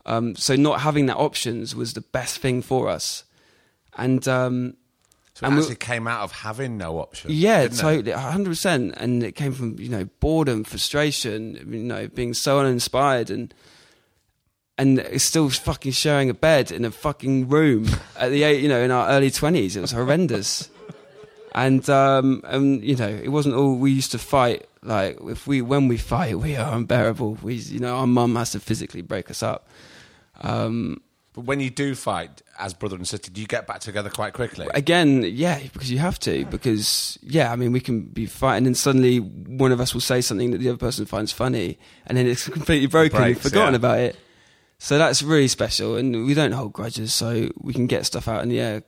um, 0.07 0.34
so 0.36 0.55
not 0.57 0.80
having 0.82 1.07
that 1.07 1.16
options 1.16 1.74
was 1.74 1.94
the 1.94 2.00
best 2.02 2.38
thing 2.38 2.62
for 2.62 2.88
us. 2.88 3.24
And 3.96 4.26
um, 4.28 4.74
So 5.34 5.44
it 5.44 5.46
And 5.48 5.57
we- 5.57 5.62
actually 5.62 5.76
came 5.76 6.07
out 6.07 6.22
of 6.22 6.32
having 6.32 6.76
no 6.76 6.98
option. 6.98 7.30
yeah, 7.32 7.61
it? 7.62 7.72
totally, 7.72 8.12
hundred 8.12 8.50
percent. 8.50 8.94
And 8.98 9.22
it 9.22 9.32
came 9.34 9.52
from 9.52 9.78
you 9.78 9.88
know 9.88 10.05
boredom, 10.20 10.64
frustration, 10.64 11.55
you 11.72 11.78
know, 11.82 12.09
being 12.09 12.34
so 12.34 12.59
uninspired, 12.61 13.30
and 13.30 13.55
and 14.76 14.98
it's 14.98 15.24
still 15.24 15.48
fucking 15.50 15.92
sharing 15.92 16.28
a 16.30 16.34
bed 16.34 16.72
in 16.72 16.84
a 16.84 16.90
fucking 16.90 17.48
room 17.48 17.86
at 18.18 18.30
the 18.30 18.42
eight, 18.42 18.61
you 18.62 18.68
know, 18.68 18.80
in 18.82 18.90
our 18.90 19.09
early 19.09 19.30
twenties. 19.30 19.76
It 19.76 19.80
was 19.80 19.92
horrendous. 19.92 20.68
And 21.55 21.88
um, 21.88 22.42
and 22.44 22.82
you 22.82 22.96
know, 22.96 23.09
it 23.09 23.28
wasn't 23.28 23.55
all 23.55 23.76
we 23.76 23.92
used 23.92 24.11
to 24.12 24.18
fight. 24.18 24.66
Like 24.85 25.18
if 25.22 25.47
we 25.47 25.62
when 25.62 25.89
we 25.89 25.97
fight, 25.97 26.39
we 26.39 26.57
are 26.57 26.74
unbearable. 26.76 27.39
We, 27.43 27.55
you 27.55 27.80
know, 27.80 27.97
our 27.97 28.07
mum 28.07 28.37
has 28.37 28.53
to 28.53 28.61
physically 28.61 29.03
break 29.03 29.30
us 29.30 29.43
up. 29.43 29.68
Um, 30.43 31.01
But 31.32 31.47
when 31.47 31.59
you 31.61 31.70
do 31.70 31.95
fight 31.95 32.43
as 32.59 32.74
brother 32.74 32.95
and 32.97 33.09
sister, 33.09 33.30
do 33.30 33.41
you 33.41 33.47
get 33.49 33.66
back 33.66 33.80
together 33.80 34.11
quite 34.11 34.35
quickly? 34.35 34.68
again, 34.74 35.22
yeah, 35.24 35.59
because 35.72 35.91
you 35.91 35.99
have 35.99 36.18
to. 36.20 36.45
Because 36.47 37.18
yeah, 37.22 37.51
I 37.51 37.57
mean, 37.57 37.72
we 37.72 37.80
can 37.80 38.03
be 38.03 38.26
fighting, 38.26 38.66
and 38.66 38.76
suddenly 38.76 39.18
one 39.18 39.72
of 39.72 39.80
us 39.80 39.95
will 39.95 40.01
say 40.01 40.20
something 40.20 40.53
that 40.53 40.59
the 40.59 40.68
other 40.68 40.78
person 40.78 41.07
finds 41.07 41.32
funny, 41.32 41.78
and 42.07 42.16
then 42.18 42.26
it's 42.26 42.49
completely 42.59 42.87
broken, 42.87 43.18
Breaks, 43.18 43.43
We've 43.43 43.51
forgotten 43.51 43.74
yeah. 43.74 43.78
about 43.78 43.99
it. 43.99 44.16
So 44.78 44.99
that's 44.99 45.22
really 45.22 45.49
special, 45.49 45.97
and 45.97 46.26
we 46.26 46.35
don't 46.35 46.53
hold 46.53 46.72
grudges, 46.72 47.14
so 47.14 47.49
we 47.57 47.72
can 47.72 47.87
get 47.87 48.05
stuff 48.07 48.28
out 48.28 48.43
in 48.43 48.49
the 48.49 48.61
air 48.61 48.82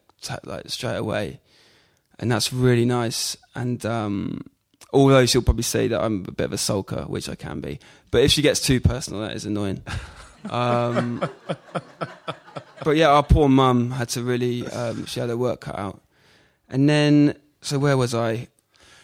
like 0.45 0.69
straight 0.69 0.97
away, 0.97 1.41
and 2.19 2.31
that's 2.31 2.53
really 2.53 2.85
nice. 2.85 3.37
And 3.55 3.85
um, 3.87 4.43
although 4.93 5.27
she'll 5.27 5.43
probably 5.43 5.63
say 5.63 5.89
that 5.89 6.01
I'm 6.03 6.25
a 6.29 6.33
bit 6.33 6.45
of 6.45 6.53
a 6.53 6.57
sulker, 6.57 7.09
which 7.09 7.29
I 7.29 7.35
can 7.35 7.61
be, 7.61 7.79
but 8.11 8.23
if 8.23 8.31
she 8.33 8.43
gets 8.43 8.61
too 8.61 8.81
personal, 8.81 9.21
that 9.23 9.33
is 9.33 9.45
annoying. 9.45 9.83
Um, 10.51 11.29
but 12.85 12.97
yeah, 12.97 13.09
our 13.09 13.23
poor 13.23 13.49
mum 13.49 13.91
had 13.91 14.09
to 14.11 14.23
really, 14.23 14.67
um, 14.69 15.07
she 15.07 15.21
had 15.21 15.29
her 15.29 15.37
work 15.37 15.61
cut 15.61 15.79
out. 15.79 16.01
And 16.69 16.89
then, 16.89 17.37
so 17.61 17.79
where 17.79 17.97
was 17.97 18.15
I? 18.15 18.49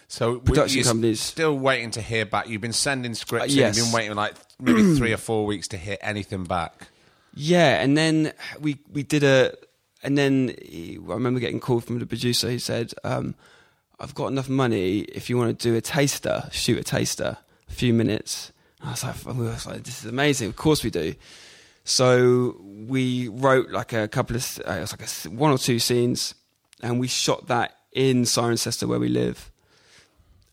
So 0.09 0.41
Production 0.41 0.79
you're 0.79 0.85
companies. 0.85 1.21
still 1.21 1.59
waiting 1.59 1.91
to 1.93 2.03
hear 2.03 2.27
back. 2.27 2.49
You've 2.49 2.61
been 2.61 2.75
sending 2.75 3.15
scripts. 3.15 3.53
Uh, 3.55 3.57
yes. 3.57 3.77
You've 3.77 3.87
been 3.87 3.95
waiting 3.95 4.15
like 4.15 4.35
maybe 4.61 4.95
three 4.95 5.13
or 5.13 5.17
four 5.17 5.47
weeks 5.47 5.69
to 5.69 5.79
hear 5.79 5.97
anything 6.03 6.45
back. 6.45 6.89
Yeah, 7.35 7.81
and 7.83 7.97
then 7.97 8.35
we 8.61 8.79
we 8.93 9.05
did 9.05 9.25
a, 9.25 9.55
and 10.03 10.19
then 10.19 10.55
he, 10.61 10.99
I 11.09 11.15
remember 11.15 11.41
getting 11.41 11.61
called 11.61 11.85
from 11.85 11.99
the 11.99 12.05
producer 12.05 12.51
who 12.51 12.59
said, 12.59 12.93
um, 13.05 13.35
"I've 14.03 14.15
got 14.15 14.27
enough 14.27 14.49
money 14.49 15.01
if 15.01 15.31
you 15.31 15.39
want 15.39 15.59
to 15.59 15.69
do 15.71 15.77
a 15.77 15.81
taster, 15.81 16.49
shoot 16.53 16.79
a 16.79 16.85
taster, 16.85 17.39
a 17.69 17.73
few 17.73 17.95
minutes." 17.95 18.53
I 18.85 18.91
was 18.91 19.05
like, 19.05 19.27
I 19.27 19.31
was 19.33 19.67
like, 19.67 19.83
"This 19.85 20.01
is 20.01 20.07
amazing! 20.11 20.49
Of 20.49 20.57
course 20.57 20.83
we 20.85 20.91
do." 20.91 21.15
So 21.85 22.57
we 22.63 23.29
wrote 23.29 23.71
like 23.71 23.93
a 23.93 24.07
couple 24.09 24.37
of, 24.37 24.61
uh, 24.69 24.73
it 24.73 24.81
was 24.81 24.93
like 24.93 25.03
a 25.03 25.31
one 25.31 25.51
or 25.53 25.59
two 25.59 25.79
scenes, 25.79 26.35
and 26.83 27.01
we 27.01 27.09
shot 27.09 27.47
that 27.49 27.77
in 27.93 28.23
Cirencester 28.23 28.87
where 28.89 28.99
we 29.01 29.09
live, 29.09 29.51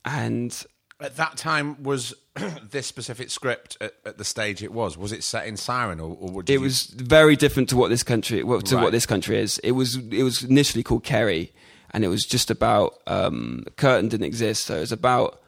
and 0.06 0.66
At 1.00 1.16
that 1.18 1.38
time, 1.38 1.82
was 1.84 2.14
this 2.72 2.86
specific 2.88 3.30
script 3.30 3.78
at, 3.80 3.94
at 4.06 4.18
the 4.18 4.26
stage 4.26 4.62
it 4.64 4.72
was? 4.74 4.98
Was 4.98 5.12
it 5.12 5.24
set 5.24 5.48
in 5.48 5.56
Ciren, 5.56 6.00
or, 6.00 6.16
or 6.20 6.32
would 6.32 6.50
it 6.50 6.54
you- 6.54 6.62
was 6.62 6.86
very 6.86 7.36
different 7.36 7.70
to 7.70 7.78
what 7.78 7.90
this 7.90 8.04
country 8.04 8.44
well, 8.44 8.62
to 8.62 8.76
Right. 8.76 8.84
what 8.84 8.92
this 8.92 9.06
country 9.06 9.38
is. 9.40 9.60
It 9.60 9.72
was 9.72 9.96
it 9.96 10.24
was 10.24 10.44
initially 10.44 10.84
called 10.84 11.04
Kerry, 11.04 11.52
and 11.92 12.04
it 12.04 12.08
was 12.08 12.26
just 12.26 12.50
about 12.52 13.00
um, 13.08 13.66
Kurtan 13.78 14.10
didn't 14.10 14.26
exist, 14.28 14.66
so 14.66 14.78
it 14.78 14.82
was 14.82 14.92
about 14.92 15.42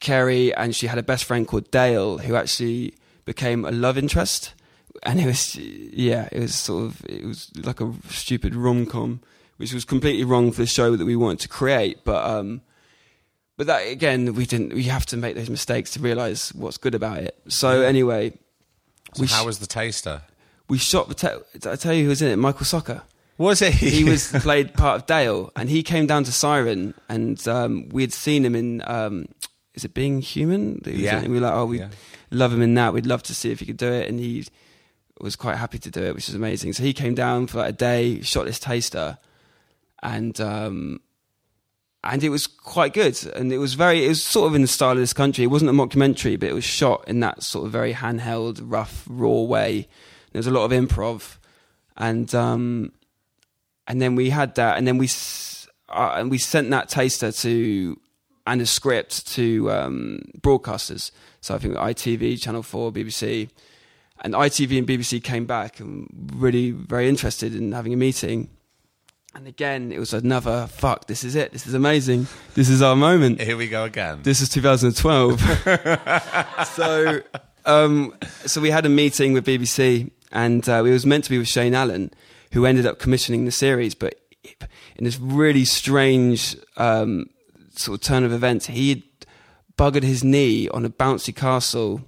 Kerry, 0.00 0.54
and 0.54 0.74
she 0.74 0.86
had 0.86 0.98
a 0.98 1.02
best 1.02 1.24
friend 1.24 1.46
called 1.46 1.70
Dale, 1.70 2.18
who 2.18 2.34
actually 2.36 2.94
became 3.24 3.64
a 3.64 3.70
love 3.70 3.96
interest, 3.96 4.52
and 5.02 5.20
it 5.20 5.26
was 5.26 5.56
yeah, 5.56 6.28
it 6.32 6.40
was 6.40 6.54
sort 6.54 6.84
of 6.84 7.04
it 7.08 7.24
was 7.24 7.50
like 7.64 7.80
a 7.80 7.92
stupid 8.10 8.54
rom 8.54 8.84
com, 8.86 9.20
which 9.56 9.72
was 9.72 9.84
completely 9.84 10.24
wrong 10.24 10.52
for 10.52 10.60
the 10.62 10.66
show 10.66 10.94
that 10.96 11.04
we 11.04 11.16
wanted 11.16 11.40
to 11.40 11.48
create, 11.48 12.04
but. 12.04 12.24
um 12.24 12.62
but 13.56 13.68
that 13.68 13.86
again, 13.86 14.34
we 14.34 14.46
didn't. 14.46 14.72
We 14.74 14.82
have 14.84 15.06
to 15.06 15.16
make 15.16 15.36
those 15.36 15.48
mistakes 15.48 15.92
to 15.92 16.00
realize 16.00 16.52
what's 16.56 16.76
good 16.76 16.92
about 16.92 17.18
it. 17.18 17.38
So 17.46 17.82
anyway, 17.82 18.32
So 19.14 19.20
we 19.20 19.28
how 19.28 19.42
sh- 19.44 19.46
was 19.46 19.58
the 19.60 19.68
taster? 19.68 20.22
we 20.68 20.76
shot 20.76 21.08
the. 21.08 21.44
Did 21.52 21.68
I 21.68 21.76
tell 21.76 21.94
you 21.94 22.02
who 22.02 22.08
was 22.08 22.20
in 22.20 22.32
it? 22.32 22.36
Michael 22.36 22.66
Socha. 22.66 23.02
Was 23.38 23.62
it? 23.62 23.74
He 23.74 24.04
was 24.04 24.30
played 24.42 24.74
part 24.74 25.00
of 25.00 25.06
Dale, 25.06 25.50
and 25.56 25.68
he 25.68 25.82
came 25.82 26.06
down 26.06 26.24
to 26.24 26.30
Ciren, 26.30 26.94
and 27.08 27.46
um, 27.48 27.88
we 27.90 28.02
had 28.02 28.12
seen 28.12 28.44
him 28.44 28.54
in. 28.54 28.82
Um, 28.86 29.26
is 29.74 29.84
it 29.84 29.92
Being 29.92 30.20
Human? 30.20 30.80
Yeah. 30.86 31.20
We 31.22 31.28
were 31.34 31.40
like, 31.40 31.52
oh, 31.54 31.66
we 31.66 31.80
Yeah. 31.80 31.88
love 32.30 32.52
him 32.52 32.62
in 32.62 32.74
that. 32.74 32.92
We'd 32.92 33.06
love 33.06 33.24
to 33.24 33.34
see 33.34 33.50
if 33.50 33.58
he 33.58 33.66
could 33.66 33.76
do 33.76 33.90
it, 33.92 34.08
and 34.08 34.20
he 34.20 34.46
was 35.20 35.34
quite 35.34 35.56
happy 35.56 35.78
to 35.80 35.90
do 35.90 36.02
it, 36.04 36.14
which 36.14 36.28
is 36.28 36.34
amazing. 36.36 36.74
So 36.74 36.82
he 36.84 36.92
came 36.92 37.14
down 37.14 37.48
for 37.48 37.58
like 37.58 37.70
a 37.70 37.72
day, 37.76 38.20
shot 38.22 38.46
this 38.46 38.60
taster, 38.60 39.18
and 40.02 40.40
um, 40.40 41.00
and 42.04 42.22
it 42.22 42.28
was 42.28 42.46
quite 42.46 42.92
good. 42.92 43.18
And 43.34 43.52
it 43.52 43.58
was 43.58 43.74
very, 43.74 44.04
it 44.04 44.08
was 44.08 44.22
sort 44.22 44.46
of 44.46 44.54
in 44.54 44.62
the 44.62 44.68
style 44.68 44.92
of 44.92 44.98
this 44.98 45.12
country. 45.12 45.42
It 45.42 45.48
wasn't 45.48 45.70
a 45.70 45.74
mockumentary, 45.74 46.38
but 46.38 46.48
it 46.50 46.54
was 46.54 46.62
shot 46.64 47.02
in 47.08 47.18
that 47.20 47.42
sort 47.42 47.66
of 47.66 47.72
very 47.72 47.94
handheld, 47.94 48.60
rough, 48.62 49.04
raw 49.08 49.40
way. 49.40 49.88
There 50.32 50.38
was 50.38 50.46
a 50.46 50.50
lot 50.52 50.64
of 50.64 50.70
improv, 50.70 51.38
and 51.96 52.32
um, 52.34 52.92
and 53.86 54.00
then 54.00 54.14
we 54.14 54.30
had 54.30 54.54
that, 54.56 54.78
and 54.78 54.86
then 54.86 54.98
we 54.98 55.08
uh, 55.88 56.14
and 56.16 56.30
we 56.30 56.38
sent 56.38 56.70
that 56.70 56.88
taster 56.88 57.32
to 57.32 57.98
and 58.46 58.60
a 58.60 58.66
script 58.66 59.26
to 59.28 59.70
um, 59.70 60.20
broadcasters. 60.40 61.10
So 61.40 61.54
I 61.54 61.58
think 61.58 61.74
ITV, 61.74 62.40
Channel 62.40 62.62
Four, 62.62 62.92
BBC, 62.92 63.48
and 64.20 64.34
ITV 64.34 64.78
and 64.78 64.86
BBC 64.86 65.22
came 65.22 65.46
back 65.46 65.80
and 65.80 66.08
really 66.34 66.70
very 66.70 67.08
interested 67.08 67.54
in 67.54 67.72
having 67.72 67.92
a 67.92 67.96
meeting. 67.96 68.48
And 69.34 69.48
again, 69.48 69.90
it 69.90 69.98
was 69.98 70.14
another 70.14 70.68
fuck. 70.68 71.08
This 71.08 71.24
is 71.24 71.34
it. 71.34 71.52
This 71.52 71.66
is 71.66 71.74
amazing. 71.74 72.28
This 72.54 72.68
is 72.68 72.80
our 72.82 72.94
moment. 72.94 73.40
Here 73.40 73.56
we 73.56 73.68
go 73.68 73.84
again. 73.84 74.20
This 74.22 74.40
is 74.40 74.48
2012. 74.50 75.40
so, 76.68 77.20
um, 77.64 78.14
so 78.46 78.60
we 78.60 78.70
had 78.70 78.86
a 78.86 78.88
meeting 78.88 79.32
with 79.32 79.44
BBC, 79.44 80.12
and 80.30 80.68
uh, 80.68 80.84
it 80.84 80.90
was 80.90 81.04
meant 81.04 81.24
to 81.24 81.30
be 81.30 81.38
with 81.38 81.48
Shane 81.48 81.74
Allen, 81.74 82.12
who 82.54 82.64
ended 82.66 82.86
up 82.86 82.98
commissioning 82.98 83.44
the 83.44 83.52
series. 83.52 83.94
But 83.94 84.18
in 84.96 85.04
this 85.04 85.20
really 85.20 85.64
strange 85.64 86.56
um, 86.76 87.26
sort 87.76 88.00
of 88.00 88.02
turn 88.02 88.24
of 88.24 88.32
events, 88.32 88.66
he 88.66 88.88
had 88.88 89.02
buggered 89.76 90.02
his 90.02 90.24
knee 90.24 90.68
on 90.68 90.84
a 90.84 90.90
bouncy 90.90 91.34
castle 91.34 92.00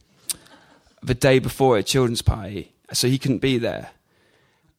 the 1.02 1.14
day 1.14 1.38
before 1.38 1.76
a 1.76 1.82
children's 1.82 2.22
party, 2.22 2.72
so 2.92 3.06
he 3.06 3.18
couldn't 3.18 3.38
be 3.38 3.58
there 3.58 3.90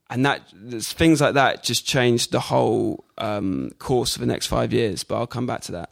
and 0.09 0.25
that 0.25 0.49
things 0.81 1.21
like 1.21 1.33
that 1.33 1.63
just 1.63 1.85
changed 1.85 2.31
the 2.31 2.39
whole 2.39 3.03
um, 3.17 3.71
course 3.79 4.15
of 4.15 4.21
the 4.21 4.25
next 4.25 4.47
five 4.47 4.71
years. 4.71 5.03
But 5.03 5.17
I'll 5.17 5.27
come 5.27 5.45
back 5.45 5.61
to 5.63 5.73
that. 5.73 5.91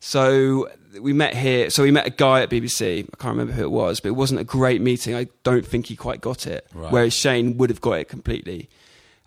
So 0.00 0.68
we 1.00 1.12
met 1.12 1.34
here. 1.34 1.70
So 1.70 1.82
we 1.82 1.90
met 1.90 2.06
a 2.06 2.10
guy 2.10 2.42
at 2.42 2.50
BBC. 2.50 3.00
I 3.00 3.16
can't 3.16 3.36
remember 3.36 3.54
who 3.54 3.62
it 3.62 3.70
was, 3.70 4.00
but 4.00 4.10
it 4.10 4.16
wasn't 4.16 4.40
a 4.40 4.44
great 4.44 4.80
meeting. 4.80 5.14
I 5.14 5.28
don't 5.44 5.66
think 5.66 5.86
he 5.86 5.96
quite 5.96 6.20
got 6.20 6.46
it. 6.46 6.66
Right. 6.74 6.92
Whereas 6.92 7.14
Shane 7.14 7.56
would 7.56 7.70
have 7.70 7.80
got 7.80 7.92
it 7.92 8.08
completely. 8.08 8.68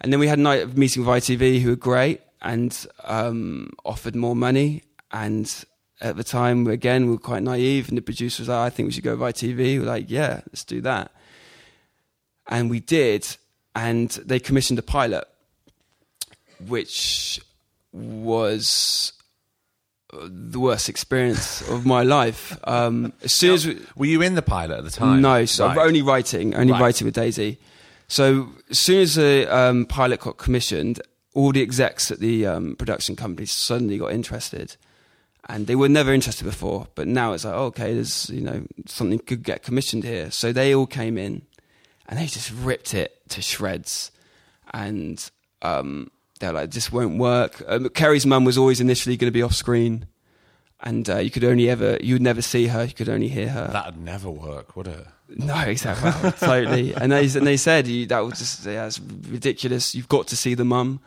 And 0.01 0.11
then 0.11 0.19
we 0.19 0.27
had 0.27 0.39
a 0.39 0.41
night 0.41 0.61
of 0.63 0.77
meeting 0.77 1.05
with 1.05 1.23
ITV, 1.23 1.61
who 1.61 1.69
were 1.69 1.75
great 1.75 2.21
and 2.41 2.87
um, 3.03 3.71
offered 3.85 4.15
more 4.15 4.35
money. 4.35 4.81
And 5.11 5.51
at 6.01 6.17
the 6.17 6.23
time, 6.23 6.65
again, 6.67 7.05
we 7.05 7.11
were 7.11 7.17
quite 7.19 7.43
naive. 7.43 7.87
And 7.89 7.97
the 7.97 8.01
producer 8.01 8.41
was 8.41 8.49
like, 8.49 8.57
"I 8.57 8.69
think 8.71 8.87
we 8.87 8.91
should 8.93 9.03
go 9.03 9.15
with 9.15 9.21
ITV." 9.35 9.57
We 9.57 9.79
were 9.79 9.85
like, 9.85 10.09
"Yeah, 10.09 10.41
let's 10.47 10.63
do 10.63 10.81
that." 10.81 11.11
And 12.47 12.69
we 12.69 12.79
did, 12.79 13.37
and 13.75 14.09
they 14.25 14.39
commissioned 14.39 14.79
a 14.79 14.81
pilot, 14.81 15.25
which 16.67 17.39
was 17.93 19.13
the 20.11 20.59
worst 20.59 20.89
experience 20.89 21.61
of 21.69 21.85
my 21.85 22.03
life. 22.03 22.57
Um, 22.65 23.13
as 23.23 23.31
soon 23.33 23.53
as 23.53 23.65
we, 23.67 23.79
Were 23.95 24.05
you 24.07 24.21
in 24.21 24.35
the 24.35 24.41
pilot 24.41 24.79
at 24.79 24.83
the 24.83 24.89
time? 24.89 25.21
no, 25.21 25.45
so 25.45 25.67
Right. 25.67 25.77
only 25.77 26.01
writing, 26.01 26.53
only 26.55 26.73
Right. 26.73 26.81
writing 26.81 27.05
with 27.05 27.13
Daisy. 27.15 27.59
So 28.11 28.49
as 28.69 28.77
soon 28.77 28.99
as 29.03 29.15
the 29.15 29.47
um, 29.47 29.85
pilot 29.85 30.19
got 30.19 30.37
commissioned, 30.37 31.01
all 31.33 31.53
the 31.53 31.61
execs 31.61 32.11
at 32.11 32.19
the 32.19 32.45
um, 32.45 32.75
production 32.75 33.15
company 33.15 33.45
suddenly 33.45 33.97
got 33.97 34.11
interested, 34.11 34.75
and 35.47 35.65
they 35.65 35.77
were 35.77 35.87
never 35.87 36.13
interested 36.13 36.43
before. 36.43 36.89
But 36.93 37.07
now 37.07 37.31
it's 37.31 37.45
like, 37.45 37.53
oh, 37.53 37.67
okay, 37.67 37.93
there's 37.93 38.29
you 38.29 38.41
know 38.41 38.65
something 38.85 39.17
could 39.19 39.43
get 39.43 39.63
commissioned 39.63 40.03
here. 40.03 40.29
So 40.29 40.51
they 40.51 40.75
all 40.75 40.87
came 40.87 41.17
in, 41.17 41.43
and 42.09 42.19
they 42.19 42.25
just 42.25 42.51
ripped 42.51 42.93
it 42.93 43.17
to 43.29 43.41
shreds, 43.41 44.11
and 44.73 45.31
um, 45.61 46.11
they're 46.41 46.51
like, 46.51 46.71
this 46.71 46.91
won't 46.91 47.17
work. 47.17 47.63
Um, 47.65 47.87
Kerry's 47.87 48.25
mum 48.25 48.43
was 48.43 48.57
always 48.57 48.81
initially 48.81 49.15
going 49.15 49.29
to 49.29 49.39
be 49.39 49.41
off 49.41 49.53
screen. 49.53 50.05
and 50.81 51.09
uh, 51.09 51.17
you 51.17 51.29
could 51.29 51.45
only 51.45 51.69
ever 51.69 51.97
you 52.01 52.15
would 52.15 52.21
never 52.21 52.41
see 52.41 52.67
her. 52.67 52.83
You 52.83 52.93
could 52.93 53.09
only 53.09 53.29
hear 53.29 53.49
her. 53.49 53.67
That'd 53.71 53.97
never 53.97 54.29
work, 54.29 54.75
would 54.75 54.87
it? 54.87 55.07
No, 55.37 55.59
exactly, 55.61 56.31
totally. 56.39 56.93
And 56.93 57.11
they 57.11 57.23
and 57.23 57.47
they 57.47 57.57
said 57.57 57.85
that 57.85 58.19
was 58.19 58.39
just 58.39 58.65
yeah, 58.65 58.85
it's 58.85 58.99
ridiculous. 58.99 59.95
You've 59.95 60.09
got 60.09 60.27
to 60.27 60.35
see 60.35 60.53
the 60.53 60.65
mum. 60.65 60.99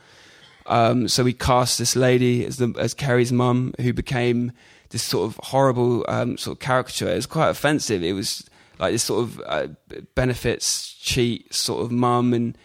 Um, 0.66 1.09
so 1.09 1.22
we 1.25 1.35
cast 1.35 1.79
this 1.79 1.95
lady 1.95 2.45
as 2.47 2.57
the, 2.57 2.75
as 2.79 2.95
Kerry's 2.95 3.33
mum, 3.33 3.75
who 3.81 3.93
became 3.93 4.53
this 4.91 5.03
sort 5.03 5.31
of 5.31 5.39
horrible 5.45 6.05
um, 6.09 6.39
sort 6.39 6.57
of 6.57 6.61
caricature. 6.61 7.09
It 7.09 7.16
was 7.16 7.27
quite 7.27 7.51
offensive. 7.51 8.03
It 8.03 8.14
was 8.14 8.49
like 8.79 8.93
this 8.93 9.03
sort 9.03 9.25
of 9.25 9.43
uh, 9.47 9.68
benefits 10.14 10.95
cheat 10.95 11.53
sort 11.53 11.85
of 11.85 11.91
mum, 11.93 12.33
and 12.33 12.57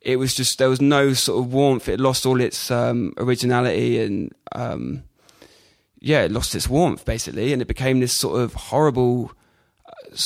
it 0.00 0.16
was 0.16 0.34
just 0.34 0.58
there 0.58 0.68
was 0.68 0.80
no 0.80 1.12
sort 1.12 1.44
of 1.44 1.52
warmth. 1.52 1.88
It 1.88 2.00
lost 2.00 2.24
all 2.24 2.40
its 2.40 2.70
um, 2.70 3.14
originality 3.16 4.00
and 4.00 4.32
um, 4.52 5.02
yeah, 5.98 6.22
it 6.22 6.32
lost 6.32 6.54
its 6.54 6.68
warmth 6.68 7.04
basically, 7.04 7.52
and 7.52 7.60
it 7.60 7.68
became 7.68 8.00
this 8.00 8.12
sort 8.12 8.40
of 8.40 8.54
horrible. 8.54 9.32
Uh, 9.86 10.16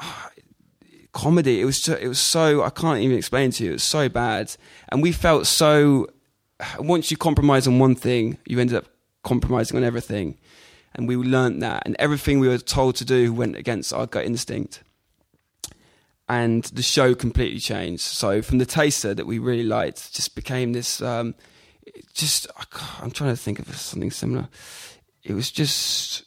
s- 0.00 0.30
comedy. 1.12 1.60
It 1.60 1.64
was 1.64 1.80
ju- 1.80 1.98
it 2.00 2.08
was 2.08 2.18
so 2.20 2.62
I 2.62 2.70
can't 2.70 3.00
even 3.00 3.16
explain 3.16 3.50
to 3.52 3.64
you. 3.64 3.70
It 3.70 3.74
was 3.74 3.82
so 3.82 4.08
bad, 4.08 4.54
and 4.88 5.02
we 5.02 5.12
felt 5.12 5.46
so. 5.46 6.08
Once 6.78 7.10
you 7.10 7.16
compromise 7.16 7.66
on 7.66 7.78
one 7.78 7.94
thing, 7.94 8.38
you 8.46 8.58
ended 8.58 8.76
up 8.76 8.86
compromising 9.24 9.76
on 9.76 9.84
everything, 9.84 10.38
and 10.94 11.08
we 11.08 11.16
learned 11.16 11.62
that. 11.62 11.82
And 11.86 11.96
everything 11.98 12.38
we 12.40 12.48
were 12.48 12.58
told 12.58 12.96
to 12.96 13.04
do 13.04 13.32
went 13.32 13.56
against 13.56 13.92
our 13.92 14.06
gut 14.06 14.24
instinct, 14.24 14.82
and 16.28 16.64
the 16.64 16.82
show 16.82 17.14
completely 17.14 17.60
changed. 17.60 18.02
So 18.02 18.42
from 18.42 18.58
the 18.58 18.66
taster 18.66 19.14
that 19.14 19.26
we 19.26 19.38
really 19.38 19.64
liked, 19.64 20.12
just 20.14 20.34
became 20.34 20.72
this. 20.72 21.00
Um, 21.02 21.34
just 22.14 22.46
I'm 23.00 23.10
trying 23.10 23.30
to 23.30 23.36
think 23.36 23.58
of 23.58 23.74
something 23.76 24.10
similar. 24.10 24.48
It 25.22 25.34
was 25.34 25.50
just 25.50 26.24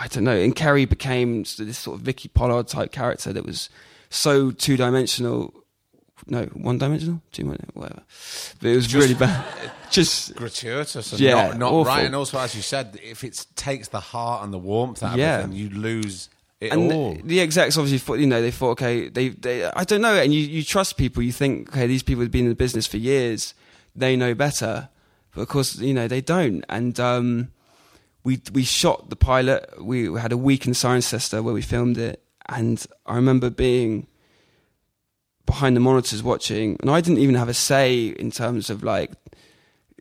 I 0.00 0.06
don't 0.08 0.24
know. 0.24 0.36
And 0.36 0.56
Kerry 0.56 0.86
became 0.86 1.42
this 1.42 1.78
sort 1.78 1.98
of 1.98 2.00
Vicky 2.04 2.28
Pollard 2.28 2.66
type 2.68 2.90
character 2.90 3.32
that 3.32 3.44
was 3.44 3.68
so 4.08 4.50
two 4.50 4.76
dimensional. 4.76 5.54
No, 6.26 6.44
one 6.54 6.78
dimensional, 6.78 7.22
two 7.32 7.42
dimensional, 7.44 7.70
whatever. 7.74 8.02
But 8.60 8.68
it 8.70 8.76
was 8.76 8.94
really 8.94 9.14
bad. 9.14 9.44
Just 9.90 10.34
Gratuitous 10.36 11.12
and 11.12 11.20
Yeah, 11.20 11.48
not, 11.48 11.58
not 11.58 11.72
awful. 11.72 11.84
right. 11.84 12.04
And 12.06 12.14
also, 12.14 12.38
as 12.38 12.54
you 12.54 12.62
said, 12.62 12.98
if 13.02 13.24
it 13.24 13.44
takes 13.56 13.88
the 13.88 14.00
heart 14.00 14.44
and 14.44 14.52
the 14.52 14.58
warmth 14.58 15.02
out 15.02 15.18
Yeah. 15.18 15.38
of 15.38 15.44
it, 15.44 15.48
then 15.48 15.56
you 15.56 15.68
lose 15.70 16.28
it 16.60 16.72
and 16.72 16.92
all. 16.92 17.14
the, 17.14 17.22
the 17.22 17.40
execs 17.40 17.76
obviously 17.78 17.98
thought, 17.98 18.18
you 18.20 18.26
know, 18.26 18.40
they 18.42 18.50
thought, 18.50 18.72
okay, 18.72 19.08
they, 19.08 19.30
they, 19.30 19.64
I 19.64 19.84
don't 19.84 20.02
know, 20.02 20.14
and 20.14 20.32
you, 20.32 20.40
you 20.40 20.62
trust 20.62 20.96
people. 20.98 21.22
You 21.22 21.32
think, 21.32 21.70
okay, 21.70 21.86
these 21.86 22.02
people 22.02 22.22
have 22.22 22.30
been 22.30 22.44
in 22.44 22.50
the 22.50 22.54
business 22.54 22.86
for 22.86 22.98
years, 22.98 23.54
they 23.96 24.14
know 24.14 24.34
better, 24.34 24.88
but 25.34 25.40
of 25.42 25.48
course, 25.48 25.78
you 25.78 25.94
know, 25.94 26.06
they 26.06 26.20
don't. 26.20 26.64
And 26.68 27.00
um, 27.00 27.48
we 28.24 28.40
we 28.52 28.64
shot 28.64 29.10
the 29.10 29.16
pilot. 29.16 29.82
We, 29.82 30.08
we 30.08 30.20
had 30.20 30.32
a 30.32 30.36
week 30.36 30.66
in 30.66 30.72
Cirencester 30.72 31.42
where 31.42 31.54
we 31.54 31.62
filmed 31.62 31.98
it, 31.98 32.22
and 32.48 32.84
I 33.06 33.16
remember 33.16 33.50
being 33.50 34.06
behind 35.46 35.76
the 35.76 35.80
monitors 35.80 36.22
watching, 36.22 36.76
and 36.80 36.90
I 36.90 37.00
didn't 37.00 37.18
even 37.18 37.34
have 37.34 37.48
a 37.48 37.54
say 37.54 38.06
in 38.06 38.30
terms 38.30 38.70
of 38.70 38.82
like. 38.82 39.12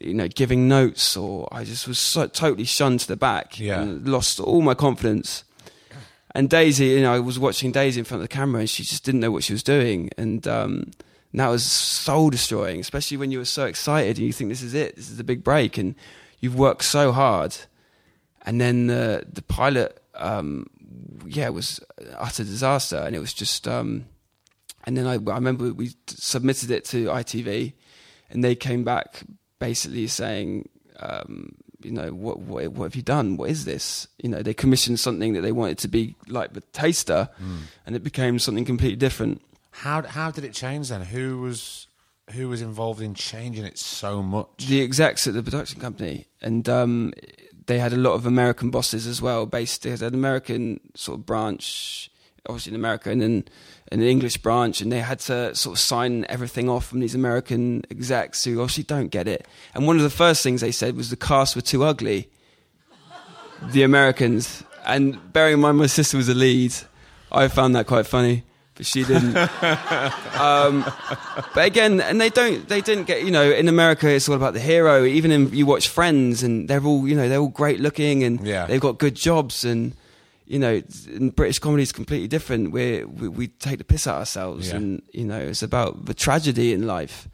You 0.01 0.13
know, 0.13 0.29
giving 0.29 0.69
notes, 0.69 1.17
or 1.17 1.49
I 1.51 1.65
just 1.65 1.85
was 1.85 1.99
so, 1.99 2.25
totally 2.27 2.63
shunned 2.63 3.01
to 3.01 3.07
the 3.09 3.17
back. 3.17 3.59
Yeah. 3.59 3.81
and 3.81 4.07
lost 4.07 4.39
all 4.39 4.61
my 4.61 4.73
confidence. 4.73 5.43
And 6.33 6.49
Daisy, 6.49 6.85
you 6.85 7.01
know, 7.01 7.13
I 7.13 7.19
was 7.19 7.37
watching 7.37 7.73
Daisy 7.73 7.99
in 7.99 8.05
front 8.05 8.23
of 8.23 8.29
the 8.29 8.33
camera, 8.33 8.61
and 8.61 8.69
she 8.69 8.83
just 8.83 9.03
didn't 9.03 9.19
know 9.19 9.29
what 9.29 9.43
she 9.43 9.51
was 9.51 9.61
doing, 9.61 10.09
and 10.17 10.47
um, 10.47 10.91
and 11.31 11.39
that 11.39 11.47
was 11.47 11.63
soul 11.63 12.29
destroying, 12.29 12.79
especially 12.79 13.17
when 13.17 13.31
you 13.31 13.39
were 13.39 13.45
so 13.45 13.65
excited 13.65 14.17
and 14.17 14.25
you 14.25 14.33
think 14.33 14.49
this 14.49 14.63
is 14.63 14.73
it, 14.73 14.95
this 14.95 15.09
is 15.09 15.17
the 15.17 15.23
big 15.23 15.43
break, 15.43 15.77
and 15.77 15.95
you've 16.39 16.57
worked 16.57 16.83
so 16.83 17.11
hard, 17.11 17.55
and 18.45 18.59
then 18.59 18.87
the 18.87 19.25
the 19.31 19.41
pilot, 19.41 20.01
um, 20.15 20.67
yeah, 21.25 21.45
it 21.45 21.53
was 21.53 21.79
utter 22.17 22.43
disaster, 22.43 22.97
and 22.97 23.15
it 23.15 23.19
was 23.19 23.33
just, 23.33 23.67
um, 23.67 24.05
and 24.85 24.97
then 24.97 25.05
I, 25.05 25.13
I 25.13 25.35
remember 25.35 25.73
we 25.73 25.91
submitted 26.07 26.71
it 26.71 26.85
to 26.85 27.07
ITV, 27.07 27.73
and 28.29 28.43
they 28.43 28.55
came 28.55 28.83
back 28.83 29.23
basically 29.59 30.07
saying. 30.07 30.69
Um, 30.99 31.55
you 31.81 31.91
know 31.91 32.09
what, 32.09 32.39
what 32.41 32.67
what 32.73 32.83
have 32.83 32.95
you 32.97 33.01
done 33.01 33.37
what 33.37 33.49
is 33.49 33.63
this 33.63 34.09
you 34.21 34.27
know 34.27 34.41
they 34.43 34.53
commissioned 34.53 34.99
something 34.99 35.31
that 35.31 35.39
they 35.39 35.53
wanted 35.53 35.77
to 35.77 35.87
be 35.87 36.13
like 36.27 36.51
the 36.51 36.59
taster 36.73 37.29
and 37.85 37.95
it 37.95 38.03
became 38.03 38.37
something 38.37 38.65
completely 38.65 38.97
different 38.97 39.41
How 39.71 40.01
how 40.01 40.31
did 40.31 40.43
it 40.43 40.53
change 40.53 40.89
then? 40.89 41.01
Who 41.01 41.39
was 41.39 41.87
who 42.31 42.49
was 42.49 42.61
involved 42.61 43.01
in 43.01 43.13
changing 43.13 43.65
it 43.65 43.77
so 43.77 44.21
much? 44.21 44.67
the 44.67 44.81
execs 44.81 45.25
at 45.27 45.33
the 45.33 45.43
production 45.43 45.79
company, 45.79 46.27
and 46.41 46.67
um, 46.67 47.13
they 47.69 47.77
had 47.77 47.93
a 47.93 47.97
lot 47.97 48.13
of 48.13 48.25
American 48.25 48.71
bosses 48.71 49.05
as 49.05 49.21
well. 49.21 49.45
Based, 49.45 49.83
they 49.83 49.91
had 49.91 50.01
an 50.01 50.15
American 50.15 50.79
sort 50.95 51.19
of 51.19 51.25
branch, 51.27 52.09
obviously 52.47 52.71
in 52.71 52.75
America, 52.75 53.11
and 53.11 53.21
then 53.21 53.45
an 53.91 54.01
English 54.01 54.37
branch, 54.37 54.81
and 54.81 54.91
they 54.91 55.01
had 55.01 55.19
to 55.19 55.53
sort 55.55 55.75
of 55.75 55.79
sign 55.79 56.25
everything 56.29 56.67
off 56.67 56.87
from 56.87 56.99
these 56.99 57.13
American 57.13 57.83
execs 57.91 58.43
who 58.43 58.59
obviously 58.59 58.83
don't 58.83 59.09
get 59.09 59.27
it. 59.27 59.47
And 59.75 59.85
one 59.85 59.97
of 59.97 60.01
the 60.01 60.09
first 60.09 60.41
things 60.41 60.61
they 60.61 60.71
said 60.71 60.95
was 60.95 61.11
the 61.11 61.15
cast 61.15 61.55
were 61.55 61.61
too 61.61 61.83
ugly. 61.83 62.27
The 63.71 63.83
Americans, 63.83 64.63
and 64.83 65.31
bearing 65.31 65.53
in 65.53 65.59
mind 65.59 65.77
my 65.77 65.85
sister 65.85 66.17
was 66.17 66.27
a 66.27 66.33
lead, 66.33 66.73
I 67.31 67.49
found 67.49 67.75
that 67.75 67.85
quite 67.85 68.07
funny, 68.07 68.45
but 68.79 68.85
she 68.87 69.03
didn't. 69.03 69.33
But 69.33 69.51
again, 71.65 72.01
and 72.01 72.19
they 72.19 72.29
don't, 72.29 72.67
they 72.67 72.81
didn't 72.81 73.05
get, 73.05 73.23
you 73.23 73.31
know, 73.31 73.49
in 73.51 73.67
America 73.67 74.09
it's 74.09 74.27
all 74.29 74.35
about 74.35 74.53
the 74.53 74.59
hero. 74.59 75.03
Even 75.05 75.31
in 75.31 75.53
you 75.53 75.65
watch 75.65 75.89
Friends, 75.89 76.43
and 76.43 76.67
they're 76.69 76.83
all, 76.83 77.07
you 77.07 77.15
know, 77.15 77.29
they're 77.29 77.39
all 77.39 77.47
great 77.49 77.79
looking, 77.79 78.23
and 78.23 78.45
Yeah. 78.45 78.65
they've 78.65 78.81
got 78.81 78.97
good 78.97 79.15
jobs, 79.15 79.63
and 79.65 79.93
you 80.45 80.59
know, 80.59 80.81
in 81.13 81.29
British 81.31 81.59
comedy 81.59 81.83
is 81.83 81.91
completely 81.91 82.27
different. 82.27 82.71
We're, 82.71 83.05
we 83.07 83.27
we 83.27 83.47
take 83.47 83.77
the 83.77 83.83
piss 83.83 84.07
out 84.07 84.15
of 84.15 84.19
ourselves, 84.21 84.69
Yeah. 84.69 84.77
and 84.77 85.01
you 85.11 85.25
know, 85.25 85.39
it's 85.39 85.63
about 85.63 86.05
the 86.05 86.13
tragedy 86.13 86.73
in 86.73 86.87
life. 86.87 87.27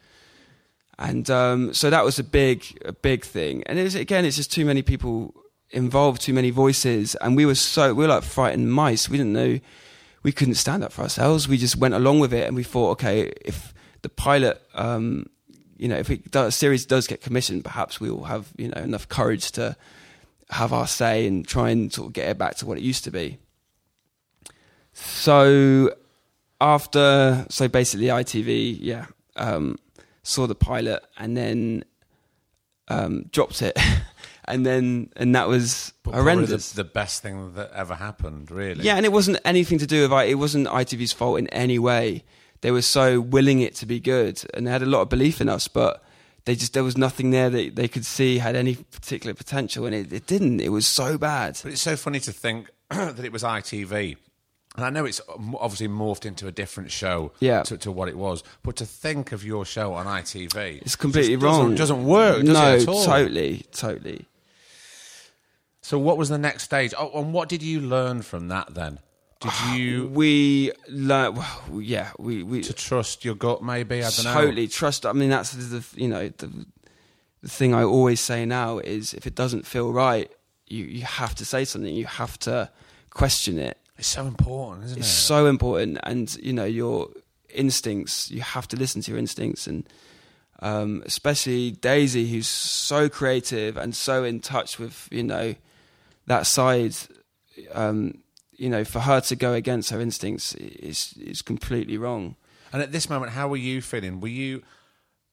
And 0.98 1.30
um, 1.30 1.74
so 1.74 1.90
that 1.90 2.06
was 2.06 2.20
a 2.20 2.24
big, 2.24 2.64
a 2.86 2.94
big 2.94 3.26
thing. 3.26 3.64
And 3.68 3.78
it 3.78 3.84
was, 3.84 3.96
again, 3.96 4.24
it's 4.24 4.38
just 4.38 4.52
too 4.52 4.64
many 4.66 4.82
people 4.82 5.34
involved, 5.72 6.22
too 6.22 6.34
many 6.34 6.52
voices, 6.52 7.16
and 7.16 7.36
we 7.36 7.46
were 7.46 7.56
so 7.56 7.94
we 7.94 8.04
were 8.06 8.10
like 8.10 8.24
frightened 8.24 8.72
mice. 8.72 9.10
We 9.10 9.18
didn't 9.18 9.34
know 9.34 9.60
we 10.26 10.32
couldn't 10.32 10.56
stand 10.56 10.84
up 10.84 10.92
for 10.92 11.04
ourselves. 11.04 11.48
We 11.48 11.60
just 11.60 11.76
went 11.76 11.94
along 11.94 12.20
with 12.20 12.34
it, 12.34 12.48
and 12.48 12.56
we 12.56 12.64
thought, 12.64 12.94
okay, 12.94 13.32
if 13.46 13.76
the 14.02 14.10
pilot, 14.10 14.60
um, 14.74 15.28
you 15.78 15.88
know, 15.88 15.98
if 15.98 16.10
it 16.10 16.32
does, 16.32 16.56
series 16.56 16.84
does 16.84 17.06
get 17.06 17.22
commissioned, 17.22 17.64
perhaps 17.64 18.02
we 18.02 18.10
will 18.10 18.24
have 18.24 18.52
you 18.58 18.70
know 18.70 18.82
enough 18.82 19.08
courage 19.08 19.52
to 19.52 19.78
have 20.50 20.74
our 20.74 20.88
say 20.88 21.28
and 21.28 21.48
try 21.48 21.70
and 21.70 21.94
sort 21.94 22.08
of 22.08 22.14
get 22.14 22.28
it 22.28 22.40
back 22.40 22.56
to 22.56 22.66
what 22.66 22.76
it 22.80 22.84
used 22.84 23.04
to 23.04 23.12
be. 23.12 23.38
So 24.94 25.94
after, 26.60 27.46
so 27.50 27.68
basically 27.68 28.08
ITV, 28.08 28.80
yeah, 28.82 29.06
um, 29.36 29.78
saw 30.24 30.48
the 30.48 30.56
pilot 30.56 31.04
and 31.20 31.38
then 31.38 31.86
um, 32.88 33.26
dropped 33.32 33.62
it, 33.62 33.78
and 34.48 34.66
then 34.66 35.10
and 35.16 35.36
that 35.36 35.48
was 35.48 35.94
But 36.04 36.16
horrendous. 36.16 36.72
The, 36.72 36.84
the 36.84 36.90
best 36.90 37.22
thing 37.22 37.54
that 37.56 37.72
ever 37.74 37.96
happened, 37.96 38.52
really. 38.52 38.84
Yeah, 38.84 38.96
and 38.96 39.06
it 39.06 39.12
wasn't 39.12 39.40
anything 39.46 39.78
to 39.80 39.88
do 39.88 40.04
with 40.04 40.12
it. 40.12 40.30
It 40.30 40.36
wasn't 40.36 40.68
ITV's 40.68 41.14
fault 41.14 41.40
in 41.40 41.48
any 41.50 41.80
way. 41.80 42.24
They 42.62 42.72
were 42.72 42.82
so 42.82 43.20
willing 43.22 43.60
it 43.62 43.76
to 43.76 43.86
be 43.86 44.00
good, 44.00 44.42
and 44.54 44.66
they 44.66 44.72
had 44.72 44.82
a 44.82 44.86
lot 44.88 45.02
of 45.02 45.10
belief 45.10 45.42
in 45.42 45.50
us. 45.50 45.68
But 45.68 46.04
they 46.46 46.56
just 46.56 46.74
there 46.74 46.84
was 46.84 46.98
nothing 46.98 47.32
there 47.32 47.50
that 47.50 47.76
they 47.76 47.88
could 47.88 48.06
see 48.06 48.38
had 48.40 48.56
any 48.56 48.76
particular 48.76 49.34
potential, 49.34 49.86
and 49.86 49.94
it, 49.94 50.12
it 50.14 50.28
didn't. 50.28 50.60
It 50.62 50.70
was 50.70 50.88
so 50.88 51.18
bad. 51.18 51.60
But 51.62 51.74
it's 51.74 51.82
so 51.82 51.96
funny 51.96 52.20
to 52.22 52.32
think 52.32 52.70
that 52.90 53.20
it 53.24 53.32
was 53.32 53.44
ITV. 53.44 54.18
And 54.78 54.84
I 54.84 54.90
know 54.90 55.06
it's 55.06 55.22
obviously 55.58 55.88
morphed 55.88 56.26
into 56.26 56.48
a 56.48 56.52
different 56.52 56.92
show 56.92 57.32
Yeah. 57.40 57.64
to, 57.64 57.78
to 57.78 57.94
what 57.94 58.10
it 58.10 58.18
was. 58.18 58.44
But 58.62 58.76
to 58.76 58.86
think 58.86 59.32
of 59.32 59.42
your 59.46 59.64
show 59.64 59.94
on 59.94 60.06
ITV. 60.06 60.82
It's 60.82 60.98
completely 60.98 61.38
doesn't- 61.38 61.48
wrong. 61.48 61.76
Doesn't 61.76 62.04
work, 62.04 62.44
does 62.44 62.50
no, 62.54 62.76
it 62.76 62.82
at 62.82 62.88
all? 62.90 63.06
totally, 63.06 63.64
totally. 63.72 64.26
So 65.86 66.00
what 66.00 66.18
was 66.18 66.30
the 66.30 66.40
next 66.40 66.64
stage? 66.64 66.96
Oh, 66.98 67.12
and 67.14 67.32
what 67.32 67.48
did 67.48 67.62
you 67.62 67.80
learn 67.80 68.24
from 68.24 68.48
that 68.48 68.74
then? 68.74 68.98
Did 69.40 69.52
you 69.76 70.08
We 70.08 70.72
learn, 70.90 71.36
well, 71.36 71.80
yeah, 71.80 72.10
we 72.18 72.42
we 72.42 72.62
to 72.64 72.74
trust 72.74 73.24
your 73.24 73.36
gut? 73.36 73.62
Maybe 73.62 74.04
I 74.04 74.10
don't 74.10 74.26
know. 74.26 74.34
totally 74.34 74.68
trust. 74.68 75.06
I 75.06 75.14
mean, 75.14 75.30
that's 75.30 75.52
the 75.52 75.86
you 75.96 76.08
know 76.08 76.30
the 76.30 76.66
the 77.44 77.50
thing 77.50 77.76
I 77.76 77.84
always 77.84 78.20
say 78.20 78.48
now 78.48 78.80
is 78.80 79.14
if 79.14 79.28
it 79.28 79.36
doesn't 79.36 79.68
feel 79.68 79.94
right, 79.94 80.32
you 80.66 80.86
you 80.86 81.04
have 81.04 81.36
to 81.36 81.46
say 81.46 81.66
something. 81.66 81.94
You 81.94 82.08
have 82.08 82.40
to 82.40 82.72
question 83.12 83.60
it. 83.60 83.78
It's 84.00 84.08
so 84.08 84.26
important, 84.26 84.86
isn't 84.86 84.98
It's 84.98 85.08
it? 85.08 85.12
It's 85.12 85.20
so 85.28 85.46
important, 85.46 86.00
and 86.02 86.36
you 86.38 86.54
know 86.54 86.66
your 86.66 87.10
instincts. 87.54 88.32
You 88.32 88.42
have 88.42 88.68
to 88.70 88.76
listen 88.76 89.04
to 89.04 89.12
your 89.12 89.20
instincts, 89.20 89.68
and 89.68 89.88
um, 90.62 91.04
especially 91.06 91.70
Daisy, 91.70 92.28
who's 92.28 92.48
so 92.48 93.08
creative 93.08 93.78
and 93.78 93.96
so 93.96 94.24
in 94.24 94.40
touch 94.40 94.80
with 94.80 95.08
you 95.12 95.22
know 95.22 95.54
that 96.28 96.46
side. 96.48 96.96
Um, 97.74 98.20
you 98.58 98.70
know, 98.70 98.86
for 98.86 99.00
her 99.00 99.20
to 99.22 99.36
go 99.36 99.54
against 99.54 99.90
her 99.90 100.00
instincts 100.00 100.54
is 100.56 101.14
is 101.20 101.42
completely 101.42 101.98
wrong. 101.98 102.36
And 102.72 102.82
at 102.82 102.92
this 102.92 103.10
moment, 103.10 103.32
how 103.34 103.48
were 103.48 103.58
you 103.58 103.82
feeling? 103.82 104.20
Were 104.22 104.28
you 104.30 104.64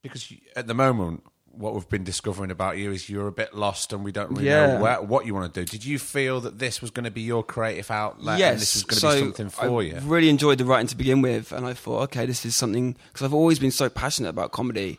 because 0.03 0.31
you, 0.31 0.39
at 0.57 0.67
the 0.67 0.75
moment 0.75 1.23
what 1.55 1.75
we've 1.75 1.89
been 1.89 2.03
discovering 2.03 2.51
about 2.51 2.79
you 2.79 2.91
is 2.93 3.11
you're 3.11 3.29
a 3.29 3.33
bit 3.33 3.55
lost 3.55 3.93
and 3.93 4.03
we 4.03 4.11
don't 4.11 4.31
really 4.31 4.47
Yeah. 4.49 4.75
know 4.77 4.83
where, 4.83 5.03
what 5.03 5.27
you 5.27 5.35
want 5.35 5.53
to 5.53 5.61
do. 5.61 5.67
Did 5.67 5.85
you 5.85 5.99
feel 5.99 6.41
that 6.41 6.59
this 6.59 6.81
was 6.81 6.91
going 6.91 7.05
to 7.05 7.11
be 7.11 7.21
your 7.21 7.45
creative 7.45 7.91
outlet 7.91 8.39
yes, 8.39 8.53
and 8.53 8.61
this 8.63 8.75
was 8.75 8.85
going 8.85 8.95
to 8.95 9.01
so 9.01 9.13
be 9.13 9.21
something 9.21 9.49
for 9.51 9.83
you? 9.83 9.97
I 9.97 9.99
you? 10.01 10.07
really 10.09 10.31
enjoyed 10.31 10.57
the 10.57 10.65
writing 10.65 10.87
to 10.87 10.97
begin 10.97 11.21
with, 11.21 11.53
and 11.53 11.67
I 11.67 11.75
thought, 11.75 12.05
okay, 12.05 12.25
this 12.25 12.47
is 12.47 12.57
something 12.57 12.97
because 13.13 13.23
I've 13.27 13.35
always 13.35 13.59
been 13.59 13.71
so 13.71 13.91
passionate 13.91 14.31
about 14.31 14.51
comedy, 14.53 14.99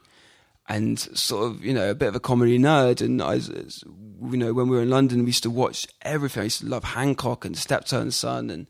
and 0.68 1.00
sort 1.00 1.52
of 1.52 1.64
you 1.64 1.74
know 1.74 1.90
a 1.90 1.96
bit 1.96 2.08
of 2.08 2.16
a 2.16 2.20
comedy 2.20 2.58
nerd. 2.58 3.02
And 3.02 3.22
I, 3.22 3.36
you 3.36 4.38
know, 4.38 4.54
when 4.54 4.68
we 4.68 4.78
were 4.78 4.84
in 4.84 4.90
London, 4.90 5.20
we 5.20 5.28
used 5.28 5.44
to 5.44 5.50
watch 5.50 5.88
everything. 6.02 6.42
I 6.42 6.44
used 6.46 6.62
to 6.62 6.68
love 6.68 6.84
Hancock 6.84 7.46
and 7.46 7.58
Steptoe 7.58 8.10
Son 8.10 8.50
and 8.50 8.68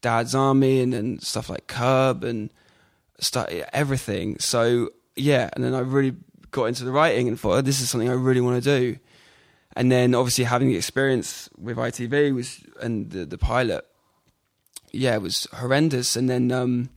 Dad's 0.00 0.34
Army, 0.34 0.80
and 0.80 0.92
then 0.92 1.18
stuff 1.20 1.48
like 1.48 1.66
Curb 1.66 2.24
and 2.24 2.50
stuff, 3.18 3.48
everything. 3.72 4.38
So 4.38 4.90
yeah, 5.16 5.50
and 5.54 5.64
then 5.64 5.74
I 5.74 5.80
really 5.80 6.16
got 6.50 6.66
into 6.66 6.84
the 6.84 6.92
writing 6.92 7.28
and 7.28 7.38
thought, 7.38 7.58
oh, 7.58 7.60
this 7.60 7.80
is 7.80 7.90
something 7.90 8.08
I 8.08 8.14
really 8.14 8.40
want 8.40 8.62
to 8.62 8.80
do. 8.80 8.98
And 9.76 9.90
then 9.90 10.14
obviously 10.14 10.44
having 10.44 10.68
the 10.68 10.76
experience 10.76 11.48
with 11.58 11.76
ITV 11.76 12.34
was 12.34 12.64
and 12.80 13.10
the, 13.10 13.24
the 13.24 13.38
pilot, 13.38 13.84
yeah, 14.92 15.14
it 15.14 15.22
was 15.22 15.48
horrendous. 15.52 16.14
And 16.14 16.30
then 16.30 16.52
um, 16.52 16.90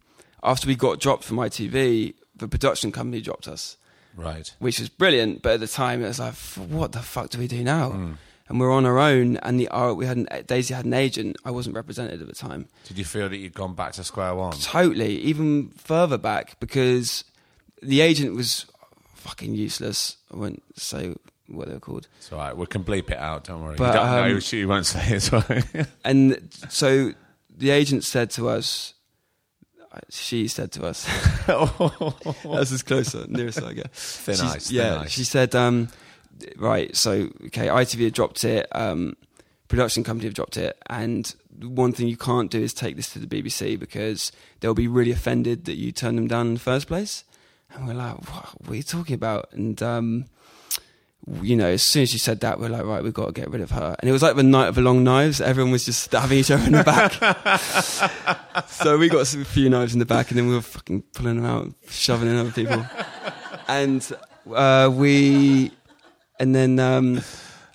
after 0.44 0.68
we 0.68 0.76
got 0.76 1.00
dropped 1.00 1.24
from 1.24 1.38
ITV, 1.38 2.14
the 2.36 2.48
production 2.48 2.92
company 2.92 3.20
dropped 3.20 3.48
us, 3.48 3.78
right. 4.18 4.54
which 4.60 4.80
was 4.80 4.90
brilliant. 4.90 5.42
But 5.42 5.54
at 5.54 5.60
the 5.62 5.68
time, 5.68 6.04
it 6.04 6.08
was 6.08 6.20
like, 6.20 6.34
what 6.70 6.92
the 6.92 7.00
fuck 7.00 7.30
do 7.30 7.38
we 7.40 7.48
do 7.48 7.64
now? 7.64 8.16
And 8.50 8.60
we're 8.60 8.72
on 8.72 8.86
our 8.86 8.98
own. 8.98 9.38
And 9.38 9.60
the 9.60 9.68
uh, 9.70 9.94
we 9.94 10.06
had 10.06 10.18
an, 10.18 10.28
Daisy 10.48 10.74
had 10.74 10.86
an 10.86 10.94
agent. 10.94 11.36
I 11.46 11.52
wasn't 11.52 11.76
represented 11.76 12.22
at 12.22 12.28
the 12.28 12.36
time. 12.36 12.68
Did 12.86 12.98
you 12.98 13.04
feel 13.06 13.28
that 13.30 13.38
you'd 13.38 13.54
gone 13.54 13.74
back 13.74 13.94
to 13.94 14.04
square 14.04 14.34
one? 14.36 14.54
Totally, 14.54 15.18
even 15.20 15.70
further 15.70 16.18
back 16.18 16.60
because 16.60 17.24
the 17.82 18.02
agent 18.02 18.36
was 18.36 18.66
fucking 19.16 19.54
useless. 19.54 20.18
I 20.34 20.38
won't 20.38 20.64
say 20.80 21.14
what 21.48 21.68
they 21.68 21.74
were 21.74 21.80
called. 21.82 22.08
It's 22.20 22.32
all 22.32 22.40
right. 22.40 22.56
We 22.56 22.66
can 22.68 22.84
bleep 22.86 23.10
it 23.12 23.18
out. 23.18 23.44
Don't 23.46 23.62
worry. 23.64 23.76
But, 23.76 23.88
you 23.88 23.94
don't 24.00 24.06
know. 24.30 24.36
um, 24.36 24.40
She 24.40 24.66
won't 24.66 24.86
say 24.86 25.16
it. 25.16 25.20
Sorry. 25.22 25.64
And 26.06 26.50
so 26.70 27.14
the 27.56 27.70
agent 27.72 28.04
said 28.06 28.30
to 28.32 28.48
us, 28.50 28.94
she 30.10 30.48
said 30.48 30.72
to 30.74 30.86
us, 30.86 31.06
that's 31.48 32.72
as 32.72 32.84
closer, 32.84 33.26
nearest 33.28 33.62
I 33.62 33.74
get. 33.74 33.92
Thin 33.92 34.36
She's- 34.36 34.56
ice, 34.56 34.68
thin 34.68 34.76
yeah, 34.78 35.00
ice. 35.02 35.12
she 35.12 35.24
said, 35.24 35.56
um, 35.56 35.90
right, 36.58 36.96
so, 36.96 37.30
okay, 37.48 37.68
ITV 37.68 38.06
had 38.06 38.14
dropped 38.14 38.44
it, 38.44 38.68
um, 38.74 39.16
production 39.68 40.04
company 40.04 40.28
have 40.28 40.34
dropped 40.34 40.58
it, 40.58 40.78
and 40.90 41.36
one 41.62 41.92
thing 41.92 42.08
you 42.08 42.18
can't 42.18 42.52
do 42.52 42.62
is 42.62 42.74
take 42.74 42.96
this 42.96 43.12
to 43.14 43.20
the 43.20 43.28
BBC 43.28 43.78
because 43.80 44.32
they'll 44.60 44.74
be 44.74 44.88
really 44.88 45.12
offended 45.12 45.66
that 45.66 45.76
you 45.76 45.92
turned 45.92 46.18
them 46.18 46.28
down 46.28 46.48
in 46.48 46.54
the 46.54 46.60
first 46.60 46.88
place. 46.88 47.24
And 47.74 47.88
we're 47.88 47.96
like, 47.96 48.16
what, 48.32 48.62
what 48.62 48.72
are 48.72 48.76
you 48.76 48.84
talking 48.84 49.16
about? 49.16 49.50
And, 49.52 49.82
um, 49.84 50.26
you 51.42 51.56
know, 51.56 51.68
as 51.68 51.84
soon 51.84 52.04
as 52.04 52.10
she 52.10 52.18
said 52.18 52.40
that, 52.40 52.60
we're 52.60 52.70
like, 52.70 52.86
right, 52.86 53.04
we've 53.04 53.14
got 53.14 53.26
to 53.26 53.32
get 53.34 53.50
rid 53.50 53.62
of 53.62 53.72
her. 53.72 53.96
And 54.00 54.10
it 54.10 54.14
was 54.14 54.22
like 54.22 54.36
the 54.36 54.44
night 54.44 54.68
of 54.68 54.76
the 54.76 54.82
long 54.82 55.04
knives. 55.04 55.42
Everyone 55.42 55.72
was 55.72 55.86
just 55.86 56.02
stabbing 56.04 56.38
each 56.38 56.52
other 56.52 56.64
in 56.64 56.72
the 56.72 56.84
back. 56.84 57.14
so 58.68 58.98
we 58.98 59.10
got 59.10 59.34
a 59.34 59.46
few 59.46 59.70
knives 59.70 59.94
in 59.94 60.00
the 60.00 60.06
back, 60.06 60.30
and 60.30 60.38
then 60.38 60.48
we 60.48 60.54
were 60.54 60.62
fucking 60.62 61.04
pulling 61.14 61.36
them 61.36 61.46
out, 61.46 61.74
shoving 61.90 62.30
in 62.30 62.38
other 62.38 62.52
people. 62.52 62.86
And 63.68 64.10
uh, 64.54 64.90
we, 64.94 65.72
and 66.40 66.56
then, 66.56 66.80
um, 66.80 67.22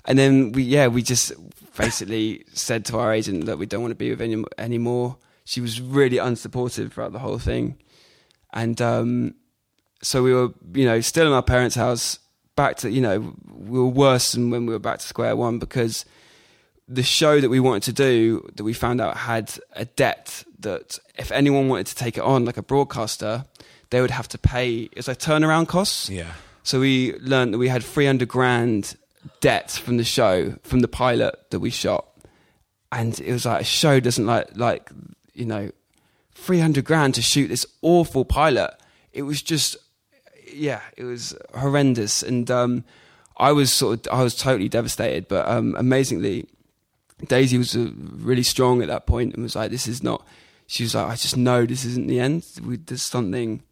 and 0.06 0.18
then 0.18 0.52
we, 0.52 0.62
yeah, 0.62 0.86
we 0.86 1.02
just 1.02 1.32
basically 1.76 2.44
said 2.54 2.86
to 2.86 2.98
our 2.98 3.12
agent 3.12 3.44
that 3.46 3.58
we 3.58 3.66
don't 3.66 3.82
want 3.82 3.92
to 3.92 3.96
be 3.96 4.10
with 4.10 4.22
any 4.22 4.42
anymore. 4.56 5.18
She 5.44 5.60
was 5.60 5.80
really 5.80 6.16
unsupportive 6.16 6.92
throughout 6.92 7.12
the 7.12 7.18
whole 7.18 7.38
thing, 7.38 7.76
and 8.52 8.80
um, 8.80 9.34
so 10.02 10.22
we 10.22 10.32
were, 10.32 10.50
you 10.72 10.86
know, 10.86 11.00
still 11.00 11.26
in 11.26 11.32
our 11.32 11.42
parents' 11.42 11.74
house. 11.74 12.18
Back 12.54 12.76
to, 12.78 12.90
you 12.90 13.00
know, 13.00 13.34
we 13.46 13.78
were 13.78 13.86
worse 13.86 14.32
than 14.32 14.50
when 14.50 14.66
we 14.66 14.72
were 14.72 14.78
back 14.78 14.98
to 14.98 15.06
square 15.06 15.34
one 15.36 15.58
because 15.58 16.04
the 16.88 17.02
show 17.02 17.40
that 17.40 17.48
we 17.48 17.60
wanted 17.60 17.84
to 17.84 17.92
do 17.92 18.48
that 18.56 18.64
we 18.64 18.72
found 18.72 19.00
out 19.00 19.16
had 19.16 19.52
a 19.72 19.84
debt 19.86 20.44
that 20.60 20.98
if 21.16 21.32
anyone 21.32 21.68
wanted 21.68 21.86
to 21.86 21.94
take 21.94 22.18
it 22.18 22.22
on, 22.22 22.44
like 22.44 22.56
a 22.56 22.62
broadcaster, 22.62 23.44
they 23.90 24.00
would 24.00 24.10
have 24.10 24.28
to 24.28 24.38
pay. 24.38 24.88
It's 24.92 25.08
like 25.08 25.18
turnaround 25.18 25.68
costs. 25.68 26.10
yeah. 26.10 26.32
So 26.64 26.78
we 26.78 27.14
learned 27.18 27.54
that 27.54 27.58
we 27.58 27.68
had 27.68 27.82
300 27.82 28.28
grand 28.28 28.96
debt 29.40 29.70
from 29.70 29.96
the 29.96 30.04
show, 30.04 30.56
from 30.62 30.80
the 30.80 30.88
pilot 30.88 31.34
that 31.50 31.58
we 31.60 31.70
shot. 31.70 32.06
And 32.92 33.18
it 33.20 33.32
was 33.32 33.46
like, 33.46 33.62
a 33.62 33.64
show 33.64 33.98
doesn't 34.00 34.26
like, 34.26 34.56
like, 34.56 34.90
you 35.34 35.44
know, 35.44 35.70
300 36.34 36.84
grand 36.84 37.14
to 37.14 37.22
shoot 37.22 37.48
this 37.48 37.66
awful 37.80 38.24
pilot. 38.24 38.74
It 39.12 39.22
was 39.22 39.42
just, 39.42 39.76
yeah, 40.52 40.80
it 40.96 41.04
was 41.04 41.36
horrendous. 41.54 42.22
And 42.22 42.50
um, 42.50 42.84
I 43.36 43.52
was 43.52 43.72
sort 43.72 44.06
of, 44.06 44.12
I 44.12 44.22
was 44.22 44.36
totally 44.36 44.68
devastated. 44.68 45.28
But 45.28 45.48
um, 45.48 45.74
amazingly, 45.76 46.46
Daisy 47.26 47.58
was 47.58 47.76
uh, 47.76 47.90
really 47.96 48.42
strong 48.42 48.82
at 48.82 48.88
that 48.88 49.06
point 49.06 49.34
and 49.34 49.42
was 49.42 49.56
like, 49.56 49.70
"This 49.70 49.86
is 49.86 50.02
not." 50.02 50.26
She 50.66 50.84
was 50.84 50.94
like, 50.94 51.08
"I 51.08 51.14
just 51.16 51.36
know 51.36 51.66
this 51.66 51.84
isn't 51.84 52.06
the 52.06 52.20
end. 52.20 52.44
We, 52.64 52.76
there's 52.76 53.02
something 53.02 53.62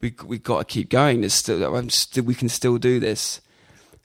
we 0.00 0.14
we 0.24 0.38
got 0.38 0.58
to 0.58 0.64
keep 0.64 0.88
going. 0.88 1.20
There's 1.20 1.34
still, 1.34 1.88
still 1.90 2.24
we 2.24 2.34
can 2.34 2.48
still 2.48 2.78
do 2.78 3.00
this." 3.00 3.40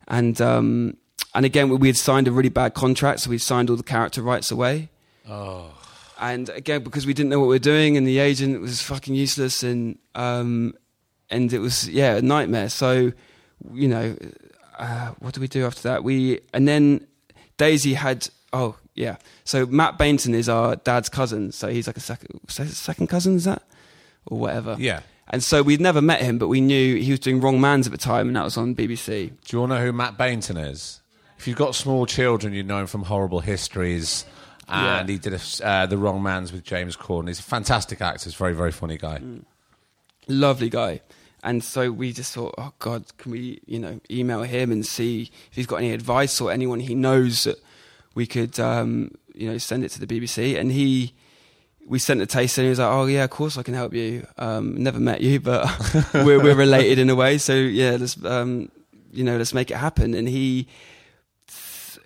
And 0.08 0.40
um, 0.42 0.98
and 1.34 1.46
again, 1.46 1.70
we, 1.70 1.78
we 1.78 1.88
had 1.88 1.98
signed 1.98 2.28
a 2.28 2.32
really 2.32 2.50
bad 2.50 2.74
contract, 2.74 3.22
so 3.22 3.30
we 3.30 3.38
signed 3.38 3.70
all 3.70 3.76
the 3.76 3.84
character 3.84 4.22
rights 4.22 4.52
away. 4.52 4.90
Oh. 5.28 5.78
And 6.20 6.50
again, 6.50 6.84
because 6.84 7.08
we 7.08 7.16
didn't 7.16 7.30
know 7.30 7.40
what 7.40 7.48
we 7.48 7.56
were 7.56 7.60
doing, 7.60 7.98
and 7.98 8.06
the 8.06 8.20
agent 8.20 8.62
was 8.62 8.82
fucking 8.82 9.16
useless, 9.16 9.64
and 9.64 9.98
um, 10.14 10.76
and 11.32 11.52
it 11.54 11.60
was 11.60 11.90
yeah 11.90 12.16
a 12.18 12.22
nightmare. 12.22 12.70
So 12.70 13.12
you 13.74 13.88
know, 13.88 14.16
uh, 14.78 15.12
what 15.20 15.34
did 15.34 15.40
we 15.42 15.48
do 15.48 15.66
after 15.66 15.84
that? 15.84 16.04
We 16.04 16.40
and 16.54 16.68
then 16.68 17.06
Daisy 17.58 17.94
had 17.94 18.28
oh 18.54 18.76
yeah. 18.96 19.18
So 19.44 19.66
Matt 19.66 19.98
Baynton 19.98 20.34
is 20.34 20.50
our 20.50 20.76
dad's 20.76 21.10
cousin, 21.10 21.52
so 21.52 21.68
he's 21.70 21.88
like 21.88 21.98
a 21.98 22.02
second 22.02 22.40
second 22.50 23.08
cousin, 23.08 23.36
is 23.36 23.46
that 23.46 23.64
or 24.26 24.38
whatever? 24.40 24.76
Yeah. 24.80 25.02
And 25.34 25.42
so 25.42 25.64
we'd 25.64 25.80
never 25.80 26.02
met 26.02 26.22
him, 26.22 26.38
but 26.38 26.50
we 26.50 26.60
knew 26.60 26.96
he 26.98 27.10
was 27.12 27.20
doing 27.22 27.40
Wrong 27.40 27.62
Man's 27.62 27.86
at 27.88 27.92
the 27.94 27.98
time, 27.98 28.28
and 28.28 28.36
that 28.36 28.44
was 28.44 28.58
on 28.58 28.76
BBC. 28.76 29.30
Do 29.46 29.58
you 29.58 29.64
to 29.64 29.68
know 29.68 29.80
who 29.82 29.94
Matt 29.94 30.18
Baynton 30.18 30.58
is? 30.58 31.02
If 31.38 31.48
you've 31.48 31.58
got 31.58 31.74
small 31.74 32.06
children, 32.06 32.54
you 32.54 32.64
know 32.64 32.80
him 32.80 32.88
from 32.88 33.04
Horrible 33.04 33.40
Histories. 33.40 34.26
And 34.68 35.08
Yeah. 35.10 35.14
he 35.14 35.20
did 35.20 35.34
a, 35.34 35.66
uh, 35.68 35.86
The 35.86 35.98
Wrong 35.98 36.22
Man's 36.22 36.52
with 36.52 36.64
James 36.64 36.98
Corden. 36.98 37.28
He's 37.30 37.40
a 37.40 37.44
fantastic 37.44 38.02
actor. 38.02 38.26
He's 38.26 38.36
a 38.36 38.38
very, 38.38 38.54
very 38.54 38.72
funny 38.74 38.98
guy. 38.98 39.22
lovely 40.28 40.70
guy. 40.70 41.02
And 41.44 41.64
so 41.64 41.92
we 41.92 42.14
just 42.14 42.34
thought, 42.34 42.54
oh 42.58 42.74
God, 42.80 43.06
can 43.18 43.32
we, 43.32 43.62
you 43.66 43.80
know, 43.80 44.00
email 44.10 44.44
him 44.44 44.72
and 44.72 44.86
see 44.86 45.32
if 45.50 45.56
he's 45.56 45.66
got 45.66 45.78
any 45.78 45.92
advice 45.92 46.40
or 46.40 46.52
anyone 46.52 46.80
he 46.80 46.94
knows 46.94 47.46
that 47.46 47.58
we 48.14 48.28
could, 48.28 48.60
um, 48.60 49.12
you 49.34 49.50
know, 49.50 49.58
send 49.58 49.84
it 49.84 49.90
to 49.90 50.06
the 50.06 50.08
BBC. 50.08 50.60
And 50.60 50.72
he, 50.72 51.14
we 51.88 51.98
sent 51.98 52.22
a 52.22 52.28
taster 52.28 52.62
and 52.62 52.66
he 52.68 52.70
was 52.70 52.80
like, 52.80 52.92
oh 52.92 53.06
yeah, 53.06 53.24
of 53.24 53.32
course 53.32 53.58
I 53.58 53.64
can 53.64 53.74
help 53.74 53.94
you. 53.94 54.28
Um, 54.38 54.84
never 54.84 55.00
met 55.00 55.22
you, 55.22 55.40
but 55.40 55.68
we're, 56.14 56.42
we're 56.42 56.56
related 56.56 57.00
in 57.00 57.10
a 57.10 57.16
way. 57.16 57.40
So 57.40 57.56
yeah, 57.56 57.98
let's, 58.00 58.24
um, 58.24 58.70
you 59.12 59.24
know, 59.24 59.38
let's 59.38 59.54
make 59.54 59.72
it 59.72 59.78
happen. 59.78 60.14
And 60.14 60.30
he, 60.30 60.68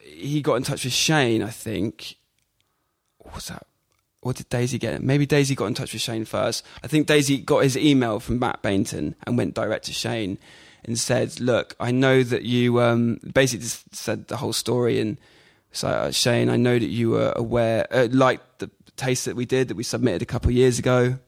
he 0.01 0.41
got 0.41 0.55
in 0.55 0.63
touch 0.63 0.85
with 0.85 0.93
Shane, 0.93 1.43
I 1.43 1.49
think. 1.49 2.15
What 3.17 3.35
was 3.35 3.47
that? 3.47 3.67
Or 4.25 4.33
did 4.33 4.49
Daisy 4.49 4.79
get? 4.79 5.03
Maybe 5.03 5.27
Daisy 5.27 5.53
got 5.53 5.67
in 5.67 5.75
touch 5.75 5.93
with 5.93 6.01
Shane 6.01 6.25
first. 6.25 6.65
I 6.83 6.87
think 6.87 7.05
Daisy 7.05 7.37
got 7.37 7.59
his 7.59 7.77
email 7.77 8.19
from 8.19 8.39
Matt 8.39 8.63
Baynton 8.63 9.13
and 9.23 9.37
went 9.37 9.53
direct 9.53 9.85
to 9.85 9.93
Shane 9.93 10.39
and 10.83 10.97
said, 10.97 11.39
"Look, 11.39 11.75
I 11.79 11.91
know 11.91 12.23
that 12.23 12.41
you 12.41 12.81
um, 12.81 13.19
basically 13.33 13.65
just 13.65 13.95
said 13.95 14.27
the 14.27 14.37
whole 14.37 14.51
story 14.51 14.99
and 14.99 15.19
so 15.75 15.89
uh, 15.89 16.11
Shane, 16.11 16.49
I 16.49 16.55
know 16.55 16.79
that 16.79 16.87
you 16.87 17.09
were 17.11 17.33
aware, 17.35 17.85
uh, 17.91 18.07
like 18.09 18.39
the 18.59 18.71
taste 18.95 19.25
that 19.25 19.35
we 19.35 19.45
did 19.45 19.67
that 19.67 19.75
we 19.75 19.83
submitted 19.83 20.21
a 20.21 20.25
couple 20.25 20.49
of 20.49 20.55
years 20.55 20.79
ago. 20.79 21.19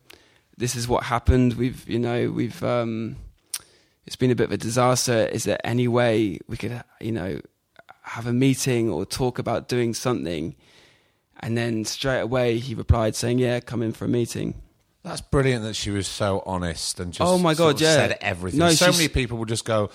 This 0.57 0.73
is 0.73 0.87
what 0.87 1.03
happened. 1.03 1.55
We've, 1.55 1.87
you 1.87 1.99
know, 1.99 2.31
we've 2.31 2.63
um, 2.63 3.17
it's 4.05 4.15
been 4.15 4.31
a 4.31 4.35
bit 4.35 4.45
of 4.45 4.53
a 4.53 4.57
disaster. 4.57 5.27
Is 5.27 5.43
there 5.43 5.59
any 5.65 5.87
way 5.87 6.39
we 6.47 6.55
could, 6.55 6.81
you 7.01 7.11
know, 7.11 7.41
have 8.03 8.25
a 8.25 8.33
meeting 8.33 8.89
or 8.89 9.05
talk 9.05 9.37
about 9.37 9.67
doing 9.67 9.93
something?" 9.93 10.55
And 11.39 11.57
then 11.57 11.85
straight 11.85 12.21
away 12.21 12.57
he 12.59 12.73
replied 12.75 13.15
saying, 13.15 13.39
"Yeah, 13.39 13.59
come 13.59 13.81
in 13.83 13.93
for 13.93 14.05
a 14.05 14.07
meeting." 14.07 14.55
That's 15.03 15.21
brilliant 15.21 15.63
that 15.63 15.75
she 15.75 15.89
was 15.89 16.05
so 16.07 16.43
honest 16.45 16.99
and 16.99 17.13
just 17.13 17.21
Oh 17.21 17.37
my 17.37 17.53
sort 17.53 17.75
God, 17.75 17.75
of 17.75 17.81
yeah. 17.81 17.95
said 17.95 18.17
everything. 18.19 18.59
No, 18.59 18.69
so 18.71 18.85
she's- 18.87 18.97
many 18.97 19.07
people 19.07 19.37
would 19.37 19.47
just 19.47 19.63
go, 19.63 19.89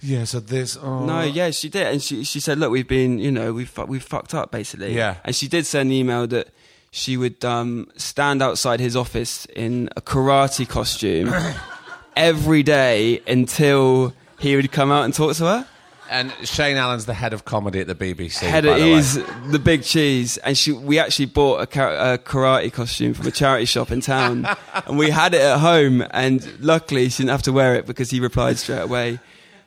yeah, 0.00 0.24
so 0.24 0.40
this. 0.40 0.78
Oh. 0.80 1.04
No, 1.04 1.20
yeah, 1.22 1.50
she 1.50 1.68
did, 1.68 1.86
and 1.86 2.02
she 2.02 2.24
she 2.24 2.40
said, 2.40 2.58
"Look, 2.58 2.70
we've 2.70 2.88
been, 2.88 3.18
you 3.18 3.30
know, 3.30 3.52
we've 3.52 3.76
we've 3.86 4.02
fucked 4.02 4.32
up 4.34 4.50
basically." 4.50 4.94
Yeah. 4.94 5.16
and 5.24 5.34
she 5.36 5.48
did 5.48 5.66
send 5.66 5.88
an 5.90 5.92
email 5.92 6.26
that 6.28 6.48
she 6.90 7.16
would 7.16 7.44
um, 7.44 7.88
stand 7.96 8.40
outside 8.42 8.80
his 8.80 8.94
office 8.96 9.46
in 9.46 9.90
a 9.96 10.00
karate 10.00 10.66
costume 10.68 11.34
every 12.16 12.62
day 12.62 13.20
until 13.26 14.14
he 14.38 14.54
would 14.56 14.70
come 14.72 14.90
out 14.92 15.04
and 15.04 15.12
talk 15.12 15.34
to 15.36 15.44
her. 15.44 15.66
And 16.14 16.32
Shane 16.44 16.76
Allen's 16.76 17.06
the 17.06 17.14
head 17.14 17.32
of 17.32 17.44
comedy 17.44 17.80
at 17.80 17.88
the 17.88 17.94
BBC. 17.96 18.38
Head 18.38 18.64
by 18.64 18.78
the 18.78 18.84
way. 18.84 18.92
is 18.92 19.20
the 19.50 19.58
big 19.58 19.82
cheese, 19.82 20.36
and 20.38 20.56
she 20.56 20.70
we 20.70 21.00
actually 21.00 21.26
bought 21.26 21.60
a, 21.60 21.66
ka- 21.66 22.14
a 22.14 22.18
karate 22.18 22.72
costume 22.72 23.14
from 23.14 23.26
a 23.26 23.32
charity 23.32 23.64
shop 23.64 23.90
in 23.90 24.00
town, 24.00 24.46
and 24.86 24.96
we 24.96 25.10
had 25.10 25.34
it 25.34 25.40
at 25.40 25.58
home. 25.58 26.04
And 26.12 26.46
luckily, 26.60 27.08
she 27.08 27.24
didn't 27.24 27.30
have 27.30 27.42
to 27.42 27.52
wear 27.52 27.74
it 27.74 27.84
because 27.84 28.10
he 28.10 28.20
replied 28.20 28.58
straight 28.58 28.82
away. 28.82 29.18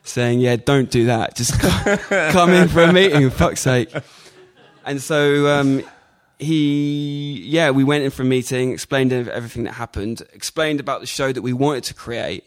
saying, 0.04 0.40
"Yeah, 0.40 0.56
don't 0.56 0.90
do 0.90 1.04
that. 1.04 1.36
Just 1.36 1.60
come, 1.60 1.98
come 2.32 2.50
in 2.50 2.68
for 2.68 2.82
a 2.82 2.92
meeting, 2.94 3.28
for 3.28 3.36
fuck's 3.36 3.60
sake." 3.60 3.92
And 4.86 5.02
so 5.02 5.48
um, 5.48 5.82
he, 6.38 7.42
yeah, 7.44 7.70
we 7.70 7.84
went 7.84 8.04
in 8.04 8.10
for 8.10 8.22
a 8.22 8.24
meeting, 8.24 8.72
explained 8.72 9.12
everything 9.12 9.64
that 9.64 9.72
happened, 9.74 10.22
explained 10.32 10.80
about 10.80 11.00
the 11.00 11.06
show 11.06 11.30
that 11.30 11.42
we 11.42 11.52
wanted 11.52 11.84
to 11.84 11.94
create, 11.94 12.44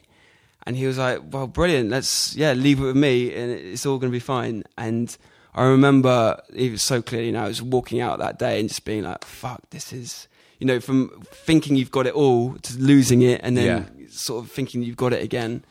and 0.63 0.75
he 0.75 0.85
was 0.85 0.97
like, 0.97 1.21
"Well, 1.31 1.47
brilliant. 1.47 1.89
Let's 1.89 2.35
yeah, 2.35 2.53
leave 2.53 2.79
it 2.79 2.83
with 2.83 2.95
me, 2.95 3.33
and 3.33 3.51
it's 3.51 3.85
all 3.85 3.97
going 3.97 4.11
to 4.11 4.15
be 4.15 4.19
fine." 4.19 4.63
And 4.77 5.15
I 5.53 5.63
remember 5.63 6.41
even 6.53 6.77
so 6.77 7.01
clearly 7.01 7.31
now, 7.31 7.45
I 7.45 7.47
was 7.47 7.61
walking 7.61 8.01
out 8.01 8.19
that 8.19 8.39
day 8.39 8.59
and 8.59 8.69
just 8.69 8.85
being 8.85 9.03
like, 9.03 9.23
"Fuck, 9.25 9.69
this 9.69 9.91
is." 9.93 10.27
You 10.59 10.67
know, 10.67 10.79
from 10.79 11.23
thinking 11.31 11.75
you've 11.75 11.89
got 11.89 12.05
it 12.05 12.13
all 12.13 12.53
to 12.53 12.77
losing 12.77 13.23
it, 13.23 13.41
and 13.43 13.57
then 13.57 14.07
sort 14.09 14.45
of 14.45 14.51
thinking 14.51 14.83
you've 14.83 14.95
got 14.95 15.11
it 15.11 15.23
again, 15.23 15.63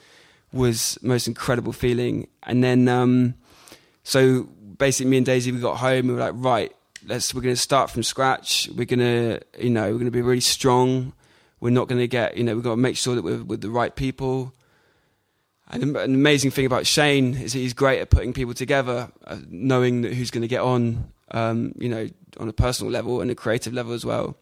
was 0.52 0.98
most 1.00 1.28
incredible 1.28 1.72
feeling. 1.72 2.26
And 2.42 2.64
then, 2.64 2.88
um, 2.88 3.34
so 4.02 4.48
basically, 4.78 5.10
me 5.10 5.18
and 5.18 5.26
Daisy, 5.26 5.52
we 5.52 5.60
got 5.60 5.76
home. 5.76 6.08
We 6.08 6.14
were 6.14 6.20
like, 6.20 6.34
right, 6.34 6.74
let's. 7.06 7.32
We're 7.32 7.42
going 7.42 7.54
to 7.54 7.60
start 7.60 7.90
from 7.90 8.02
scratch. 8.02 8.68
We're 8.74 8.84
going 8.84 8.98
to, 8.98 9.40
you 9.58 9.70
know, 9.70 9.84
we're 9.84 9.98
going 9.98 10.06
to 10.06 10.10
be 10.10 10.22
really 10.22 10.40
strong. 10.40 11.12
We're 11.60 11.70
not 11.70 11.88
going 11.88 12.00
to 12.00 12.08
get, 12.08 12.36
you 12.36 12.42
know, 12.42 12.54
we've 12.54 12.64
got 12.64 12.70
to 12.70 12.76
make 12.76 12.96
sure 12.96 13.14
that 13.14 13.22
we're 13.22 13.44
with 13.44 13.60
the 13.60 13.70
right 13.70 13.94
people. 13.94 14.52
And 15.72 15.96
an 15.96 16.14
amazing 16.14 16.50
thing 16.50 16.66
about 16.66 16.84
Shane 16.84 17.34
is 17.36 17.52
he's 17.52 17.74
great 17.74 18.00
at 18.00 18.10
putting 18.10 18.32
people 18.32 18.54
together, 18.54 19.10
uh, 19.24 19.38
knowing 19.48 20.02
who's 20.02 20.32
going 20.32 20.42
to 20.42 20.48
get 20.48 20.62
on, 20.62 21.12
um, 21.30 21.72
you 21.78 21.88
know, 21.88 22.08
on 22.38 22.48
a 22.48 22.52
personal 22.52 22.90
level 22.92 23.20
and 23.20 23.30
a 23.30 23.36
creative 23.36 23.72
level 23.72 23.92
as 23.92 24.04
well. 24.04 24.36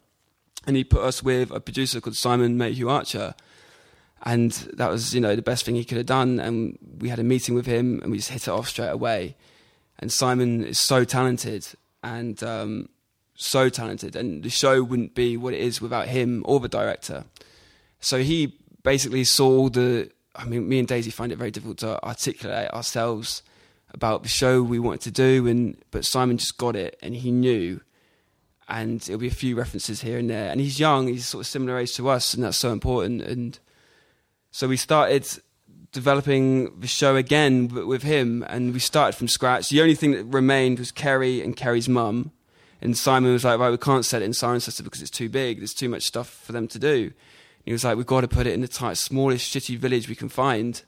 And 0.65 0.75
he 0.75 0.83
put 0.83 1.01
us 1.01 1.21
with 1.21 1.51
a 1.51 1.59
producer 1.59 2.01
called 2.01 2.15
Simon 2.15 2.57
Mayhew 2.57 2.89
Archer, 2.89 3.35
and 4.23 4.51
that 4.73 4.89
was 4.89 5.13
you 5.13 5.21
know 5.21 5.35
the 5.35 5.41
best 5.41 5.65
thing 5.65 5.75
he 5.75 5.85
could 5.85 5.97
have 5.97 6.07
done. 6.07 6.39
And 6.39 6.77
we 6.99 7.09
had 7.09 7.19
a 7.19 7.23
meeting 7.23 7.53
with 7.53 7.67
him, 7.67 7.99
and 8.01 8.11
we 8.11 8.17
just 8.17 8.31
hit 8.31 8.47
it 8.47 8.51
off 8.51 8.67
straight 8.67 8.89
away. 8.89 9.35
And 9.99 10.11
Simon 10.11 10.63
is 10.63 10.79
so 10.79 11.03
talented 11.03 11.67
and 12.03 12.41
um, 12.43 12.89
so 13.35 13.69
talented, 13.69 14.15
and 14.15 14.43
the 14.43 14.49
show 14.49 14.81
wouldn't 14.83 15.13
be 15.13 15.37
what 15.37 15.53
it 15.53 15.61
is 15.61 15.79
without 15.79 16.07
him 16.07 16.43
or 16.45 16.59
the 16.59 16.67
director. 16.67 17.25
So 17.99 18.19
he 18.19 18.57
basically 18.83 19.25
saw 19.25 19.69
the. 19.69 20.09
I 20.35 20.45
mean, 20.45 20.67
me 20.67 20.79
and 20.79 20.87
Daisy 20.87 21.11
find 21.11 21.31
it 21.31 21.37
very 21.37 21.51
difficult 21.51 21.79
to 21.79 22.03
articulate 22.03 22.69
ourselves 22.71 23.43
about 23.91 24.23
the 24.23 24.29
show 24.29 24.61
we 24.61 24.79
wanted 24.79 25.01
to 25.01 25.11
do, 25.11 25.47
and 25.47 25.77
but 25.91 26.05
Simon 26.05 26.37
just 26.37 26.57
got 26.57 26.75
it, 26.75 26.97
and 27.01 27.15
he 27.15 27.31
knew. 27.31 27.81
And 28.67 29.01
it'll 29.01 29.17
be 29.17 29.27
a 29.27 29.31
few 29.31 29.55
references 29.55 30.01
here 30.01 30.19
and 30.19 30.29
there. 30.29 30.51
And 30.51 30.61
he's 30.61 30.79
young; 30.79 31.07
he's 31.07 31.27
sort 31.27 31.41
of 31.41 31.47
similar 31.47 31.77
age 31.77 31.95
to 31.95 32.07
us, 32.09 32.33
and 32.33 32.43
that's 32.43 32.57
so 32.57 32.71
important. 32.71 33.21
And 33.21 33.57
so 34.51 34.67
we 34.67 34.77
started 34.77 35.27
developing 35.91 36.79
the 36.79 36.87
show 36.87 37.15
again 37.15 37.67
with 37.67 38.03
him, 38.03 38.45
and 38.47 38.73
we 38.73 38.79
started 38.79 39.17
from 39.17 39.27
scratch. 39.27 39.69
The 39.69 39.81
only 39.81 39.95
thing 39.95 40.11
that 40.11 40.25
remained 40.25 40.77
was 40.77 40.91
Kerry 40.91 41.41
and 41.41 41.55
Kerry's 41.55 41.89
mum. 41.89 42.31
And 42.81 42.97
Simon 42.97 43.33
was 43.33 43.43
like, 43.43 43.59
right, 43.59 43.71
we 43.71 43.77
can't 43.77 44.05
set 44.05 44.21
it 44.21 44.25
in 44.25 44.31
Cirencester 44.31 44.83
because 44.83 45.01
it's 45.01 45.11
too 45.11 45.27
big. 45.27 45.57
There's 45.57 45.73
too 45.73 45.89
much 45.89 46.03
stuff 46.03 46.29
for 46.29 46.53
them 46.53 46.67
to 46.69 46.79
do. 46.79 47.11
And 47.59 47.65
he 47.65 47.71
was 47.71 47.83
like, 47.83 47.97
we've 47.97 48.05
got 48.05 48.21
to 48.21 48.27
put 48.27 48.47
it 48.47 48.53
in 48.53 48.61
the 48.61 48.67
tight, 48.67 48.97
smallest, 48.97 49.53
shitty 49.53 49.77
village 49.77 50.09
we 50.09 50.15
can 50.15 50.29
find. 50.29 50.81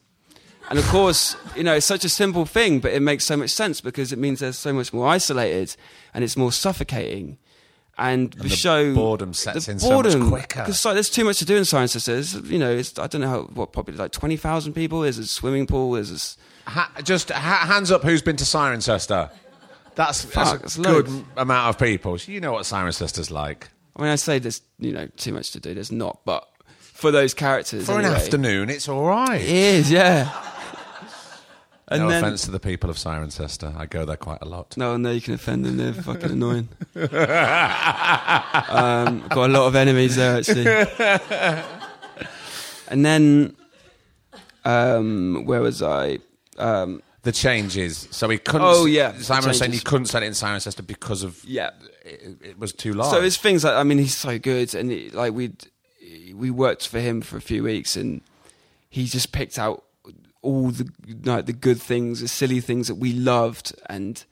And 0.69 0.79
of 0.79 0.85
course, 0.87 1.35
you 1.55 1.63
know, 1.63 1.73
it's 1.75 1.85
such 1.85 2.05
a 2.05 2.09
simple 2.09 2.45
thing, 2.45 2.79
but 2.79 2.91
it 2.93 3.01
makes 3.01 3.25
so 3.25 3.35
much 3.35 3.49
sense 3.49 3.81
because 3.81 4.13
it 4.13 4.19
means 4.19 4.39
they're 4.39 4.53
so 4.53 4.71
much 4.71 4.93
more 4.93 5.07
isolated 5.07 5.75
and 6.13 6.23
it's 6.23 6.37
more 6.37 6.51
suffocating. 6.51 7.37
And 7.97 8.31
the, 8.33 8.43
the 8.43 8.49
show 8.49 8.95
boredom 8.95 9.33
sets 9.33 9.67
in 9.67 9.79
so 9.79 10.01
much 10.01 10.17
quicker. 10.29 10.61
Because 10.61 10.83
like, 10.85 10.93
there's 10.93 11.09
too 11.09 11.25
much 11.25 11.39
to 11.39 11.45
do 11.45 11.57
in 11.57 11.63
Cirencester. 11.63 12.49
You 12.49 12.57
know, 12.57 12.71
it's, 12.71 12.97
I 12.97 13.07
don't 13.07 13.21
know 13.21 13.27
how 13.27 13.41
what 13.53 13.73
probably 13.73 13.95
like 13.95 14.11
twenty 14.11 14.37
thousand 14.37 14.73
people. 14.73 15.01
There's 15.01 15.17
a 15.17 15.27
swimming 15.27 15.67
pool. 15.67 15.91
There's 15.91 16.37
a 16.65 16.69
Ha- 16.69 16.91
just 17.03 17.29
ha- 17.31 17.65
hands 17.67 17.91
up 17.91 18.03
who's 18.03 18.21
been 18.21 18.37
to 18.37 18.43
Cirencester. 18.43 19.29
That's, 19.95 20.23
that's 20.23 20.33
Fuck, 20.33 20.61
that's 20.61 20.77
a 20.77 20.81
good 20.81 21.09
loads. 21.09 21.23
amount 21.35 21.69
of 21.69 21.79
people. 21.79 22.17
So 22.17 22.31
you 22.31 22.39
know 22.39 22.53
what 22.53 22.63
Cirencester's 22.63 23.29
like. 23.29 23.69
I 23.95 24.01
mean, 24.03 24.11
I 24.11 24.15
say 24.15 24.39
there's 24.39 24.61
you 24.79 24.93
know 24.93 25.07
too 25.17 25.33
much 25.33 25.51
to 25.51 25.59
do. 25.59 25.73
There's 25.73 25.91
not, 25.91 26.21
but 26.23 26.47
for 27.01 27.11
those 27.11 27.33
characters, 27.33 27.85
For 27.87 27.99
an 27.99 28.05
afternoon, 28.05 28.69
it's 28.69 28.87
all 28.87 29.03
right. 29.03 29.41
it 29.41 29.49
is. 29.49 29.91
Yeah. 29.91 30.31
And 31.87 32.03
no 32.03 32.07
then, 32.07 32.23
offense 32.23 32.43
to 32.45 32.51
the 32.51 32.59
people 32.61 32.89
of 32.89 32.95
Cirencester. 32.95 33.75
I 33.75 33.85
go 33.85 34.05
there 34.05 34.15
quite 34.15 34.37
a 34.41 34.45
lot. 34.45 34.77
No, 34.77 34.95
no, 34.95 35.11
you 35.11 35.19
can 35.19 35.33
offend 35.33 35.65
them. 35.65 35.75
They're 35.75 35.91
fucking 35.91 36.31
annoying. 36.31 36.69
um, 36.95 37.09
got 39.27 39.35
a 39.35 39.47
lot 39.49 39.67
of 39.67 39.75
enemies 39.75 40.15
there 40.15 40.37
actually. 40.37 40.67
and 42.87 43.05
then, 43.05 43.57
um, 44.63 45.43
where 45.43 45.59
was 45.59 45.83
I? 45.83 46.19
Um, 46.57 47.01
The 47.23 47.33
changes. 47.33 48.07
So 48.11 48.29
he 48.29 48.37
couldn't. 48.37 48.61
Oh, 48.61 48.85
yeah, 48.85 49.11
Simon 49.17 49.49
was 49.49 49.57
saying 49.57 49.73
he 49.73 49.79
couldn't 49.79 50.05
set 50.05 50.23
it 50.23 50.27
in 50.27 50.31
Cirencester 50.31 50.87
because 50.87 51.23
of 51.23 51.43
yeah. 51.43 51.71
it, 52.05 52.37
it 52.41 52.57
was 52.57 52.71
too 52.71 52.93
large. 52.93 53.11
So 53.11 53.21
it's 53.21 53.35
things 53.35 53.65
like 53.65 53.73
I 53.73 53.83
mean 53.83 53.97
he's 53.97 54.15
so 54.15 54.39
good, 54.39 54.73
and 54.75 54.93
it, 54.93 55.13
like 55.13 55.33
we 55.33 55.51
we 56.33 56.49
worked 56.49 56.87
for 56.87 56.99
him 56.99 57.21
for 57.21 57.37
a 57.37 57.41
few 57.41 57.63
weeks, 57.63 57.95
and 57.95 58.21
he 58.89 59.05
just 59.05 59.31
picked 59.31 59.57
out 59.59 59.83
all 60.41 60.69
the 60.69 60.89
like 61.23 61.45
the 61.45 61.53
good 61.53 61.81
things, 61.81 62.21
the 62.21 62.27
silly 62.27 62.59
things 62.59 62.87
that 62.87 62.95
we 62.95 63.13
loved, 63.13 63.73
and 63.87 64.23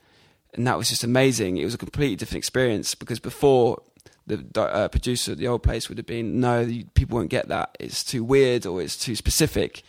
and 0.54 0.66
that 0.66 0.78
was 0.78 0.90
just 0.90 1.04
amazing. 1.04 1.58
It 1.58 1.66
was 1.66 1.74
a 1.74 1.78
completely 1.78 2.16
different 2.16 2.40
experience 2.40 2.96
because 2.96 3.20
before 3.20 3.82
the 4.28 4.46
uh, 4.62 4.88
producer 4.88 5.32
at 5.32 5.38
the 5.38 5.48
old 5.48 5.64
place 5.64 5.90
would 5.90 5.98
have 5.98 6.06
been 6.06 6.40
no, 6.40 6.66
people 6.94 7.18
won't 7.18 7.30
get 7.30 7.48
that. 7.50 7.76
It's 7.80 8.04
too 8.04 8.24
weird 8.24 8.66
or 8.66 8.82
it's 8.82 8.98
too 8.98 9.16
specific. 9.16 9.84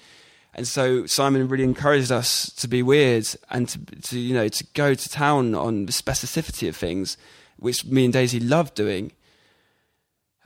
And 0.55 0.67
so 0.67 1.07
Simon 1.07 1.47
really 1.49 1.65
encouraged 1.65 2.11
us 2.11 2.51
to 2.55 2.67
be 2.67 2.83
weird 2.83 3.27
and 3.51 3.69
to, 3.69 3.79
to 4.03 4.19
you 4.19 4.35
know 4.35 4.49
to 4.49 4.67
go 4.75 4.95
to 4.95 5.09
town 5.09 5.55
on 5.55 5.87
the 5.87 5.93
specificity 5.93 6.69
of 6.69 6.77
things, 6.77 7.17
which 7.59 7.85
me 7.85 8.05
and 8.05 8.13
Daisy 8.13 8.41
loved 8.41 8.75
doing. 8.75 9.13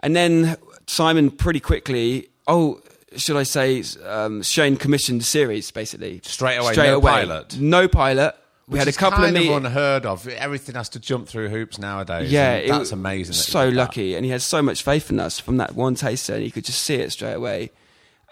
And 0.04 0.14
then 0.14 0.56
Simon 0.86 1.30
pretty 1.30 1.60
quickly, 1.60 2.28
oh, 2.46 2.80
should 3.16 3.36
I 3.36 3.42
say, 3.44 3.82
um, 4.06 4.42
Shane 4.42 4.76
commissioned 4.76 5.20
the 5.20 5.24
series 5.24 5.70
basically 5.70 6.20
Straight 6.24 6.56
away, 6.58 6.74
no 6.76 7.00
pilot? 7.00 7.58
no 7.58 7.88
pilot. 7.88 8.34
We 8.66 8.72
Which 8.78 8.78
had 8.86 8.88
a 8.88 8.92
couple 8.96 9.18
kind 9.24 9.36
of 9.36 9.42
meetings. 9.42 9.66
unheard 9.66 10.06
of. 10.06 10.26
Everything 10.26 10.74
has 10.74 10.88
to 10.90 10.98
jump 11.00 11.28
through 11.28 11.48
hoops 11.50 11.78
nowadays. 11.78 12.32
Yeah, 12.32 12.54
it 12.54 12.68
that's 12.68 12.92
amazing. 12.92 13.32
that 13.32 13.38
So 13.38 13.66
did 13.66 13.74
that. 13.74 13.78
lucky, 13.78 14.14
and 14.14 14.24
he 14.24 14.30
had 14.30 14.40
so 14.42 14.62
much 14.62 14.82
faith 14.82 15.10
in 15.10 15.20
us 15.20 15.38
from 15.38 15.58
that 15.58 15.74
one 15.74 15.94
taster, 15.96 16.32
and 16.34 16.42
he 16.42 16.50
could 16.50 16.64
just 16.64 16.82
see 16.82 16.94
it 16.94 17.12
straight 17.12 17.34
away. 17.34 17.70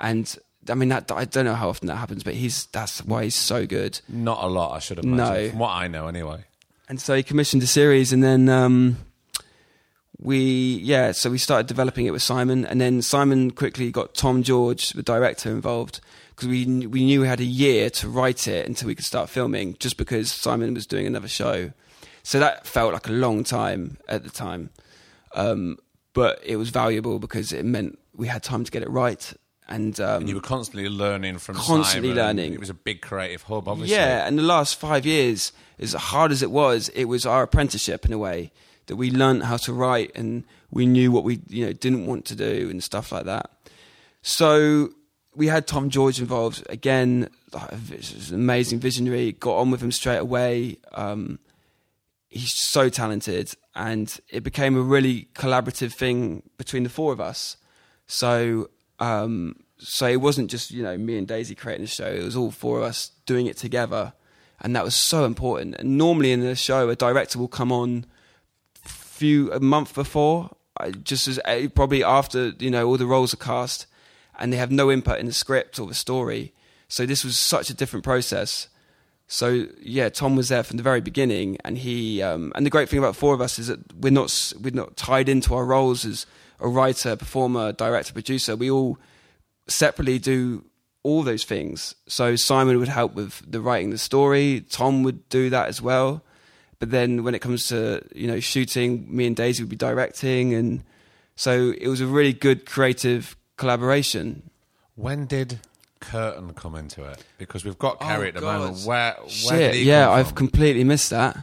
And 0.00 0.34
I 0.70 0.74
mean, 0.74 0.88
that 0.88 1.10
I 1.12 1.26
don't 1.26 1.44
know 1.44 1.54
how 1.54 1.68
often 1.68 1.86
that 1.88 1.96
happens, 1.96 2.22
but 2.22 2.32
he's 2.34 2.64
that's 2.66 3.04
why 3.04 3.24
he's 3.24 3.34
so 3.34 3.66
good. 3.66 4.00
Not 4.08 4.42
a 4.42 4.46
lot, 4.46 4.72
I 4.74 4.78
should 4.78 4.96
have 4.96 5.04
No. 5.04 5.50
From 5.50 5.58
what 5.58 5.70
I 5.72 5.86
know, 5.88 6.06
anyway. 6.06 6.44
And 6.88 6.98
so 7.00 7.14
he 7.14 7.22
commissioned 7.22 7.62
a 7.62 7.66
series, 7.66 8.10
and 8.12 8.22
then 8.24 8.48
um, 8.48 8.96
we 10.22 10.78
yeah, 10.82 11.10
so 11.10 11.30
we 11.30 11.38
started 11.38 11.66
developing 11.66 12.06
it 12.06 12.12
with 12.12 12.22
Simon, 12.22 12.64
and 12.64 12.80
then 12.80 13.02
Simon 13.02 13.50
quickly 13.50 13.90
got 13.90 14.14
Tom 14.14 14.44
George, 14.44 14.90
the 14.90 15.02
director, 15.02 15.50
involved 15.50 16.00
because 16.30 16.48
we 16.48 16.86
we 16.86 17.04
knew 17.04 17.22
we 17.22 17.26
had 17.26 17.40
a 17.40 17.44
year 17.44 17.90
to 17.90 18.08
write 18.08 18.46
it 18.46 18.66
until 18.66 18.86
we 18.86 18.94
could 18.94 19.04
start 19.04 19.28
filming, 19.28 19.76
just 19.80 19.96
because 19.96 20.30
Simon 20.30 20.74
was 20.74 20.86
doing 20.86 21.06
another 21.06 21.28
show. 21.28 21.72
So 22.22 22.38
that 22.38 22.68
felt 22.68 22.92
like 22.92 23.08
a 23.08 23.12
long 23.12 23.42
time 23.42 23.98
at 24.08 24.22
the 24.22 24.30
time, 24.30 24.70
um, 25.34 25.78
but 26.12 26.40
it 26.44 26.54
was 26.56 26.70
valuable 26.70 27.18
because 27.18 27.52
it 27.52 27.64
meant 27.64 27.98
we 28.14 28.28
had 28.28 28.44
time 28.44 28.62
to 28.62 28.70
get 28.70 28.82
it 28.82 28.90
right. 28.90 29.32
And, 29.68 29.98
um, 30.00 30.22
And 30.22 30.28
you 30.28 30.34
were 30.34 30.40
constantly 30.42 30.88
learning 30.88 31.38
from 31.38 31.54
Constantly 31.56 32.10
Simon. 32.10 32.24
learning. 32.24 32.52
It 32.52 32.60
was 32.60 32.68
a 32.68 32.74
big 32.74 33.00
creative 33.00 33.42
hub, 33.44 33.68
obviously. 33.68 33.96
Yeah, 33.96 34.26
and 34.26 34.38
the 34.38 34.42
last 34.42 34.78
five 34.78 35.06
years, 35.06 35.50
as 35.78 35.94
hard 35.94 36.30
as 36.30 36.42
it 36.42 36.50
was, 36.50 36.90
it 36.90 37.04
was 37.04 37.24
our 37.24 37.44
apprenticeship 37.44 38.04
in 38.04 38.12
a 38.12 38.18
way 38.18 38.52
that 38.86 38.96
we 38.96 39.10
learned 39.10 39.44
how 39.44 39.56
to 39.58 39.72
write 39.72 40.12
and 40.14 40.44
we 40.70 40.86
knew 40.86 41.12
what 41.12 41.24
we 41.24 41.40
you 41.48 41.66
know 41.66 41.72
didn't 41.72 42.06
want 42.06 42.24
to 42.26 42.36
do 42.36 42.68
and 42.70 42.82
stuff 42.82 43.12
like 43.12 43.24
that. 43.24 43.50
So 44.22 44.90
we 45.34 45.46
had 45.48 45.66
Tom 45.66 45.90
George 45.90 46.20
involved 46.20 46.64
again. 46.68 47.28
Amazing 48.32 48.80
visionary. 48.80 49.32
Got 49.32 49.58
on 49.58 49.70
with 49.70 49.82
him 49.82 49.92
straight 49.92 50.18
away. 50.18 50.78
Um, 50.92 51.38
he's 52.28 52.54
so 52.54 52.88
talented, 52.88 53.54
and 53.74 54.18
it 54.28 54.42
became 54.42 54.76
a 54.76 54.82
really 54.82 55.28
collaborative 55.34 55.92
thing 55.92 56.42
between 56.56 56.82
the 56.82 56.88
four 56.88 57.12
of 57.12 57.20
us. 57.20 57.56
So, 58.06 58.70
um, 58.98 59.56
so 59.78 60.06
it 60.06 60.20
wasn't 60.20 60.50
just 60.50 60.70
you 60.70 60.82
know 60.82 60.96
me 60.96 61.18
and 61.18 61.26
Daisy 61.26 61.54
creating 61.54 61.84
the 61.84 61.90
show; 61.90 62.06
it 62.06 62.22
was 62.22 62.36
all 62.36 62.50
four 62.50 62.78
of 62.78 62.84
us 62.84 63.10
doing 63.26 63.46
it 63.46 63.56
together, 63.56 64.12
and 64.60 64.74
that 64.76 64.84
was 64.84 64.94
so 64.94 65.24
important. 65.24 65.76
And 65.76 65.98
normally 65.98 66.32
in 66.32 66.42
a 66.42 66.56
show, 66.56 66.88
a 66.88 66.96
director 66.96 67.38
will 67.38 67.48
come 67.48 67.72
on 67.72 68.06
few 69.22 69.52
a 69.52 69.60
month 69.60 69.94
before, 69.94 70.50
just 71.04 71.28
as 71.28 71.38
uh, 71.44 71.68
probably 71.76 72.02
after 72.02 72.48
you 72.58 72.72
know 72.72 72.88
all 72.88 72.96
the 72.96 73.06
roles 73.06 73.32
are 73.32 73.44
cast, 73.52 73.86
and 74.36 74.52
they 74.52 74.56
have 74.56 74.72
no 74.72 74.90
input 74.90 75.20
in 75.20 75.26
the 75.26 75.32
script 75.32 75.78
or 75.78 75.86
the 75.86 75.94
story. 75.94 76.52
So 76.88 77.06
this 77.06 77.24
was 77.24 77.38
such 77.38 77.70
a 77.70 77.74
different 77.74 78.04
process. 78.04 78.66
So 79.28 79.68
yeah, 79.80 80.08
Tom 80.08 80.34
was 80.34 80.48
there 80.48 80.64
from 80.64 80.76
the 80.76 80.82
very 80.82 81.00
beginning, 81.00 81.56
and 81.64 81.78
he 81.78 82.20
um, 82.20 82.50
and 82.56 82.66
the 82.66 82.70
great 82.70 82.88
thing 82.88 82.98
about 82.98 83.14
four 83.14 83.32
of 83.32 83.40
us 83.40 83.60
is 83.60 83.68
that 83.68 83.80
we're 83.94 84.18
not 84.20 84.52
we're 84.60 84.74
not 84.74 84.96
tied 84.96 85.28
into 85.28 85.54
our 85.54 85.64
roles 85.64 86.04
as 86.04 86.26
a 86.58 86.66
writer, 86.66 87.14
performer, 87.14 87.70
director, 87.70 88.12
producer. 88.12 88.56
We 88.56 88.72
all 88.72 88.98
separately 89.68 90.18
do 90.18 90.64
all 91.04 91.22
those 91.22 91.44
things. 91.44 91.94
So 92.08 92.34
Simon 92.34 92.80
would 92.80 92.88
help 92.88 93.14
with 93.14 93.40
the 93.48 93.60
writing 93.60 93.90
the 93.90 93.98
story. 93.98 94.64
Tom 94.68 95.04
would 95.04 95.28
do 95.28 95.48
that 95.50 95.68
as 95.68 95.80
well. 95.80 96.24
But 96.82 96.90
then 96.90 97.22
when 97.22 97.32
it 97.36 97.38
comes 97.38 97.68
to 97.68 98.02
you 98.12 98.26
know 98.26 98.40
shooting, 98.40 99.06
me 99.08 99.28
and 99.28 99.36
Daisy 99.36 99.62
would 99.62 99.70
be 99.70 99.76
directing, 99.76 100.52
and 100.52 100.82
so 101.36 101.72
it 101.80 101.86
was 101.86 102.00
a 102.00 102.08
really 102.08 102.32
good 102.32 102.66
creative 102.66 103.36
collaboration. 103.56 104.50
When 104.96 105.26
did 105.26 105.60
Kurtan 106.00 106.54
come 106.54 106.74
into 106.74 107.04
it? 107.04 107.22
Because 107.38 107.64
we've 107.64 107.78
got 107.78 107.98
oh, 108.00 108.04
Kerry 108.04 108.26
at 108.30 108.34
the 108.34 108.40
Oh, 108.40 108.42
God. 108.42 108.58
moment. 108.62 108.84
Where, 108.84 109.12
where 109.14 109.28
Shit, 109.28 109.72
did 109.72 109.74
he 109.76 109.84
yeah, 109.84 110.06
come 110.06 110.14
I've 110.18 110.26
from? 110.26 110.36
completely 110.38 110.82
missed 110.82 111.10
that. 111.10 111.36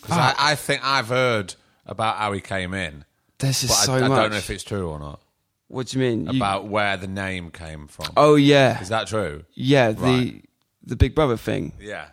'Cause 0.00 0.16
I, 0.16 0.34
I 0.38 0.54
think 0.54 0.80
I've 0.82 1.08
heard 1.08 1.54
about 1.84 2.16
how 2.16 2.32
he 2.32 2.40
came 2.40 2.72
in, 2.72 3.04
There's 3.36 3.60
but 3.64 3.74
so 3.74 3.92
I, 3.92 3.96
I 3.98 4.08
much. 4.08 4.16
don't 4.18 4.30
know 4.30 4.36
if 4.38 4.48
it's 4.48 4.64
true 4.64 4.88
or 4.88 4.98
not. 4.98 5.20
what 5.66 5.88
do 5.88 5.98
you 6.00 6.08
mean? 6.08 6.24
You- 6.32 6.38
About 6.38 6.68
where 6.68 6.96
the 6.96 7.06
name 7.06 7.50
came 7.50 7.86
from. 7.86 8.06
oh 8.16 8.36
yeah, 8.36 8.80
Is 8.80 8.88
that 8.88 9.08
true? 9.08 9.44
yeah, 9.52 9.92
the 9.92 10.40
the 10.82 10.96
Big 10.96 11.14
Brother 11.14 11.36
thing. 11.36 11.72
Yeah. 11.78 12.06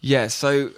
Yeah, 0.00 0.28
so 0.28 0.70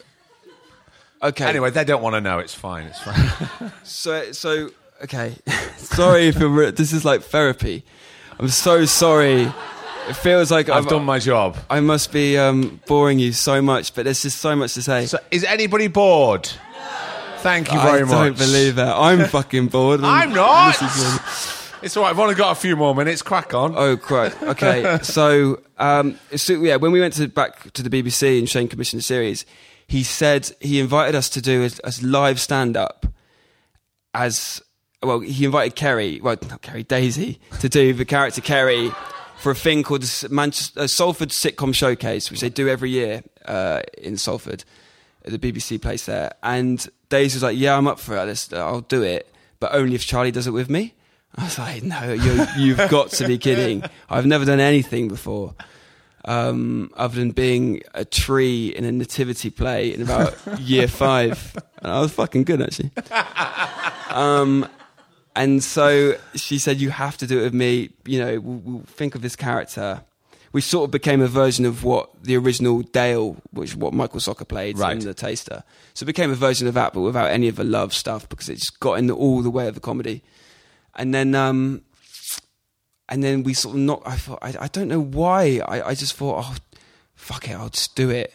okay. 1.24 1.46
Anyway, 1.46 1.70
they 1.70 1.84
don't 1.84 2.02
want 2.02 2.14
to 2.14 2.20
know. 2.20 2.38
It's 2.38 2.54
fine. 2.54 2.86
It's 2.86 3.00
fine. 3.00 3.70
So, 3.84 4.32
so 4.32 4.70
okay. 5.02 5.36
sorry 5.76 6.28
if 6.28 6.38
you're, 6.38 6.48
re- 6.48 6.70
this 6.70 6.92
is 6.92 7.04
like 7.04 7.22
therapy. 7.22 7.84
I'm 8.38 8.48
so 8.48 8.84
sorry. 8.84 9.52
It 10.08 10.16
feels 10.16 10.50
like 10.50 10.68
I've 10.68 10.84
I've 10.84 10.90
done 10.90 11.04
my 11.04 11.18
job. 11.18 11.56
I 11.70 11.80
must 11.80 12.12
be 12.12 12.36
um, 12.36 12.80
boring 12.86 13.18
you 13.18 13.32
so 13.32 13.62
much, 13.62 13.94
but 13.94 14.04
there's 14.04 14.22
just 14.22 14.38
so 14.38 14.54
much 14.54 14.74
to 14.74 14.82
say. 14.82 15.06
So, 15.06 15.18
is 15.30 15.44
anybody 15.44 15.86
bored? 15.86 16.50
Thank 17.38 17.72
you 17.72 17.80
very 17.80 18.02
much. 18.02 18.14
I 18.14 18.24
don't 18.24 18.38
believe 18.38 18.76
that. 18.76 18.96
I'm 18.96 19.24
fucking 19.28 19.68
bored. 19.68 20.00
I'm 20.02 20.32
not. 20.32 20.76
It's 21.82 21.96
all 21.96 22.04
right. 22.04 22.10
I've 22.10 22.18
only 22.18 22.34
got 22.34 22.52
a 22.52 22.60
few 22.60 22.74
more 22.74 22.94
minutes. 22.94 23.20
Crack 23.20 23.52
on. 23.52 23.74
Oh, 23.76 23.98
quite. 23.98 24.42
Okay. 24.42 24.98
so, 25.02 25.60
um, 25.76 26.18
so, 26.36 26.54
yeah, 26.54 26.76
when 26.76 26.90
we 26.92 27.00
went 27.00 27.12
to 27.14 27.28
back 27.28 27.70
to 27.74 27.82
the 27.82 27.90
BBC 27.90 28.38
and 28.38 28.48
Shane 28.48 28.68
commissioned 28.68 29.00
the 29.00 29.04
series, 29.04 29.44
he 29.86 30.02
said 30.02 30.50
he 30.60 30.80
invited 30.80 31.14
us 31.14 31.28
to 31.30 31.40
do 31.40 31.64
a, 31.64 31.70
a 31.84 31.92
live 32.02 32.40
stand 32.40 32.76
up 32.76 33.06
as 34.12 34.62
well. 35.02 35.20
He 35.20 35.44
invited 35.44 35.76
Kerry, 35.76 36.20
well, 36.20 36.36
not 36.48 36.62
Kerry, 36.62 36.82
Daisy, 36.82 37.40
to 37.60 37.68
do 37.68 37.92
the 37.92 38.04
character 38.04 38.40
Kerry 38.40 38.90
for 39.38 39.50
a 39.50 39.54
thing 39.54 39.82
called 39.82 40.04
Manchester, 40.30 40.80
uh, 40.80 40.86
Salford 40.86 41.28
Sitcom 41.28 41.74
Showcase, 41.74 42.30
which 42.30 42.40
they 42.40 42.48
do 42.48 42.68
every 42.68 42.90
year 42.90 43.22
uh, 43.44 43.82
in 43.98 44.16
Salford 44.16 44.64
at 45.24 45.32
the 45.32 45.38
BBC 45.38 45.80
place 45.80 46.06
there. 46.06 46.32
And 46.42 46.86
Daisy 47.08 47.36
was 47.36 47.42
like, 47.42 47.58
"Yeah, 47.58 47.76
I'm 47.76 47.86
up 47.86 48.00
for 48.00 48.16
it. 48.16 48.52
I'll 48.52 48.80
do 48.80 49.02
it, 49.02 49.32
but 49.60 49.74
only 49.74 49.94
if 49.94 50.06
Charlie 50.06 50.30
does 50.30 50.46
it 50.46 50.52
with 50.52 50.70
me." 50.70 50.94
I 51.36 51.44
was 51.44 51.58
like, 51.58 51.82
"No, 51.82 52.12
you 52.12 52.46
you've 52.56 52.88
got 52.90 53.10
to 53.10 53.26
be 53.26 53.38
kidding! 53.38 53.82
I've 54.08 54.26
never 54.26 54.44
done 54.44 54.60
anything 54.60 55.08
before." 55.08 55.54
Um, 56.26 56.90
other 56.96 57.16
than 57.16 57.32
being 57.32 57.82
a 57.92 58.06
tree 58.06 58.68
in 58.68 58.84
a 58.86 58.92
nativity 58.92 59.50
play 59.50 59.92
in 59.92 60.00
about 60.00 60.34
year 60.58 60.88
five. 60.88 61.54
And 61.82 61.92
I 61.92 62.00
was 62.00 62.12
fucking 62.12 62.44
good, 62.44 62.62
actually. 62.62 62.92
Um, 64.10 64.66
and 65.36 65.62
so 65.62 66.16
she 66.34 66.58
said, 66.58 66.80
You 66.80 66.90
have 66.90 67.16
to 67.18 67.26
do 67.26 67.40
it 67.40 67.42
with 67.42 67.54
me. 67.54 67.90
You 68.06 68.20
know, 68.20 68.40
we'll, 68.40 68.58
we'll 68.64 68.82
think 68.86 69.14
of 69.14 69.22
this 69.22 69.36
character. 69.36 70.02
We 70.52 70.60
sort 70.60 70.84
of 70.86 70.90
became 70.92 71.20
a 71.20 71.26
version 71.26 71.66
of 71.66 71.82
what 71.82 72.10
the 72.22 72.36
original 72.36 72.82
Dale, 72.82 73.36
which 73.50 73.74
what 73.74 73.92
Michael 73.92 74.20
Socha 74.20 74.46
played 74.46 74.78
Right. 74.78 74.92
in 74.96 75.00
The 75.00 75.12
Taster. 75.12 75.64
So 75.94 76.04
it 76.04 76.06
became 76.06 76.30
a 76.30 76.36
version 76.36 76.68
of 76.68 76.74
that, 76.74 76.92
but 76.92 77.00
without 77.00 77.30
any 77.32 77.48
of 77.48 77.56
the 77.56 77.64
love 77.64 77.92
stuff 77.92 78.28
because 78.28 78.48
it 78.48 78.54
just 78.56 78.78
got 78.78 78.94
in 78.94 79.10
all 79.10 79.42
the 79.42 79.50
way 79.50 79.66
of 79.66 79.74
the 79.74 79.80
comedy. 79.80 80.22
And 80.94 81.12
then 81.12 81.34
um, 81.34 81.82
and 83.08 83.22
then 83.22 83.42
we 83.42 83.54
sort 83.54 83.76
of 83.76 83.80
not. 83.80 84.02
I 84.04 84.16
thought 84.16 84.38
I, 84.42 84.54
I 84.60 84.68
don't 84.68 84.88
know 84.88 85.00
why. 85.00 85.60
I, 85.66 85.88
I 85.88 85.94
just 85.94 86.14
thought, 86.14 86.44
oh, 86.44 86.56
fuck 87.14 87.48
it, 87.48 87.52
I'll 87.52 87.70
just 87.70 87.96
do 87.96 88.10
it. 88.10 88.32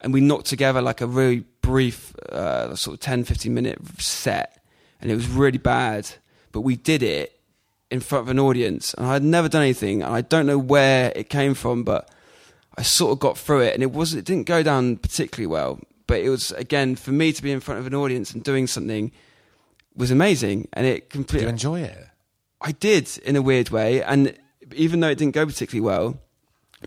And 0.00 0.12
we 0.12 0.20
knocked 0.20 0.46
together 0.46 0.80
like 0.80 1.00
a 1.00 1.06
really 1.06 1.44
brief, 1.60 2.14
uh, 2.16 2.74
sort 2.76 2.94
of 2.94 3.00
10, 3.00 3.24
15 3.24 3.52
minute 3.52 3.78
set, 3.98 4.62
and 5.00 5.10
it 5.10 5.14
was 5.14 5.28
really 5.28 5.58
bad. 5.58 6.08
But 6.52 6.60
we 6.60 6.76
did 6.76 7.02
it 7.02 7.38
in 7.90 8.00
front 8.00 8.24
of 8.24 8.28
an 8.28 8.38
audience, 8.38 8.94
and 8.94 9.06
I 9.06 9.14
had 9.14 9.22
never 9.22 9.48
done 9.48 9.62
anything, 9.62 10.02
and 10.02 10.14
I 10.14 10.20
don't 10.20 10.46
know 10.46 10.58
where 10.58 11.12
it 11.16 11.28
came 11.28 11.54
from, 11.54 11.84
but 11.84 12.10
I 12.76 12.82
sort 12.82 13.12
of 13.12 13.18
got 13.18 13.36
through 13.36 13.62
it, 13.62 13.74
and 13.74 13.82
it 13.82 13.92
was 13.92 14.14
it 14.14 14.24
didn't 14.24 14.46
go 14.46 14.62
down 14.62 14.96
particularly 14.96 15.46
well. 15.46 15.80
But 16.06 16.20
it 16.20 16.30
was 16.30 16.52
again 16.52 16.96
for 16.96 17.12
me 17.12 17.32
to 17.32 17.42
be 17.42 17.52
in 17.52 17.60
front 17.60 17.80
of 17.80 17.86
an 17.86 17.94
audience 17.94 18.32
and 18.32 18.42
doing 18.42 18.66
something 18.66 19.12
was 19.96 20.10
amazing, 20.10 20.68
and 20.72 20.86
it 20.86 21.10
completely 21.10 21.46
you 21.46 21.50
enjoy 21.50 21.80
it? 21.80 22.07
I 22.60 22.72
did 22.72 23.18
in 23.24 23.36
a 23.36 23.42
weird 23.42 23.70
way, 23.70 24.02
and 24.02 24.34
even 24.74 25.00
though 25.00 25.08
it 25.08 25.18
didn't 25.18 25.34
go 25.34 25.46
particularly 25.46 25.84
well, 25.86 26.18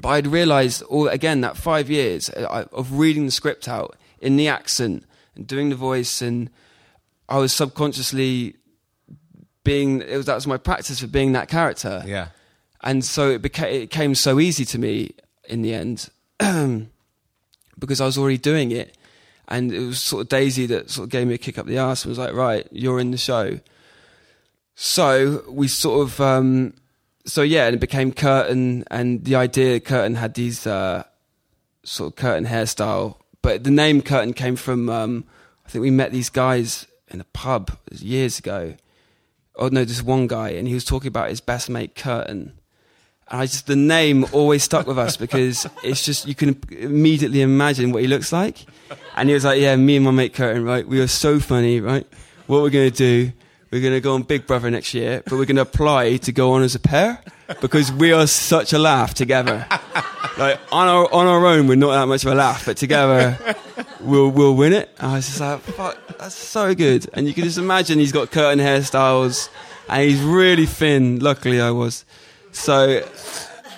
but 0.02 0.10
I'd 0.10 0.28
realised 0.28 0.82
all 0.84 1.08
again 1.08 1.42
that 1.42 1.58
five 1.58 1.90
years 1.90 2.30
uh, 2.30 2.66
of 2.72 2.94
reading 2.94 3.26
the 3.26 3.32
script 3.32 3.68
out 3.68 3.96
in 4.20 4.36
the 4.38 4.48
accent 4.48 5.06
and 5.36 5.48
doing 5.48 5.70
the 5.70 5.76
voice, 5.76 6.22
and 6.22 6.50
I 7.30 7.38
was 7.38 7.54
subconsciously 7.54 8.56
being 9.64 10.02
it 10.02 10.18
was 10.18 10.26
that 10.26 10.36
was 10.36 10.48
my 10.48 10.58
practice 10.58 11.00
for 11.00 11.08
being 11.08 11.32
that 11.34 11.48
character, 11.48 12.04
Yeah. 12.06 12.28
and 12.82 13.04
so 13.06 13.30
it 13.30 13.42
became 13.42 13.74
it 13.84 13.90
came 13.92 14.16
so 14.16 14.40
easy 14.40 14.66
to 14.66 14.78
me 14.80 15.12
in 15.48 15.62
the 15.62 15.74
end 15.74 16.10
because 17.80 18.02
I 18.02 18.06
was 18.06 18.18
already 18.18 18.38
doing 18.38 18.72
it, 18.72 18.98
and 19.48 19.72
it 19.72 19.80
was 19.80 20.02
sort 20.02 20.22
of 20.24 20.30
Daisy 20.30 20.66
that 20.68 20.90
sort 20.90 21.06
of 21.06 21.10
gave 21.12 21.28
me 21.28 21.34
a 21.36 21.38
kick 21.38 21.58
up 21.58 21.66
the 21.66 21.78
arse 21.78 22.04
and 22.04 22.10
was 22.10 22.18
like, 22.20 22.34
right, 22.34 22.68
you're 22.72 23.00
in 23.00 23.12
the 23.12 23.18
show. 23.18 23.60
So 24.84 25.44
we 25.48 25.68
sort 25.68 26.08
of, 26.08 26.20
um, 26.20 26.74
so 27.24 27.44
yeah, 27.44 27.68
and 27.68 27.76
it 27.76 27.80
became 27.80 28.12
Kurtan, 28.12 28.84
and 28.90 29.24
the 29.24 29.36
idea 29.36 29.80
Kurtan 29.80 30.16
had 30.16 30.34
these 30.34 30.66
uh, 30.66 31.04
sort 31.84 32.14
of 32.14 32.16
Curtain 32.16 32.48
hairstyle, 32.48 33.18
but 33.44 33.64
the 33.64 33.70
name 33.70 34.02
Kurtan 34.02 34.34
came 34.34 34.56
from. 34.56 34.90
Um, 34.90 35.26
I 35.68 35.70
think 35.70 35.84
we 35.84 35.92
met 35.92 36.12
these 36.12 36.32
guys 36.32 36.88
in 37.10 37.22
a 37.22 37.26
pub 37.26 37.78
years 37.92 38.40
ago. 38.40 38.74
Oh 39.56 39.68
no, 39.68 39.86
this 39.86 40.02
one 40.02 40.26
guy, 40.26 40.50
and 40.50 40.68
he 40.68 40.74
was 40.74 40.84
talking 40.84 41.10
about 41.10 41.30
his 41.30 41.42
best 41.42 41.70
mate 41.70 41.94
Kurtan. 41.94 42.28
And 42.28 42.54
I 43.28 43.46
just 43.46 43.68
the 43.68 43.76
name 43.76 44.26
always 44.32 44.64
stuck 44.64 44.88
with 44.88 44.98
us 44.98 45.16
because 45.16 45.68
it's 45.84 46.04
just 46.04 46.28
you 46.28 46.34
can 46.34 46.60
immediately 46.72 47.42
imagine 47.42 47.92
what 47.92 48.02
he 48.02 48.08
looks 48.08 48.34
like. 48.34 48.66
And 49.16 49.30
he 49.30 49.36
was 49.36 49.46
like, 49.46 49.62
"Yeah, 49.62 49.76
me 49.76 49.98
and 49.98 50.06
my 50.06 50.10
mate 50.10 50.34
Kurtan, 50.34 50.66
right? 50.66 50.88
We 50.88 51.00
are 51.02 51.08
so 51.08 51.40
funny, 51.40 51.80
right? 51.80 52.08
What 52.48 52.64
we're 52.64 52.72
gonna 52.72 52.90
do? 52.90 53.32
We're 53.72 53.82
gonna 53.82 54.02
go 54.02 54.16
on 54.16 54.24
Big 54.24 54.46
Brother 54.46 54.70
next 54.70 54.94
year, 54.94 55.24
but 55.24 55.38
we're 55.38 55.46
gonna 55.46 55.62
apply 55.62 56.18
to 56.18 56.32
go 56.34 56.52
on 56.52 56.62
as 56.62 56.76
a 56.76 56.80
pair 56.80 57.24
because 57.62 57.90
we 57.90 58.12
are 58.12 58.28
such 58.28 58.74
a 58.74 58.78
laugh 58.78 59.14
together. 59.14 59.66
Like 60.38 60.60
on 60.74 60.90
our 60.90 61.14
on 61.14 61.26
our 61.26 61.46
own, 61.46 61.68
we're 61.68 61.76
not 61.76 61.92
that 61.92 62.06
much 62.08 62.26
of 62.26 62.34
a 62.34 62.36
laugh, 62.36 62.66
but 62.66 62.76
together, 62.76 63.38
we'll 64.02 64.30
we'll 64.30 64.56
win 64.56 64.74
it." 64.74 64.90
And 65.00 65.12
I 65.12 65.16
was 65.16 65.28
just 65.28 65.40
like, 65.40 65.62
"Fuck, 65.62 66.18
that's 66.18 66.36
so 66.36 66.76
good!" 66.76 67.10
And 67.14 67.28
you 67.28 67.34
can 67.34 67.46
just 67.46 67.58
imagine 67.58 67.98
he's 67.98 68.12
got 68.12 68.30
Curtin 68.30 68.60
hairstyles, 68.60 69.50
and 69.88 70.04
he's 70.04 70.22
really 70.22 70.66
thin. 70.66 71.20
Luckily, 71.20 71.62
I 71.62 71.72
was 71.72 72.04
so 72.52 73.02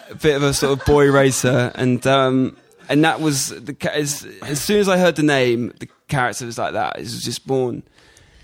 a 0.09 0.15
bit 0.15 0.35
of 0.35 0.41
a 0.41 0.53
sort 0.55 0.79
of 0.79 0.85
boy 0.85 1.11
racer, 1.11 1.71
and 1.75 2.05
um, 2.07 2.57
and 2.89 3.03
that 3.03 3.21
was 3.21 3.49
the 3.49 3.75
as, 3.93 4.25
as 4.41 4.59
soon 4.59 4.79
as 4.79 4.89
I 4.89 4.97
heard 4.97 5.17
the 5.17 5.23
name, 5.23 5.71
the 5.79 5.87
character 6.07 6.47
was 6.47 6.57
like 6.57 6.73
that. 6.73 6.97
It 6.97 7.01
was 7.01 7.23
just 7.23 7.45
born, 7.45 7.83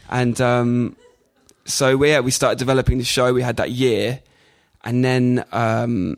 and 0.10 0.40
um, 0.42 0.96
so 1.70 1.98
we, 1.98 2.10
yeah, 2.10 2.20
we 2.20 2.32
started 2.32 2.60
developing 2.60 2.98
the 2.98 3.04
show. 3.04 3.34
We 3.34 3.42
had 3.42 3.58
that 3.58 3.72
year, 3.72 4.22
and 4.84 5.04
then 5.04 5.46
um, 5.52 6.18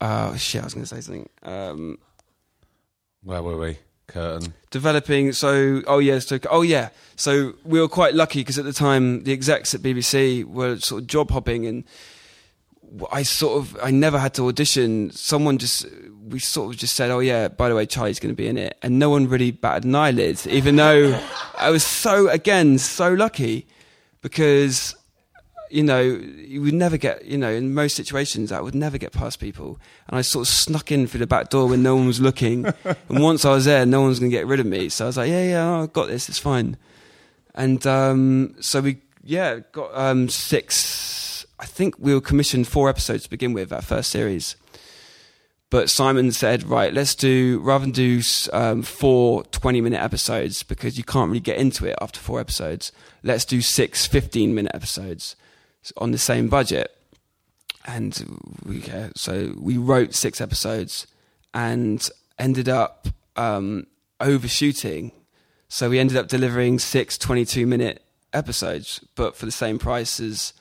oh 0.00 0.36
shit, 0.36 0.62
I 0.62 0.64
was 0.64 0.74
going 0.74 0.86
to 0.86 0.94
say 0.94 1.00
something. 1.00 1.28
Um, 1.42 1.98
Where 3.22 3.42
were 3.42 3.58
we? 3.58 3.78
Kurtan. 4.06 4.52
developing 4.70 5.32
so 5.32 5.80
oh 5.86 5.98
yeah 5.98 6.18
so 6.18 6.38
oh 6.50 6.60
yeah 6.60 6.90
so 7.16 7.54
we 7.64 7.80
were 7.80 7.88
quite 7.88 8.14
lucky 8.14 8.40
because 8.40 8.58
at 8.58 8.66
the 8.66 8.72
time 8.72 9.24
the 9.24 9.32
execs 9.32 9.74
at 9.74 9.80
BBC 9.80 10.44
were 10.44 10.78
sort 10.78 11.02
of 11.02 11.08
job 11.08 11.30
hopping 11.30 11.66
and 11.66 11.84
I 13.10 13.22
sort 13.22 13.58
of 13.58 13.78
I 13.82 13.90
never 13.90 14.18
had 14.18 14.34
to 14.34 14.46
audition 14.46 15.10
someone 15.10 15.56
just 15.56 15.86
we 16.28 16.38
sort 16.38 16.74
of 16.74 16.78
just 16.78 16.94
said 16.94 17.10
oh 17.10 17.20
yeah 17.20 17.48
by 17.48 17.70
the 17.70 17.74
way 17.74 17.86
Charlie's 17.86 18.20
going 18.20 18.32
to 18.32 18.36
be 18.36 18.46
in 18.46 18.58
it 18.58 18.76
and 18.82 18.98
no 18.98 19.08
one 19.08 19.26
really 19.26 19.50
batted 19.50 19.84
an 19.84 19.94
eyelid 19.94 20.46
even 20.46 20.76
though 20.76 21.18
I 21.56 21.70
was 21.70 21.82
so 21.82 22.28
again 22.28 22.76
so 22.78 23.12
lucky 23.14 23.66
because 24.24 24.96
you 25.70 25.82
know, 25.82 26.00
you 26.00 26.62
would 26.62 26.72
never 26.72 26.96
get, 26.96 27.24
you 27.24 27.36
know, 27.36 27.50
in 27.50 27.74
most 27.74 27.96
situations, 27.96 28.52
I 28.52 28.60
would 28.60 28.74
never 28.76 28.96
get 28.96 29.12
past 29.12 29.40
people. 29.40 29.80
And 30.06 30.16
I 30.16 30.22
sort 30.22 30.46
of 30.46 30.54
snuck 30.54 30.92
in 30.92 31.06
through 31.08 31.18
the 31.18 31.26
back 31.26 31.50
door 31.50 31.68
when 31.68 31.82
no 31.82 31.96
one 31.96 32.06
was 32.06 32.20
looking. 32.20 32.64
and 32.84 33.22
once 33.22 33.44
I 33.44 33.50
was 33.50 33.64
there, 33.64 33.84
no 33.84 34.00
one 34.00 34.10
was 34.10 34.20
going 34.20 34.30
to 34.30 34.36
get 34.36 34.46
rid 34.46 34.60
of 34.60 34.66
me. 34.66 34.88
So 34.88 35.04
I 35.04 35.08
was 35.08 35.16
like, 35.16 35.28
yeah, 35.28 35.44
yeah, 35.44 35.80
I've 35.80 35.92
got 35.92 36.06
this, 36.06 36.28
it's 36.28 36.38
fine. 36.38 36.76
And 37.56 37.84
um, 37.86 38.54
so 38.60 38.82
we, 38.82 38.98
yeah, 39.24 39.60
got 39.72 39.90
um, 39.94 40.28
six, 40.28 41.44
I 41.58 41.66
think 41.66 41.96
we 41.98 42.14
were 42.14 42.20
commissioned 42.20 42.68
four 42.68 42.88
episodes 42.88 43.24
to 43.24 43.30
begin 43.30 43.52
with, 43.52 43.70
that 43.70 43.84
first 43.84 44.10
series. 44.10 44.54
But 45.70 45.90
Simon 45.90 46.30
said, 46.30 46.62
right, 46.62 46.94
let's 46.94 47.16
do, 47.16 47.58
rather 47.64 47.84
than 47.84 47.90
do 47.90 48.22
um, 48.52 48.82
four 48.82 49.42
20 49.42 49.80
minute 49.80 50.00
episodes, 50.00 50.62
because 50.62 50.96
you 50.96 51.02
can't 51.02 51.30
really 51.30 51.40
get 51.40 51.56
into 51.56 51.84
it 51.84 51.96
after 52.00 52.20
four 52.20 52.38
episodes, 52.38 52.92
let's 53.24 53.44
do 53.44 53.60
six 53.60 54.06
15 54.06 54.54
minute 54.54 54.72
episodes 54.74 55.34
on 55.96 56.12
the 56.12 56.18
same 56.18 56.48
budget. 56.48 56.96
and 57.86 58.38
we 58.64 58.82
uh, 58.84 59.08
so 59.16 59.54
we 59.58 59.76
wrote 59.76 60.14
six 60.14 60.40
episodes 60.40 61.06
and 61.52 62.08
ended 62.38 62.68
up 62.68 63.08
um, 63.36 63.86
overshooting. 64.20 65.12
So 65.68 65.90
we 65.90 65.98
ended 65.98 66.16
up 66.16 66.28
delivering 66.28 66.78
six 66.78 67.18
22 67.18 67.66
minute 67.66 68.02
episodes, 68.32 69.00
but 69.14 69.36
for 69.36 69.46
the 69.46 69.52
same 69.52 69.78
price 69.78 70.20
as 70.20 70.52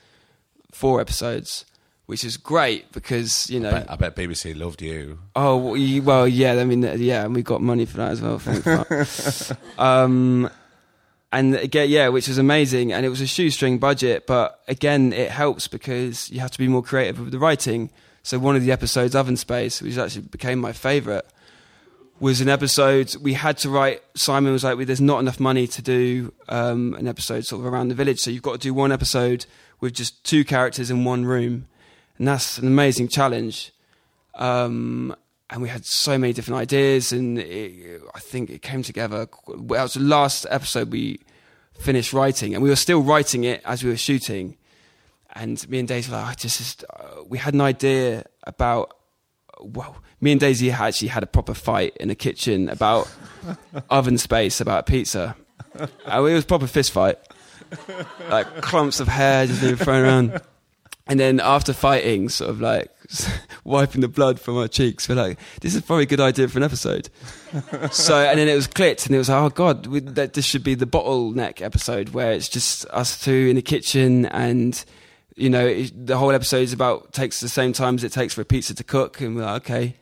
four 0.71 0.99
episodes, 0.99 1.65
which 2.05 2.23
is 2.23 2.37
great 2.37 2.91
because 2.91 3.49
you 3.49 3.59
know. 3.59 3.69
I 3.69 3.71
bet, 3.71 3.91
I 3.91 3.95
bet 3.95 4.15
BBC 4.15 4.57
loved 4.57 4.81
you. 4.81 5.19
Oh 5.35 5.75
well, 6.01 6.27
yeah. 6.27 6.53
I 6.53 6.65
mean, 6.65 6.83
yeah, 6.83 7.25
and 7.25 7.35
we 7.35 7.43
got 7.43 7.61
money 7.61 7.85
for 7.85 7.97
that 7.97 8.11
as 8.11 8.21
well. 8.21 8.39
Thank 8.39 9.79
um, 9.79 10.49
and 11.33 11.55
again, 11.55 11.89
yeah, 11.89 12.07
which 12.07 12.27
was 12.27 12.37
amazing, 12.37 12.93
and 12.93 13.05
it 13.05 13.09
was 13.09 13.19
a 13.19 13.27
shoestring 13.27 13.79
budget, 13.79 14.25
but 14.25 14.61
again, 14.67 15.11
it 15.11 15.29
helps 15.29 15.67
because 15.67 16.29
you 16.29 16.39
have 16.39 16.51
to 16.51 16.57
be 16.57 16.67
more 16.67 16.83
creative 16.83 17.19
with 17.19 17.31
the 17.31 17.39
writing. 17.39 17.89
So 18.21 18.39
one 18.39 18.55
of 18.55 18.63
the 18.63 18.71
episodes, 18.71 19.15
Oven 19.15 19.35
Space, 19.35 19.81
which 19.81 19.97
actually 19.97 20.21
became 20.21 20.59
my 20.59 20.71
favourite, 20.71 21.25
was 22.21 22.39
an 22.39 22.47
episode 22.47 23.13
we 23.17 23.33
had 23.33 23.57
to 23.57 23.69
write. 23.69 24.01
Simon 24.15 24.53
was 24.53 24.63
like, 24.63 24.77
"There's 24.85 25.01
not 25.01 25.19
enough 25.19 25.39
money 25.39 25.67
to 25.67 25.81
do 25.81 26.31
um, 26.47 26.93
an 26.93 27.07
episode 27.07 27.45
sort 27.45 27.65
of 27.65 27.73
around 27.73 27.89
the 27.89 27.95
village, 27.95 28.19
so 28.19 28.31
you've 28.31 28.43
got 28.43 28.53
to 28.53 28.59
do 28.59 28.73
one 28.73 28.91
episode 28.93 29.45
with 29.81 29.93
just 29.93 30.23
two 30.23 30.45
characters 30.45 30.89
in 30.89 31.03
one 31.03 31.25
room." 31.25 31.65
and 32.17 32.27
that's 32.27 32.57
an 32.57 32.67
amazing 32.67 33.07
challenge. 33.07 33.71
Um, 34.35 35.15
and 35.53 35.61
we 35.61 35.69
had 35.69 35.85
so 35.85 36.17
many 36.17 36.33
different 36.33 36.59
ideas, 36.59 37.11
and 37.11 37.37
it, 37.37 38.01
I 38.15 38.19
think 38.19 38.49
it 38.49 38.63
came 38.63 38.81
together. 38.81 39.27
That 39.47 39.83
was 39.83 39.93
the 39.93 39.99
last 39.99 40.47
episode 40.49 40.91
we 40.91 41.19
finished 41.79 42.11
writing, 42.11 42.55
and 42.55 42.63
we 42.63 42.69
were 42.69 42.75
still 42.75 43.03
writing 43.03 43.43
it 43.43 43.61
as 43.63 43.83
we 43.83 43.91
were 43.91 43.97
shooting. 43.97 44.57
And 45.35 45.69
me 45.69 45.77
and 45.77 45.87
Daisy 45.87 46.09
were 46.09 46.17
like, 46.17 46.25
I 46.25 46.33
just, 46.33 46.83
uh, 46.85 47.23
we 47.27 47.37
had 47.37 47.53
an 47.53 47.61
idea 47.61 48.25
about. 48.45 48.97
Well, 49.61 50.01
me 50.19 50.31
and 50.31 50.41
Daisy 50.41 50.71
actually 50.71 51.09
had 51.09 51.21
a 51.21 51.27
proper 51.27 51.53
fight 51.53 51.95
in 51.97 52.07
the 52.07 52.15
kitchen 52.15 52.67
about 52.67 53.07
oven 53.91 54.17
space, 54.17 54.59
about 54.59 54.87
pizza. 54.87 55.35
Uh, 55.79 55.87
it 56.07 56.33
was 56.33 56.45
a 56.45 56.47
proper 56.47 56.65
fist 56.65 56.91
fight, 56.91 57.19
like 58.27 58.61
clumps 58.61 58.99
of 58.99 59.07
hair 59.07 59.45
just 59.45 59.61
being 59.61 59.75
thrown 59.75 60.03
around. 60.03 60.41
And 61.05 61.19
then 61.19 61.39
after 61.39 61.73
fighting, 61.73 62.29
sort 62.29 62.49
of 62.49 62.59
like 62.59 62.89
wiping 63.63 64.01
the 64.01 64.07
blood 64.07 64.39
from 64.39 64.57
our 64.57 64.67
cheeks, 64.67 65.07
we're 65.07 65.15
like, 65.15 65.39
this 65.61 65.75
is 65.75 65.81
probably 65.81 66.03
a 66.03 66.07
good 66.07 66.19
idea 66.19 66.47
for 66.47 66.59
an 66.59 66.63
episode. 66.63 67.09
so, 67.91 68.17
and 68.17 68.39
then 68.39 68.47
it 68.47 68.55
was 68.55 68.67
clicked, 68.67 69.05
and 69.05 69.15
it 69.15 69.17
was 69.17 69.29
like, 69.29 69.41
oh 69.41 69.49
god, 69.49 69.87
we, 69.87 69.99
that 69.99 70.33
this 70.33 70.45
should 70.45 70.63
be 70.63 70.75
the 70.75 70.85
bottleneck 70.85 71.61
episode 71.61 72.09
where 72.09 72.31
it's 72.31 72.49
just 72.49 72.85
us 72.87 73.19
two 73.19 73.47
in 73.49 73.55
the 73.55 73.61
kitchen, 73.61 74.25
and 74.27 74.83
you 75.35 75.49
know, 75.49 75.65
it, 75.65 76.07
the 76.07 76.17
whole 76.17 76.31
episode 76.31 76.61
is 76.61 76.73
about 76.73 77.13
takes 77.13 77.39
the 77.39 77.49
same 77.49 77.73
time 77.73 77.95
as 77.95 78.03
it 78.03 78.11
takes 78.11 78.33
for 78.33 78.41
a 78.41 78.45
pizza 78.45 78.73
to 78.75 78.83
cook, 78.83 79.21
and 79.21 79.35
we're 79.35 79.43
like, 79.43 79.63
okay. 79.63 79.95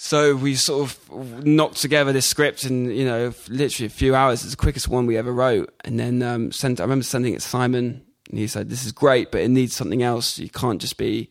So 0.00 0.36
we 0.36 0.54
sort 0.54 0.88
of 0.88 1.44
knocked 1.44 1.78
together 1.78 2.12
this 2.12 2.24
script 2.24 2.62
in 2.64 2.88
you 2.88 3.04
know 3.04 3.34
literally 3.48 3.86
a 3.86 3.90
few 3.90 4.14
hours. 4.14 4.42
It's 4.42 4.52
the 4.52 4.56
quickest 4.56 4.86
one 4.86 5.06
we 5.06 5.16
ever 5.16 5.32
wrote, 5.32 5.74
and 5.84 5.98
then 5.98 6.22
um, 6.22 6.52
sent. 6.52 6.80
I 6.80 6.84
remember 6.84 7.02
sending 7.02 7.34
it 7.34 7.40
to 7.40 7.48
Simon 7.48 8.04
and 8.30 8.38
he 8.38 8.46
said, 8.46 8.68
This 8.68 8.84
is 8.84 8.92
great, 8.92 9.30
but 9.30 9.40
it 9.40 9.48
needs 9.48 9.74
something 9.74 10.02
else. 10.02 10.38
You 10.38 10.50
can't 10.50 10.80
just 10.80 10.96
be 10.96 11.30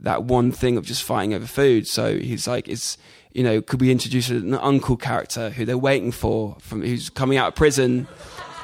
that 0.00 0.24
one 0.24 0.52
thing 0.52 0.76
of 0.76 0.84
just 0.84 1.02
fighting 1.02 1.34
over 1.34 1.46
food. 1.46 1.86
So 1.86 2.18
he's 2.18 2.46
like, 2.46 2.68
Is, 2.68 2.98
you 3.32 3.42
know, 3.42 3.60
could 3.60 3.80
we 3.80 3.90
introduce 3.90 4.28
an 4.30 4.54
uncle 4.54 4.96
character 4.96 5.50
who 5.50 5.64
they're 5.64 5.78
waiting 5.78 6.12
for, 6.12 6.56
from 6.60 6.82
who's 6.82 7.10
coming 7.10 7.38
out 7.38 7.48
of 7.48 7.54
prison 7.54 8.06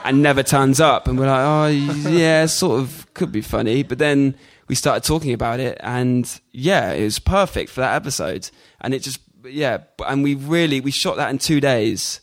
and 0.04 0.22
never 0.22 0.42
turns 0.42 0.80
up? 0.80 1.08
And 1.08 1.18
we're 1.18 1.26
like, 1.26 1.44
Oh, 1.44 1.66
yeah, 2.08 2.46
sort 2.46 2.80
of 2.80 3.06
could 3.14 3.32
be 3.32 3.42
funny. 3.42 3.82
But 3.82 3.98
then 3.98 4.34
we 4.68 4.74
started 4.74 5.04
talking 5.04 5.32
about 5.32 5.60
it, 5.60 5.78
and 5.80 6.40
yeah, 6.52 6.92
it 6.92 7.04
was 7.04 7.18
perfect 7.18 7.70
for 7.70 7.80
that 7.80 7.94
episode. 7.94 8.50
And 8.80 8.94
it 8.94 9.02
just, 9.02 9.20
yeah, 9.44 9.78
and 10.06 10.22
we 10.22 10.34
really, 10.34 10.80
we 10.80 10.90
shot 10.90 11.16
that 11.16 11.30
in 11.30 11.38
two 11.38 11.60
days. 11.60 12.20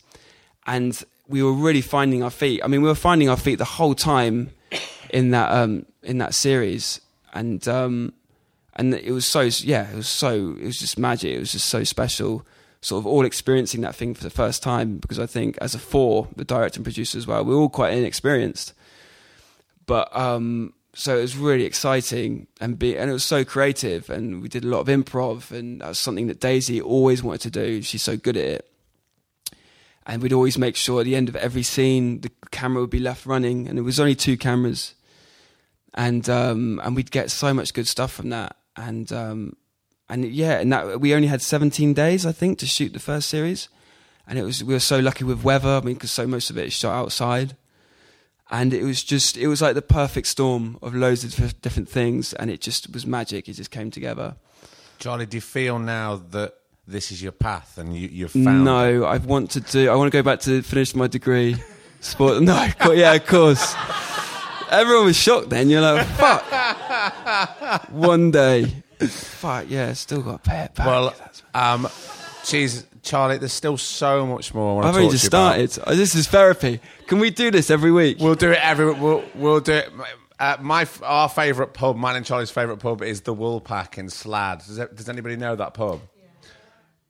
And 0.65 1.01
we 1.27 1.43
were 1.43 1.53
really 1.53 1.81
finding 1.81 2.23
our 2.23 2.31
feet. 2.31 2.61
I 2.63 2.67
mean, 2.67 2.81
we 2.81 2.87
were 2.87 2.95
finding 2.95 3.29
our 3.29 3.37
feet 3.37 3.55
the 3.55 3.65
whole 3.65 3.95
time 3.95 4.51
in 5.11 5.31
that 5.31 5.51
um, 5.51 5.85
in 6.03 6.17
that 6.17 6.33
series, 6.33 7.01
and 7.33 7.65
um, 7.67 8.13
and 8.79 8.93
it 8.93 9.11
was 9.11 9.25
so 9.25 9.41
yeah, 9.41 9.91
it 9.91 9.95
was 9.95 10.07
so 10.07 10.55
it 10.57 10.63
was 10.63 10.79
just 10.79 10.97
magic. 10.97 11.35
It 11.35 11.39
was 11.39 11.51
just 11.51 11.65
so 11.65 11.83
special, 11.83 12.47
sort 12.79 13.01
of 13.01 13.07
all 13.07 13.25
experiencing 13.25 13.81
that 13.81 13.93
thing 13.93 14.13
for 14.13 14.23
the 14.23 14.29
first 14.29 14.63
time. 14.63 14.99
Because 14.99 15.19
I 15.19 15.25
think 15.25 15.57
as 15.59 15.75
a 15.75 15.79
four, 15.79 16.29
the 16.37 16.45
director 16.45 16.77
and 16.77 16.85
producer 16.85 17.17
as 17.17 17.27
well, 17.27 17.43
we're 17.43 17.55
all 17.55 17.67
quite 17.67 17.93
inexperienced, 17.93 18.73
but 19.85 20.15
um, 20.15 20.73
so 20.93 21.17
it 21.17 21.21
was 21.21 21.35
really 21.35 21.65
exciting 21.65 22.47
and 22.61 22.79
be 22.79 22.97
and 22.97 23.09
it 23.09 23.13
was 23.13 23.25
so 23.25 23.43
creative, 23.43 24.09
and 24.09 24.41
we 24.41 24.47
did 24.47 24.63
a 24.63 24.67
lot 24.67 24.79
of 24.79 24.87
improv, 24.87 25.51
and 25.51 25.81
that 25.81 25.89
was 25.89 25.99
something 25.99 26.27
that 26.27 26.39
Daisy 26.39 26.79
always 26.79 27.21
wanted 27.21 27.41
to 27.41 27.51
do. 27.51 27.81
She's 27.81 28.01
so 28.01 28.15
good 28.15 28.37
at 28.37 28.45
it 28.45 28.65
and 30.05 30.23
we'd 30.23 30.33
always 30.33 30.57
make 30.57 30.75
sure 30.75 31.01
at 31.01 31.03
the 31.03 31.15
end 31.15 31.29
of 31.29 31.35
every 31.35 31.61
scene 31.61 32.21
the 32.21 32.31
camera 32.49 32.81
would 32.81 32.89
be 32.89 32.99
left 32.99 33.25
running 33.25 33.67
and 33.67 33.77
it 33.77 33.83
was 33.83 33.99
only 33.99 34.15
two 34.15 34.37
cameras 34.37 34.95
and 35.93 36.27
um, 36.29 36.79
and 36.83 36.95
we'd 36.95 37.11
get 37.11 37.29
so 37.29 37.53
much 37.53 37.73
good 37.73 37.87
stuff 37.87 38.11
from 38.11 38.29
that 38.29 38.55
and 38.75 39.11
um, 39.11 39.55
and 40.09 40.25
yeah 40.25 40.59
and 40.59 40.71
that 40.73 40.99
we 40.99 41.13
only 41.13 41.27
had 41.27 41.41
17 41.41 41.93
days 41.93 42.25
I 42.25 42.31
think 42.31 42.59
to 42.59 42.65
shoot 42.65 42.93
the 42.93 42.99
first 42.99 43.29
series. 43.29 43.69
And 44.27 44.37
it 44.37 44.43
was 44.43 44.63
we 44.63 44.73
were 44.73 44.79
so 44.79 44.99
lucky 44.99 45.23
with 45.23 45.43
weather 45.43 45.69
I 45.69 45.81
mean 45.81 45.95
because 45.95 46.11
so 46.11 46.27
most 46.27 46.49
of 46.49 46.57
it 46.57 46.67
is 46.67 46.73
shot 46.73 46.93
outside. 46.93 47.55
And 48.51 48.73
it 48.73 48.83
was 48.83 49.03
just 49.03 49.37
it 49.37 49.47
was 49.47 49.61
like 49.61 49.75
the 49.75 49.81
perfect 49.81 50.27
storm 50.27 50.79
of 50.81 50.95
loads 50.95 51.23
of 51.23 51.61
different 51.61 51.89
things. 51.89 52.33
And 52.33 52.49
it 52.49 52.61
just 52.61 52.91
was 52.93 53.05
magic. 53.05 53.47
It 53.47 53.53
just 53.53 53.71
came 53.71 53.91
together. 53.91 54.35
Charlie, 54.97 55.25
do 55.25 55.37
you 55.37 55.41
feel 55.41 55.79
now 55.79 56.21
that 56.31 56.55
this 56.89 57.11
is 57.11 57.21
your 57.21 57.31
path 57.31 57.77
and 57.77 57.95
you, 57.95 58.09
you've 58.11 58.31
found 58.31 58.65
no 58.65 59.03
I 59.03 59.17
want 59.17 59.51
to 59.51 59.61
do 59.61 59.89
I 59.89 59.95
want 59.95 60.11
to 60.11 60.17
go 60.17 60.23
back 60.23 60.39
to 60.41 60.61
finish 60.61 60.95
my 60.95 61.07
degree. 61.07 61.55
Sport 62.01 62.41
no 62.41 62.67
yeah 62.91 63.13
of 63.13 63.25
course 63.27 63.75
everyone 64.71 65.05
was 65.05 65.15
shocked 65.15 65.49
then 65.49 65.69
you're 65.69 65.81
like 65.81 66.05
fuck 66.07 66.43
one 67.91 68.31
day 68.31 68.65
fuck 69.07 69.65
yeah 69.69 69.93
still 69.93 70.21
got 70.21 70.43
pay 70.43 70.67
back 70.75 70.85
Well, 70.85 71.15
um, 71.53 71.87
geez, 72.45 72.85
Charlie, 73.01 73.37
there's 73.37 73.53
still 73.53 73.77
so 73.77 74.25
much 74.25 74.53
more. 74.53 74.83
I 74.83 74.91
to 74.91 74.97
only 74.97 75.03
talk 75.03 75.11
just 75.13 75.25
started 75.25 75.77
Oh, 75.87 75.95
this 75.95 76.15
is 76.15 76.27
therapy 76.27 76.79
can 77.07 77.19
we 77.19 77.29
do 77.29 77.49
this 77.51 77.69
every 77.71 77.91
week 77.91 78.17
We'll 78.19 78.35
do 78.35 78.51
it 78.51 78.59
every. 78.61 78.93
We'll, 78.93 79.23
we'll 79.35 79.61
do 79.61 79.73
it. 79.73 79.89
Uh, 80.39 80.55
my 80.61 80.87
our 81.03 81.27
favourite 81.27 81.73
pub, 81.73 81.97
mine 81.97 82.15
and 82.15 82.25
Charlie's 82.25 82.49
favourite 82.49 82.79
pub, 82.79 83.01
is 83.01 83.21
the 83.21 83.35
Woolpack 83.35 83.97
in 83.97 84.05
Slad. 84.07 84.65
Does, 84.65 84.77
it, 84.77 84.95
does 84.95 85.09
anybody 85.09 85.35
know 85.35 85.53
that 85.57 85.73
pub? 85.73 85.99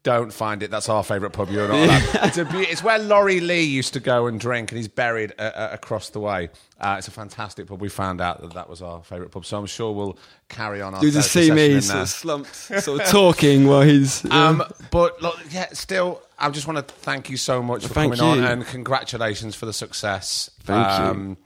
Don't 0.04 0.32
find 0.32 0.64
it. 0.64 0.72
That's 0.72 0.88
our 0.88 1.04
favourite 1.04 1.34
pub. 1.34 1.50
You're 1.50 1.68
not. 1.68 1.90
it's, 2.24 2.38
a, 2.38 2.46
be- 2.46 2.60
it's 2.60 2.82
where 2.82 2.98
Laurie 2.98 3.42
Lee 3.42 3.64
used 3.64 3.94
to 3.94 4.00
go 4.00 4.28
and 4.28 4.40
drink, 4.40 4.72
and 4.72 4.78
he's 4.78 4.88
buried 4.88 5.34
uh, 5.38 5.42
uh, 5.42 5.70
across 5.74 6.10
the 6.12 6.22
way. 6.22 6.50
Uh, 6.80 6.96
it's 6.98 7.10
a 7.10 7.12
fantastic 7.12 7.68
pub. 7.68 7.82
We 7.82 7.90
found 7.90 8.22
out 8.22 8.40
that 8.42 8.54
that 8.54 8.70
was 8.70 8.82
our 8.82 9.04
favourite 9.04 9.32
pub, 9.32 9.46
so 9.46 9.58
I'm 9.60 9.66
sure 9.66 9.92
we'll 9.92 10.18
carry 10.48 10.82
on. 10.82 10.96
Our 10.96 11.04
you 11.04 11.12
just 11.12 11.32
therapy 11.32 11.50
see 11.50 11.54
me 11.54 11.76
in 11.76 11.82
sort 11.82 11.94
there. 11.96 12.02
of 12.04 12.10
slumped 12.10 12.56
sort 12.84 13.02
of 13.02 13.08
talking 13.08 13.68
while 13.68 13.82
he's. 13.82 14.24
Um, 14.32 14.64
but 14.90 15.22
look, 15.22 15.38
yeah, 15.50 15.68
still, 15.74 16.22
I 16.38 16.50
just 16.50 16.66
want 16.66 16.78
to 16.88 16.94
thank 16.96 17.30
you 17.30 17.36
so 17.36 17.62
much 17.62 17.86
for 17.86 17.94
Thank 17.94 18.16
coming 18.16 18.38
you. 18.40 18.46
on 18.46 18.50
and 18.52 18.66
congratulations 18.66 19.54
for 19.56 19.66
the 19.66 19.74
success. 19.74 20.50
Thank 20.62 21.18
you. 21.18 21.38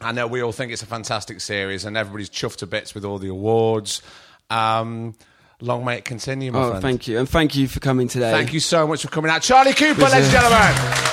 I 0.00 0.12
know 0.12 0.26
we 0.26 0.42
all 0.42 0.50
think 0.52 0.72
it's 0.72 0.82
a 0.82 0.86
fantastic 0.86 1.40
series 1.40 1.84
and 1.84 1.96
everybody's 1.96 2.30
chuffed 2.30 2.56
to 2.56 2.66
bits 2.66 2.94
with 2.94 3.04
all 3.04 3.18
the 3.18 3.28
awards. 3.28 4.02
Um, 4.48 5.14
long 5.60 5.84
may 5.84 5.98
it 5.98 6.04
continue, 6.04 6.50
my 6.52 6.58
oh 6.60 6.68
friend. 6.70 6.82
thank 6.82 7.08
you 7.08 7.18
and 7.18 7.28
thank 7.28 7.54
you 7.56 7.68
for 7.68 7.80
coming 7.80 8.08
today 8.08 8.30
Thank 8.32 8.52
you 8.52 8.60
so 8.60 8.86
much 8.86 9.02
for 9.02 9.08
coming 9.08 9.30
out. 9.30 9.42
Charlie 9.42 9.72
Cooper, 9.74 10.00
Pleasure. 10.00 10.16
ladies 10.16 10.32
and 10.34 10.42
gentlemen. 10.42 11.06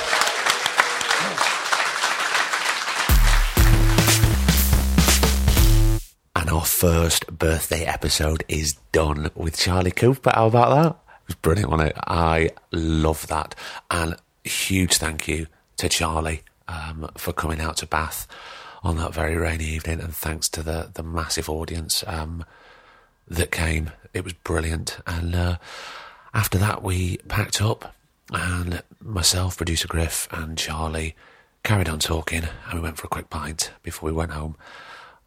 And 6.35 6.49
our 6.51 6.65
first 6.65 7.25
birthday 7.37 7.83
episode 7.83 8.43
is 8.47 8.73
done 8.91 9.31
with 9.35 9.57
Charlie 9.57 9.91
Cooper. 9.91 10.31
How 10.33 10.47
about 10.47 10.69
that? 10.69 10.91
It 11.23 11.27
was 11.29 11.35
brilliant, 11.35 11.71
wasn't 11.71 11.89
it? 11.89 11.97
I 12.07 12.51
love 12.71 13.25
that. 13.27 13.55
And 13.89 14.15
huge 14.43 14.93
thank 14.97 15.27
you 15.27 15.47
to 15.77 15.89
Charlie 15.89 16.43
um, 16.67 17.09
for 17.17 17.33
coming 17.33 17.59
out 17.59 17.77
to 17.77 17.87
Bath 17.87 18.27
on 18.83 18.97
that 18.97 19.13
very 19.13 19.35
rainy 19.35 19.65
evening. 19.65 19.99
And 19.99 20.15
thanks 20.15 20.47
to 20.49 20.61
the, 20.63 20.91
the 20.93 21.03
massive 21.03 21.49
audience 21.49 22.03
um, 22.05 22.45
that 23.27 23.51
came. 23.51 23.91
It 24.13 24.23
was 24.23 24.33
brilliant. 24.33 24.99
And 25.05 25.35
uh, 25.35 25.57
after 26.33 26.57
that, 26.57 26.83
we 26.83 27.17
packed 27.27 27.61
up, 27.61 27.95
and 28.31 28.83
myself, 29.01 29.57
producer 29.57 29.87
Griff, 29.87 30.27
and 30.31 30.57
Charlie 30.57 31.15
carried 31.63 31.89
on 31.89 31.99
talking, 31.99 32.43
and 32.65 32.73
we 32.73 32.79
went 32.79 32.97
for 32.97 33.07
a 33.07 33.09
quick 33.09 33.29
pint 33.29 33.71
before 33.83 34.07
we 34.09 34.15
went 34.15 34.31
home. 34.31 34.55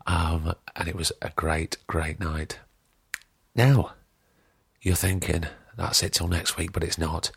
Um, 0.06 0.54
and 0.74 0.88
it 0.88 0.96
was 0.96 1.12
a 1.20 1.30
great, 1.36 1.76
great 1.86 2.18
night. 2.18 2.58
Now, 3.54 3.92
you're 4.80 4.94
thinking, 4.94 5.44
that's 5.76 6.02
it 6.02 6.14
till 6.14 6.28
next 6.28 6.56
week, 6.56 6.72
but 6.72 6.82
it's 6.82 6.98
not. 6.98 7.30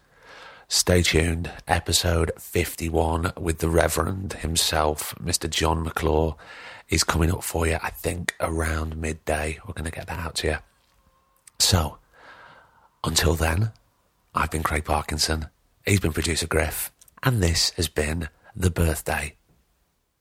Stay 0.70 1.04
tuned. 1.04 1.52
Episode 1.68 2.32
51 2.40 3.34
with 3.38 3.60
the 3.60 3.70
Reverend 3.70 4.34
himself, 4.34 5.14
Mr. 5.22 5.50
John 5.50 5.84
McClure, 5.84 6.36
is 6.90 7.04
coming 7.04 7.32
up 7.32 7.44
for 7.44 7.66
you, 7.68 7.78
I 7.82 7.90
think, 7.90 8.36
around 8.40 8.98
midday. 8.98 9.60
We're 9.66 9.74
going 9.74 9.90
to 9.90 9.92
get 9.92 10.08
that 10.08 10.20
out 10.20 10.36
to 10.36 10.48
you. 10.48 10.58
So, 11.60 11.98
until 13.04 13.36
then, 13.36 13.72
I've 14.36 14.52
been 14.52 14.64
Craig 14.64 14.86
Parkinson. 14.86 15.48
He's 15.86 16.00
been 16.00 16.14
producer 16.14 16.48
Griff. 16.48 16.92
And 17.24 17.42
this 17.42 17.72
has 17.72 17.88
been 17.88 18.30
The 18.56 18.70
Birthday, 18.70 19.36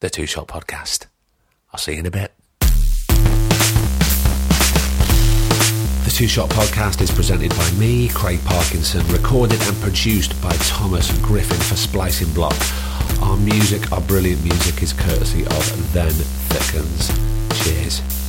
the 0.01 0.11
Two 0.11 0.27
Shot 0.27 0.49
Podcast. 0.49 1.07
I'll 1.73 1.79
see 1.79 1.93
you 1.95 1.99
in 1.99 2.07
a 2.07 2.11
bit. 2.11 2.33
The 6.05 6.11
Two 6.11 6.29
Shot 6.29 6.51
Podcast 6.51 7.01
is 7.01 7.11
presented 7.11 7.51
by 7.51 7.71
me, 7.73 8.09
Craig 8.09 8.39
Parkinson, 8.45 9.07
recorded 9.09 9.61
and 9.63 9.77
produced 9.81 10.41
by 10.43 10.53
Thomas 10.57 11.11
Griffin 11.21 11.59
for 11.59 11.75
Splicing 11.75 12.33
Block. 12.35 12.55
Our 13.23 13.37
music, 13.37 13.93
our 13.93 14.01
brilliant 14.01 14.43
music, 14.43 14.83
is 14.83 14.93
courtesy 14.93 15.45
of 15.47 15.93
Then 15.93 16.11
Thickens. 16.11 17.09
Cheers. 17.63 18.22